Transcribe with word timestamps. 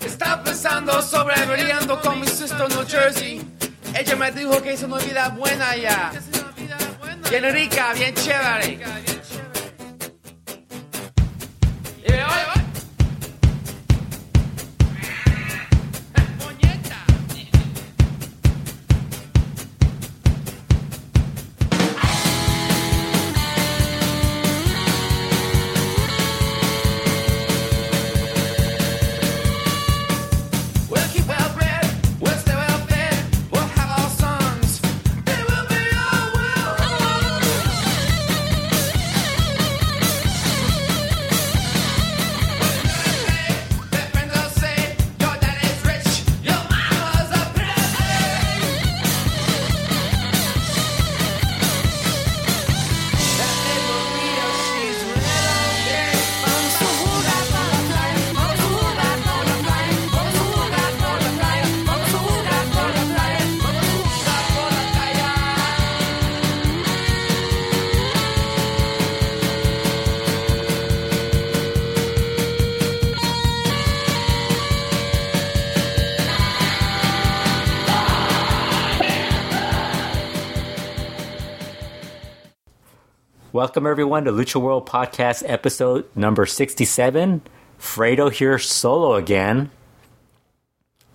Está 0.00 0.42
pensando 0.42 1.02
sobreviviendo 1.02 2.00
con 2.00 2.20
mi 2.20 2.26
sister 2.26 2.68
New 2.68 2.86
Jersey. 2.86 3.40
Ella 3.94 4.16
me 4.16 4.32
dijo 4.32 4.62
que 4.62 4.72
es 4.72 4.82
una 4.82 4.98
vida 4.98 5.28
buena 5.30 5.76
ya. 5.76 6.12
Bien 7.30 7.52
rica, 7.52 7.92
bien 7.94 8.14
chévere. 8.14 9.13
Welcome 83.74 83.90
everyone 83.90 84.24
to 84.26 84.30
Lucha 84.30 84.60
World 84.60 84.88
Podcast 84.88 85.42
episode 85.44 86.04
number 86.14 86.46
67. 86.46 87.42
Fredo 87.80 88.30
here 88.30 88.56
solo 88.56 89.14
again. 89.14 89.72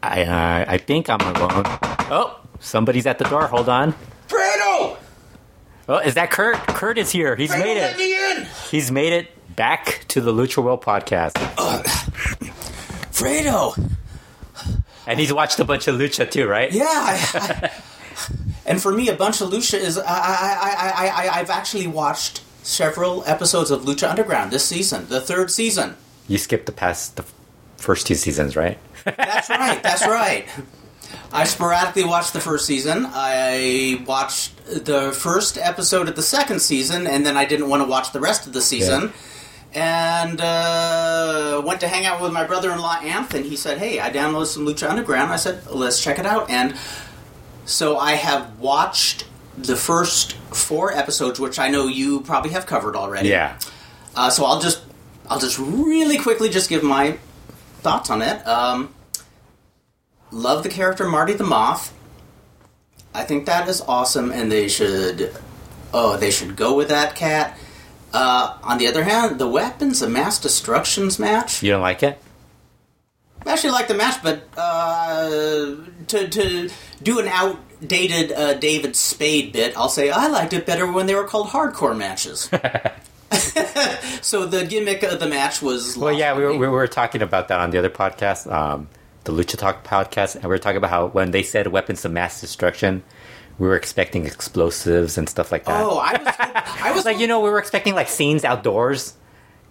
I 0.03 0.23
uh, 0.23 0.65
I 0.67 0.77
think 0.77 1.09
I'm 1.09 1.21
alone. 1.21 1.63
Oh, 2.11 2.37
somebody's 2.59 3.05
at 3.05 3.17
the 3.17 3.23
door. 3.23 3.47
Hold 3.47 3.69
on. 3.69 3.93
Fredo! 4.27 4.97
Oh, 5.87 5.99
is 5.99 6.15
that 6.15 6.31
Kurt? 6.31 6.57
Kurt 6.67 6.97
is 6.97 7.11
here. 7.11 7.37
He's 7.37 7.49
Fredo, 7.49 7.59
made 7.59 7.77
let 7.77 7.93
it. 7.93 7.97
me 7.97 8.41
in! 8.41 8.47
He's 8.69 8.91
made 8.91 9.13
it 9.13 9.55
back 9.55 10.03
to 10.09 10.19
the 10.19 10.33
Lucha 10.33 10.61
World 10.61 10.83
Podcast. 10.83 11.35
Fredo! 13.13 13.95
And 15.07 15.17
he's 15.17 15.31
watched 15.31 15.61
a 15.61 15.63
bunch 15.63 15.87
of 15.87 15.95
Lucha 15.95 16.29
too, 16.29 16.45
right? 16.45 16.69
Yeah, 16.73 16.83
I, 16.83 17.29
I, 17.35 17.71
and 18.65 18.81
for 18.81 18.91
me, 18.91 19.07
a 19.07 19.15
bunch 19.15 19.39
of 19.39 19.49
Lucha 19.49 19.79
is 19.79 19.97
I, 19.97 20.03
I, 20.03 20.09
I, 20.09 21.07
I, 21.07 21.07
I, 21.07 21.39
I've 21.39 21.49
actually 21.49 21.87
watched 21.87 22.41
several 22.69 23.23
episodes 23.25 23.71
of 23.71 23.81
Lucha 23.81 24.09
Underground 24.09 24.51
this 24.51 24.65
season, 24.65 25.07
the 25.09 25.19
third 25.19 25.49
season. 25.51 25.95
You 26.27 26.37
skipped 26.37 26.67
the 26.67 26.71
past 26.71 27.15
the 27.15 27.25
first 27.77 28.05
two 28.05 28.15
seasons, 28.15 28.55
right? 28.55 28.77
That's 29.03 29.49
right, 29.49 29.81
that's 29.81 30.05
right. 30.05 30.45
I 31.31 31.45
sporadically 31.45 32.03
watched 32.03 32.33
the 32.33 32.39
first 32.39 32.65
season. 32.65 33.07
I 33.09 34.03
watched 34.05 34.55
the 34.65 35.11
first 35.11 35.57
episode 35.57 36.07
of 36.07 36.15
the 36.15 36.21
second 36.21 36.59
season, 36.61 37.07
and 37.07 37.25
then 37.25 37.37
I 37.37 37.45
didn't 37.45 37.69
want 37.69 37.81
to 37.81 37.89
watch 37.89 38.11
the 38.11 38.19
rest 38.19 38.45
of 38.45 38.53
the 38.53 38.61
season. 38.61 39.13
And 39.73 40.41
uh, 40.41 41.61
went 41.63 41.79
to 41.81 41.87
hang 41.87 42.05
out 42.05 42.21
with 42.21 42.33
my 42.33 42.43
brother-in-law 42.43 43.01
Anthony. 43.03 43.47
He 43.47 43.55
said, 43.55 43.77
"Hey, 43.77 43.99
I 43.99 44.09
downloaded 44.09 44.47
some 44.47 44.65
Lucha 44.65 44.89
Underground." 44.89 45.31
I 45.31 45.35
said, 45.35 45.65
"Let's 45.67 46.03
check 46.03 46.17
it 46.17 46.25
out." 46.25 46.49
And 46.49 46.75
so 47.65 47.97
I 47.97 48.13
have 48.13 48.57
watched 48.59 49.25
the 49.63 49.75
first 49.75 50.33
four 50.33 50.91
episodes, 50.91 51.39
which 51.39 51.59
I 51.59 51.69
know 51.69 51.87
you 51.87 52.21
probably 52.21 52.51
have 52.51 52.65
covered 52.65 52.95
already. 52.95 53.29
Yeah. 53.29 53.59
Uh, 54.15 54.29
so 54.29 54.45
I'll 54.45 54.59
just 54.59 54.81
I'll 55.29 55.39
just 55.39 55.59
really 55.59 56.17
quickly 56.17 56.49
just 56.49 56.69
give 56.69 56.83
my 56.83 57.17
thoughts 57.81 58.09
on 58.09 58.21
it. 58.21 58.45
Um, 58.47 58.93
love 60.31 60.63
the 60.63 60.69
character 60.69 61.07
Marty 61.07 61.33
the 61.33 61.43
Moth. 61.43 61.93
I 63.13 63.23
think 63.23 63.45
that 63.45 63.67
is 63.67 63.81
awesome, 63.81 64.31
and 64.31 64.51
they 64.51 64.67
should 64.67 65.35
oh 65.93 66.17
they 66.17 66.31
should 66.31 66.55
go 66.55 66.75
with 66.75 66.89
that 66.89 67.15
cat. 67.15 67.57
Uh, 68.11 68.57
on 68.63 68.79
the 68.79 68.87
other 68.87 69.03
hand, 69.03 69.39
the 69.39 69.47
weapons 69.47 70.01
of 70.01 70.09
mass 70.09 70.39
destructions 70.39 71.19
match. 71.19 71.61
You 71.61 71.71
don't 71.71 71.81
like 71.81 72.01
it? 72.01 72.19
I 73.45 73.53
actually 73.53 73.71
like 73.71 73.87
the 73.87 73.93
match, 73.93 74.21
but 74.23 74.47
uh, 74.57 75.75
to 76.07 76.27
to 76.27 76.69
do 77.01 77.19
an 77.19 77.27
outdated 77.81 78.31
uh, 78.31 78.53
David 78.55 78.95
Spade 78.95 79.53
bit, 79.53 79.77
I'll 79.77 79.89
say 79.89 80.09
I 80.09 80.27
liked 80.27 80.53
it 80.53 80.65
better 80.65 80.91
when 80.91 81.05
they 81.05 81.15
were 81.15 81.25
called 81.25 81.47
hardcore 81.47 81.97
matches. 81.97 82.49
so 84.21 84.45
the 84.45 84.65
gimmick 84.65 85.03
of 85.03 85.19
the 85.19 85.27
match 85.27 85.61
was 85.61 85.95
Well, 85.95 86.13
yeah, 86.13 86.35
we 86.35 86.43
were, 86.43 86.57
we 86.57 86.67
were 86.67 86.87
talking 86.87 87.21
about 87.21 87.47
that 87.49 87.59
on 87.59 87.71
the 87.71 87.77
other 87.77 87.89
podcast, 87.89 88.51
um, 88.51 88.87
the 89.23 89.31
Lucha 89.31 89.57
Talk 89.57 89.83
podcast, 89.83 90.35
and 90.35 90.43
we 90.45 90.49
were 90.49 90.57
talking 90.57 90.77
about 90.77 90.89
how 90.89 91.07
when 91.07 91.31
they 91.31 91.43
said 91.43 91.67
weapons 91.67 92.03
of 92.05 92.11
mass 92.11 92.41
destruction, 92.41 93.03
we 93.59 93.67
were 93.67 93.75
expecting 93.75 94.25
explosives 94.25 95.17
and 95.17 95.29
stuff 95.29 95.51
like 95.51 95.65
that. 95.65 95.81
Oh, 95.81 95.99
I 95.99 96.13
was, 96.13 96.35
I 96.83 96.91
was 96.93 97.05
like 97.05 97.19
you 97.19 97.27
know, 97.27 97.39
we 97.39 97.49
were 97.49 97.59
expecting 97.59 97.93
like 97.93 98.07
scenes 98.07 98.43
outdoors, 98.43 99.13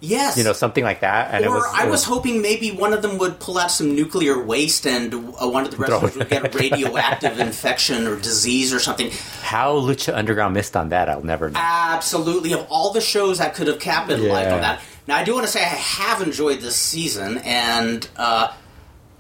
yes, 0.01 0.37
you 0.39 0.45
know, 0.45 0.53
something 0.53 0.85
like 0.85 1.01
that, 1.01 1.35
and 1.35 1.45
or 1.45 1.49
it 1.49 1.51
was. 1.51 1.65
I 1.75 1.87
it 1.87 1.91
was 1.91 2.05
hoping 2.05 2.41
maybe 2.43 2.71
one 2.71 2.93
of 2.93 3.03
them 3.03 3.19
would 3.19 3.41
pull 3.41 3.59
out 3.59 3.71
some 3.71 3.95
nuclear 3.95 4.43
waste 4.43 4.87
and 4.87 5.13
uh, 5.15 5.49
one 5.49 5.65
of 5.65 5.71
the 5.71 5.77
wrestlers 5.77 6.17
would 6.17 6.29
get 6.29 6.45
a 6.55 6.59
radioactive 6.59 7.39
infection 7.41 8.07
or 8.07 8.17
disease 8.17 8.73
or 8.73 8.79
something. 8.81 9.11
how 9.43 9.75
Lucha 9.79 10.15
Underground 10.17 10.55
missed 10.55 10.77
on 10.77 10.91
that. 10.91 11.09
I'll 11.09 11.23
never 11.25 11.51
know. 11.51 11.59
Absolutely, 11.63 12.53
of 12.53 12.67
all 12.71 12.93
the 12.93 13.01
shows 13.01 13.39
that 13.39 13.55
could 13.55 13.67
have 13.67 13.81
capitalized 13.81 14.49
Yeah. 14.49 14.55
on 14.55 14.61
that. 14.61 14.81
Now, 15.07 15.17
I 15.17 15.25
do 15.25 15.33
want 15.35 15.47
to 15.47 15.53
say 15.53 15.61
I 15.63 15.69
have 15.69 16.21
enjoyed 16.21 16.61
this 16.61 16.77
season, 16.77 17.39
and 17.39 18.07
uh, 18.17 18.53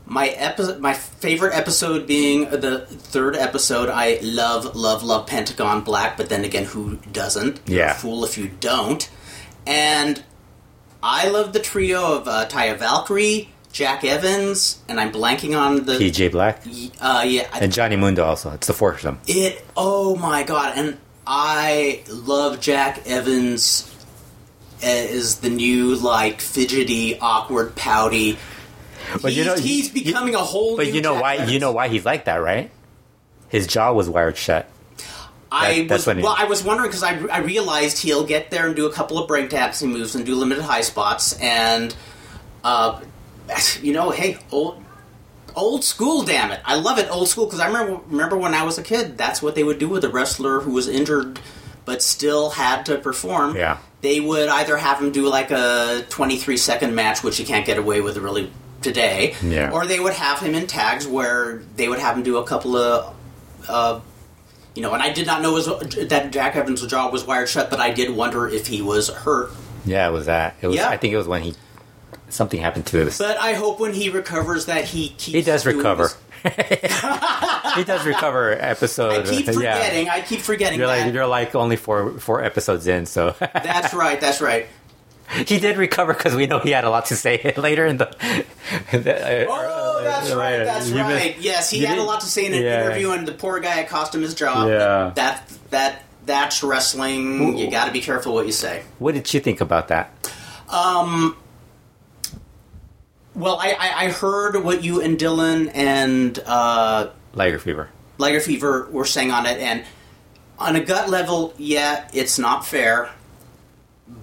my 0.04 0.28
epi- 0.28 0.78
my 0.78 0.92
favorite 0.94 1.54
episode 1.54 2.06
being 2.06 2.48
the 2.50 2.80
third 2.86 3.34
episode. 3.36 3.88
I 3.88 4.18
love, 4.22 4.76
love, 4.76 5.02
love 5.02 5.26
Pentagon 5.26 5.82
Black, 5.82 6.16
but 6.16 6.28
then 6.28 6.44
again, 6.44 6.64
who 6.64 6.96
doesn't? 7.12 7.60
You're 7.66 7.78
Yeah. 7.78 7.90
a 7.92 7.94
fool 7.94 8.24
if 8.24 8.36
you 8.38 8.48
don't. 8.60 9.08
And 9.66 10.22
I 11.02 11.28
love 11.28 11.52
the 11.52 11.60
trio 11.60 12.16
of 12.16 12.28
uh, 12.28 12.46
Taya 12.48 12.76
Valkyrie, 12.76 13.48
Jack 13.72 14.04
Evans, 14.04 14.80
and 14.88 14.98
I'm 14.98 15.12
blanking 15.12 15.56
on 15.58 15.84
the. 15.84 15.92
PJ 15.94 16.32
Black 16.32 16.62
Uh, 17.00 17.24
yeah, 17.26 17.48
and 17.60 17.72
Johnny 17.72 17.96
Mundo 17.96 18.24
also. 18.24 18.50
It's 18.52 18.66
the 18.66 18.72
foursome. 18.74 19.18
it 19.26 19.64
oh 19.76 20.16
my 20.16 20.42
god 20.42 20.76
and 20.76 20.96
i 21.30 22.02
love 22.10 22.58
jack 22.58 23.02
evans 23.06 23.94
as 24.82 25.36
the 25.40 25.50
new 25.50 25.94
like 25.96 26.40
fidgety 26.40 27.18
awkward 27.20 27.76
pouty 27.76 28.38
But 29.20 29.32
you 29.34 29.42
he's, 29.42 29.46
know, 29.46 29.54
he's 29.56 29.94
you- 29.94 30.04
becoming 30.04 30.34
a 30.34 30.38
whole 30.38 30.76
But 30.76 30.86
new 30.86 30.92
you 30.94 31.00
know 31.02 31.12
Jack 31.14 31.22
why? 31.22 31.34
Evans. 31.34 31.52
You 31.52 31.58
know 31.60 31.72
why 31.72 31.88
he's 31.88 32.04
like 32.06 32.24
that, 32.24 32.36
right? 32.36 32.70
His 33.50 33.66
jaw 33.66 33.92
was 33.92 34.08
wired 34.08 34.36
shut. 34.38 34.68
I 35.50 35.82
That- 35.88 35.94
was 35.94 36.06
well. 36.06 36.34
I 36.36 36.44
was 36.44 36.62
wondering 36.62 36.88
because 36.90 37.02
I, 37.02 37.18
I 37.32 37.38
realized 37.38 37.98
he'll 38.02 38.24
get 38.26 38.50
there 38.50 38.66
and 38.66 38.76
do 38.76 38.86
a 38.86 38.92
couple 38.92 39.18
of 39.18 39.26
break 39.28 39.48
breakdancing 39.50 39.88
moves 39.90 40.14
and 40.14 40.26
do 40.26 40.34
limited 40.34 40.62
high 40.62 40.82
spots 40.82 41.32
and, 41.40 41.94
uh, 42.64 43.00
you 43.82 43.92
know, 43.92 44.10
hey, 44.10 44.38
old 44.52 44.82
old 45.56 45.82
school, 45.84 46.22
damn 46.22 46.50
it, 46.52 46.60
I 46.64 46.76
love 46.76 46.98
it, 46.98 47.08
old 47.10 47.28
school 47.28 47.46
because 47.46 47.60
I 47.60 47.66
remember 47.66 48.00
remember 48.08 48.36
when 48.36 48.54
I 48.54 48.62
was 48.62 48.78
a 48.78 48.82
kid, 48.82 49.16
that's 49.18 49.40
what 49.42 49.54
they 49.54 49.64
would 49.64 49.78
do 49.78 49.88
with 49.88 50.04
a 50.04 50.08
wrestler 50.08 50.60
who 50.60 50.72
was 50.72 50.86
injured 50.88 51.40
but 51.84 52.02
still 52.02 52.50
had 52.50 52.84
to 52.86 52.98
perform. 52.98 53.56
Yeah. 53.56 53.78
they 54.02 54.20
would 54.20 54.48
either 54.50 54.76
have 54.76 55.00
him 55.00 55.10
do 55.10 55.26
like 55.26 55.50
a 55.50 56.04
twenty 56.10 56.36
three 56.36 56.58
second 56.58 56.94
match, 56.94 57.24
which 57.24 57.40
you 57.40 57.46
can't 57.46 57.64
get 57.64 57.78
away 57.78 58.00
with 58.02 58.18
really 58.18 58.52
today, 58.82 59.34
Yeah. 59.42 59.70
or 59.72 59.86
they 59.86 59.98
would 59.98 60.12
have 60.12 60.38
him 60.38 60.54
in 60.54 60.66
tags 60.66 61.06
where 61.06 61.62
they 61.76 61.88
would 61.88 61.98
have 61.98 62.16
him 62.18 62.22
do 62.22 62.36
a 62.36 62.44
couple 62.44 62.76
of. 62.76 63.14
Uh, 63.66 64.00
you 64.78 64.82
know, 64.82 64.94
and 64.94 65.02
I 65.02 65.12
did 65.12 65.26
not 65.26 65.42
know 65.42 65.56
his, 65.56 65.66
that 66.08 66.30
Jack 66.30 66.54
Evans' 66.54 66.86
jaw 66.86 67.10
was 67.10 67.26
wired 67.26 67.48
shut, 67.48 67.68
but 67.68 67.80
I 67.80 67.90
did 67.90 68.14
wonder 68.14 68.46
if 68.46 68.68
he 68.68 68.80
was 68.80 69.08
hurt. 69.08 69.50
Yeah, 69.84 70.08
it 70.08 70.12
was 70.12 70.26
that. 70.26 70.54
It 70.60 70.68
was. 70.68 70.76
Yeah. 70.76 70.88
I 70.88 70.96
think 70.96 71.12
it 71.12 71.16
was 71.16 71.26
when 71.26 71.42
he 71.42 71.54
something 72.28 72.60
happened 72.60 72.86
to 72.86 73.00
him. 73.00 73.10
But 73.18 73.38
I 73.38 73.54
hope 73.54 73.80
when 73.80 73.92
he 73.92 74.08
recovers 74.08 74.66
that 74.66 74.84
he 74.84 75.08
keeps 75.08 75.34
He 75.34 75.42
does 75.42 75.66
recover. 75.66 76.10
he 76.44 77.82
does 77.82 78.06
recover 78.06 78.52
episode. 78.52 79.26
I 79.26 79.28
keep 79.28 79.46
yeah. 79.46 79.52
forgetting. 79.52 80.08
I 80.08 80.20
keep 80.20 80.42
forgetting 80.42 80.78
You're 80.78 80.86
that. 80.86 81.06
like 81.06 81.12
you're 81.12 81.26
like 81.26 81.56
only 81.56 81.74
four 81.74 82.12
four 82.20 82.44
episodes 82.44 82.86
in, 82.86 83.06
so 83.06 83.34
that's 83.40 83.92
right. 83.92 84.20
That's 84.20 84.40
right. 84.40 84.68
he 85.44 85.58
did 85.58 85.76
recover 85.76 86.14
because 86.14 86.36
we 86.36 86.46
know 86.46 86.60
he 86.60 86.70
had 86.70 86.84
a 86.84 86.90
lot 86.90 87.06
to 87.06 87.16
say 87.16 87.52
later 87.56 87.84
in 87.84 87.96
the. 87.96 88.44
the 88.92 89.44
uh, 89.44 89.46
Oh, 89.48 89.77
that's 90.02 90.32
right. 90.32 90.58
That's 90.64 90.90
You 90.90 91.00
right. 91.00 91.36
Yes, 91.40 91.70
he 91.70 91.80
had 91.80 91.92
a 91.92 91.94
didn't- 91.96 92.06
lot 92.06 92.20
to 92.20 92.26
say 92.26 92.46
in 92.46 92.54
an 92.54 92.62
yeah. 92.62 92.84
interview, 92.86 93.10
and 93.12 93.26
the 93.26 93.32
poor 93.32 93.60
guy 93.60 93.80
it 93.80 93.88
cost 93.88 94.14
him 94.14 94.22
his 94.22 94.34
job. 94.34 94.68
Yeah. 94.68 95.12
That 95.14 95.50
that 95.70 96.02
that's 96.26 96.62
wrestling. 96.62 97.56
You 97.56 97.70
got 97.70 97.86
to 97.86 97.92
be 97.92 98.00
careful 98.00 98.34
what 98.34 98.46
you 98.46 98.52
say. 98.52 98.82
What 98.98 99.14
did 99.14 99.32
you 99.32 99.40
think 99.40 99.60
about 99.60 99.88
that? 99.88 100.10
Um. 100.68 101.36
Well, 103.34 103.56
I, 103.60 103.70
I, 103.78 104.04
I 104.06 104.10
heard 104.10 104.62
what 104.64 104.82
you 104.82 105.00
and 105.00 105.16
Dylan 105.16 105.70
and 105.74 106.36
uh, 106.40 107.10
Liger 107.34 107.58
fever. 107.58 107.88
Liger 108.18 108.40
Fever 108.40 108.88
were 108.90 109.04
saying 109.04 109.30
on 109.30 109.46
it, 109.46 109.58
and 109.60 109.84
on 110.58 110.74
a 110.74 110.80
gut 110.80 111.08
level, 111.08 111.54
yeah, 111.56 112.08
it's 112.12 112.36
not 112.38 112.66
fair. 112.66 113.10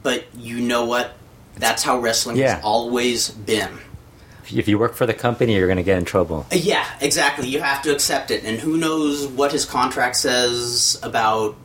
But 0.04 0.26
you 0.36 0.60
know 0.60 0.84
what? 0.86 1.14
That's 1.56 1.82
how 1.82 2.00
wrestling 2.00 2.36
Yeah. 2.36 2.56
has 2.56 2.64
always 2.66 3.30
been. 3.30 3.78
If 4.54 4.68
you 4.68 4.78
work 4.78 4.96
for 4.96 5.06
the 5.06 5.14
company, 5.14 5.56
you're 5.56 5.68
going 5.68 5.78
to 5.78 5.84
get 5.84 5.98
in 5.98 6.06
trouble. 6.06 6.46
Uh, 6.52 6.56
Yeah, 6.56 6.86
exactly. 7.02 7.48
You 7.48 7.62
have 7.62 7.82
to 7.84 7.92
accept 7.92 8.32
it, 8.32 8.44
and 8.44 8.60
who 8.60 8.78
knows 8.78 9.26
what 9.28 9.52
his 9.52 9.66
contract 9.66 10.16
says 10.18 11.00
about. 11.04 11.56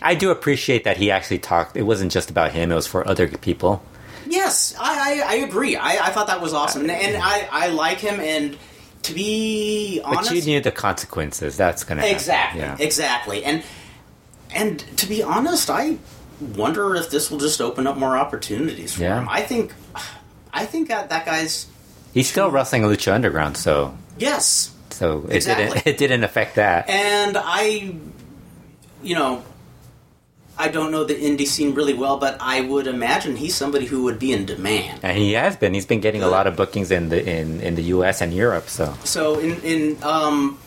I 0.00 0.14
do 0.14 0.30
appreciate 0.30 0.84
that 0.84 0.96
he 0.96 1.10
actually 1.10 1.38
talked. 1.38 1.76
It 1.76 1.82
wasn't 1.82 2.12
just 2.12 2.30
about 2.30 2.52
him; 2.52 2.70
it 2.72 2.74
was 2.74 2.86
for 2.86 3.06
other 3.06 3.28
people. 3.28 3.82
Yes, 4.26 4.74
I, 4.78 5.22
I, 5.22 5.32
I 5.32 5.34
agree. 5.36 5.76
I, 5.76 6.06
I 6.06 6.10
thought 6.10 6.26
that 6.26 6.40
was 6.40 6.52
awesome, 6.52 6.82
and, 6.82 6.90
and 6.90 7.16
I, 7.22 7.48
I 7.50 7.66
like 7.68 7.98
him. 7.98 8.20
And 8.20 8.56
to 9.02 9.14
be 9.14 10.00
honest, 10.04 10.30
But 10.30 10.36
you 10.36 10.42
knew 10.42 10.60
the 10.60 10.70
consequences. 10.72 11.56
That's 11.56 11.82
going 11.84 11.98
to 12.00 12.08
exactly, 12.10 12.60
Yeah. 12.60 12.76
exactly. 12.78 13.44
And 13.44 13.62
and 14.54 14.78
to 14.98 15.06
be 15.06 15.22
honest, 15.22 15.70
I 15.70 15.98
wonder 16.40 16.94
if 16.94 17.10
this 17.10 17.30
will 17.30 17.38
just 17.38 17.60
open 17.60 17.86
up 17.86 17.96
more 17.96 18.16
opportunities 18.16 18.94
for 18.94 19.02
Yeah. 19.02 19.20
him. 19.20 19.28
I 19.28 19.42
think, 19.42 19.72
I 20.52 20.64
think 20.66 20.88
that 20.88 21.10
that 21.10 21.26
guy's 21.26 21.66
He's 22.18 22.28
still 22.30 22.50
wrestling 22.50 22.82
Lucha 22.82 23.12
Underground, 23.14 23.56
so 23.56 23.96
yes, 24.18 24.74
so 24.90 25.24
it 25.30 25.36
Exactly. 25.36 25.66
didn't 25.66 25.86
it 25.92 25.96
didn't 25.98 26.24
affect 26.24 26.56
that. 26.56 26.88
and 26.90 27.36
I, 27.38 27.94
you 29.02 29.14
know. 29.14 29.42
I 30.60 30.66
don't 30.66 30.90
know 30.90 31.04
the 31.04 31.14
indie 31.14 31.46
scene 31.46 31.72
really 31.78 31.94
well, 31.94 32.16
but 32.18 32.36
I 32.40 32.62
would 32.62 32.88
imagine 32.88 33.36
he's 33.36 33.54
somebody 33.54 33.86
who 33.86 34.02
would 34.10 34.18
be 34.18 34.32
in 34.32 34.44
demand. 34.44 34.98
And 35.04 35.16
he 35.16 35.34
has 35.34 35.54
been. 35.54 35.72
He's 35.72 35.86
been 35.86 36.00
getting 36.00 36.20
a 36.24 36.26
lot 36.26 36.48
of 36.48 36.56
bookings 36.56 36.90
in 36.90 37.10
the 37.10 37.20
in, 37.24 37.60
in 37.60 37.76
the 37.76 37.82
U.S. 37.94 38.20
and 38.20 38.34
Europe. 38.34 38.66
So 38.68 38.92
So 39.04 39.38
in 39.38 39.52
in 39.62 40.02
um, 40.02 40.58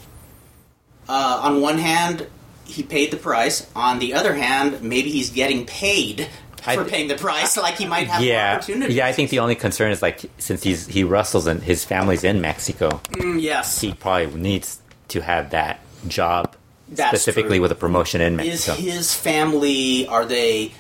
uh, 1.10 1.42
on 1.44 1.60
one 1.60 1.78
hand, 1.78 2.28
he 2.64 2.84
paid 2.84 3.12
the 3.12 3.18
price. 3.18 3.68
On 3.76 4.00
the 4.00 4.14
other 4.14 4.34
hand, 4.34 4.82
maybe 4.82 5.10
he's 5.12 5.30
getting 5.30 5.66
paid 5.66 6.30
I- 6.66 6.76
for 6.76 6.86
paying 6.86 7.08
the 7.08 7.16
price. 7.16 7.58
Like 7.58 7.76
he 7.76 7.86
might 7.86 8.08
have 8.08 8.22
yeah, 8.24 8.56
opportunities. 8.56 8.96
yeah. 8.96 9.06
I 9.08 9.12
think 9.14 9.30
the 9.30 9.40
only 9.40 9.56
concern 9.56 9.92
is 9.92 10.02
like 10.02 10.22
since 10.38 10.64
he's 10.64 10.88
he 10.88 11.04
wrestles 11.04 11.48
and 11.48 11.62
his 11.62 11.84
family's 11.86 12.24
in 12.24 12.42
Mexico, 12.42 13.02
Mm, 13.14 13.42
yes. 13.42 13.82
he 13.82 13.94
probably 13.94 14.28
needs 14.40 14.80
to 15.10 15.22
have 15.22 15.50
that 15.52 15.80
job 16.08 16.56
That's 16.90 17.10
specifically 17.10 17.58
true. 17.58 17.64
with 17.64 17.72
a 17.72 17.76
promotion 17.76 18.22
in 18.22 18.40
Is 18.40 18.66
his 18.66 19.14
family 19.14 20.08
are 20.08 20.26
they 20.26 20.72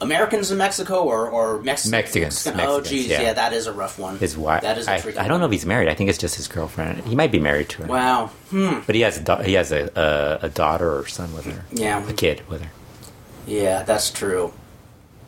Americans 0.00 0.50
in 0.50 0.58
Mexico 0.58 1.02
or 1.04 1.28
or 1.30 1.62
Mex- 1.62 1.86
Mexicans, 1.86 2.46
Oh, 2.46 2.52
Mexicans, 2.54 2.88
geez, 2.90 3.08
yeah. 3.08 3.22
yeah. 3.22 3.32
that 3.32 3.52
is 3.54 3.66
a 3.66 3.72
rough 3.72 3.98
one. 3.98 4.18
his 4.18 4.36
wife. 4.36 4.60
That 4.62 4.76
is 4.76 4.86
a 4.86 4.92
I, 4.94 5.00
tricky 5.00 5.18
I 5.18 5.26
don't 5.26 5.40
know 5.40 5.46
if 5.46 5.52
he's 5.52 5.64
married. 5.64 5.88
I 5.88 5.94
think 5.94 6.10
it's 6.10 6.18
just 6.18 6.34
his 6.36 6.48
girlfriend. 6.48 7.00
He 7.06 7.14
might 7.16 7.32
be 7.32 7.38
married 7.40 7.70
to 7.70 7.82
her, 7.82 7.88
Wow. 7.88 8.26
Hmm. 8.50 8.80
but 8.84 8.94
he 8.94 9.00
has 9.00 9.16
a 9.16 9.22
da- 9.22 9.42
he 9.42 9.54
has 9.54 9.72
a, 9.72 9.88
a 10.42 10.46
a 10.46 10.48
daughter 10.50 10.98
or 10.98 11.06
son 11.06 11.32
with 11.34 11.46
her, 11.46 11.64
Yeah. 11.72 12.06
a 12.06 12.12
kid 12.12 12.42
with 12.48 12.60
her. 12.62 12.70
Yeah, 13.46 13.84
that's 13.84 14.10
true. 14.10 14.52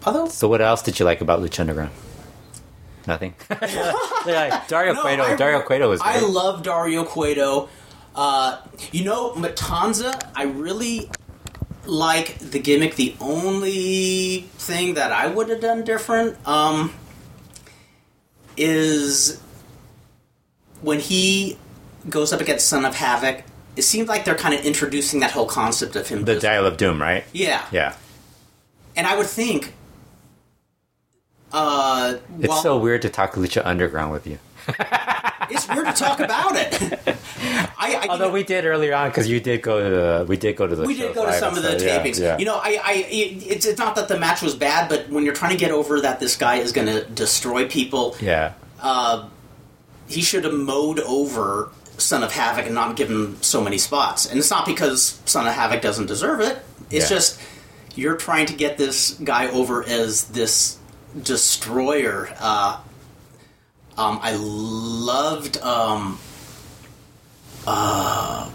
Although 0.07 0.29
So 0.29 0.49
what 0.49 0.61
else 0.61 0.83
did 0.83 0.99
you 0.99 1.05
like 1.05 1.21
about 1.21 1.41
Lucha 1.41 1.61
Underground? 1.61 1.91
Nothing. 3.07 3.35
Yeah, 4.27 4.63
Dario 4.69 4.93
No, 4.95 5.01
Cueto. 5.03 5.23
I- 5.23 5.37
Dario 5.37 5.61
Cueto 5.63 5.89
was. 5.89 6.01
I 6.03 6.21
love 6.21 6.63
Dario 6.63 7.05
Cueto. 7.05 7.69
Uh, 8.15 8.59
you 8.93 9.05
know, 9.05 9.33
Matanza, 9.33 10.21
I 10.35 10.43
really 10.43 11.09
like 11.87 12.37
the 12.39 12.59
gimmick. 12.59 12.97
The 12.97 13.15
only 13.21 14.41
thing 14.59 14.95
that 14.95 15.13
I 15.13 15.29
would 15.29 15.49
have 15.49 15.61
done 15.61 15.85
different 15.85 16.37
um, 16.47 16.93
is 18.57 19.41
when 20.83 21.01
he 21.01 21.59
goes 22.11 22.33
up 22.33 22.41
against 22.41 22.69
Son 22.69 22.85
of 22.85 22.95
Havoc. 22.97 23.45
It 23.77 23.83
seems 23.83 24.09
like 24.09 24.25
they're 24.25 24.35
kind 24.35 24.55
of 24.55 24.65
introducing 24.67 25.21
that 25.21 25.31
whole 25.31 25.47
concept 25.47 25.95
of 25.97 26.09
him. 26.09 26.25
the 26.25 26.35
just- 26.35 26.43
Dial 26.43 26.67
of 26.67 26.77
Doom, 26.77 27.01
right? 27.01 27.25
yeah, 27.33 27.65
Yeah. 27.71 27.95
and 28.97 29.07
I 29.07 29.17
would 29.17 29.27
think. 29.27 29.75
Uh, 31.53 32.17
It's 32.39 32.49
well, 32.49 32.63
so 32.63 32.79
weird 32.79 33.03
to 33.03 33.09
talk 33.09 33.35
Lucha 33.35 33.63
Underground 33.65 34.13
with 34.13 34.27
you. 34.27 34.39
it's 35.51 35.67
weird 35.69 35.87
to 35.87 35.93
talk 35.93 36.21
about 36.21 36.53
it. 36.55 36.99
I, 37.79 37.95
I, 38.03 38.07
Although 38.11 38.31
we 38.31 38.43
did 38.43 38.67
earlier 38.67 38.95
on 38.95 39.09
because 39.09 39.29
you 39.29 39.41
did 39.41 39.63
go 39.63 39.83
to 39.83 39.89
the 39.89 40.27
we 40.29 40.37
did 40.37 40.57
go 40.57 40.67
to 40.67 40.77
the 40.77 40.85
we 40.85 40.95
did 40.95 41.15
go 41.15 41.25
to 41.25 41.33
some 41.33 41.57
of 41.57 41.63
the. 41.63 41.83
Yeah, 41.83 42.03
tapings. 42.03 42.21
yeah. 42.21 42.37
You 42.37 42.45
know, 42.45 42.57
I, 42.57 42.81
I, 42.85 42.93
it, 43.09 43.47
it's, 43.47 43.67
it's 43.67 43.79
not 43.79 43.97
that 43.97 44.09
the 44.09 44.19
match 44.19 44.43
was 44.43 44.55
bad, 44.55 44.89
but 44.91 45.09
when 45.09 45.25
you're 45.25 45.35
trying 45.35 45.53
to 45.53 45.57
get 45.57 45.71
over 45.71 46.01
that 46.03 46.21
this 46.21 46.37
guy 46.37 46.57
is 46.57 46.73
going 46.73 46.87
to 46.89 47.05
destroy 47.07 47.67
people, 47.67 48.15
yeah. 48.21 48.53
he 50.07 50.21
should 50.21 50.45
have 50.45 50.55
mowed 50.55 51.01
over 51.01 51.71
Son 51.99 52.23
of 52.23 52.33
Havoc 52.33 52.67
and 52.67 52.75
not 52.75 52.97
given 52.97 53.41
so 53.43 53.61
many 53.63 53.79
spots. 53.79 54.27
And 54.27 54.39
it's 54.39 54.51
not 54.51 54.67
because 54.67 55.21
Son 55.25 55.47
of 55.47 55.55
Havoc 55.55 55.83
doesn't 55.83 56.07
deserve 56.07 56.41
it. 56.41 56.59
It's 56.91 57.11
Yeah. 57.11 57.17
just 57.17 57.41
you're 57.95 58.17
trying 58.17 58.47
to 58.47 58.55
get 58.55 58.79
this 58.79 59.13
guy 59.13 59.49
over 59.49 59.83
as 59.87 60.25
this 60.25 60.78
destroyer. 61.23 62.29
Uh, 62.39 62.81
um, 63.97 64.19
I 64.23 64.37
loved. 64.37 65.59
Um, 65.59 66.19
uh, 67.67 68.51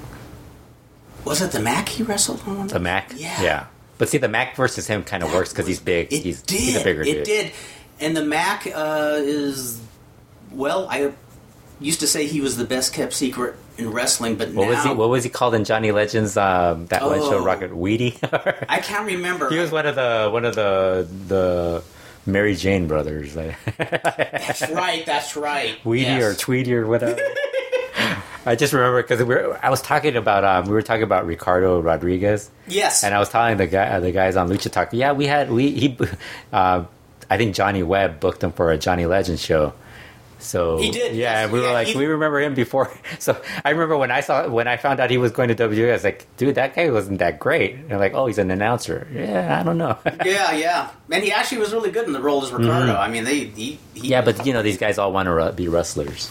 was 1.26 1.42
it 1.42 1.52
the 1.52 1.60
Mack 1.60 1.90
he 1.90 2.04
wrestled 2.04 2.42
on? 2.48 2.68
The 2.68 2.80
Mack. 2.80 3.14
Yeah. 3.16 3.42
Yeah. 3.42 3.66
But 3.98 4.10
see, 4.10 4.18
the 4.18 4.28
Mack 4.28 4.56
versus 4.56 4.88
him 4.88 5.04
kind 5.04 5.24
of 5.24 5.32
works 5.32 5.50
because 5.52 5.68
he's 5.68 5.80
big. 5.80 6.12
It 6.12 6.24
he's 6.24 6.42
did. 6.42 6.60
he's 6.60 6.82
a 6.82 6.84
bigger 6.84 7.02
it 7.02 7.06
dude. 7.14 7.24
did. 7.26 7.52
And 8.00 8.18
the 8.18 8.24
Mack 8.26 8.68
uh, 8.68 9.18
is 9.20 9.80
well. 10.52 10.88
I 10.90 11.14
used 11.80 12.00
to 12.02 12.08
say 12.08 12.26
he 12.28 12.42
was 12.42 12.58
the 12.58 12.66
best 12.66 12.94
kept 12.94 13.14
secret 13.14 13.56
in 13.78 13.92
wrestling, 13.92 14.36
but 14.36 14.50
What 14.52 14.66
now 14.66 14.76
was 14.76 14.84
he? 14.84 14.94
What 14.94 15.10
was 15.10 15.24
he 15.24 15.30
called 15.30 15.54
in 15.54 15.64
Johnny 15.64 15.92
Legends? 15.92 16.36
Um, 16.36 16.88
that 16.88 17.04
one 17.04 17.20
show, 17.20 17.38
Oh. 17.40 17.44
Rocket 17.46 17.76
Weedy. 17.76 18.18
I 18.68 18.80
can't 18.82 19.06
remember. 19.06 19.50
he 19.50 19.58
was 19.58 19.72
one 19.72 19.86
of 19.86 19.96
the 19.96 20.30
one 20.32 20.44
of 20.46 20.56
the 20.56 21.08
the 21.28 21.84
Mary 22.25 22.56
Jane 22.56 22.88
brothers, 22.88 23.34
That's 23.77 24.70
right. 24.70 25.06
That's 25.06 25.36
right. 25.36 25.84
Weedy 25.86 26.03
Yes. 26.06 26.24
or 26.24 26.34
Tweedy 26.39 26.75
or 26.75 26.88
whatever. 26.88 27.20
I 28.46 28.56
just 28.56 28.74
remember 28.74 29.01
because 29.01 29.20
we 29.20 29.25
were, 29.36 29.58
I 29.63 29.70
was 29.70 29.82
talking 29.82 30.18
about 30.18 30.44
um, 30.44 30.65
we 30.65 30.74
were 30.74 30.82
talking 30.82 31.03
about 31.03 31.25
Ricardo 31.25 31.80
Rodriguez. 31.82 32.50
yes. 32.68 33.03
And 33.03 33.13
I 33.15 33.20
was 33.20 33.30
telling 33.30 33.56
the 33.58 33.68
guy, 33.68 34.00
the 34.01 34.12
guys 34.12 34.36
on 34.36 34.50
Lucha 34.50 34.70
Talk, 34.72 34.89
yeah, 34.92 35.13
we 35.13 35.27
had 35.27 35.50
we 35.50 35.72
he, 35.72 35.98
uh, 36.53 36.84
I 37.30 37.38
think 37.38 37.56
Johnny 37.56 37.84
Webb 37.84 38.20
booked 38.20 38.44
him 38.44 38.51
for 38.51 38.72
a 38.72 38.77
Johnny 38.77 39.06
Legend 39.06 39.39
show. 39.39 39.74
So 40.44 40.78
He 40.78 40.92
did, 40.92 41.16
yeah. 41.16 41.50
we 41.50 41.60
were 41.60 41.72
like, 41.72 41.88
he- 41.88 41.98
we 41.98 42.06
remember 42.06 42.40
him 42.42 42.54
before. 42.54 42.92
So 43.20 43.40
I 43.64 43.70
remember 43.70 43.96
when 43.98 44.12
I 44.12 44.20
saw 44.22 44.48
when 44.50 44.68
I 44.68 44.76
found 44.78 45.00
out 45.00 45.10
he 45.10 45.18
was 45.18 45.32
going 45.32 45.48
to 45.50 45.56
WWE, 45.56 45.90
I 45.90 45.94
was 45.94 46.04
like, 46.04 46.28
dude, 46.38 46.56
that 46.56 46.76
guy 46.76 46.90
wasn't 46.90 47.20
that 47.20 47.40
great. 47.40 47.76
And 47.76 47.90
they're 47.90 47.98
like, 48.00 48.14
oh, 48.14 48.26
he's 48.28 48.38
an 48.38 48.52
announcer. 48.52 49.08
Yeah, 49.14 49.60
I 49.60 49.64
don't 49.64 49.78
know. 49.78 49.98
yeah, 50.26 50.52
yeah. 50.52 50.90
And 51.10 51.24
he 51.24 51.32
actually 51.32 51.60
was 51.60 51.72
really 51.74 51.92
good 51.92 52.06
in 52.06 52.14
the 52.14 52.22
role 52.22 52.44
as 52.44 52.52
Ricardo. 52.52 52.96
I 52.96 53.08
mean, 53.10 53.24
they 53.24 53.40
he, 53.46 53.46
he 53.54 53.80
Mm-hmm. 53.96 54.06
yeah, 54.06 54.22
but 54.22 54.46
you 54.46 54.52
know, 54.54 54.62
these 54.62 54.78
guys 54.78 54.98
all 54.98 55.12
want 55.14 55.28
to 55.28 55.54
be 55.56 55.68
wrestlers. 55.68 56.30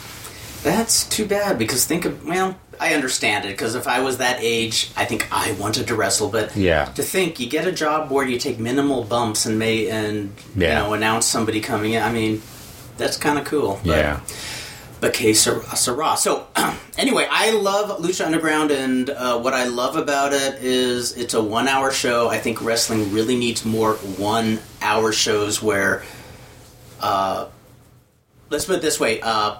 That's 0.62 1.04
too 1.08 1.26
bad 1.26 1.58
because 1.58 1.86
think 1.86 2.04
of 2.04 2.24
well, 2.24 2.56
I 2.78 2.94
understand 2.94 3.44
it 3.44 3.48
because 3.48 3.74
if 3.74 3.86
I 3.88 4.00
was 4.00 4.18
that 4.18 4.38
age, 4.40 4.90
I 4.96 5.04
think 5.04 5.26
I 5.32 5.52
wanted 5.52 5.88
to 5.88 5.94
wrestle. 5.96 6.28
But 6.28 6.54
Yeah. 6.56 6.84
to 6.86 7.02
think 7.02 7.40
you 7.40 7.48
get 7.48 7.66
a 7.66 7.72
job 7.72 8.10
where 8.10 8.26
you 8.26 8.38
take 8.38 8.58
minimal 8.60 9.02
bumps 9.04 9.46
and 9.46 9.58
may 9.58 9.88
and 9.88 10.32
Yeah. 10.56 10.68
you 10.68 10.74
know 10.86 10.92
announce 10.94 11.26
somebody 11.26 11.60
coming 11.60 11.94
in. 11.94 12.02
I 12.02 12.12
mean, 12.12 12.42
that's 12.96 13.16
kind 13.16 13.38
of 13.38 13.44
cool. 13.44 13.80
But, 13.84 13.98
Yeah. 13.98 14.20
But 15.00 15.14
que 15.14 15.34
sera. 15.34 15.76
sera. 15.76 16.16
So 16.16 16.46
anyway, 16.98 17.26
I 17.30 17.50
love 17.50 18.00
Lucha 18.00 18.24
Underground, 18.24 18.70
and 18.70 19.10
uh, 19.10 19.40
what 19.40 19.52
I 19.52 19.64
love 19.64 19.96
about 19.96 20.32
it 20.32 20.62
is 20.62 21.16
it's 21.16 21.34
a 21.34 21.42
one-hour 21.42 21.90
show. 21.90 22.28
I 22.28 22.38
think 22.38 22.62
wrestling 22.62 23.12
really 23.12 23.36
needs 23.36 23.64
more 23.64 23.94
one-hour 23.94 25.12
shows 25.12 25.62
where. 25.62 26.04
Uh, 27.00 27.48
let's 28.48 28.66
put 28.66 28.76
it 28.76 28.82
this 28.82 29.00
way. 29.00 29.20
Uh, 29.20 29.56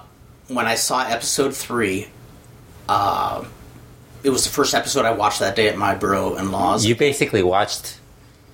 when 0.47 0.65
I 0.65 0.75
saw 0.75 1.03
episode 1.03 1.53
three, 1.55 2.07
uh, 2.87 3.43
it 4.23 4.29
was 4.29 4.45
the 4.45 4.49
first 4.49 4.73
episode 4.73 5.05
I 5.05 5.11
watched 5.11 5.39
that 5.39 5.55
day 5.55 5.67
at 5.67 5.77
my 5.77 5.95
bro 5.95 6.35
in 6.35 6.51
laws. 6.51 6.85
You 6.85 6.95
basically 6.95 7.43
watched 7.43 7.99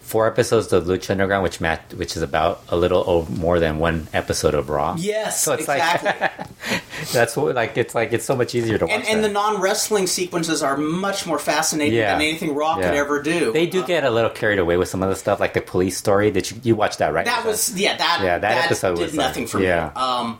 four 0.09 0.25
episodes 0.27 0.73
of 0.73 0.85
Lucha 0.85 1.11
Underground, 1.11 1.43
which 1.43 1.61
match, 1.61 1.81
which 1.93 2.15
is 2.17 2.23
about 2.23 2.63
a 2.69 2.75
little 2.75 3.03
over, 3.07 3.31
more 3.31 3.59
than 3.59 3.77
one 3.77 4.07
episode 4.11 4.55
of 4.55 4.67
Raw. 4.69 4.95
Yes, 4.97 5.43
So 5.43 5.53
it's 5.53 5.61
exactly. 5.61 6.09
like 6.09 6.81
that's 7.13 7.37
what 7.37 7.53
like 7.55 7.77
it's 7.77 7.93
like 7.93 8.11
it's 8.11 8.25
so 8.25 8.35
much 8.35 8.55
easier 8.55 8.77
to 8.79 8.85
watch. 8.87 8.95
and, 8.95 9.07
and 9.07 9.23
the 9.23 9.29
non 9.29 9.61
wrestling 9.61 10.07
sequences 10.07 10.63
are 10.63 10.75
much 10.77 11.27
more 11.27 11.37
fascinating 11.37 11.93
Yeah. 11.99 12.13
than 12.13 12.21
anything 12.23 12.55
Raw 12.55 12.77
Yeah. 12.79 12.89
could 12.89 12.97
ever 12.97 13.21
do. 13.21 13.51
they 13.53 13.67
do 13.67 13.83
Uh, 13.83 13.85
get 13.85 14.03
a 14.03 14.09
little 14.09 14.31
carried 14.31 14.57
away 14.59 14.77
with 14.77 14.89
some 14.89 15.03
of 15.03 15.09
the 15.09 15.15
stuff, 15.15 15.39
like 15.39 15.53
the 15.53 15.61
police 15.61 15.97
story. 15.97 16.31
That 16.31 16.49
you 16.49 16.57
you 16.63 16.75
watch 16.75 16.97
that 16.97 17.13
right? 17.13 17.25
that 17.25 17.45
was 17.45 17.75
yeah 17.79 17.95
that 17.95 18.21
Yeah, 18.23 18.39
that 18.39 18.65
episode 18.65 18.95
did 18.95 19.03
was, 19.03 19.15
like- 19.15 19.27
nothing 19.27 19.45
for 19.47 19.59
yeah. 19.61 19.91
me. 19.95 20.01
Um, 20.01 20.39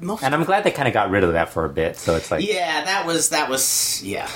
most 0.00 0.22
and 0.22 0.34
I'm 0.34 0.44
glad 0.44 0.64
they 0.64 0.70
kind 0.72 0.88
of 0.88 0.92
got 0.94 1.10
rid 1.10 1.24
of 1.24 1.32
that 1.32 1.48
for 1.48 1.64
a 1.64 1.68
bit. 1.68 1.96
So 1.96 2.14
it's 2.16 2.30
like 2.30 2.46
yeah, 2.46 2.84
that 2.84 3.06
was 3.06 3.30
that 3.30 3.48
was 3.48 4.02
yeah. 4.04 4.28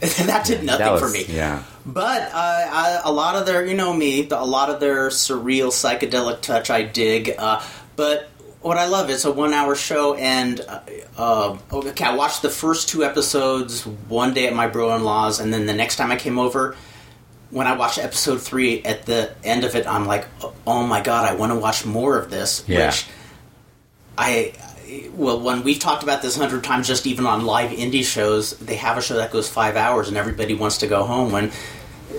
that 0.26 0.46
did 0.46 0.64
nothing 0.64 0.84
that 0.84 0.92
was 0.92 1.00
for 1.00 1.08
me. 1.08 1.24
yeah. 1.28 1.62
But 1.86 2.22
uh, 2.22 2.30
I, 2.34 3.00
a 3.04 3.12
lot 3.12 3.36
of 3.36 3.46
their, 3.46 3.64
you 3.66 3.74
know 3.74 3.92
me, 3.92 4.22
the, 4.22 4.40
a 4.40 4.44
lot 4.44 4.70
of 4.70 4.80
their 4.80 5.08
surreal 5.08 5.68
psychedelic 5.68 6.40
touch 6.40 6.70
I 6.70 6.82
dig. 6.82 7.34
Uh, 7.36 7.62
but 7.96 8.28
what 8.60 8.78
I 8.78 8.86
love 8.86 9.10
is 9.10 9.26
a 9.26 9.32
one-hour 9.32 9.74
show, 9.74 10.14
and 10.14 10.60
uh, 10.60 10.80
uh, 11.18 11.58
okay, 11.70 12.04
I 12.04 12.14
watched 12.14 12.40
the 12.40 12.48
first 12.48 12.88
two 12.88 13.04
episodes 13.04 13.86
one 13.86 14.32
day 14.32 14.46
at 14.46 14.54
my 14.54 14.68
bro-in-law's, 14.68 15.38
and 15.40 15.52
then 15.52 15.66
the 15.66 15.74
next 15.74 15.96
time 15.96 16.10
I 16.10 16.16
came 16.16 16.38
over, 16.38 16.74
when 17.50 17.66
I 17.66 17.76
watched 17.76 17.98
episode 17.98 18.40
three, 18.40 18.82
at 18.82 19.04
the 19.04 19.34
end 19.44 19.64
of 19.64 19.74
it, 19.74 19.86
I'm 19.86 20.06
like, 20.06 20.26
oh 20.66 20.86
my 20.86 21.02
god, 21.02 21.30
I 21.30 21.34
want 21.34 21.52
to 21.52 21.58
watch 21.58 21.84
more 21.84 22.18
of 22.18 22.30
this. 22.30 22.64
Yeah. 22.66 22.86
Which 22.86 23.06
I 24.16 24.54
well, 25.14 25.40
when 25.40 25.62
we've 25.62 25.78
talked 25.78 26.02
about 26.02 26.22
this 26.22 26.36
a 26.36 26.40
hundred 26.40 26.64
times, 26.64 26.86
just 26.86 27.06
even 27.06 27.26
on 27.26 27.44
live 27.46 27.70
indie 27.70 28.04
shows, 28.04 28.56
they 28.58 28.76
have 28.76 28.96
a 28.98 29.02
show 29.02 29.14
that 29.16 29.30
goes 29.32 29.48
five 29.48 29.76
hours, 29.76 30.08
and 30.08 30.16
everybody 30.16 30.54
wants 30.54 30.78
to 30.78 30.86
go 30.86 31.04
home. 31.04 31.32
When 31.32 31.50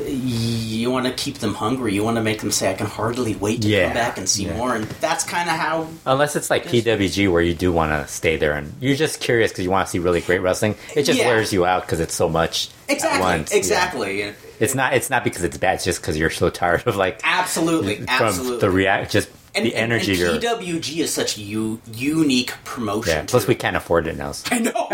you 0.07 0.91
want 0.91 1.05
to 1.05 1.13
keep 1.13 1.37
them 1.37 1.53
hungry, 1.53 1.93
you 1.93 2.03
want 2.03 2.17
to 2.17 2.23
make 2.23 2.41
them 2.41 2.51
say, 2.51 2.69
"I 2.69 2.73
can 2.73 2.87
hardly 2.87 3.35
wait 3.35 3.61
to 3.61 3.67
Yeah. 3.67 3.85
come 3.85 3.93
back 3.93 4.17
and 4.17 4.27
see 4.27 4.45
Yeah. 4.45 4.57
more." 4.57 4.75
And 4.75 4.85
that's 4.99 5.23
kind 5.23 5.49
of 5.49 5.55
how. 5.55 5.87
Unless 6.05 6.35
it's 6.35 6.49
like 6.49 6.65
PWG 6.67 7.27
where 7.27 7.41
you 7.41 7.53
do 7.53 7.71
want 7.71 7.91
to 7.91 8.11
stay 8.11 8.35
there 8.35 8.53
and 8.53 8.73
you're 8.81 8.95
just 8.95 9.19
curious 9.21 9.51
because 9.51 9.63
you 9.63 9.71
want 9.71 9.87
to 9.87 9.91
see 9.91 9.99
really 9.99 10.21
great 10.21 10.39
wrestling. 10.41 10.75
It 10.95 11.03
just 11.03 11.19
Yeah. 11.19 11.27
wears 11.27 11.53
you 11.53 11.65
out 11.65 11.83
because 11.83 11.99
it's 11.99 12.13
so 12.15 12.27
much 12.27 12.69
Exactly, 12.89 13.19
at 13.19 13.23
once. 13.23 13.51
Yeah. 13.51 13.57
exactly, 13.57 14.33
It's 14.59 14.75
not. 14.75 14.93
It's 14.93 15.09
not 15.09 15.23
because 15.23 15.43
it's 15.43 15.57
bad. 15.57 15.75
It's 15.75 15.83
just 15.85 16.01
because 16.01 16.17
you're 16.17 16.29
so 16.29 16.49
tired 16.49 16.83
of 16.85 16.95
like 16.97 17.19
absolutely, 17.23 17.97
from 17.97 18.05
absolutely. 18.09 18.59
the 18.59 18.69
react, 18.71 19.11
just 19.11 19.29
and, 19.55 19.65
the 19.65 19.75
energy. 19.75 20.21
And, 20.23 20.43
and 20.43 20.43
PWG 20.43 20.97
is 20.97 21.13
such 21.13 21.37
a 21.37 21.41
u- 21.41 21.81
unique 21.93 22.53
promotion. 22.63 23.13
yeah. 23.13 23.25
Plus, 23.27 23.47
we 23.47 23.55
can't 23.55 23.75
afford 23.75 24.07
it 24.07 24.17
now. 24.17 24.31
So. 24.33 24.47
I 24.55 24.59
know, 24.59 24.87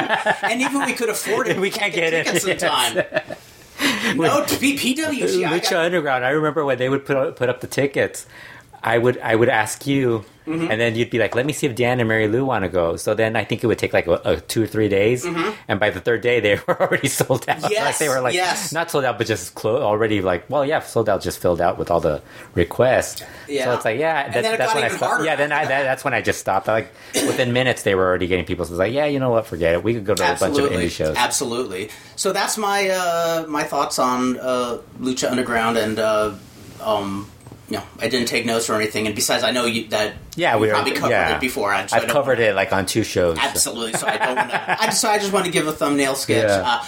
and 0.44 0.62
even 0.62 0.86
we 0.86 0.94
could 0.94 1.10
afford 1.10 1.48
it, 1.48 1.58
We 1.60 1.70
can't 1.72 1.94
get 1.94 2.14
in 2.14 2.26
yes. 2.46 2.62
time. 2.62 2.96
no, 4.18 4.46
to 4.46 4.60
be 4.60 4.76
PWG, 4.78 5.48
I 5.48 5.60
Lucha 5.60 5.72
got- 5.72 5.86
Underground. 5.86 6.26
I 6.26 6.30
remember 6.30 6.64
when 6.66 6.78
they 6.78 6.90
would 6.90 7.06
put 7.06 7.36
put 7.36 7.50
up 7.50 7.62
the 7.62 7.68
tickets. 7.68 8.26
I 8.84 8.98
would 8.98 9.18
I 9.20 9.36
would 9.36 9.50
ask 9.50 9.86
you, 9.88 10.26
Mm-hmm. 10.48 10.72
and 10.72 10.82
then 10.82 10.96
you'd 10.96 11.12
be 11.12 11.20
like, 11.20 11.36
"Let 11.36 11.46
me 11.46 11.54
see 11.54 11.68
if 11.68 11.76
Dan 11.76 12.00
and 12.00 12.10
Mary 12.10 12.28
Lou 12.28 12.44
want 12.44 12.64
to 12.66 12.70
go." 12.70 12.96
So 12.96 13.14
then 13.14 13.36
I 13.36 13.44
think 13.44 13.64
it 13.64 13.68
would 13.68 13.78
take 13.78 13.94
like 13.94 14.08
a, 14.08 14.20
a 14.26 14.42
two 14.42 14.64
or 14.64 14.68
three 14.68 14.90
days, 14.90 15.24
and 15.24 15.80
by 15.80 15.92
the 15.92 16.02
third 16.02 16.22
day 16.22 16.40
they 16.40 16.56
were 16.68 16.82
already 16.82 17.10
sold 17.10 17.48
out. 17.48 17.58
Mm-hmm. 17.60 17.72
Yes, 17.72 17.86
like 17.86 17.98
they 18.00 18.10
were 18.10 18.22
like 18.22 18.34
yes. 18.34 18.74
not 18.74 18.90
sold 18.90 19.06
out, 19.06 19.20
but 19.20 19.28
just 19.28 19.54
clo- 19.54 19.84
already 19.84 20.20
like 20.20 20.50
well, 20.50 20.66
yeah, 20.66 20.80
sold 20.80 21.10
out, 21.10 21.22
just 21.22 21.40
filled 21.40 21.62
out 21.62 21.78
with 21.78 21.92
all 21.92 22.00
the 22.00 22.24
requests. 22.56 23.22
Yeah. 23.48 23.66
So 23.66 23.74
it's 23.76 23.86
like 23.86 24.00
yeah, 24.00 24.30
that, 24.30 24.42
then 24.42 24.58
that's 24.58 24.74
when 24.74 24.84
I 24.84 24.88
stopped. 24.88 25.24
Yeah, 25.26 25.36
then 25.36 25.52
I 25.52 25.66
that, 25.66 25.84
that's 25.84 26.04
when 26.04 26.16
I 26.16 26.22
just 26.22 26.40
stopped. 26.40 26.68
Like 26.68 26.92
within 27.14 27.54
minutes 27.54 27.84
they 27.84 27.94
were 27.94 28.08
already 28.08 28.26
getting 28.26 28.46
people. 28.46 28.66
So 28.66 28.70
it 28.70 28.74
was 28.74 28.80
like 28.80 28.94
yeah, 28.94 29.06
you 29.06 29.20
know 29.20 29.30
what, 29.30 29.46
forget 29.46 29.76
it. 29.76 29.84
We 29.84 29.94
could 29.94 30.06
go 30.06 30.16
to 30.16 30.24
a 30.24 30.36
bunch 30.40 30.58
of 30.58 30.72
indie 30.72 30.90
shows. 30.90 31.16
absolutely. 31.18 31.92
So 32.16 32.34
that's 32.34 32.58
my 32.58 32.90
uh, 32.90 33.46
my 33.48 33.62
thoughts 33.62 34.00
on 34.00 34.40
uh, 34.40 34.80
Lucha 35.00 35.30
Underground, 35.30 35.78
and 35.78 36.00
uh, 36.00 36.34
um, 36.82 37.30
know, 37.72 37.84
I 38.00 38.08
didn't 38.08 38.28
take 38.28 38.46
notes 38.46 38.70
or 38.70 38.76
anything. 38.76 39.06
And 39.08 39.16
besides, 39.16 39.44
I 39.44 39.52
know 39.52 39.66
you 39.66 39.88
that 39.90 40.14
Yeah, 40.36 40.58
we 40.58 40.70
probably 40.70 40.92
covered 40.94 41.12
yeah. 41.12 41.36
it 41.36 41.42
before. 41.42 41.74
So 41.88 41.98
I've 41.98 42.08
covered 42.08 42.40
wanna- 42.40 42.52
it 42.52 42.56
like 42.56 42.72
on 42.74 42.86
two 42.86 43.04
shows. 43.04 43.38
absolutely. 43.40 43.94
So 43.94 44.08
I 44.08 44.18
don't 44.18 44.36
want 44.36 44.50
to. 44.52 44.82
I 44.82 44.86
just, 44.86 45.02
so 45.02 45.10
I 45.10 45.18
just 45.20 45.32
want 45.34 45.46
to 45.46 45.52
give 45.52 45.68
a 45.68 45.72
thumbnail 45.72 46.16
sketch. 46.16 46.48
Yeah. 46.48 46.64
Uh, 46.82 46.86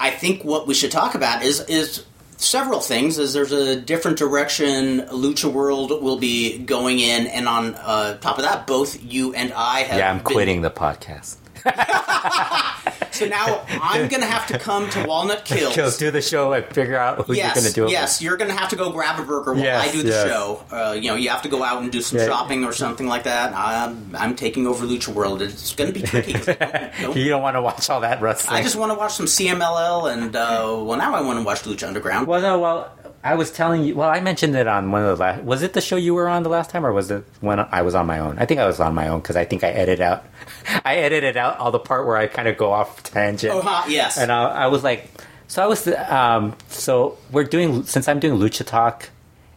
I 0.00 0.10
think 0.10 0.44
what 0.44 0.66
we 0.66 0.74
should 0.74 0.90
talk 0.92 1.14
about 1.14 1.42
is 1.42 1.60
is 1.68 2.04
several 2.36 2.78
things. 2.80 3.18
Is 3.18 3.32
there's 3.32 3.50
a 3.52 3.74
different 3.80 4.16
direction 4.16 5.00
Lucha 5.08 5.52
World 5.52 5.90
will 6.02 6.18
be 6.18 6.58
going 6.58 7.00
in, 7.00 7.26
and 7.26 7.48
on 7.48 7.74
uh, 7.74 8.16
top 8.18 8.38
of 8.38 8.44
that, 8.44 8.66
both 8.66 9.02
you 9.02 9.34
and 9.34 9.52
I 9.52 9.80
have. 9.80 9.98
Yeah, 9.98 10.10
I'm 10.10 10.18
been- 10.18 10.24
quitting 10.24 10.60
the 10.62 10.70
podcast. 10.70 11.36
So 13.18 13.26
now 13.26 13.64
I'm 13.68 14.08
going 14.08 14.20
to 14.22 14.26
have 14.28 14.46
to 14.48 14.58
come 14.58 14.88
to 14.90 15.04
Walnut 15.04 15.44
Kills. 15.44 15.74
Kills, 15.74 15.96
do 15.98 16.10
the 16.10 16.22
show 16.22 16.52
and 16.52 16.64
figure 16.66 16.96
out 16.96 17.26
who 17.26 17.34
yes, 17.34 17.46
you're 17.46 17.62
going 17.62 17.66
to 17.66 17.72
do 17.74 17.84
it 17.86 17.90
yes, 17.90 18.22
you're 18.22 18.36
going 18.36 18.50
to 18.50 18.56
have 18.56 18.68
to 18.70 18.76
go 18.76 18.90
grab 18.92 19.18
a 19.20 19.24
burger 19.24 19.54
while 19.54 19.62
Yes, 19.62 19.88
I 19.88 19.92
do 19.92 20.02
the 20.02 20.08
yes. 20.10 20.28
show. 20.28 20.64
Uh, 20.70 20.92
you 20.92 21.08
know, 21.08 21.16
you 21.16 21.28
have 21.30 21.42
to 21.42 21.48
go 21.48 21.62
out 21.62 21.82
and 21.82 21.90
do 21.90 22.00
some 22.00 22.18
Yeah. 22.18 22.26
shopping 22.26 22.64
or 22.64 22.72
something 22.72 23.06
like 23.06 23.24
that. 23.24 23.52
I'm, 23.54 24.14
I'm 24.16 24.36
taking 24.36 24.66
over 24.66 24.86
Lucha 24.86 25.08
World. 25.08 25.42
It's 25.42 25.74
going 25.74 25.92
to 25.92 25.98
be 26.00 26.06
tricky. 26.06 26.32
'cause 26.34 26.48
I 26.48 26.54
don't- 26.54 27.02
don't- 27.02 27.16
You 27.16 27.28
don't 27.28 27.42
want 27.42 27.56
to 27.56 27.62
watch 27.62 27.88
all 27.90 28.00
that 28.00 28.20
wrestling. 28.22 28.56
I 28.56 28.62
just 28.62 28.76
want 28.76 28.92
to 28.92 28.98
watch 28.98 29.14
some 29.14 29.26
CMLL, 29.26 30.12
and 30.12 30.34
uh, 30.36 30.80
well, 30.84 30.96
now 30.98 31.14
I 31.14 31.20
want 31.22 31.38
to 31.38 31.44
watch 31.44 31.62
Lucha 31.62 31.86
Underground. 31.88 32.26
Well, 32.26 32.40
no, 32.40 32.58
well, 32.58 32.92
I 33.22 33.34
was 33.34 33.50
telling 33.50 33.82
you. 33.84 33.96
Well, 33.96 34.08
I 34.08 34.20
mentioned 34.20 34.54
it 34.54 34.66
on 34.66 34.90
one 34.90 35.02
of 35.02 35.18
the 35.18 35.20
last. 35.22 35.42
Was 35.42 35.62
it 35.62 35.72
the 35.72 35.80
show 35.80 35.96
you 35.96 36.14
were 36.14 36.28
on 36.28 36.42
the 36.44 36.48
last 36.48 36.70
time, 36.70 36.86
or 36.86 36.92
was 36.92 37.10
it 37.10 37.24
when 37.40 37.58
I 37.58 37.82
was 37.82 37.94
on 37.94 38.06
my 38.06 38.18
own? 38.20 38.38
I 38.38 38.46
think 38.46 38.60
I 38.60 38.66
was 38.66 38.78
on 38.80 38.94
my 38.94 39.08
own 39.08 39.20
because 39.20 39.36
I 39.36 39.44
think 39.44 39.64
I 39.64 39.68
edited 39.68 40.00
out. 40.00 40.24
I 40.84 40.96
edited 40.96 41.36
out 41.36 41.58
all 41.58 41.70
the 41.70 41.80
part 41.80 42.06
where 42.06 42.16
I 42.16 42.26
kind 42.26 42.46
of 42.48 42.56
go 42.56 42.72
off 42.72 43.02
tangent. 43.02 43.52
Oh, 43.52 43.60
huh, 43.60 43.86
yes. 43.88 44.18
And 44.18 44.30
I, 44.30 44.44
I 44.44 44.66
was 44.68 44.84
like, 44.84 45.10
so 45.48 45.62
I 45.62 45.66
was, 45.66 45.86
um, 45.88 46.56
so 46.68 47.18
we're 47.32 47.44
doing 47.44 47.82
since 47.84 48.06
I'm 48.06 48.20
doing 48.20 48.38
Lucha 48.38 48.64
Talk, 48.64 49.10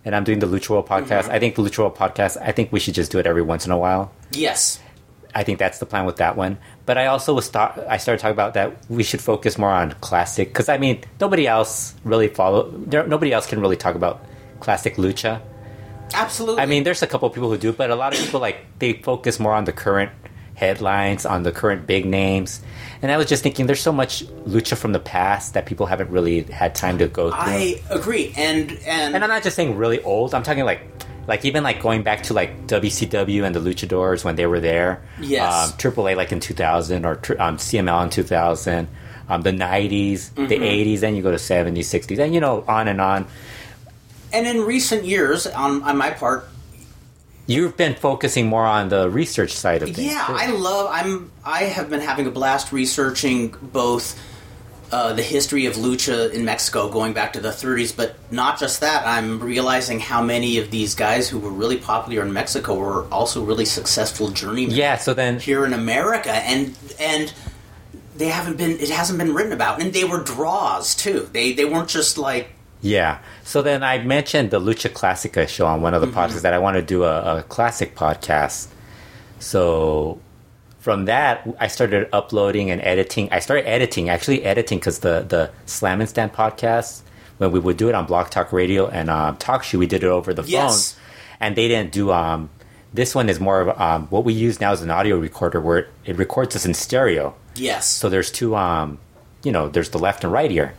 and 0.05 0.15
I'm 0.15 0.23
doing 0.23 0.39
the 0.39 0.47
Lucha 0.47 0.69
World 0.71 0.87
podcast. 0.87 1.23
Mm-hmm. 1.23 1.31
I 1.31 1.39
think 1.39 1.55
the 1.55 1.61
Lucha 1.61 1.79
World 1.79 1.95
podcast. 1.95 2.37
I 2.41 2.51
think 2.51 2.71
we 2.71 2.79
should 2.79 2.95
just 2.95 3.11
do 3.11 3.19
it 3.19 3.27
every 3.27 3.43
once 3.43 3.65
in 3.65 3.71
a 3.71 3.77
while. 3.77 4.11
yes. 4.31 4.79
I 5.33 5.43
think 5.43 5.59
that's 5.59 5.79
the 5.79 5.85
plan 5.85 6.05
with 6.05 6.17
that 6.17 6.35
one. 6.35 6.57
But 6.85 6.97
I 6.97 7.07
also 7.07 7.33
was 7.33 7.45
start, 7.45 7.79
I 7.89 7.97
started 7.97 8.21
talking 8.21 8.33
about 8.33 8.53
that 8.55 8.77
we 8.89 9.03
should 9.03 9.21
focus 9.21 9.57
more 9.57 9.71
on 9.71 9.93
classic 10.01 10.49
because 10.49 10.69
I 10.69 10.77
mean 10.77 11.03
nobody 11.19 11.47
else 11.47 11.95
really 12.03 12.27
follow. 12.27 12.69
There, 12.71 13.05
nobody 13.07 13.31
else 13.31 13.47
can 13.47 13.59
really 13.61 13.77
talk 13.77 13.95
about 13.95 14.25
classic 14.59 14.95
lucha. 14.95 15.41
Absolutely. 16.13 16.61
I 16.61 16.65
mean, 16.65 16.83
there's 16.83 17.01
a 17.01 17.07
couple 17.07 17.27
of 17.27 17.33
people 17.33 17.49
who 17.49 17.57
do, 17.57 17.71
but 17.71 17.89
a 17.89 17.95
lot 17.95 18.13
of 18.13 18.19
people 18.19 18.39
like 18.39 18.65
they 18.79 18.93
focus 18.93 19.39
more 19.39 19.53
on 19.53 19.63
the 19.63 19.71
current 19.71 20.11
headlines, 20.55 21.25
on 21.25 21.43
the 21.43 21.51
current 21.51 21.87
big 21.87 22.05
names. 22.05 22.61
And 23.01 23.11
I 23.11 23.17
was 23.17 23.27
just 23.27 23.41
thinking, 23.41 23.65
there's 23.65 23.81
so 23.81 23.91
much 23.91 24.23
lucha 24.45 24.77
from 24.77 24.91
the 24.91 24.99
past 24.99 25.53
that 25.55 25.65
people 25.65 25.87
haven't 25.87 26.11
really 26.11 26.43
had 26.43 26.75
time 26.75 26.97
to 26.99 27.07
go 27.07 27.31
through. 27.31 27.39
I 27.39 27.81
agree. 27.89 28.33
And, 28.37 28.71
and, 28.85 29.15
and 29.15 29.23
I'm 29.23 29.29
not 29.29 29.43
just 29.43 29.55
saying 29.55 29.75
really 29.75 30.01
old. 30.03 30.35
I'm 30.35 30.43
talking 30.43 30.63
like, 30.63 30.81
like 31.27 31.45
even 31.45 31.63
like 31.63 31.81
going 31.81 32.03
back 32.03 32.23
to 32.23 32.33
like 32.33 32.67
WCW 32.67 33.43
and 33.45 33.55
the 33.55 33.59
Luchadors 33.59 34.23
when 34.23 34.35
they 34.35 34.45
were 34.45 34.59
there. 34.59 35.01
Yes. 35.19 35.71
Um, 35.71 35.77
AAA 35.77 36.15
like 36.15 36.31
in 36.31 36.39
2000 36.39 37.05
or 37.05 37.13
um, 37.39 37.57
CMLL 37.57 38.03
in 38.05 38.09
2000. 38.09 38.87
Um, 39.29 39.43
the 39.43 39.51
90s, 39.51 40.33
the 40.35 40.41
Mm-hmm. 40.41 40.63
80s, 40.63 40.99
then 40.99 41.15
you 41.15 41.21
go 41.23 41.31
to 41.31 41.37
70s, 41.37 41.77
60s, 41.77 42.19
and 42.19 42.33
you 42.33 42.41
know 42.41 42.65
on 42.67 42.87
and 42.89 42.99
on. 42.99 43.27
and 44.33 44.45
in 44.45 44.61
recent 44.65 45.05
years, 45.05 45.47
on, 45.47 45.83
on 45.83 45.95
my 45.97 46.09
part, 46.09 46.47
You've 47.47 47.75
been 47.75 47.95
focusing 47.95 48.47
more 48.47 48.65
on 48.65 48.89
the 48.89 49.09
research 49.09 49.51
side 49.53 49.81
of 49.83 49.89
things. 49.93 49.99
Yeah, 50.13 50.25
too. 50.27 50.33
I 50.33 50.45
love. 50.47 50.89
I'm. 50.91 51.31
I 51.43 51.63
have 51.63 51.89
been 51.89 51.99
having 51.99 52.27
a 52.27 52.31
blast 52.31 52.71
researching 52.71 53.49
both 53.61 54.17
uh, 54.91 55.13
the 55.13 55.23
history 55.23 55.65
of 55.65 55.75
lucha 55.75 56.31
in 56.33 56.43
Mexico, 56.45 56.89
going 56.89 57.13
back 57.13 57.33
to 57.33 57.39
the 57.39 57.49
30s, 57.49 57.95
but 57.95 58.15
not 58.31 58.59
just 58.59 58.81
that. 58.81 59.07
I'm 59.07 59.39
realizing 59.39 59.99
how 59.99 60.21
many 60.21 60.57
of 60.57 60.69
these 60.71 60.95
guys 60.95 61.29
who 61.29 61.39
were 61.39 61.49
really 61.49 61.77
popular 61.77 62.23
in 62.23 62.33
Mexico 62.33 62.75
were 62.75 63.05
also 63.11 63.43
really 63.43 63.65
successful 63.65 64.29
journeymen 64.29 64.75
yeah. 64.75 64.97
So 64.97 65.13
then 65.13 65.39
here 65.39 65.65
in 65.65 65.73
America, 65.73 66.31
and 66.31 66.77
and 66.99 67.33
they 68.17 68.27
haven't 68.27 68.57
been. 68.57 68.71
It 68.71 68.89
hasn't 68.89 69.17
been 69.17 69.33
written 69.33 69.53
about, 69.53 69.81
and 69.81 69.93
they 69.93 70.03
were 70.03 70.21
draws 70.23 70.93
too. 70.93 71.29
They 71.31 71.53
they 71.53 71.65
weren't 71.65 71.89
just 71.89 72.17
like 72.17 72.49
Yeah. 72.81 73.19
So 73.43 73.61
then 73.61 73.83
I 73.83 73.99
mentioned 74.03 74.51
the 74.51 74.59
Lucha 74.59 74.89
Classica 74.91 75.47
show 75.47 75.65
on 75.65 75.81
one 75.81 75.93
of 75.93 76.01
the 76.01 76.07
Mm-hmm. 76.07 76.19
podcasts 76.19 76.41
that 76.41 76.53
I 76.53 76.59
want 76.59 76.75
to 76.75 76.81
do 76.81 77.03
a, 77.05 77.37
a 77.37 77.43
classic 77.43 77.95
podcast. 77.95 78.67
So 79.39 80.19
from 80.81 81.05
that, 81.05 81.47
I 81.59 81.67
started 81.67 82.09
uploading 82.11 82.69
and 82.71 82.81
editing. 82.81 83.29
I 83.31 83.39
started 83.39 83.65
editing, 83.67 84.09
actually 84.09 84.43
editing, 84.43 84.79
because 84.79 84.99
the 84.99 85.21
the 85.27 85.51
Slam 85.65 86.01
and 86.01 86.09
Stand 86.09 86.33
podcast, 86.33 87.01
when 87.37 87.51
we 87.51 87.59
would 87.59 87.77
do 87.77 87.87
it 87.89 87.95
on 87.95 88.05
Blog 88.05 88.29
Talk 88.29 88.51
Radio 88.51 88.87
and 88.87 89.09
um, 89.09 89.37
TalkShoe, 89.37 89.79
we 89.79 89.87
did 89.87 90.03
it 90.03 90.07
over 90.09 90.33
the 90.33 90.43
Yes. 90.43 90.93
phone, 90.93 91.01
and 91.39 91.55
they 91.55 91.67
didn't 91.67 91.91
do. 91.93 92.11
Um, 92.11 92.49
this 92.93 93.15
one 93.15 93.29
is 93.29 93.39
more 93.39 93.61
of 93.61 93.79
um, 93.79 94.07
what 94.07 94.25
we 94.25 94.33
use 94.33 94.59
now 94.59 94.73
is 94.73 94.81
an 94.81 94.89
audio 94.91 95.17
recorder 95.17 95.61
where 95.61 95.77
it, 95.77 95.87
it 96.05 96.17
records 96.17 96.55
us 96.57 96.65
in 96.65 96.73
stereo. 96.73 97.33
yes. 97.55 97.87
So 97.87 98.09
there's 98.09 98.29
two, 98.31 98.53
um, 98.55 98.97
you 99.43 99.51
know, 99.53 99.69
there's 99.69 99.89
the 99.91 99.99
left 99.99 100.23
and 100.25 100.33
right 100.33 100.51
ear. 100.51 100.73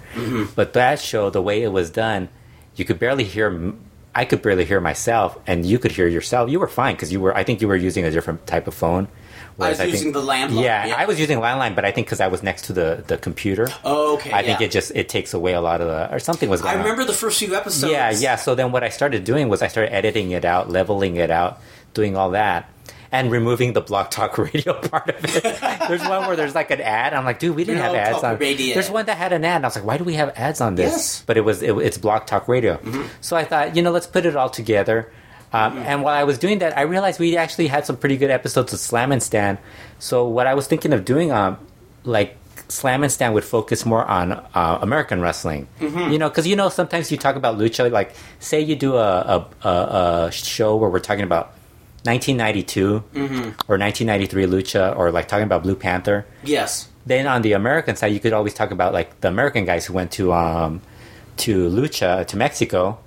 But 0.55 0.75
that 0.75 1.01
show, 1.01 1.31
the 1.31 1.41
way 1.41 1.63
it 1.63 1.73
was 1.73 1.89
done, 1.91 2.29
you 2.77 2.85
could 2.85 2.99
barely 2.99 3.25
hear 3.25 3.47
m- 3.47 3.79
I 4.15 4.27
could 4.27 4.43
barely 4.43 4.67
hear 4.67 4.79
myself, 4.81 5.39
and 5.47 5.65
you 5.65 5.79
could 5.79 5.93
hear 5.93 6.07
yourself. 6.07 6.51
You 6.51 6.61
were 6.61 6.69
fine 6.69 6.97
because 6.97 7.11
you 7.13 7.21
were. 7.21 7.35
I 7.35 7.45
think 7.45 7.63
you 7.63 7.69
were 7.69 7.77
using 7.77 8.05
a 8.05 8.11
different 8.11 8.47
type 8.47 8.67
of 8.67 8.75
phone. 8.75 9.09
I 9.63 9.71
was 9.71 9.79
Whereas 9.79 9.93
using 9.93 10.13
think, 10.13 10.25
the 10.27 10.31
landline. 10.33 10.63
Yeah, 10.65 10.95
I 10.97 11.07
was 11.07 11.19
using 11.21 11.39
landline, 11.39 11.75
but 11.75 11.85
I 11.85 11.91
think 11.93 12.07
because 12.07 12.21
I 12.21 12.27
was 12.29 12.43
next 12.43 12.67
to 12.67 12.73
the 12.73 13.05
the 13.07 13.17
computer, 13.19 13.69
Oh, 13.85 14.15
okay. 14.15 14.33
I 14.33 14.43
think 14.43 14.61
it 14.61 14.71
just 14.71 14.93
it 14.95 15.09
takes 15.09 15.33
away 15.35 15.55
a 15.55 15.61
lot 15.61 15.81
of 15.81 15.89
the 15.89 16.13
or 16.15 16.19
something 16.19 16.49
was 16.51 16.61
I 16.61 16.65
going 16.65 16.75
on. 16.77 16.81
I 16.81 16.83
remember 16.85 17.05
the 17.05 17.17
first 17.17 17.39
few 17.39 17.55
episodes. 17.55 17.93
Yeah, 17.93 18.11
yeah. 18.11 18.37
So 18.37 18.55
then 18.55 18.73
what 18.73 18.83
I 18.85 18.89
started 18.91 19.25
doing 19.25 19.49
was 19.49 19.63
I 19.63 19.69
started 19.69 19.93
editing 19.95 20.31
it 20.33 20.45
out, 20.45 20.71
leveling 20.71 21.17
it 21.17 21.31
out, 21.31 21.61
doing 21.95 22.17
all 22.17 22.31
that, 22.33 22.69
and 23.11 23.31
removing 23.31 23.73
the 23.75 23.81
Blog 23.81 24.11
Talk 24.11 24.39
Radio 24.55 24.73
part 24.75 25.09
of 25.11 25.25
it. 25.37 25.43
there's 25.89 26.03
one 26.03 26.27
where 26.27 26.37
there's 26.37 26.55
like 26.55 26.71
an 26.71 26.81
ad. 26.81 27.13
I'm 27.15 27.25
like, 27.25 27.39
dude, 27.39 27.55
we 27.57 27.65
didn't 27.65 27.79
No, 27.83 27.85
have 27.93 27.95
ads 27.95 28.15
Talk 28.21 28.25
on. 28.25 28.39
Radio. 28.39 28.75
There's 28.75 28.91
one 28.91 29.07
that 29.07 29.17
had 29.19 29.33
an 29.33 29.45
ad. 29.45 29.57
And 29.57 29.65
I 29.67 29.69
was 29.69 29.77
like, 29.77 29.85
why 29.85 29.99
do 29.99 30.05
we 30.05 30.15
have 30.15 30.31
ads 30.37 30.61
on 30.61 30.75
this? 30.77 30.91
Yes. 30.93 31.25
But 31.27 31.37
it 31.37 31.43
was 31.43 31.63
it, 31.63 31.77
it's 31.79 31.99
Blog 31.99 32.27
Talk 32.27 32.49
Radio. 32.49 32.77
Mm-hmm. 32.79 33.03
So 33.21 33.37
I 33.37 33.45
thought, 33.45 33.77
you 33.77 33.83
know, 33.83 33.91
let's 33.91 34.07
put 34.07 34.25
it 34.27 34.35
all 34.37 34.51
together. 34.51 35.13
Um, 35.53 35.79
And 35.79 36.03
while 36.03 36.15
I 36.15 36.25
was 36.25 36.39
doing 36.39 36.59
that, 36.61 36.77
I 36.79 36.83
realized 36.83 37.21
we 37.21 37.37
actually 37.37 37.67
had 37.69 37.85
some 37.87 37.97
pretty 37.97 38.17
good 38.17 38.31
episodes 38.31 38.73
of 38.73 38.79
Slam 38.81 39.13
and 39.13 39.23
Stan. 39.23 39.59
So 39.99 40.27
what 40.27 40.47
I 40.47 40.55
was 40.55 40.67
thinking 40.67 40.93
of 40.93 41.05
doing, 41.05 41.31
um, 41.31 41.59
like 42.05 42.37
Slam 42.69 43.03
and 43.03 43.13
Stan 43.13 43.33
would 43.35 43.45
focus 43.45 43.85
more 43.85 44.05
on 44.07 44.33
uh, 44.33 44.79
American 44.81 45.21
wrestling. 45.21 45.69
You 45.81 46.19
know, 46.19 46.29
because 46.31 46.47
you 46.47 46.57
know 46.57 46.69
sometimes 46.71 47.11
you 47.13 47.19
talk 47.19 47.37
about 47.37 47.59
lucha. 47.59 47.91
Like, 47.93 48.15
say 48.41 48.61
you 48.61 48.77
do 48.77 48.97
a 48.97 49.47
a, 49.63 49.69
a, 49.69 49.71
a 50.29 50.31
show 50.33 50.77
where 50.77 50.89
we're 50.89 51.01
talking 51.01 51.25
about 51.25 51.53
1992 52.05 53.05
or 53.69 53.77
1993 53.79 54.47
lucha, 54.47 54.97
or 54.97 55.11
like 55.11 55.29
talking 55.29 55.45
about 55.45 55.63
Blue 55.63 55.75
Panther. 55.77 56.25
Yes. 56.43 56.89
Then 57.05 57.27
on 57.27 57.43
the 57.43 57.53
American 57.53 57.97
side, 57.97 58.13
you 58.13 58.21
could 58.21 58.33
always 58.33 58.55
talk 58.55 58.71
about 58.71 58.93
like 58.93 59.21
the 59.21 59.29
American 59.29 59.65
guys 59.65 59.87
who 59.87 59.93
went 59.93 60.11
to 60.13 60.33
um, 60.33 60.81
to 61.39 61.69
lucha 61.69 62.27
to 62.27 62.37
Mexico, 62.37 62.99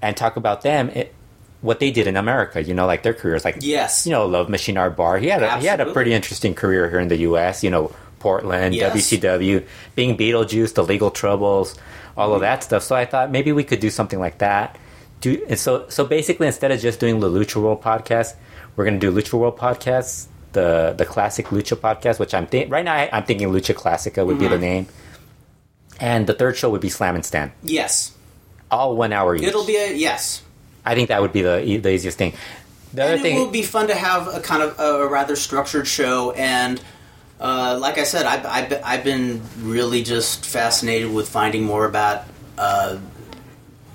and 0.00 0.16
talk 0.16 0.36
about 0.36 0.62
them. 0.62 0.88
It, 0.90 1.14
what 1.60 1.80
they 1.80 1.90
did 1.90 2.06
in 2.06 2.16
America, 2.16 2.62
you 2.62 2.72
know, 2.74 2.86
like 2.86 3.02
their 3.02 3.14
careers, 3.14 3.44
like 3.44 3.56
Yes. 3.60 4.06
you 4.06 4.12
know, 4.12 4.26
Love 4.26 4.48
Machine 4.48 4.76
Art 4.76 4.96
Barr. 4.96 5.18
He 5.18 5.28
had 5.28 5.42
a, 5.42 5.58
he 5.58 5.66
had 5.66 5.80
a 5.80 5.92
pretty 5.92 6.12
interesting 6.12 6.54
career 6.54 6.88
here 6.88 7.00
in 7.00 7.08
the 7.08 7.18
U.S. 7.18 7.64
You 7.64 7.70
know, 7.70 7.94
Portland, 8.20 8.74
Yes. 8.74 8.94
WCW, 8.94 9.66
being 9.94 10.16
Beetlejuice, 10.16 10.74
the 10.74 10.84
Legal 10.84 11.10
Troubles, 11.10 11.76
all 12.16 12.30
of 12.32 12.36
mm-hmm. 12.36 12.42
that 12.42 12.64
stuff. 12.64 12.82
So 12.82 12.94
I 12.94 13.06
thought 13.06 13.30
maybe 13.30 13.52
we 13.52 13.64
could 13.64 13.80
do 13.80 13.90
something 13.90 14.18
like 14.18 14.38
that. 14.38 14.78
Do 15.20 15.44
and 15.48 15.58
so 15.58 15.88
so 15.88 16.06
basically 16.06 16.46
instead 16.46 16.70
of 16.70 16.80
just 16.80 17.00
doing 17.00 17.18
the 17.18 17.28
Lucha 17.28 17.60
World 17.60 17.82
podcast, 17.82 18.34
we're 18.76 18.84
going 18.84 19.00
to 19.00 19.10
do 19.10 19.12
Lucha 19.12 19.34
World 19.34 19.58
podcasts, 19.58 20.26
the 20.52 20.94
the 20.96 21.04
classic 21.04 21.46
Lucha 21.46 21.76
podcast, 21.76 22.20
which 22.20 22.34
I'm 22.34 22.46
think 22.46 22.70
right 22.70 22.84
now 22.84 22.94
I, 22.94 23.10
I'm 23.12 23.24
thinking 23.24 23.48
Lucha 23.48 23.74
Classica 23.74 24.24
would 24.24 24.38
be 24.38 24.46
the 24.46 24.54
mm-hmm. 24.54 24.62
name, 24.62 24.86
and 25.98 26.26
the 26.28 26.34
third 26.34 26.56
show 26.56 26.70
would 26.70 26.80
be 26.80 26.88
Slam 26.88 27.16
and 27.16 27.24
Stan, 27.24 27.50
Yes. 27.64 28.12
all 28.70 28.96
one 28.96 29.12
hour 29.12 29.34
each. 29.34 29.42
It'll 29.42 29.66
be 29.66 29.76
a 29.76 29.92
yes. 29.92 30.42
I 30.90 30.94
think 30.94 31.08
that 31.08 31.20
would 31.22 31.32
be 31.32 31.42
the 31.42 31.78
the 31.82 31.90
easiest 31.92 32.18
thing. 32.18 32.32
The 32.94 33.02
other 33.04 33.12
And 33.14 33.22
thing, 33.22 33.36
it 33.36 33.40
will 33.40 33.50
be 33.50 33.62
fun 33.62 33.86
to 33.88 33.94
have 33.94 34.28
a 34.34 34.40
kind 34.40 34.62
of 34.62 34.78
a 34.78 35.06
rather 35.06 35.36
structured 35.36 35.86
show 35.86 36.32
and. 36.32 36.80
Uh, 37.40 37.78
like 37.80 37.98
I 37.98 38.02
said, 38.02 38.26
I've, 38.26 38.44
I've, 38.44 38.80
I've 38.84 39.04
been 39.04 39.40
really 39.60 40.02
just 40.02 40.44
fascinated 40.44 41.14
with 41.14 41.28
finding 41.28 41.62
more 41.62 41.84
about, 41.86 42.24
uh, 42.58 42.98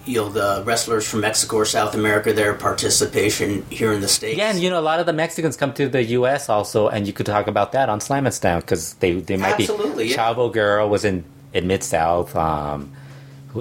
you 0.06 0.16
know, 0.22 0.30
the 0.30 0.64
wrestlers 0.66 1.06
from 1.10 1.20
Mexico 1.28 1.58
or 1.58 1.66
South 1.66 1.94
America, 1.94 2.32
their 2.32 2.54
participation 2.54 3.66
here 3.70 3.92
in 3.92 4.00
the 4.00 4.08
states. 4.08 4.38
Yeah, 4.38 4.50
and 4.50 4.60
you 4.60 4.70
know, 4.70 4.80
a 4.80 4.88
lot 4.92 5.02
of 5.02 5.06
the 5.06 5.12
Mexicans 5.12 5.58
come 5.58 5.74
to 5.74 5.90
the 5.90 6.04
U.S. 6.20 6.48
also, 6.48 6.88
and 6.88 7.06
you 7.06 7.12
could 7.12 7.26
talk 7.26 7.48
about 7.48 7.74
that 7.74 7.90
on 7.90 8.00
Slam 8.00 8.26
and 8.26 8.34
Slam 8.34 8.62
because 8.62 8.94
they 9.04 9.20
they 9.20 9.36
might 9.36 9.60
Absolutely, 9.60 10.06
be. 10.06 10.12
yeah. 10.12 10.18
Chavo 10.34 10.50
Guerrero 10.50 10.88
was 10.88 11.04
in 11.04 11.26
in 11.52 11.68
Mid 11.68 11.84
South. 11.84 12.34
Um, 12.38 12.92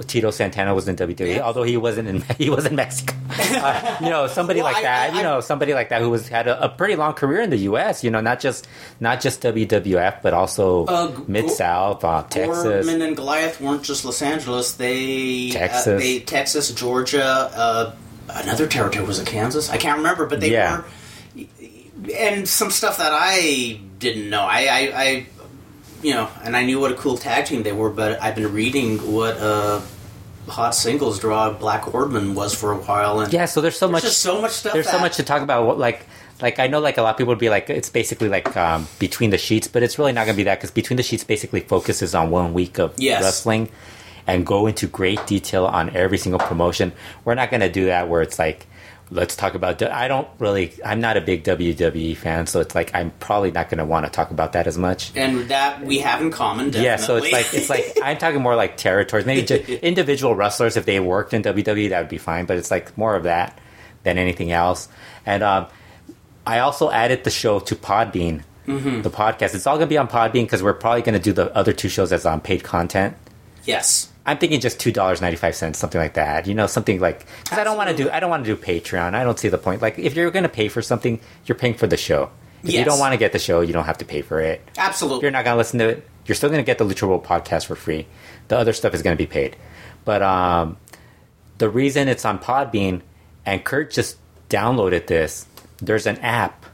Tito 0.01 0.31
Santana 0.31 0.73
was 0.73 0.87
in 0.87 0.95
WWE, 0.95 1.39
although 1.39 1.63
he 1.63 1.77
wasn't 1.77 2.07
in 2.07 2.21
he 2.37 2.49
was 2.49 2.65
in 2.65 2.75
Mexico. 2.75 3.13
Uh, 3.53 3.97
you 4.01 4.09
know, 4.09 4.25
somebody 4.27 4.61
Well, 4.61 4.71
like 4.73 4.77
I- 4.77 4.81
that. 4.83 5.13
I- 5.13 5.17
you 5.17 5.23
know, 5.23 5.39
somebody 5.39 5.73
like 5.73 5.89
that 5.89 6.01
who 6.01 6.09
was 6.09 6.27
had 6.27 6.47
a, 6.47 6.63
a 6.65 6.69
pretty 6.69 6.95
long 6.95 7.13
career 7.13 7.41
in 7.41 7.49
the 7.49 7.57
U.S. 7.69 8.03
You 8.03 8.09
know, 8.11 8.19
not 8.21 8.39
just 8.39 8.67
not 8.99 9.21
just 9.21 9.41
WWF, 9.43 10.21
but 10.23 10.33
also 10.33 10.85
Uh, 10.85 11.11
Mid 11.27 11.49
South, 11.51 12.03
uh, 12.03 12.23
Texas. 12.23 12.65
Gordman 12.87 13.05
and 13.05 13.15
Goliath 13.15 13.61
weren't 13.61 13.83
just 13.83 14.05
Los 14.05 14.21
Angeles. 14.21 14.73
They 14.73 15.49
Texas. 15.51 15.87
uh, 15.87 15.97
they 15.97 16.19
Texas, 16.19 16.71
Georgia, 16.73 17.23
uh, 17.55 17.93
another 18.29 18.67
territory 18.67 19.05
was 19.05 19.19
it 19.19 19.27
Kansas? 19.27 19.69
I 19.69 19.77
can't 19.77 19.97
remember, 19.97 20.25
but 20.25 20.39
they 20.39 20.51
Yeah. 20.51 20.77
were. 20.77 20.85
And 22.17 22.47
some 22.47 22.69
stuff 22.71 22.97
that 22.97 23.11
I 23.13 23.79
didn't 23.99 24.29
know. 24.29 24.41
I, 24.41 24.59
I, 24.61 25.01
I, 25.03 25.25
you 26.03 26.13
know, 26.13 26.29
and 26.43 26.55
I 26.55 26.63
knew 26.65 26.79
what 26.79 26.91
a 26.91 26.95
cool 26.95 27.17
tag 27.17 27.45
team 27.45 27.63
they 27.63 27.71
were, 27.71 27.89
but 27.89 28.21
I've 28.21 28.35
been 28.35 28.51
reading 28.53 28.97
what 29.13 29.37
uh, 29.37 29.81
hot 30.47 30.75
singles 30.75 31.19
draw 31.19 31.49
Black 31.51 31.81
Horseman 31.83 32.35
was 32.35 32.53
for 32.53 32.71
a 32.73 32.77
while, 32.77 33.21
and 33.21 33.31
Yeah, 33.33 33.45
so 33.45 33.61
there's 33.61 33.77
so 33.77 33.87
there's 33.87 33.91
much. 33.93 34.03
just 34.03 34.19
so 34.21 34.41
much 34.41 34.51
stuff. 34.51 34.73
there's 34.73 34.89
so 34.89 34.99
much 34.99 35.15
to 35.17 35.23
talk 35.23 35.41
about. 35.41 35.65
What, 35.65 35.79
like, 35.79 36.05
like 36.41 36.59
I 36.59 36.67
know, 36.67 36.79
like 36.79 36.97
a 36.97 37.01
lot 37.01 37.11
of 37.11 37.17
people 37.17 37.31
would 37.31 37.39
be 37.39 37.49
like, 37.49 37.69
it's 37.69 37.89
basically 37.89 38.27
like 38.29 38.55
um, 38.57 38.87
between 38.99 39.29
the 39.29 39.37
sheets, 39.37 39.67
but 39.67 39.81
it's 39.83 39.97
really 39.97 40.11
not 40.11 40.25
going 40.25 40.35
to 40.35 40.37
be 40.37 40.43
that 40.43 40.59
because 40.59 40.71
between 40.71 40.97
the 40.97 41.03
sheets 41.03 41.23
basically 41.23 41.61
focuses 41.61 42.13
on 42.13 42.29
one 42.31 42.53
week 42.53 42.77
of 42.79 42.93
Yes. 42.97 43.21
wrestling 43.23 43.69
and 44.27 44.45
go 44.45 44.67
into 44.67 44.87
great 44.87 45.25
detail 45.27 45.65
on 45.65 45.95
every 45.95 46.17
single 46.17 46.39
promotion. 46.39 46.91
We're 47.25 47.35
not 47.35 47.49
going 47.49 47.61
to 47.61 47.71
do 47.71 47.85
that 47.85 48.09
where 48.09 48.21
it's 48.21 48.37
like. 48.39 48.67
Let's 49.13 49.35
talk 49.35 49.53
about. 49.53 49.81
I 49.83 50.07
don't 50.07 50.27
really. 50.39 50.73
I'm 50.83 50.99
not 50.99 51.17
a 51.17 51.21
big 51.21 51.43
WWE 51.43 52.17
fan, 52.17 52.47
so 52.47 52.59
it's 52.61 52.73
like 52.73 52.95
I'm 52.95 53.11
probably 53.19 53.51
not 53.51 53.69
going 53.69 53.77
to 53.77 53.85
want 53.85 54.05
to 54.07 54.11
talk 54.11 54.31
about 54.31 54.53
that 54.53 54.65
as 54.65 54.75
much. 54.77 55.11
and 55.15 55.49
that 55.49 55.83
we 55.85 55.99
have 55.99 56.19
in 56.21 56.31
common. 56.31 56.71
Definitely. 56.71 56.85
Yeah, 56.85 56.95
so 56.95 57.17
it's 57.17 57.31
like 57.31 57.53
it's 57.53 57.69
like 57.69 57.97
I'm 58.03 58.17
talking 58.17 58.41
more 58.41 58.55
like 58.55 58.75
territories. 58.75 59.25
Maybe 59.27 59.43
just 59.45 59.69
individual 59.83 60.33
wrestlers 60.33 60.77
if 60.77 60.85
they 60.85 60.99
worked 60.99 61.33
in 61.33 61.43
WWE 61.43 61.89
that 61.89 61.99
would 61.99 62.09
be 62.09 62.17
fine, 62.17 62.45
but 62.45 62.57
it's 62.57 62.71
like 62.71 62.97
more 62.97 63.15
of 63.15 63.23
that 63.23 63.59
than 64.01 64.17
anything 64.17 64.51
else. 64.51 64.89
And 65.27 65.43
um, 65.43 65.67
I 66.47 66.59
also 66.59 66.89
added 66.89 67.23
the 67.23 67.29
show 67.29 67.59
to 67.59 67.75
Podbean, 67.75 68.41
the 68.65 69.09
podcast. 69.11 69.53
It's 69.53 69.67
all 69.67 69.75
going 69.77 69.87
to 69.87 69.93
be 69.93 69.97
on 69.97 70.07
Podbean 70.07 70.43
because 70.45 70.63
we're 70.63 70.73
probably 70.73 71.03
going 71.03 71.13
to 71.13 71.23
do 71.23 71.33
the 71.33 71.55
other 71.55 71.71
two 71.71 71.87
shows 71.87 72.11
as 72.11 72.25
on 72.25 72.41
paid 72.41 72.63
content. 72.63 73.15
yes. 73.63 74.09
I'm 74.25 74.37
thinking 74.37 74.59
just 74.61 74.79
two 74.79 74.91
dollars 74.91 75.21
ninety 75.21 75.37
five 75.37 75.55
cents, 75.55 75.79
something 75.79 75.99
like 75.99 76.13
that. 76.13 76.47
You 76.47 76.53
know, 76.53 76.67
something 76.67 76.99
like 76.99 77.25
because 77.43 77.59
I 77.59 77.63
don't 77.63 77.77
want 77.77 77.89
to 77.89 77.95
do 77.95 78.09
I 78.09 78.19
don't 78.19 78.29
want 78.29 78.45
to 78.45 78.55
do 78.55 78.61
Patreon. 78.61 79.13
I 79.13 79.23
don't 79.23 79.37
see 79.37 79.49
the 79.49 79.57
point. 79.57 79.81
Like 79.81 79.99
if 79.99 80.15
you're 80.15 80.31
going 80.31 80.43
to 80.43 80.49
pay 80.49 80.69
for 80.69 80.81
something, 80.81 81.19
you're 81.45 81.57
paying 81.57 81.73
for 81.73 81.87
the 81.87 81.97
show. 81.97 82.29
If 82.63 82.73
you 82.73 82.85
don't 82.85 82.99
want 82.99 83.11
to 83.11 83.17
get 83.17 83.33
the 83.33 83.39
show, 83.39 83.59
you 83.59 83.73
don't 83.73 83.83
have 83.83 83.97
to 83.97 84.05
pay 84.05 84.21
for 84.21 84.39
it 84.39 84.61
Absolutely. 84.77 85.23
you're 85.23 85.31
not 85.31 85.43
going 85.43 85.55
to 85.55 85.57
listen 85.57 85.79
to 85.79 85.89
it. 85.89 86.07
You're 86.25 86.35
still 86.35 86.47
going 86.49 86.63
to 86.63 86.65
get 86.65 86.77
the 86.77 86.85
Lucha 86.85 87.05
World 87.05 87.25
podcast 87.25 87.65
for 87.65 87.75
free. 87.75 88.07
The 88.47 88.57
other 88.57 88.71
stuff 88.71 88.93
is 88.93 89.01
going 89.01 89.17
to 89.17 89.21
be 89.21 89.27
paid. 89.27 89.57
But 90.05 90.21
um, 90.21 90.77
the 91.57 91.69
reason 91.69 92.07
it's 92.07 92.23
on 92.23 92.39
Podbean, 92.39 93.01
and 93.45 93.65
Kurt 93.65 93.91
just 93.91 94.15
downloaded 94.49 95.07
this, 95.07 95.45
there's 95.79 96.07
an 96.07 96.17
app. 96.19 96.65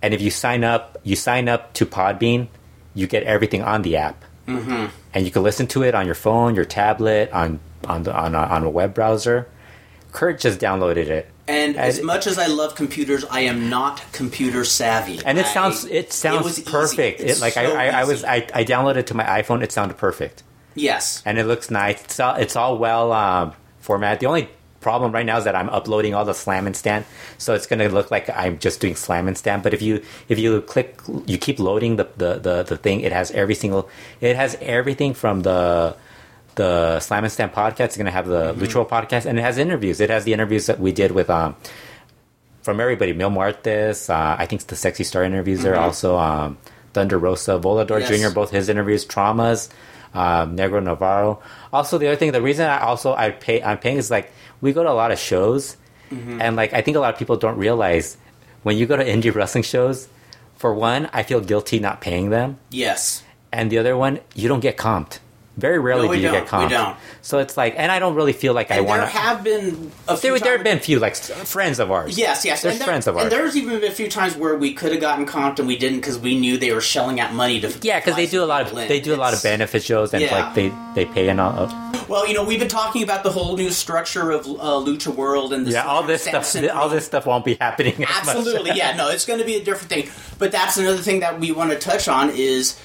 And 0.00 0.14
if 0.14 0.20
you 0.22 0.30
sign 0.30 0.62
up, 0.62 0.96
you 1.02 1.16
sign 1.16 1.48
up 1.48 1.72
to 1.74 1.84
Podbean, 1.86 2.46
you 2.94 3.08
get 3.08 3.24
everything 3.24 3.62
on 3.62 3.82
the 3.82 3.96
app. 3.96 4.24
Mm-hmm. 4.46 4.86
And 5.14 5.24
you 5.24 5.30
can 5.30 5.42
listen 5.42 5.66
to 5.68 5.82
it 5.82 5.94
on 5.94 6.06
your 6.06 6.14
phone, 6.14 6.54
your 6.54 6.64
tablet, 6.64 7.30
on 7.32 7.60
on 7.84 8.04
the, 8.04 8.14
on, 8.16 8.34
a, 8.34 8.38
on 8.38 8.62
a 8.64 8.70
web 8.70 8.94
browser. 8.94 9.48
Kurt 10.12 10.38
just 10.40 10.60
downloaded 10.60 11.08
it. 11.08 11.28
And 11.48 11.76
as 11.76 11.98
And- 11.98 12.06
much 12.06 12.26
as 12.28 12.38
I 12.38 12.46
love 12.46 12.74
computers, 12.76 13.24
I 13.24 13.40
am 13.40 13.68
not 13.68 14.02
computer 14.12 14.64
savvy. 14.64 15.20
and 15.24 15.38
it 15.38 15.46
I- 15.46 15.52
sounds 15.52 15.84
it 15.86 16.12
sounds 16.12 16.58
easy. 16.58 16.70
perfect. 16.70 17.20
It's 17.20 17.38
It 17.38 17.42
like 17.42 17.54
so 17.54 17.60
I, 17.62 17.86
I, 17.86 18.00
I 18.00 18.04
was. 18.04 18.22
I, 18.24 18.46
I 18.54 18.64
downloaded 18.64 18.96
it 18.98 19.06
to 19.08 19.14
my 19.14 19.24
iPhone. 19.24 19.62
It 19.62 19.72
sounded 19.72 19.96
perfect, 19.98 20.42
yes. 20.76 21.22
and 21.26 21.38
it 21.38 21.44
looks 21.46 21.70
nice. 21.70 22.02
It's 22.04 22.20
all 22.20 22.36
it's 22.36 22.54
all 22.56 22.78
well 22.78 23.10
um, 23.12 23.52
formatted. 23.80 24.20
The 24.20 24.26
only 24.26 24.48
problem 24.82 25.12
right 25.12 25.24
now 25.24 25.38
is 25.38 25.44
that 25.44 25.54
I'm 25.56 25.68
uploading 25.70 26.14
all 26.14 26.24
the 26.24 26.34
Slam 26.34 26.66
and 26.66 26.76
Stand, 26.76 27.04
so 27.38 27.54
it's 27.54 27.66
going 27.66 27.78
to 27.78 27.88
look 27.88 28.10
like 28.10 28.28
I'm 28.28 28.58
just 28.58 28.80
doing 28.80 28.96
Slam 28.96 29.28
and 29.28 29.38
Stand. 29.38 29.62
But 29.62 29.72
if 29.72 29.80
you 29.80 30.02
if 30.28 30.38
you 30.38 30.60
click, 30.62 31.00
you 31.26 31.38
keep 31.38 31.58
loading 31.58 31.96
the, 31.96 32.08
the, 32.16 32.34
the, 32.38 32.62
the 32.64 32.76
thing. 32.76 33.00
It 33.00 33.12
has 33.12 33.30
every 33.30 33.54
single. 33.54 33.88
It 34.20 34.36
has 34.36 34.56
everything 34.60 35.14
from 35.14 35.42
the 35.42 35.96
the 36.56 37.00
Slam 37.00 37.24
and 37.24 37.32
Stand 37.32 37.52
podcast. 37.52 37.80
It's 37.86 37.96
going 37.96 38.06
to 38.06 38.12
have 38.12 38.26
the 38.26 38.52
Mm-hmm. 38.52 38.62
Lucha 38.62 38.88
podcast, 38.88 39.24
and 39.24 39.38
it 39.38 39.42
has 39.42 39.56
interviews. 39.56 40.00
It 40.00 40.10
has 40.10 40.24
the 40.24 40.32
interviews 40.34 40.66
that 40.66 40.78
we 40.80 40.92
did 40.92 41.12
with 41.12 41.30
um 41.30 41.56
from 42.62 42.80
everybody. 42.80 43.12
Mil 43.12 43.30
Muertes, 43.30 44.10
uh, 44.10 44.36
I 44.38 44.46
think 44.46 44.66
the 44.66 44.76
Sexy 44.76 45.04
Star 45.04 45.24
interviews 45.24 45.62
there 45.62 45.76
also. 45.76 46.16
Um, 46.18 46.58
Thunder 46.92 47.18
Rosa, 47.18 47.58
Volador 47.58 48.00
Mm-hmm. 48.02 48.12
Yes. 48.12 48.28
Jr. 48.30 48.34
Both 48.34 48.50
his 48.50 48.68
interviews, 48.68 49.06
traumas, 49.06 49.70
um, 50.14 50.56
Negro 50.58 50.82
Navarro. 50.82 51.40
Also, 51.72 51.96
the 51.96 52.06
other 52.08 52.16
thing, 52.16 52.32
the 52.32 52.42
reason 52.42 52.68
I 52.68 52.80
also 52.80 53.14
I 53.14 53.30
pay 53.30 53.62
I'm 53.62 53.78
paying 53.78 53.96
is 53.96 54.10
like 54.10 54.30
we 54.62 54.72
go 54.72 54.82
to 54.82 54.88
a 54.90 54.96
lot 54.96 55.10
of 55.12 55.18
shows, 55.18 55.76
Mm-hmm. 56.10 56.40
and 56.42 56.56
like 56.56 56.72
I 56.74 56.80
think 56.82 56.96
a 56.96 57.00
lot 57.00 57.12
of 57.12 57.18
people 57.18 57.36
don't 57.36 57.56
realize 57.56 58.16
when 58.64 58.76
you 58.76 58.84
go 58.86 58.96
to 58.96 59.04
indie 59.04 59.34
wrestling 59.34 59.64
shows. 59.64 60.08
For 60.56 60.72
one, 60.72 61.08
I 61.12 61.22
feel 61.24 61.40
guilty 61.40 61.80
not 61.80 62.00
paying 62.00 62.30
them, 62.30 62.58
Yes. 62.70 63.24
and 63.50 63.70
the 63.72 63.78
other 63.78 63.96
one, 63.96 64.20
you 64.34 64.46
don't 64.48 64.60
get 64.60 64.76
comped. 64.76 65.18
Very 65.58 65.78
rarely 65.78 66.06
No, 66.06 66.14
do 66.14 66.18
you 66.20 66.28
don't. 66.28 66.32
get 66.40 66.46
comped. 66.48 66.62
We 66.64 66.68
don't. 66.70 66.96
So 67.20 67.38
it's 67.38 67.58
like, 67.58 67.74
and 67.76 67.92
I 67.92 67.98
don't 67.98 68.14
really 68.14 68.32
feel 68.32 68.54
like 68.54 68.70
I 68.70 68.76
And 68.76 68.86
want 68.86 69.02
there 69.02 69.10
to. 69.10 69.16
have 69.18 69.44
been 69.44 69.92
a 70.08 70.16
few 70.16 70.30
There, 70.30 70.38
there 70.40 70.52
have 70.56 70.64
been 70.64 70.78
few 70.78 70.98
like 70.98 71.14
friends 71.14 71.78
of 71.78 71.90
ours. 71.90 72.16
Yes, 72.16 72.44
yes. 72.46 72.62
There's 72.62 72.78
there- 72.78 72.86
friends 72.86 73.06
of 73.06 73.16
ours. 73.16 73.24
And 73.24 73.32
there's 73.32 73.54
even 73.54 73.78
been 73.78 73.90
a 73.90 73.94
few 73.94 74.08
times 74.08 74.34
where 74.34 74.56
we 74.56 74.72
could 74.72 74.92
have 74.92 75.00
gotten 75.02 75.26
comped 75.26 75.58
and 75.58 75.68
we 75.68 75.76
didn't 75.76 75.98
because 76.00 76.18
we 76.18 76.38
knew 76.40 76.56
they 76.56 76.72
were 76.72 76.80
shelling 76.80 77.20
out 77.20 77.34
money 77.34 77.60
to. 77.60 77.70
Yeah, 77.82 78.00
because 78.00 78.16
they 78.16 78.26
do 78.26 78.42
a 78.42 78.46
lot 78.46 78.62
of 78.62 78.76
in. 78.78 78.88
they 78.88 78.98
do 79.00 79.14
a 79.14 79.16
lot 79.16 79.34
of 79.34 79.40
It's- 79.40 79.42
benefit 79.42 79.82
shows 79.84 80.14
and 80.14 80.22
Yeah. 80.22 80.34
like 80.42 80.54
they 80.54 80.72
they 80.94 81.04
pay 81.04 81.28
and 81.28 81.38
all. 81.38 81.68
Well, 82.08 82.26
you 82.26 82.32
know, 82.34 82.44
we've 82.44 82.58
been 82.58 82.68
talking 82.68 83.02
about 83.02 83.22
the 83.22 83.30
whole 83.30 83.54
new 83.56 83.70
structure 83.70 84.30
of 84.30 84.46
uh, 84.46 84.50
Lucha 84.80 85.14
World 85.14 85.52
and 85.52 85.66
the 85.66 85.72
Yeah, 85.72 85.84
all 85.84 86.02
this 86.02 86.24
stuff. 86.24 86.56
All 86.74 86.88
this 86.88 87.04
stuff 87.06 87.26
won't 87.26 87.44
be 87.44 87.56
happening. 87.60 88.04
Absolutely, 88.08 88.72
yeah. 88.74 88.96
No, 88.96 89.10
it's 89.10 89.26
going 89.26 89.38
to 89.38 89.44
be 89.44 89.56
a 89.56 89.62
different 89.64 89.90
thing. 89.90 90.08
But 90.38 90.50
that's 90.50 90.78
another 90.78 90.98
thing 90.98 91.20
that 91.20 91.38
we 91.38 91.52
want 91.52 91.70
to 91.72 91.78
touch 91.78 92.08
on 92.08 92.30
is 92.30 92.76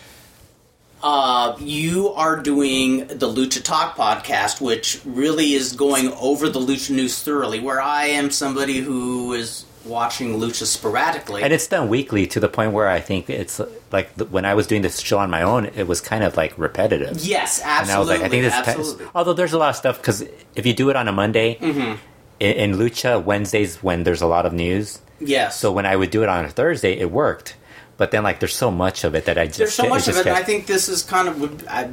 uh, 1.04 1.56
you 1.60 2.10
are 2.14 2.38
doing 2.38 3.08
the 3.08 3.28
Lucha 3.28 3.64
Talk 3.64 3.96
podcast, 3.96 4.60
which 4.62 5.00
really 5.06 5.54
is 5.54 5.74
going 5.74 6.12
over 6.14 6.50
the 6.50 6.60
Lucha 6.60 6.90
news 6.92 7.22
thoroughly. 7.22 7.60
Where 7.60 7.82
I 7.82 8.06
am 8.08 8.32
somebody 8.32 8.80
who 8.80 9.34
is 9.34 9.66
watching 9.86 10.38
Lucha 10.40 10.66
sporadically. 10.66 11.44
And 11.44 11.54
it's 11.54 11.68
done 11.68 11.88
weekly 11.88 12.28
to 12.28 12.40
the 12.42 12.50
point 12.50 12.74
where 12.74 12.90
I 12.90 13.00
think 13.00 13.30
it's 13.30 13.62
like 13.92 14.10
when 14.32 14.44
I 14.44 14.54
was 14.54 14.68
doing 14.68 14.82
this 14.82 15.00
show 15.00 15.18
on 15.20 15.30
my 15.30 15.44
own, 15.44 15.66
it 15.68 15.88
was 15.88 16.02
kind 16.02 16.24
of 16.26 16.36
like 16.36 16.58
repetitive. 16.58 17.18
yes, 17.24 17.62
And 17.62 17.70
I 17.70 17.80
was 17.80 17.90
absolutely. 18.10 18.14
like, 18.18 18.26
I 18.26 18.30
think 18.30 18.44
this. 18.44 18.54
Kind 18.54 18.68
absolutely. 18.68 19.06
of, 19.06 19.12
although 19.16 19.34
there's 19.34 19.54
a 19.54 19.58
lot 19.58 19.70
of 19.70 19.76
stuff 19.78 19.98
because 19.98 20.26
if 20.56 20.66
you 20.66 20.74
do 20.74 20.90
it 20.90 20.96
on 20.98 21.08
a 21.08 21.14
Monday, 21.14 21.56
Mm-hmm. 21.62 21.96
in, 22.42 22.72
in 22.72 22.74
Lucha 22.78 23.24
Wednesdays 23.24 23.82
when 23.82 24.04
there's 24.04 24.22
a 24.22 24.28
lot 24.28 24.46
of 24.46 24.52
news. 24.54 25.00
yes. 25.22 25.58
So 25.60 25.72
when 25.72 25.86
I 25.86 25.96
would 25.96 26.10
do 26.12 26.22
it 26.24 26.28
on 26.30 26.44
a 26.44 26.50
Thursday, 26.50 26.94
it 26.98 27.10
worked. 27.10 27.56
But 27.98 28.12
then 28.12 28.24
like 28.24 28.40
there's 28.40 28.56
so 28.56 28.70
much 28.72 29.04
of 29.04 29.16
it 29.16 29.26
that 29.26 29.38
I 29.38 29.48
just 29.48 29.58
there's 29.58 29.74
so 29.74 29.86
it 29.86 29.90
much 29.90 30.08
of 30.08 30.18
it, 30.18 30.26
and 30.28 30.36
I 30.36 30.44
think 30.44 30.68
this 30.68 30.88
is 30.88 31.04
kind 31.04 31.28
of. 31.28 31.42
would- 31.42 31.66
I, 31.68 31.90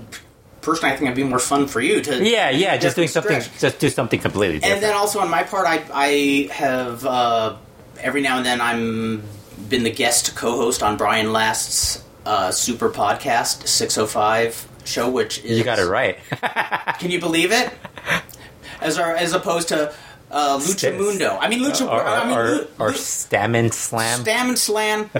personally, 0.60 0.92
I 0.94 0.96
think 0.96 1.08
it'd 1.08 1.16
be 1.16 1.24
more 1.24 1.38
fun 1.38 1.66
for 1.66 1.80
you 1.80 2.00
to. 2.02 2.22
Yeah, 2.22 2.50
yeah, 2.50 2.76
just 2.76 2.96
doing 2.96 3.08
something, 3.08 3.40
stretch. 3.40 3.60
just 3.60 3.78
do 3.78 3.88
something 3.90 4.20
completely 4.20 4.58
different. 4.58 4.74
And 4.74 4.82
then 4.82 4.94
also 4.94 5.20
on 5.20 5.30
my 5.30 5.42
part, 5.44 5.66
I 5.66 5.82
I 5.92 6.48
have 6.52 7.04
uh, 7.06 7.56
every 8.00 8.20
now 8.20 8.36
and 8.36 8.46
then 8.46 8.60
I'm 8.60 9.22
been 9.68 9.84
the 9.84 9.90
guest 9.90 10.34
co-host 10.36 10.82
on 10.82 10.96
Brian 10.98 11.32
Last's 11.32 12.02
uh, 12.26 12.50
super 12.50 12.90
podcast 12.90 13.66
605 13.66 14.68
show, 14.84 15.08
which 15.10 15.42
is 15.44 15.56
you 15.58 15.64
got 15.64 15.78
it 15.78 15.86
right. 15.86 16.18
Can 16.98 17.10
you 17.10 17.20
believe 17.20 17.50
it? 17.52 17.70
As 18.80 18.98
our, 18.98 19.16
as 19.16 19.32
opposed 19.32 19.68
to 19.68 19.94
uh, 20.34 20.58
Lucha 20.58 20.90
Mundo. 20.98 21.38
I 21.40 21.48
mean 21.48 21.60
Lucha. 21.60 21.86
or, 21.88 22.02
I 22.04 22.26
mean 22.26 22.36
or, 22.36 22.44
Lu- 22.44 22.66
or 22.80 22.88
Lu- 22.88 22.94
Stamin 22.94 23.72
Slam. 23.72 24.20
Stam 24.22 24.48
and 24.48 24.58
Slam, 24.58 25.04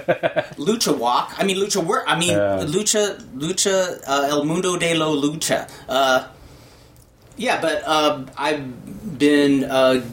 Lucha 0.59 0.96
Walk. 0.98 1.33
I 1.38 1.44
mean 1.44 1.57
Lucha 1.57 1.83
Work. 1.83 2.05
I 2.07 2.18
mean 2.18 2.31
Yeah. 2.33 2.64
Lucha 2.66 3.18
Lucha 3.37 4.03
uh, 4.07 4.27
El 4.29 4.44
Mundo 4.44 4.77
de 4.77 4.94
lo 4.94 5.14
Lucha. 5.20 5.70
Uh, 5.88 6.27
yeah, 7.37 7.61
but 7.61 7.83
uh, 7.87 8.24
I've 8.37 9.18
been 9.18 9.64
uh, 9.64 10.05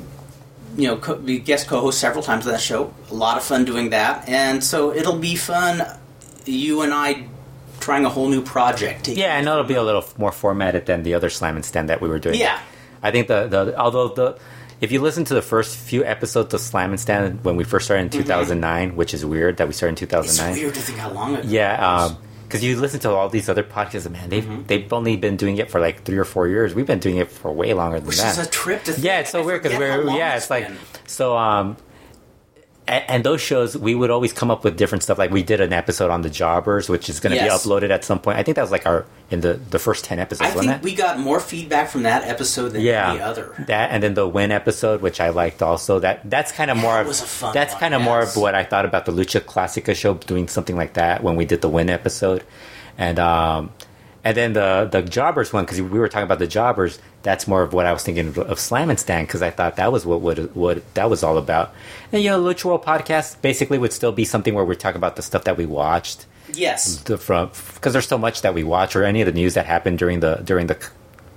you 0.78 0.88
know 0.88 0.98
co- 0.98 1.18
guest 1.20 1.68
co-host 1.68 2.00
several 2.00 2.24
times 2.24 2.46
of 2.46 2.52
that 2.54 2.62
show. 2.62 2.94
A 3.10 3.14
lot 3.14 3.38
of 3.38 3.44
fun 3.44 3.66
doing 3.66 3.90
that, 3.92 4.28
and 4.30 4.64
so 4.64 4.94
it'll 4.94 5.18
be 5.20 5.36
fun. 5.36 5.82
You 6.46 6.82
and 6.82 6.94
I 6.94 7.28
trying 7.80 8.06
a 8.06 8.10
whole 8.10 8.28
new 8.30 8.42
project. 8.42 9.08
Yeah, 9.08 9.36
I 9.36 9.42
know 9.42 9.54
it'll 9.54 9.66
be 9.66 9.74
a 9.76 9.84
little 9.84 10.06
more 10.18 10.32
formatted 10.32 10.86
than 10.86 11.04
the 11.04 11.14
other 11.16 11.30
Slam 11.30 11.56
and 11.56 11.66
Stand 11.66 11.90
that 11.90 12.02
we 12.02 12.10
were 12.10 12.20
doing. 12.20 12.40
Yeah. 12.40 12.60
I 13.04 13.10
think 13.12 13.28
the, 13.28 13.48
the 13.48 13.80
although 13.80 14.08
the 14.10 14.38
if 14.82 14.92
you 14.92 15.00
listen 15.00 15.24
to 15.26 15.34
the 15.34 15.42
first 15.42 15.78
few 15.78 16.04
episodes 16.04 16.54
of 16.54 16.60
Slam 16.60 16.90
and 16.92 17.00
Stand 17.00 17.44
when 17.46 17.56
we 17.56 17.64
first 17.64 17.86
started 17.86 18.04
in 18.04 18.10
2009, 18.10 18.96
which 18.96 19.14
is 19.14 19.24
weird 19.26 19.58
that 19.58 19.68
we 19.68 19.74
started 19.74 20.02
in 20.02 20.08
Mm-hmm. 20.10 20.26
It's 20.26 20.38
2009. 20.38 20.64
weird 20.64 20.74
to 20.76 20.82
think 20.82 20.98
how 20.98 21.12
long 21.12 21.36
ago. 21.36 21.48
Yeah, 21.48 22.10
because 22.48 22.64
you 22.66 22.76
listen 22.78 23.00
to 23.02 23.12
all 23.12 23.30
these 23.30 23.48
other 23.48 23.64
podcasts, 23.64 24.10
man, 24.12 24.30
they've 24.30 24.44
Mm-hmm. 24.44 24.64
they've 24.68 24.92
only 24.92 25.16
been 25.16 25.38
doing 25.38 25.58
it 25.58 25.70
for 25.72 25.80
like 25.80 26.04
three 26.04 26.18
or 26.18 26.26
four 26.26 26.48
years. 26.50 26.74
We've 26.74 26.86
been 26.88 27.00
doing 27.00 27.18
it 27.18 27.32
for 27.32 27.52
way 27.54 27.74
longer 27.74 27.98
than 28.00 28.06
that. 28.06 28.08
which 28.10 28.18
that. 28.18 28.38
is 28.38 28.46
a 28.48 28.50
trip 28.50 28.84
to. 28.86 29.00
Yeah, 29.00 29.20
it's 29.22 29.30
so 29.30 29.42
I 29.42 29.46
weird 29.46 29.64
because 29.64 29.78
we're 29.78 30.10
yeah, 30.18 30.36
it's 30.36 30.50
like 30.50 30.70
so. 31.08 31.38
Um, 31.38 31.78
and, 32.88 33.04
and 33.08 33.24
those 33.24 33.40
shows, 33.42 33.78
we 33.78 33.94
would 33.96 34.10
always 34.10 34.34
come 34.34 34.50
up 34.52 34.64
with 34.64 34.76
different 34.76 35.04
stuff. 35.04 35.18
Like 35.18 35.32
we 35.32 35.44
did 35.44 35.62
an 35.62 35.72
episode 35.72 36.10
on 36.12 36.22
the 36.24 36.30
Jobbers, 36.30 36.90
which 36.90 37.10
is 37.10 37.20
going 37.20 37.32
to 37.32 37.36
Yes. 37.38 37.64
be 37.64 37.70
uploaded 37.70 37.90
at 37.92 38.04
some 38.04 38.20
point. 38.20 38.38
I 38.38 38.44
think 38.44 38.56
that 38.56 38.62
was 38.64 38.72
like 38.72 38.86
our 38.86 39.06
in 39.30 39.42
the 39.42 39.54
the 39.54 39.80
first 39.80 40.04
ten 40.04 40.20
episodes, 40.20 40.50
I 40.50 40.54
think 40.60 40.72
it? 40.72 40.82
we 40.82 40.94
got 40.96 41.18
more 41.20 41.40
feedback 41.40 41.90
from 41.90 42.04
that 42.04 42.28
episode 42.28 42.70
than 42.70 42.82
yeah, 42.82 43.12
any 43.12 43.22
other. 43.22 43.54
that 43.68 43.92
and 43.92 44.02
then 44.04 44.14
the 44.16 44.28
win 44.28 44.52
episode, 44.52 45.02
which 45.02 45.22
I 45.22 45.30
liked 45.30 45.62
also. 45.62 46.00
That 46.00 46.30
that's 46.30 46.52
kind 46.52 46.70
of 46.72 46.78
more 46.78 47.00
of 47.00 47.52
that's 47.54 47.74
kind 47.76 47.94
of 47.94 48.02
more 48.02 48.20
of 48.22 48.36
what 48.36 48.56
I 48.56 48.64
thought 48.64 48.86
about 48.86 49.06
the 49.06 49.12
Lucha 49.14 49.40
Classica 49.42 49.96
show, 49.96 50.16
doing 50.16 50.48
something 50.48 50.76
like 50.76 50.94
that 50.94 51.24
when 51.24 51.36
we 51.36 51.46
did 51.46 51.62
the 51.62 51.70
win 51.70 51.90
episode, 51.90 52.44
and 52.98 53.20
um, 53.20 53.72
and 54.24 54.38
then 54.38 54.54
the 54.54 54.88
the 54.92 55.02
Jobbers 55.02 55.52
one 55.54 55.66
because 55.66 55.82
we 55.82 56.00
were 56.00 56.08
talking 56.08 56.26
about 56.26 56.40
the 56.40 56.48
Jobbers. 56.48 57.00
That's 57.24 57.48
more 57.48 57.62
of 57.62 57.72
what 57.74 57.86
I 57.86 57.94
was 57.94 58.04
thinking 58.04 58.28
of, 58.30 58.38
of 58.40 58.60
Slam 58.60 58.90
and 58.90 59.00
Stand 59.00 59.28
because 59.28 59.42
I 59.42 59.50
thought 59.52 59.76
that 59.78 59.92
was 59.92 60.06
what 60.06 60.22
what 60.22 60.56
what 60.56 60.94
that 60.96 61.10
was 61.10 61.24
all 61.24 61.38
about. 61.38 61.74
And 62.12 62.22
you 62.24 62.30
know, 62.30 62.42
Lucha 62.44 62.66
World 62.66 62.84
podcast 62.84 63.42
basically 63.42 63.78
would 63.78 63.94
still 63.94 64.12
be 64.12 64.26
something 64.26 64.54
where 64.54 64.66
we 64.66 64.76
talk 64.76 64.96
about 64.96 65.16
the 65.16 65.22
stuff 65.22 65.44
that 65.46 65.58
we 65.58 65.66
watched 65.66 66.26
Yes. 66.54 66.98
the 67.04 67.18
from 67.18 67.50
because 67.76 67.94
there's 67.94 68.08
so 68.08 68.18
much 68.18 68.42
that 68.42 68.54
we 68.54 68.64
watch 68.64 68.96
or 68.96 69.04
any 69.04 69.22
of 69.22 69.26
the 69.26 69.32
news 69.32 69.54
that 69.54 69.66
happened 69.66 70.00
during 70.00 70.20
the 70.20 70.36
during 70.44 70.68
the 70.68 70.78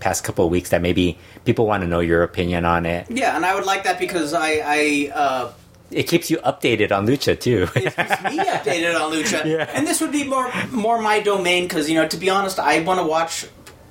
past 0.01 0.25
couple 0.25 0.44
of 0.44 0.51
weeks 0.51 0.70
that 0.70 0.83
maybe 0.83 1.16
people 1.44 1.66
want 1.66 1.83
to 1.83 1.87
know 1.87 2.01
your 2.01 2.23
opinion 2.23 2.64
on 2.64 2.85
it. 2.85 3.07
Yeah, 3.11 3.37
and 3.37 3.47
I 3.47 3.55
would 3.55 3.64
like 3.64 3.85
that 3.85 3.99
because 3.99 4.35
I, 4.35 4.61
I 4.64 5.11
uh, 5.14 5.53
It 5.94 6.04
keeps 6.09 6.30
you 6.30 6.38
updated 6.38 6.90
on 6.90 7.07
Lucha 7.07 7.38
too. 7.38 7.68
it 7.76 7.83
keeps 7.85 7.96
me 7.96 8.38
updated 8.54 9.00
on 9.00 9.12
Lucha, 9.12 9.44
Yeah. 9.54 9.70
and 9.72 9.87
this 9.87 10.00
would 10.00 10.12
be 10.12 10.24
more 10.24 10.50
more 10.70 11.00
my 11.00 11.20
domain 11.20 11.64
because 11.64 11.88
you 11.88 11.94
know 11.94 12.09
to 12.09 12.16
be 12.16 12.28
honest, 12.30 12.59
I 12.59 12.80
want 12.80 12.98
to 13.00 13.07
watch, 13.07 13.46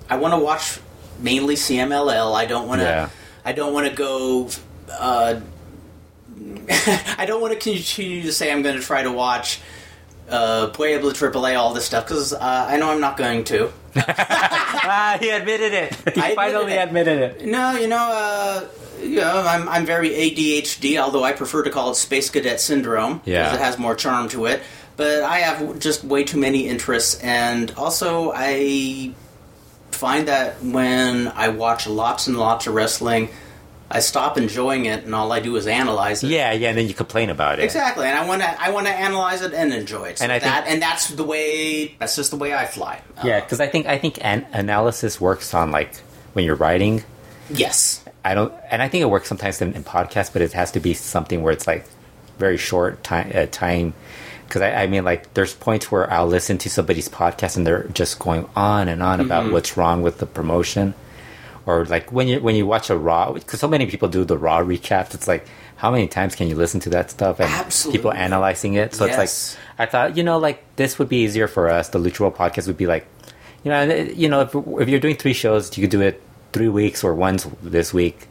I 0.10 0.18
want 0.18 0.34
to 0.34 0.40
watch 0.40 0.80
mainly 1.20 1.56
CMLL. 1.56 2.36
I 2.36 2.46
don't 2.46 2.68
want 2.68 2.82
to, 2.82 2.86
Yeah. 2.88 3.10
I 3.46 3.52
don't 3.54 3.74
want 3.74 3.88
to 3.88 3.94
go. 3.96 4.50
Uh, 4.92 5.40
I 7.18 7.26
don't 7.28 7.42
want 7.42 7.54
to 7.54 7.60
continue 7.60 8.22
to 8.24 8.32
say 8.34 8.52
I'm 8.52 8.62
going 8.62 8.76
to 8.76 8.82
try 8.82 9.04
to 9.04 9.12
watch 9.12 9.60
uh, 10.30 10.68
Puebla 10.74 11.14
AAA, 11.14 11.58
all 11.58 11.74
this 11.74 11.86
stuff 11.86 12.06
because 12.06 12.34
uh, 12.34 12.40
I 12.70 12.78
know 12.78 12.90
I'm 12.92 13.02
not 13.02 13.18
going 13.18 13.44
to. 13.46 13.72
ah, 13.96 15.18
he 15.22 15.30
admitted 15.30 15.74
it. 15.74 15.94
He 16.16 16.22
I 16.22 16.30
admitted 16.30 16.36
finally 16.36 16.74
it. 16.74 16.78
admitted 16.88 17.20
it. 17.22 17.46
No, 17.46 17.72
you 17.78 17.88
know, 17.88 17.98
uh, 18.12 18.68
know, 19.04 19.44
I'm 19.46 19.68
I'm 19.70 19.86
very 19.86 20.10
ADHD, 20.10 20.98
although 21.00 21.24
I 21.24 21.32
prefer 21.34 21.64
to 21.64 21.70
call 21.70 21.92
it 21.92 21.96
Space 21.96 22.30
Cadet 22.30 22.60
Syndrome 22.60 23.20
because 23.26 23.54
it 23.54 23.60
has 23.60 23.78
more 23.80 23.96
charm 23.96 24.30
to 24.30 24.46
it. 24.46 24.62
But 24.96 25.24
I 25.24 25.40
have 25.40 25.80
just 25.80 26.04
way 26.04 26.24
too 26.24 26.38
many 26.40 26.68
interests, 26.68 27.20
and 27.22 27.72
also 27.78 28.32
I 28.36 29.14
find 29.92 30.28
that 30.28 30.64
when 30.64 31.28
I 31.30 31.50
watch 31.50 31.88
lots 31.88 32.28
and 32.28 32.38
lots 32.38 32.68
of 32.68 32.74
wrestling, 32.76 33.30
I 33.90 34.00
stop 34.00 34.38
enjoying 34.38 34.86
it, 34.86 35.04
and 35.04 35.14
all 35.16 35.32
I 35.32 35.40
do 35.40 35.56
is 35.56 35.66
analyze 35.68 36.24
it. 36.24 36.28
Yeah, 36.30 36.52
yeah, 36.52 36.70
and 36.70 36.78
then 36.78 36.88
you 36.88 36.94
complain 36.94 37.30
about 37.30 37.60
it. 37.60 37.64
Exactly, 37.64 38.06
and 38.08 38.18
I 38.18 38.26
want 38.28 38.42
to 38.44 38.62
I 38.64 38.70
want 38.70 38.86
to 38.88 38.94
analyze 38.94 39.42
it 39.42 39.54
and 39.54 39.74
enjoy 39.74 40.06
it. 40.10 40.20
So 40.20 40.24
And 40.26 40.32
I 40.32 40.40
think- 40.40 40.54
and 40.68 40.82
that's 40.82 41.08
the 41.10 41.24
way 41.24 41.96
that's 42.00 42.16
just 42.16 42.30
the 42.32 42.38
way 42.38 42.54
I 42.54 42.66
fly. 42.66 43.02
Uh, 43.18 43.22
Yeah, 43.26 43.40
because 43.40 43.60
I 43.60 43.68
think 43.68 43.88
I 43.88 43.98
think 43.98 44.18
an- 44.22 44.46
analysis 44.54 45.20
works 45.20 45.54
on 45.54 45.72
like 45.72 45.96
when 46.34 46.46
you're 46.46 46.56
writing. 46.56 47.04
yes, 47.50 48.03
I 48.26 48.34
don't, 48.36 48.54
and 48.72 48.82
I 48.82 48.88
think 48.88 49.02
it 49.02 49.10
works 49.10 49.28
sometimes 49.28 49.62
in, 49.62 49.74
in 49.74 49.84
podcasts, 49.84 50.32
but 50.32 50.42
it 50.42 50.54
has 50.54 50.72
to 50.72 50.80
be 50.80 50.94
something 50.94 51.42
where 51.42 51.52
it's 51.52 51.68
like 51.68 51.86
very 52.38 52.58
short 52.58 53.04
time. 53.04 53.32
Uh, 53.36 53.46
time, 53.48 53.94
because 54.48 54.62
I, 54.62 54.84
I 54.84 54.88
mean, 54.88 55.04
like 55.04 55.34
there's 55.34 55.54
points 55.54 55.92
where 55.92 56.10
I'll 56.12 56.28
listen 56.28 56.58
to 56.60 56.70
somebody's 56.70 57.10
podcast 57.10 57.58
and 57.58 57.68
they're 57.68 57.84
just 57.90 58.20
going 58.20 58.48
on 58.56 58.88
and 58.88 59.04
on 59.04 59.20
about 59.20 59.44
Mm-hmm. 59.46 59.54
what's 59.54 59.76
wrong 59.78 60.02
with 60.04 60.20
the 60.20 60.26
promotion, 60.26 60.94
or 61.66 61.86
like 61.86 62.12
when 62.12 62.28
you 62.28 62.40
when 62.40 62.56
you 62.56 62.66
watch 62.66 62.90
a 62.90 62.98
raw, 62.98 63.32
because 63.34 63.60
so 63.60 63.68
many 63.68 63.86
people 63.88 64.08
do 64.08 64.24
the 64.24 64.38
raw 64.38 64.60
recaps. 64.60 65.14
It's 65.14 65.28
like 65.28 65.46
how 65.76 65.92
many 65.92 66.08
times 66.08 66.34
can 66.36 66.48
you 66.48 66.56
listen 66.56 66.80
to 66.82 66.90
that 66.92 67.12
stuff 67.12 67.42
and 67.42 67.50
Absolutely. 67.52 67.98
people 67.98 68.14
analyzing 68.14 68.76
it? 68.76 68.94
So 68.94 69.06
Yes. 69.06 69.20
it's 69.20 69.58
like 69.58 69.60
I 69.80 69.92
thought, 69.92 70.16
you 70.16 70.24
know, 70.24 70.38
like 70.38 70.64
this 70.78 70.98
would 70.98 71.10
be 71.10 71.18
easier 71.24 71.48
for 71.50 71.68
us. 71.70 71.90
The 71.90 72.00
Lucha 72.00 72.22
World 72.22 72.36
podcast 72.38 72.68
would 72.68 72.78
be 72.78 72.88
like, 72.88 73.06
you 73.66 73.72
know, 73.72 73.82
uh, 73.82 73.94
you 74.16 74.30
know, 74.30 74.42
if, 74.42 74.56
if 74.56 74.88
you're 74.88 75.02
doing 75.02 75.18
three 75.18 75.34
shows, 75.34 75.76
you 75.78 75.84
could 75.84 75.92
do 75.92 76.00
it 76.00 76.23
three 76.54 76.70
weeks 76.70 77.04
or 77.04 77.14
once 77.14 77.46
this 77.62 77.94
week. 77.94 78.28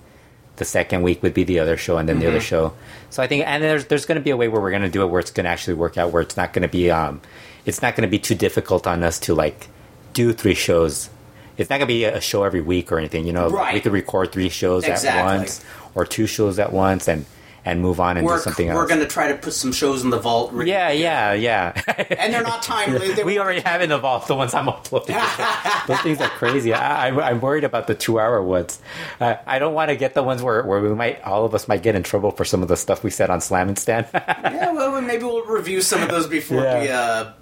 The 0.56 0.64
second 0.66 1.02
week 1.02 1.22
would 1.22 1.32
be 1.34 1.44
the 1.44 1.58
other 1.60 1.76
show, 1.78 1.96
and 1.96 2.06
then 2.08 2.18
the 2.20 2.28
other 2.28 2.40
show. 2.40 2.74
So 3.10 3.22
I 3.22 3.26
think, 3.26 3.46
and 3.46 3.62
there's 3.62 3.86
there's 3.86 4.04
going 4.04 4.16
to 4.18 4.22
be 4.22 4.30
a 4.30 4.36
way 4.36 4.48
where 4.48 4.60
we're 4.60 4.70
going 4.70 4.82
to 4.82 4.90
do 4.90 5.02
it 5.02 5.06
where 5.06 5.18
it's 5.18 5.30
going 5.30 5.44
to 5.44 5.50
actually 5.50 5.74
work 5.74 5.96
out, 5.96 6.12
where 6.12 6.20
it's 6.22 6.36
not 6.36 6.52
going 6.52 6.62
to 6.62 6.68
be 6.68 6.90
um, 6.90 7.20
it's 7.64 7.80
not 7.82 7.96
going 7.96 8.06
to 8.06 8.10
be 8.10 8.18
too 8.18 8.34
difficult 8.34 8.86
on 8.86 9.02
us 9.02 9.18
to 9.20 9.34
like 9.34 9.68
do 10.12 10.32
three 10.34 10.54
shows. 10.54 11.08
It's 11.56 11.68
not 11.70 11.76
going 11.78 11.88
to 11.88 11.94
be 11.94 12.04
a 12.04 12.20
show 12.20 12.44
every 12.44 12.60
week 12.60 12.92
or 12.92 12.98
anything. 12.98 13.26
You 13.26 13.32
know, 13.32 13.48
Right. 13.48 13.74
we 13.74 13.80
could 13.80 13.92
record 13.92 14.30
three 14.30 14.50
shows 14.50 14.84
at 14.84 15.02
once 15.24 15.64
or 15.94 16.04
two 16.04 16.26
shows 16.26 16.58
at 16.58 16.70
once, 16.72 17.08
and 17.08 17.24
and 17.64 17.80
move 17.80 18.00
on 18.00 18.16
and 18.16 18.26
we're 18.26 18.36
do 18.36 18.42
something 18.42 18.68
else. 18.68 18.76
we're 18.76 18.88
going 18.88 19.00
to 19.00 19.06
try 19.06 19.28
to 19.28 19.36
put 19.38 19.52
some 19.52 19.70
shows 19.72 20.02
in 20.02 20.10
the 20.10 20.18
vault. 20.18 20.52
ready 20.52 20.70
yeah, 20.70 20.90
yeah, 20.90 21.32
yeah. 21.32 21.80
and 22.18 22.34
they're 22.34 22.42
not 22.42 22.62
timely. 22.62 23.12
They- 23.14 23.24
we 23.24 23.38
already 23.38 23.60
have 23.60 23.80
in 23.82 23.90
the 23.90 23.98
vault 23.98 24.26
the 24.26 24.34
ones 24.34 24.52
I'm 24.54 24.68
uploading. 24.68 25.16
Those 25.86 26.00
things 26.00 26.20
are 26.20 26.28
crazy. 26.28 26.72
I, 26.72 27.08
I'm 27.08 27.40
worried 27.40 27.64
about 27.64 27.86
the 27.86 27.94
two 27.94 28.18
hour 28.18 28.42
ones. 28.42 28.80
Uh, 29.20 29.36
I 29.46 29.58
don't 29.58 29.74
want 29.74 29.90
to 29.90 29.96
get 29.96 30.14
the 30.14 30.22
ones 30.22 30.42
where, 30.42 30.62
where 30.64 30.80
we 30.80 30.92
might 30.94 31.22
all 31.22 31.44
of 31.44 31.54
us 31.54 31.68
might 31.68 31.82
get 31.82 31.94
in 31.94 32.02
trouble 32.02 32.30
for 32.32 32.44
some 32.44 32.62
of 32.62 32.68
the 32.68 32.76
stuff 32.76 33.04
we 33.04 33.10
said 33.10 33.30
on 33.30 33.40
Slam 33.40 33.68
and 33.68 33.78
Stand. 33.78 34.06
yeah, 34.14 34.72
well, 34.72 35.00
maybe 35.00 35.24
we'll 35.24 35.44
review 35.46 35.80
some 35.82 36.02
of 36.02 36.08
those 36.08 36.26
before 36.26 36.62
Yeah. 36.62 36.80
we 36.80 36.88
uh, 36.88 37.32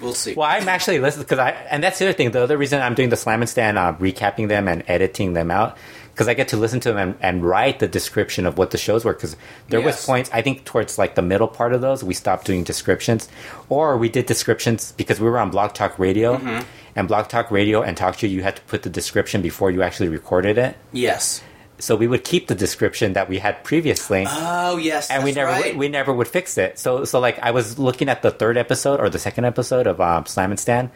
We'll 0.00 0.14
see. 0.14 0.32
Well, 0.34 0.48
I'm 0.48 0.66
actually 0.66 0.98
listening 0.98 1.24
because 1.24 1.38
I, 1.38 1.50
and 1.50 1.84
that's 1.84 1.98
the 1.98 2.06
other 2.06 2.14
thing. 2.14 2.30
The 2.30 2.42
other 2.42 2.56
reason 2.56 2.80
I'm 2.80 2.94
doing 2.94 3.10
the 3.10 3.18
Slam 3.18 3.42
and 3.42 3.48
Stand, 3.50 3.76
uh, 3.76 3.92
recapping 4.00 4.48
them 4.48 4.66
and 4.66 4.82
editing 4.88 5.34
them 5.34 5.50
out, 5.50 5.76
because 6.20 6.28
I 6.28 6.34
get 6.34 6.48
to 6.48 6.58
listen 6.58 6.80
to 6.80 6.90
them 6.92 6.98
and, 6.98 7.14
and 7.22 7.42
write 7.42 7.78
the 7.78 7.88
description 7.88 8.44
of 8.44 8.58
what 8.58 8.72
the 8.72 8.76
shows 8.76 9.06
were. 9.06 9.14
Because 9.14 9.36
there 9.70 9.80
was 9.80 10.04
points 10.04 10.28
I 10.34 10.42
think 10.42 10.66
towards 10.66 10.98
like 10.98 11.14
the 11.14 11.22
middle 11.22 11.48
part 11.48 11.72
of 11.72 11.80
those, 11.80 12.04
we 12.04 12.12
stopped 12.12 12.44
doing 12.44 12.62
descriptions, 12.62 13.26
or 13.70 13.96
we 13.96 14.10
did 14.10 14.26
descriptions 14.26 14.92
because 14.98 15.18
we 15.18 15.30
were 15.30 15.38
on 15.38 15.48
Blog 15.50 15.72
Talk 15.72 15.98
Radio, 15.98 16.36
Mm-hmm. 16.36 16.66
and 16.94 17.08
Blog 17.08 17.28
Talk 17.28 17.50
Radio 17.50 17.80
and 17.80 17.96
TalkShoe, 17.96 18.28
you 18.28 18.42
had 18.42 18.56
to 18.56 18.62
put 18.62 18.82
the 18.82 18.90
description 18.90 19.40
before 19.40 19.70
you 19.70 19.80
actually 19.82 20.08
recorded 20.10 20.58
it. 20.58 20.76
Yes. 20.92 21.42
So 21.78 21.96
we 21.96 22.06
would 22.06 22.24
keep 22.24 22.48
the 22.48 22.54
description 22.54 23.14
that 23.14 23.26
we 23.30 23.38
had 23.38 23.64
previously 23.64 24.26
Oh 24.28 24.76
yes. 24.76 25.08
and 25.08 25.24
we 25.24 25.32
never 25.32 25.50
right. 25.50 25.74
we 25.74 25.88
never 25.88 26.12
would 26.12 26.28
fix 26.28 26.58
it. 26.58 26.78
So 26.78 27.06
so 27.06 27.18
like 27.20 27.38
I 27.38 27.52
was 27.52 27.78
looking 27.78 28.10
at 28.10 28.20
the 28.20 28.30
third 28.30 28.58
episode 28.58 29.00
or 29.00 29.08
the 29.08 29.18
second 29.18 29.46
episode 29.46 29.86
of 29.86 29.98
um, 30.02 30.26
Slam 30.26 30.50
and 30.50 30.60
Stan, 30.60 30.90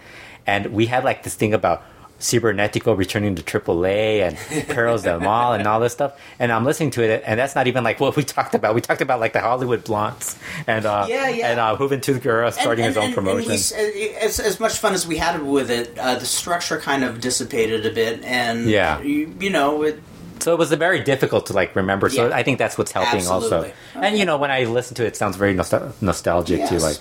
and 0.47 0.67
we 0.75 0.85
had 0.85 1.03
like 1.03 1.23
this 1.23 1.35
thing 1.35 1.55
about 1.55 1.83
Cybernetico 2.25 2.97
returning 2.97 3.35
to 3.35 3.43
AAA 3.43 4.23
and 4.27 4.67
Perros 4.69 5.03
del 5.03 5.21
Mal 5.21 5.53
and 5.53 5.67
all 5.67 5.79
this 5.79 5.93
stuff. 5.93 6.19
And 6.39 6.51
I'm 6.51 6.65
listening 6.65 6.91
to 6.93 7.03
it, 7.03 7.23
and 7.27 7.39
that's 7.39 7.55
not 7.55 7.67
even 7.67 7.85
like 7.85 8.01
what 8.01 8.17
we 8.17 8.25
talked 8.25 8.55
about. 8.55 8.75
We 8.75 8.81
talked 8.81 9.03
about 9.03 9.21
like 9.21 9.35
the 9.35 9.41
Hollywood 9.41 9.85
Blondes 9.85 10.37
and 10.67 10.87
uh, 10.87 11.07
Yeah, 11.09 11.29
yeah. 11.29 11.51
and 11.51 11.61
uh, 11.61 11.77
Juventud 11.77 12.21
Guerrera 12.21 12.51
starting 12.53 12.87
his 12.87 12.97
own 12.97 13.13
promotion. 13.13 13.51
we 13.51 14.15
as, 14.17 14.41
as 14.41 14.59
much 14.59 14.79
fun 14.79 14.95
as 14.95 15.07
we 15.07 15.19
had 15.19 15.43
with 15.43 15.71
it, 15.71 15.99
uh, 15.99 16.15
the 16.17 16.25
structure 16.27 16.81
kind 16.81 17.05
of 17.05 17.21
dissipated 17.21 17.85
a 17.85 17.91
bit, 17.91 18.25
and 18.25 18.69
Yeah. 18.71 19.01
you, 19.03 19.35
you 19.39 19.51
know, 19.51 19.83
it, 19.83 20.01
So 20.41 20.53
it 20.55 20.59
was 20.59 20.73
very 20.73 21.01
difficult 21.05 21.47
to 21.47 21.53
like 21.53 21.77
remember. 21.77 22.09
So 22.09 22.33
I 22.33 22.43
think 22.43 22.59
that's 22.59 22.79
what's 22.79 22.93
helping 22.93 23.27
also. 23.27 23.65
Absolutely. 23.65 23.73
And 23.95 24.19
you 24.19 24.25
know, 24.25 24.39
when 24.39 24.51
I 24.51 24.65
listen 24.65 24.95
to 24.97 25.05
it, 25.05 25.09
it 25.09 25.17
sounds 25.17 25.37
very 25.37 25.55
nostal- 25.55 25.93
nostalgic 26.01 26.69
too. 26.71 26.79
Like 26.79 26.97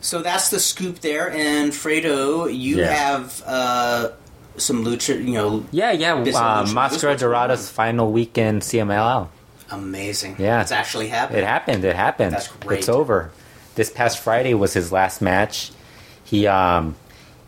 so 0.00 0.20
that's 0.20 0.50
the 0.50 0.58
scoop 0.60 0.98
there. 1.00 1.30
And 1.30 1.72
Fredo, 1.72 2.46
you 2.52 2.78
Yeah. 2.80 2.92
have 2.92 3.42
uh, 3.46 4.08
some 4.56 4.84
lucha, 4.84 5.16
you 5.22 5.34
know, 5.34 5.64
yeah, 5.70 5.92
yeah. 5.92 6.14
Uh. 6.14 6.66
Mascara 6.72 7.14
Dorada's 7.16 7.68
final 7.70 8.12
weekend 8.12 8.62
CMLL. 8.62 9.28
amazing. 9.70 10.36
Yeah. 10.38 10.60
it's 10.60 10.72
actually 10.72 11.08
happened. 11.08 11.38
It 11.38 11.44
happened. 11.44 11.84
It 11.84 11.96
happened. 11.96 12.32
That's 12.34 12.48
great. 12.48 12.80
It's 12.80 12.88
over. 12.88 13.30
This 13.74 13.90
past 13.90 14.18
Friday 14.18 14.54
was 14.54 14.72
his 14.74 14.92
last 14.92 15.22
match. 15.22 15.70
He 16.24 16.46
um 16.46 16.94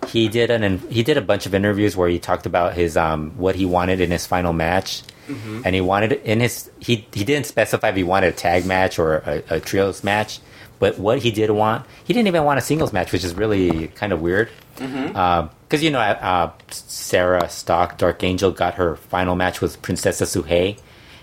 he 0.09 0.29
did 0.29 0.51
an 0.51 0.79
he 0.91 1.03
did 1.03 1.17
a 1.17 1.23
bunch 1.23 1.47
of 1.47 1.55
interviews 1.55 1.97
where 1.97 2.09
he 2.09 2.19
talked 2.19 2.47
about 2.47 2.75
his 2.75 2.97
um 2.97 3.33
what 3.37 3.55
he 3.57 3.65
wanted 3.67 4.01
in 4.01 4.11
his 4.11 4.27
final 4.27 4.53
match, 4.53 5.03
Mm-hmm. 5.29 5.63
and 5.65 5.75
he 5.75 5.81
wanted 5.81 6.13
in 6.13 6.41
his 6.41 6.71
he 6.81 7.07
he 7.13 7.25
didn't 7.25 7.47
specify 7.47 7.89
if 7.89 7.97
he 7.97 8.05
wanted 8.05 8.35
a 8.35 8.37
tag 8.37 8.67
match 8.67 8.99
or 8.99 9.17
a, 9.19 9.43
a 9.57 9.61
trios 9.61 10.05
match, 10.05 10.39
but 10.85 10.99
what 10.99 11.19
he 11.25 11.31
did 11.31 11.51
want 11.51 11.81
he 12.07 12.13
didn't 12.13 12.29
even 12.33 12.45
want 12.45 12.59
a 12.59 12.63
singles 12.71 12.93
match, 12.93 13.11
which 13.13 13.25
is 13.25 13.33
really 13.43 13.89
kind 14.01 14.13
of 14.13 14.21
weird. 14.21 14.49
Mm-hmm. 14.77 15.49
Because 15.65 15.83
you 15.83 15.91
know, 15.91 16.01
uh, 16.01 16.51
Sarah 16.71 17.49
Stock, 17.49 17.97
Dark 17.99 18.23
Angel, 18.23 18.51
got 18.51 18.75
her 18.75 18.97
final 18.97 19.35
match 19.35 19.61
with 19.63 19.81
Princesa 19.83 20.25
Sugehit, 20.33 20.79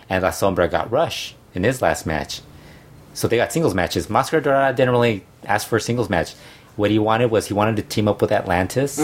and 0.10 0.24
La 0.24 0.32
Sombra 0.32 0.70
got 0.70 0.86
Rush 0.92 1.36
in 1.54 1.64
his 1.64 1.82
last 1.82 2.06
match. 2.06 2.42
So 3.14 3.28
they 3.28 3.38
got 3.38 3.52
singles 3.54 3.76
matches. 3.76 4.10
Mascara 4.10 4.42
Dorada 4.42 4.76
didn't 4.76 4.92
really 4.98 5.24
ask 5.46 5.68
for 5.68 5.76
a 5.78 5.82
singles 5.82 6.10
match. 6.10 6.34
What 6.78 6.90
he 6.90 7.00
wanted 7.00 7.30
was 7.30 7.48
he 7.48 7.54
wanted 7.54 7.76
to 7.76 7.84
team 7.84 8.08
up 8.08 8.22
with 8.22 8.32
Atlantis, 8.32 8.98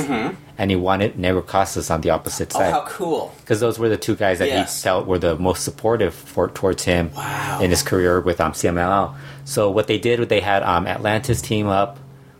and 0.57 0.71
he 0.71 0.77
wanted 0.77 1.15
Negro 1.17 1.45
Casas 1.45 1.91
on 1.91 1.99
the 2.01 2.09
opposite 2.11 2.49
Mm-hmm. 2.49 2.57
oh, 2.57 2.65
side 2.65 2.71
how 2.71 2.85
cool! 2.87 3.23
because 3.41 3.59
those 3.59 3.77
were 3.77 3.89
the 3.89 3.97
two 4.07 4.15
guys 4.15 4.39
that 4.39 4.47
Yes. 4.47 4.81
he 4.81 4.83
felt 4.87 5.05
were 5.05 5.19
the 5.19 5.35
most 5.35 5.61
supportive 5.67 6.13
for 6.15 6.47
towards 6.47 6.83
him 6.85 7.11
Wow. 7.13 7.59
in 7.61 7.69
his 7.69 7.83
career 7.83 8.21
with 8.21 8.39
um, 8.39 8.53
CMLL. 8.53 9.13
So 9.47 9.71
what 9.71 9.87
they 9.87 9.97
did, 9.97 10.19
they 10.27 10.41
had 10.41 10.61
um, 10.63 10.85
Atlantis 10.85 11.41
team 11.41 11.67
up 11.67 11.99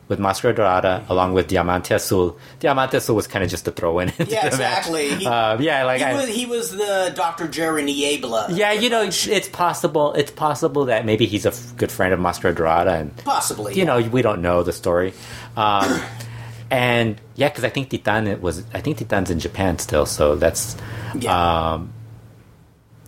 with 0.10 0.20
Mascara 0.20 0.54
Dorada 0.54 1.06
along 1.08 1.34
with 1.34 1.48
Diamante 1.48 1.94
Azul. 1.94 2.38
Diamante 2.60 2.98
Azul 2.98 3.16
was 3.16 3.28
kind 3.28 3.44
of 3.46 3.50
just 3.50 3.66
a 3.68 3.72
throw 3.72 4.00
in. 4.04 4.12
Yeah, 4.28 4.46
exactly. 4.46 5.10
He- 5.16 5.26
Uh, 5.26 5.58
yeah, 5.60 5.86
like 5.86 6.00
He 6.00 6.04
I, 6.06 6.14
was, 6.16 6.28
he 6.28 6.46
was 6.46 6.72
the 6.72 7.14
Dr. 7.16 7.48
Jerry 7.48 7.84
Niebla. 7.84 8.48
yeah, 8.52 8.74
you 8.74 8.90
know, 8.90 9.04
it's, 9.04 9.26
it's 9.28 9.48
possible. 9.48 10.14
It's 10.16 10.32
possible 10.32 10.86
that 10.86 11.06
maybe 11.06 11.26
he's 11.26 11.46
a 11.46 11.50
f- 11.50 11.74
good 11.78 11.92
friend 11.94 12.14
of 12.14 12.20
Mascara 12.20 12.54
Dorada, 12.54 12.92
and 12.92 13.16
possibly. 13.24 13.74
you 13.76 13.86
know, 13.86 14.02
we 14.02 14.22
don't 14.22 14.42
know 14.42 14.64
the 14.64 14.74
story. 14.74 15.14
Um, 15.56 16.02
and 16.72 17.20
yeah, 17.36 17.48
because 17.50 17.64
I 17.64 17.70
think 17.70 17.90
Titan 17.90 18.42
was. 18.42 18.64
I 18.74 18.82
think 18.82 18.98
Titan's 18.98 19.30
in 19.32 19.40
Japan 19.40 19.80
still, 19.80 20.06
so 20.06 20.36
that's. 20.36 20.76
Yeah. 21.18 21.72
Um, 21.74 21.94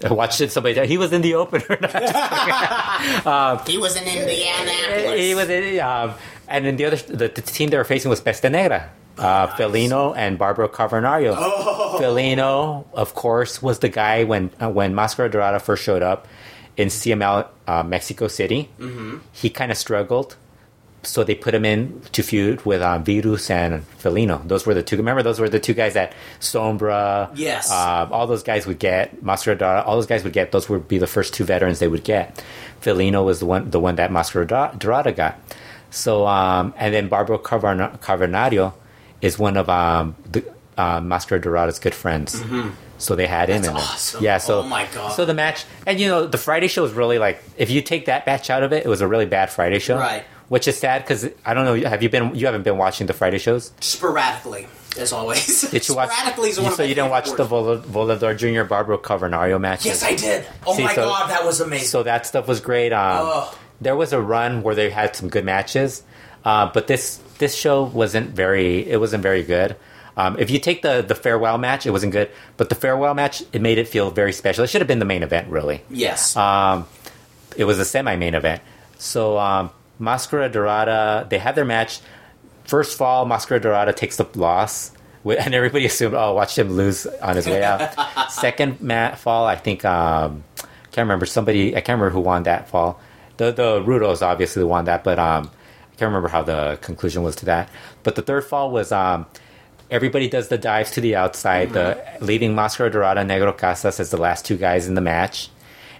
I 0.03 0.13
watched 0.13 0.41
it. 0.41 0.51
Somebody 0.51 0.87
he 0.87 0.97
was 0.97 1.11
in 1.11 1.21
the 1.21 1.35
opener. 1.35 1.61
he 3.67 3.77
was 3.77 3.95
in 3.95 4.03
Indianapolis. 4.03 5.19
he 5.19 5.35
was 5.35 5.49
in, 5.49 5.79
um, 5.79 6.13
and 6.47 6.65
then 6.65 6.77
the 6.77 6.85
other 6.85 6.95
the, 6.95 7.27
the 7.27 7.41
team 7.41 7.69
they 7.69 7.77
were 7.77 7.83
facing 7.83 8.09
was 8.09 8.21
Peste 8.21 8.45
Negra. 8.45 8.89
Uh, 9.17 9.47
Felino 9.47 10.15
and 10.15 10.37
Barbaro 10.37 10.69
Cavernario. 10.69 11.35
Oh. 11.37 11.97
Felino, 11.99 12.85
of 12.93 13.15
course, 13.15 13.61
was 13.61 13.79
the 13.79 13.89
guy 13.89 14.23
when 14.23 14.49
uh, 14.61 14.69
when 14.69 14.95
Mascara 14.95 15.29
Dorada 15.29 15.59
first 15.59 15.83
showed 15.83 16.01
up 16.01 16.25
in 16.77 16.87
CMLL 16.87 17.47
uh, 17.67 17.83
Mexico 17.83 18.29
City. 18.29 18.69
Mm-hmm. 18.79 19.17
He 19.33 19.49
kind 19.49 19.71
of 19.71 19.77
struggled, 19.77 20.37
so 21.03 21.23
they 21.23 21.35
put 21.35 21.55
him 21.55 21.63
in 21.65 22.01
to 22.11 22.21
feud 22.23 22.65
with 22.65 22.81
um, 22.81 23.03
Virus 23.03 23.49
and 23.49 23.85
Felino. 24.01 24.45
Those 24.47 24.65
were 24.65 24.73
the 24.73 24.83
two. 24.83 24.97
Remember, 24.97 25.23
those 25.23 25.39
were 25.39 25.47
the 25.49 25.59
two 25.59 25.73
guys 25.73 25.93
that 25.93 26.13
Sombra, 26.39 27.29
Yes. 27.35 27.71
uh, 27.71 28.07
all 28.11 28.27
those 28.27 28.43
guys 28.43 28.67
would 28.67 28.79
get. 28.79 29.23
Mascara 29.23 29.57
Dorada, 29.57 29.83
all 29.85 29.95
those 29.95 30.07
guys 30.07 30.23
would 30.23 30.33
get. 30.33 30.51
Those 30.51 30.67
would 30.69 30.87
be 30.87 30.97
the 30.97 31.07
first 31.07 31.33
two 31.33 31.43
veterans 31.45 31.79
they 31.79 31.87
would 31.87 32.03
get. 32.03 32.43
Felino 32.81 33.23
was 33.25 33.39
the 33.39 33.45
one, 33.45 33.69
the 33.69 33.79
one 33.79 33.95
that 33.95 34.11
Mascara 34.11 34.45
Dorada 34.77 35.11
got. 35.11 35.39
So, 35.91 36.27
um, 36.27 36.73
and 36.77 36.93
then 36.93 37.07
Barbaro 37.07 37.37
Carvan- 37.39 38.73
is 39.21 39.39
one 39.39 39.57
of 39.57 39.69
um, 39.69 40.15
the 40.31 40.43
uh, 40.77 41.01
Mascara 41.01 41.39
good 41.79 41.95
friends. 41.95 42.41
So 42.97 43.15
they 43.15 43.27
had 43.27 43.49
him 43.49 43.61
That's 43.61 43.67
in 43.69 43.75
awesome. 43.77 44.23
Yeah. 44.23 44.37
So 44.39 44.59
Oh 44.59 44.63
my 44.63 44.85
God. 44.93 45.13
So 45.13 45.23
the 45.25 45.33
match, 45.33 45.63
and 45.87 45.99
you 45.99 46.07
know, 46.09 46.27
the 46.27 46.37
Friday 46.37 46.67
show 46.67 46.81
was 46.83 46.91
really 46.91 47.17
like, 47.17 47.41
if 47.57 47.69
you 47.69 47.81
take 47.81 48.05
that 48.07 48.25
batch 48.25 48.49
out 48.49 48.61
of 48.61 48.73
it, 48.73 48.85
it 48.85 48.89
was 48.89 48.99
a 48.99 49.07
really 49.07 49.25
bad 49.25 49.49
Friday 49.49 49.79
show. 49.79 49.97
Right. 49.97 50.25
Which 50.49 50.67
is 50.67 50.77
sad 50.77 51.03
because 51.03 51.29
I 51.45 51.53
don't 51.53 51.65
know. 51.65 51.89
Have 51.89 52.03
you 52.03 52.09
been? 52.09 52.35
You 52.35 52.45
haven't 52.47 52.63
been 52.63 52.77
watching 52.77 53.07
the 53.07 53.13
Friday 53.13 53.37
shows? 53.37 53.71
Sporadically, 53.81 54.67
as 54.97 55.13
always. 55.13 55.61
Did 55.71 55.87
you 55.87 55.95
watch? 55.95 56.09
Sporadically 56.09 56.49
is 56.49 56.57
one 56.59 56.67
of 56.71 56.73
so 56.73 56.83
you 56.83 56.95
didn't 56.95 57.11
watch 57.11 57.31
the. 57.31 57.43
Vol- 57.43 57.77
Volador 57.79 58.35
Junior 58.37 58.63
Barbaro 58.65 58.97
Cavernario 58.97 59.59
match? 59.61 59.85
Yes, 59.85 60.01
I 60.03 60.15
did. 60.15 60.45
Oh 60.65 60.75
See, 60.75 60.83
my 60.83 60.93
so- 60.95 61.05
god, 61.05 61.29
that 61.29 61.45
was 61.45 61.61
amazing. 61.61 61.87
So 61.87 62.03
that 62.03 62.25
stuff 62.25 62.47
was 62.47 62.59
great. 62.61 62.91
Um, 62.91 63.17
Oh. 63.21 63.57
There 63.81 63.95
was 63.95 64.11
a 64.11 64.19
run 64.21 64.61
where 64.63 64.75
they 64.75 64.89
had 64.89 65.15
some 65.15 65.29
good 65.29 65.45
matches, 65.45 66.03
uh, 66.43 66.69
but 66.73 66.87
this 66.87 67.17
this 67.37 67.55
show 67.55 67.83
wasn't 67.83 68.31
very. 68.31 68.89
It 68.89 68.99
wasn't 68.99 69.23
very 69.23 69.43
good. 69.43 69.75
Um, 70.17 70.35
if 70.39 70.49
you 70.49 70.59
take 70.59 70.81
the 70.81 71.01
the 71.07 71.15
farewell 71.15 71.57
match, 71.59 71.85
it 71.85 71.91
wasn't 71.91 72.11
good. 72.11 72.29
But 72.57 72.67
the 72.69 72.75
farewell 72.75 73.13
match, 73.13 73.41
it 73.53 73.61
made 73.61 73.77
it 73.77 73.87
feel 73.87 74.09
very 74.11 74.33
special. 74.33 74.63
It 74.65 74.67
should 74.71 74.81
have 74.81 74.87
been 74.87 74.99
the 74.99 75.05
main 75.05 75.23
event, 75.23 75.47
really. 75.49 75.83
yes. 75.89 76.35
Um, 76.35 76.87
it 77.55 77.63
was 77.65 77.77
a 77.79 77.85
semi 77.85 78.15
main 78.17 78.33
event. 78.35 78.61
So 78.97 79.37
um, 79.37 79.69
Mascara 79.99 80.49
Dorada, 80.49 81.27
they 81.29 81.37
had 81.37 81.55
their 81.55 81.65
match. 81.65 81.99
First 82.63 82.97
fall, 82.97 83.25
Mascara 83.25 83.59
Dorada 83.59 83.93
takes 83.93 84.17
the 84.17 84.27
loss, 84.35 84.91
and 85.25 85.53
everybody 85.53 85.85
assumed, 85.85 86.15
oh, 86.15 86.33
watch 86.33 86.57
him 86.57 86.71
lose 86.71 87.05
on 87.05 87.35
his 87.35 87.45
way 87.45 87.63
out. 87.63 87.93
Second 88.31 88.81
mat 88.81 89.19
fall, 89.19 89.45
I 89.45 89.55
think, 89.55 89.85
um, 89.85 90.43
can't 90.91 91.05
remember 91.05 91.25
somebody. 91.25 91.75
I 91.75 91.81
can't 91.81 91.99
remember 91.99 92.09
who 92.09 92.21
won 92.21 92.43
that 92.43 92.69
fall. 92.69 92.99
The 93.37 93.51
the 93.51 93.81
Rudos 93.81 94.21
obviously 94.21 94.63
won 94.63 94.85
that, 94.85 95.03
but 95.03 95.19
um, 95.19 95.45
I 95.45 95.95
can't 95.95 96.09
remember 96.09 96.29
how 96.29 96.41
the 96.41 96.77
conclusion 96.81 97.23
was 97.23 97.35
to 97.37 97.45
that. 97.45 97.69
But 98.03 98.15
the 98.15 98.21
third 98.21 98.43
fall 98.43 98.71
was 98.71 98.91
um, 98.91 99.27
everybody 99.91 100.27
does 100.27 100.47
the 100.47 100.57
dives 100.57 100.91
to 100.91 101.01
the 101.01 101.15
outside, 101.15 101.73
the 101.73 102.01
leaving 102.21 102.55
Mascara 102.55 102.89
Dorada 102.89 103.21
Negro 103.21 103.55
Casas 103.57 103.99
as 103.99 104.09
the 104.09 104.17
last 104.17 104.45
two 104.45 104.57
guys 104.57 104.87
in 104.87 104.95
the 104.95 105.01
match. 105.01 105.49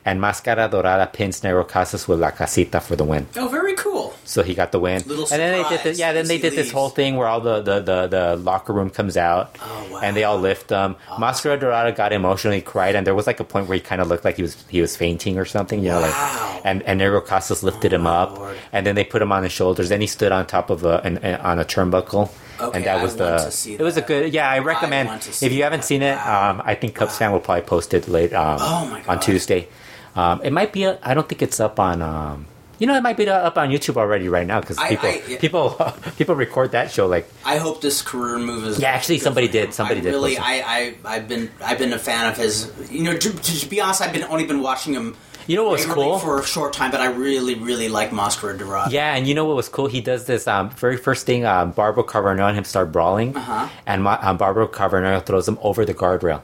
And 0.05 0.19
Mascara 0.21 0.67
Dorada 0.69 1.07
pins 1.07 1.41
Negro 1.41 1.67
Casas 1.67 2.07
with 2.07 2.19
La 2.19 2.31
Casita 2.31 2.79
for 2.79 2.95
the 2.95 3.03
win. 3.03 3.27
oh, 3.38 3.47
very 3.47 3.75
cool. 3.75 3.98
So 4.26 4.43
he 4.43 4.54
got 4.54 4.72
the 4.72 4.80
win. 4.80 5.02
Little 5.06 5.24
and 5.32 5.39
then 5.41 5.62
they 5.63 5.69
did 5.69 5.84
this, 5.84 6.00
yeah, 6.00 6.13
then 6.13 6.28
they 6.28 6.36
he 6.38 6.41
did 6.41 6.54
this 6.54 6.72
whole 6.72 6.89
thing 6.89 7.15
where 7.15 7.28
all 7.28 7.41
the, 7.41 7.62
the, 7.62 7.80
the, 7.80 8.08
the 8.08 8.36
locker 8.38 8.74
room 8.74 8.89
comes 8.89 9.17
out 9.17 9.58
Oh, 9.62 9.88
wow. 9.91 10.00
and 10.04 10.15
they 10.15 10.24
all 10.24 10.38
lift 10.39 10.69
him. 10.69 10.95
Mascara 11.19 11.58
Dorada 11.60 11.91
got 11.91 12.13
emotionally 12.13 12.62
cried 12.62 12.95
and 12.95 13.06
there 13.08 13.15
was 13.15 13.28
like 13.28 13.39
a 13.39 13.43
point 13.43 13.67
where 13.67 13.76
he 13.76 13.82
kind 13.82 14.02
of 14.02 14.08
looked 14.08 14.26
like 14.26 14.36
he 14.38 14.41
was 14.43 14.56
he 14.69 14.82
was 14.82 14.95
fainting 14.95 15.38
or 15.38 15.45
something, 15.45 15.80
you 15.84 15.89
know, 15.89 16.02
Wow. 16.02 16.52
like 16.56 16.65
and, 16.65 16.84
and 16.84 17.00
Negro 17.02 17.26
Casas 17.26 17.63
lifted 17.63 17.91
him 17.93 18.06
up 18.08 18.38
Lord. 18.38 18.58
and 18.72 18.86
then 18.86 18.95
they 18.95 19.04
put 19.04 19.22
him 19.22 19.32
on 19.32 19.43
his 19.43 19.52
shoulders. 19.52 19.91
and 19.91 20.02
he 20.02 20.08
stood 20.08 20.32
on 20.32 20.45
top 20.45 20.69
of 20.69 20.84
a 20.84 21.00
an, 21.04 21.17
an, 21.19 21.39
on 21.41 21.60
a 21.60 21.65
turnbuckle. 21.65 22.30
Okay, 22.62 22.76
and 22.78 22.86
that 22.86 23.00
I 23.00 23.02
was 23.02 23.12
want 23.15 23.17
the 23.39 23.45
to 23.45 23.52
see 23.52 23.74
it 23.76 23.82
was 23.82 23.95
a 23.95 24.02
good 24.02 24.34
yeah 24.34 24.50
I 24.50 24.56
I 24.56 24.60
recommend 24.60 25.08
want 25.08 25.22
to 25.22 25.32
see 25.32 25.45
if 25.45 25.54
you 25.54 25.63
haven't 25.63 25.80
that. 25.82 25.86
seen 25.88 26.02
it 26.02 26.15
Wow. 26.17 26.50
um, 26.52 26.62
I 26.65 26.76
think 26.76 26.93
Cubs 26.93 27.17
fan 27.17 27.32
will 27.32 27.39
probably 27.39 27.62
post 27.63 27.93
it 27.93 28.10
late 28.10 28.34
um, 28.34 28.58
Oh 28.60 28.86
my 28.91 29.02
on 29.08 29.22
Tuesday 29.22 29.69
um, 30.15 30.41
it 30.43 30.52
might 30.52 30.74
be 30.74 30.84
a, 30.84 31.00
I 31.02 31.13
don't 31.13 31.30
think 31.30 31.41
it's 31.41 31.62
up 31.62 31.80
on 31.80 32.02
um, 32.02 32.48
you 32.80 32.88
know 32.88 32.96
it 32.96 33.04
might 33.04 33.18
be 33.18 33.30
up 33.30 33.58
on 33.58 33.70
YouTube 33.70 33.98
already 33.98 34.28
right 34.30 34.48
now 34.48 34.60
because 34.62 34.78
people 34.88 35.10
I- 35.10 35.38
people 35.39 35.70
people 36.18 36.36
record 36.36 36.72
that 36.72 36.92
show 36.92 37.06
like 37.08 37.30
I 37.46 37.58
hope 37.58 37.82
this 37.82 38.02
career 38.02 38.39
move 38.39 38.65
is. 38.65 38.80
Yeah, 38.80 38.89
actually, 38.89 39.20
somebody 39.20 39.48
did. 39.48 39.74
Somebody 39.74 40.00
I 40.00 40.04
did 40.04 40.10
Really. 40.10 40.38
I, 40.38 40.54
I, 40.65 40.96
I've 41.06 41.28
been, 41.28 41.52
I've 41.63 41.78
been 41.78 41.94
a 41.94 42.00
fan 42.00 42.32
of 42.32 42.38
his. 42.38 42.72
You 42.92 43.04
know, 43.04 43.15
to, 43.18 43.30
to 43.34 43.70
be 43.70 43.82
honest, 43.82 44.02
I've 44.02 44.13
been 44.13 44.24
only 44.24 44.46
been 44.46 44.62
watching 44.62 44.94
him 44.94 45.15
You 45.48 45.56
know 45.58 45.63
what 45.63 45.74
was 45.74 45.86
cool? 45.86 46.20
for 46.20 46.39
a 46.39 46.44
short 46.46 46.74
time, 46.74 46.92
but 46.92 47.02
I 47.02 47.08
really, 47.08 47.56
really 47.56 47.89
like 47.89 48.12
Mascara 48.13 48.58
Dorada. 48.58 48.92
Yeah, 48.92 49.15
and 49.15 49.28
you 49.28 49.34
know 49.34 49.46
what 49.46 49.56
was 49.56 49.68
cool? 49.70 49.88
He 49.88 50.00
does 50.02 50.26
this 50.26 50.48
um, 50.48 50.70
very 50.72 50.98
first 50.98 51.26
thing. 51.26 51.46
Um, 51.46 51.72
Barbara 51.72 52.04
Carvernal 52.04 52.48
and 52.48 52.58
him 52.58 52.63
start 52.63 52.92
brawling, 52.92 53.36
Uh-huh. 53.36 53.68
and 53.86 54.08
um, 54.08 54.38
Barbara 54.38 54.68
Carvernal 54.68 55.20
throws 55.22 55.48
him 55.48 55.58
over 55.62 55.86
the 55.86 55.94
guardrail. 55.94 56.42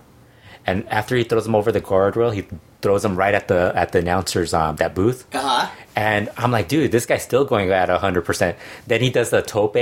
And 0.65 0.87
after 0.89 1.15
he 1.15 1.23
throws 1.23 1.45
him 1.45 1.55
over 1.55 1.71
the 1.71 1.81
guardrail, 1.81 2.33
he 2.33 2.45
throws 2.81 3.05
him 3.05 3.15
right 3.15 3.33
at 3.33 3.47
the 3.47 3.71
at 3.75 3.91
the 3.91 3.99
announcer's 3.99 4.53
um, 4.53 4.77
that 4.77 4.95
booth. 4.95 5.25
Uh 5.33 5.41
huh. 5.41 5.71
And 5.95 6.29
I'm 6.37 6.51
like, 6.51 6.67
dude, 6.67 6.91
this 6.91 7.05
guy's 7.05 7.23
still 7.23 7.45
going 7.45 7.71
at 7.71 7.89
100%. 7.89 8.55
Then 8.87 9.01
he 9.01 9.09
does 9.09 9.29
the 9.29 9.41
tope 9.41 9.77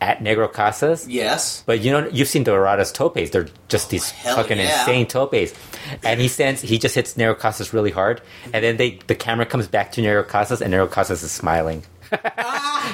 at 0.00 0.18
Negro 0.18 0.52
Casas. 0.52 1.08
Yes. 1.08 1.62
But 1.66 1.80
you 1.80 1.90
know, 1.90 2.08
you've 2.08 2.28
seen 2.28 2.44
Dorada's 2.44 2.92
topes. 2.92 3.30
They're 3.30 3.48
just 3.68 3.90
these 3.90 4.10
hell 4.10 4.36
fucking 4.36 4.58
yeah. 4.58 4.80
insane 4.80 5.06
topes. 5.06 5.54
And 6.02 6.20
he 6.20 6.28
sends, 6.28 6.60
he 6.62 6.78
just 6.78 6.94
hits 6.94 7.14
Negro 7.14 7.38
Casas 7.38 7.72
really 7.72 7.90
hard. 7.90 8.20
And 8.52 8.62
then 8.64 8.76
they, 8.76 8.98
the 9.06 9.14
camera 9.14 9.46
comes 9.46 9.66
back 9.66 9.92
to 9.92 10.02
Negro 10.02 10.26
Casas 10.26 10.60
and 10.60 10.72
Negro 10.72 10.90
Casas 10.90 11.22
is 11.22 11.32
smiling. 11.32 11.84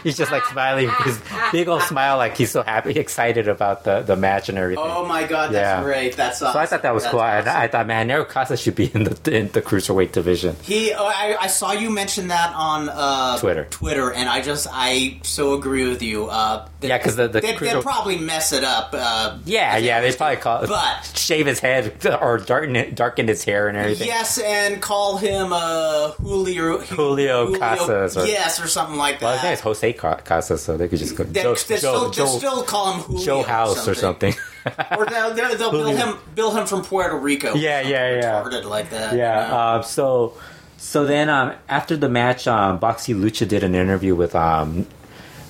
He's 0.02 0.16
just 0.16 0.30
like 0.32 0.44
smiling, 0.46 0.88
his 1.04 1.20
big 1.52 1.68
old 1.68 1.82
smile, 1.82 2.16
like 2.16 2.36
he's 2.36 2.50
so 2.50 2.62
happy, 2.62 2.90
excited 2.98 3.48
about 3.48 3.84
the, 3.84 4.00
the 4.02 4.16
match 4.16 4.48
and 4.48 4.58
everything. 4.58 4.84
Oh 4.86 5.04
my 5.06 5.24
god, 5.26 5.52
that's 5.52 5.78
Yeah. 5.78 5.82
great. 5.82 6.16
That's 6.16 6.40
awesome. 6.42 6.52
so 6.54 6.58
I 6.58 6.66
thought 6.66 6.82
that 6.82 6.94
was 6.94 7.02
That's 7.04 7.10
cool. 7.12 7.20
Awesome. 7.20 7.48
I 7.56 7.68
thought, 7.68 7.86
man, 7.86 8.08
Negro 8.08 8.28
Casas 8.28 8.60
should 8.60 8.74
be 8.74 8.86
in 8.92 9.04
the 9.04 9.36
in 9.38 9.48
the 9.48 9.62
cruiserweight 9.62 10.12
division. 10.12 10.56
He, 10.62 10.92
oh, 10.92 11.06
I, 11.06 11.36
I 11.40 11.46
saw 11.46 11.72
you 11.72 11.90
mention 11.90 12.28
that 12.28 12.52
on 12.54 12.88
uh, 12.88 13.38
Twitter. 13.38 13.66
Twitter, 13.70 14.12
and 14.12 14.28
I 14.28 14.40
just, 14.42 14.66
I 14.70 15.18
so 15.22 15.54
agree 15.54 15.88
with 15.88 16.02
you. 16.02 16.26
Uh, 16.26 16.66
Yeah, 16.82 16.98
'cause 16.98 17.16
the- 17.16 17.28
the 17.28 17.40
they'd, 17.40 17.56
cruiser- 17.56 17.74
they'd 17.76 17.82
probably 17.82 18.18
mess 18.18 18.52
it 18.52 18.64
up. 18.64 18.90
Uh, 18.92 19.38
Yeah, 19.44 19.76
yeah, 19.76 20.00
they 20.00 20.12
probably 20.12 20.36
call 20.36 20.66
But- 20.66 21.12
shave 21.14 21.46
his 21.46 21.60
head 21.60 22.04
or 22.20 22.38
darken 22.38 22.76
it, 22.76 22.94
darken 22.94 23.28
his 23.28 23.44
hair 23.44 23.68
and 23.68 23.76
everything. 23.76 24.06
yes, 24.08 24.38
and 24.38 24.80
call 24.80 25.16
him 25.16 25.52
uh, 25.52 26.10
Julio 26.12 26.78
Julio 26.78 27.54
Casas 27.58 28.16
or- 28.16 28.26
yes, 28.26 28.60
or 28.60 28.66
something 28.68 28.96
like 29.00 29.20
Well, 29.20 29.32
his 29.34 29.42
name 29.42 29.52
is. 29.54 29.60
Jose 29.60 29.92
Casas, 29.94 30.62
so 30.62 30.76
they 30.76 30.86
could 30.86 31.00
just 31.00 31.16
go 31.16 31.24
They, 31.24 31.42
Joe, 31.42 31.54
they 31.54 31.74
Joe, 31.74 32.10
still, 32.10 32.10
Joe, 32.10 32.26
still 32.26 32.62
call 32.62 32.92
him 32.92 33.00
Julio 33.00 33.24
Joe 33.24 33.42
House 33.42 33.88
or 33.88 33.94
something. 33.94 34.34
or 34.96 35.06
they'll, 35.06 35.34
they'll, 35.34 35.56
they'll 35.56 35.72
bill 35.72 35.88
him, 35.88 36.18
bill 36.34 36.56
him 36.56 36.66
from 36.66 36.82
Puerto 36.82 37.16
Rico. 37.16 37.54
Yeah, 37.54 37.80
yeah, 37.80 38.20
yeah. 38.20 38.42
Retarded 38.42 38.64
like 38.64 38.90
that. 38.90 39.12
you 39.14 39.18
yeah. 39.18 39.48
know? 39.48 39.58
Um, 39.58 39.82
so, 39.82 40.34
so 40.76 41.04
then 41.04 41.28
um, 41.28 41.54
after 41.68 41.96
the 41.96 42.08
match, 42.08 42.46
um, 42.46 42.78
Box 42.78 43.08
y 43.08 43.14
Lucha 43.14 43.48
did 43.48 43.64
an 43.64 43.74
interview 43.74 44.14
with 44.14 44.34
um, 44.36 44.86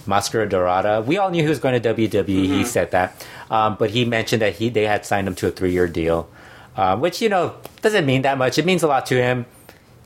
Mascara 0.07 0.49
Dorada. 0.49 1.03
We 1.03 1.19
all 1.19 1.31
knew 1.31 1.43
he 1.43 1.49
was 1.49 1.59
going 1.59 1.81
to 1.81 1.95
WWE. 1.95 2.25
Mm-hmm. 2.25 2.53
He 2.53 2.65
said 2.65 2.91
that, 2.93 3.27
um, 3.51 3.77
but 3.79 3.91
he 3.91 4.05
mentioned 4.05 4.43
that 4.43 4.57
he 4.57 4.69
they 4.69 4.87
had 4.87 5.05
signed 5.05 5.29
him 5.29 5.35
to 5.37 5.49
a 5.49 5.51
three 5.51 5.73
year 5.73 5.87
deal, 5.89 6.29
um, 6.77 7.01
which 7.01 7.21
you 7.23 7.29
know 7.29 7.55
doesn't 7.83 8.07
mean 8.07 8.23
that 8.23 8.39
much. 8.39 8.59
It 8.59 8.65
means 8.65 8.83
a 8.83 8.89
lot 8.89 9.07
to 9.07 9.17
him. 9.17 9.47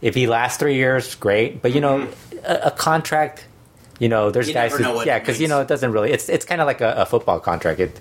If 0.05 0.15
he 0.15 0.27
lasts 0.29 0.59
three 0.59 0.75
years, 0.77 1.15
great. 1.17 1.63
But 1.63 1.73
you 1.75 1.81
know, 1.81 2.07
a, 2.45 2.55
a 2.67 2.71
contract. 2.71 3.47
You 4.01 4.09
know, 4.09 4.31
there's 4.31 4.47
Mm-hmm. 4.49 4.49
You 4.49 4.55
guys 4.55 4.73
never 4.73 4.85
who, 4.91 4.95
what 4.97 5.07
yeah, 5.07 5.17
it 5.17 5.21
because 5.21 5.39
you 5.39 5.45
means. 5.45 5.51
know 5.51 5.61
it 5.63 5.69
doesn't 5.69 5.93
really. 5.93 6.11
It's 6.13 6.29
it's 6.29 6.45
kind 6.45 6.61
of 6.61 6.67
like 6.67 6.81
a, 6.81 6.93
a 7.03 7.07
football 7.07 7.39
contract. 7.41 7.79
It 7.81 8.01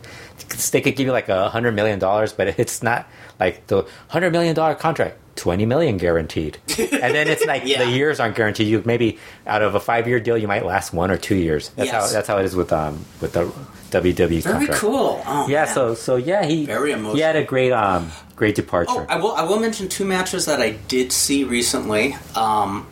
they 0.72 0.82
could 0.82 0.96
give 0.96 1.06
you 1.06 1.12
like 1.13 1.30
a 1.30 1.50
hundred 1.50 1.74
million 1.76 2.00
dollars, 2.00 2.34
but 2.34 2.48
it's 2.60 2.82
not 2.84 3.08
like 3.39 3.66
the 3.68 3.86
hundred 4.10 4.32
million 4.32 4.54
dollar 4.56 4.76
contract. 4.76 5.18
Twenty 5.36 5.66
million 5.66 5.98
guaranteed, 5.98 6.58
and 6.78 7.13
then 7.16 7.28
it's 7.28 7.44
like 7.46 7.63
Yeah. 7.66 7.84
the 7.86 7.89
years 7.92 8.20
aren't 8.20 8.36
guaranteed. 8.36 8.68
You 8.68 8.84
maybe 8.86 9.18
out 9.48 9.62
of 9.63 9.74
a 9.74 9.80
five 9.80 10.08
year 10.08 10.20
deal, 10.20 10.38
you 10.38 10.48
might 10.48 10.63
last 10.66 10.94
one 10.94 11.10
or 11.10 11.18
two 11.18 11.34
years. 11.36 11.70
That's 11.70 11.89
how 11.89 12.02
Yes. 12.02 12.13
that's 12.13 12.28
how 12.28 12.38
it 12.38 12.46
is 12.46 12.56
with 12.56 12.72
um 12.74 13.04
with 13.22 13.34
the 13.34 13.46
WWE 13.92 14.42
Very 14.42 14.42
contract. 14.42 14.80
cool. 14.82 15.22
Oh, 15.26 15.48
Yeah, 15.48 15.66
man. 15.66 15.74
so 15.74 15.94
so 15.96 16.16
yeah, 16.18 16.46
he 16.46 16.66
Very 16.66 16.92
emotional. 16.92 17.16
he 17.16 17.22
had 17.22 17.36
a 17.36 17.44
great 17.44 17.72
um 17.72 18.12
great 18.44 18.56
departure. 18.56 18.92
Oh, 18.92 19.06
I 19.08 19.16
will. 19.22 19.32
I 19.42 19.44
will 19.44 19.60
mention 19.68 19.88
two 19.88 20.06
matches 20.06 20.46
that 20.48 20.60
I 20.60 20.72
did 20.72 21.12
see 21.14 21.44
recently. 21.46 22.16
Um, 22.36 22.86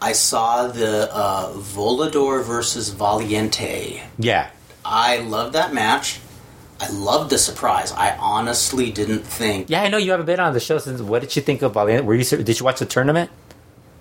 I 0.00 0.12
saw 0.12 0.68
the 0.68 1.08
uh, 1.12 1.52
Volador 1.54 2.42
versus 2.44 2.90
Valiente. 2.90 4.02
yeah, 4.18 4.50
I 4.84 5.18
loved 5.18 5.52
that 5.54 5.72
match. 5.74 6.20
I 6.80 6.88
loved 6.90 7.28
the 7.30 7.38
surprise. 7.38 7.92
I 7.92 8.16
honestly 8.16 8.90
didn't 8.90 9.24
think. 9.38 9.68
yeah, 9.70 9.82
I 9.82 9.88
know 9.88 9.96
you 9.98 10.10
haven't 10.10 10.26
been 10.26 10.40
on 10.40 10.52
the 10.54 10.60
show 10.60 10.78
since. 10.78 11.00
What 11.00 11.20
did 11.22 11.34
you 11.36 11.42
think 11.42 11.62
of 11.62 11.72
Valiente? 11.74 12.04
Were 12.04 12.14
you 12.14 12.24
did 12.24 12.58
you 12.58 12.64
watch 12.64 12.78
the 12.78 12.86
tournament? 12.86 13.30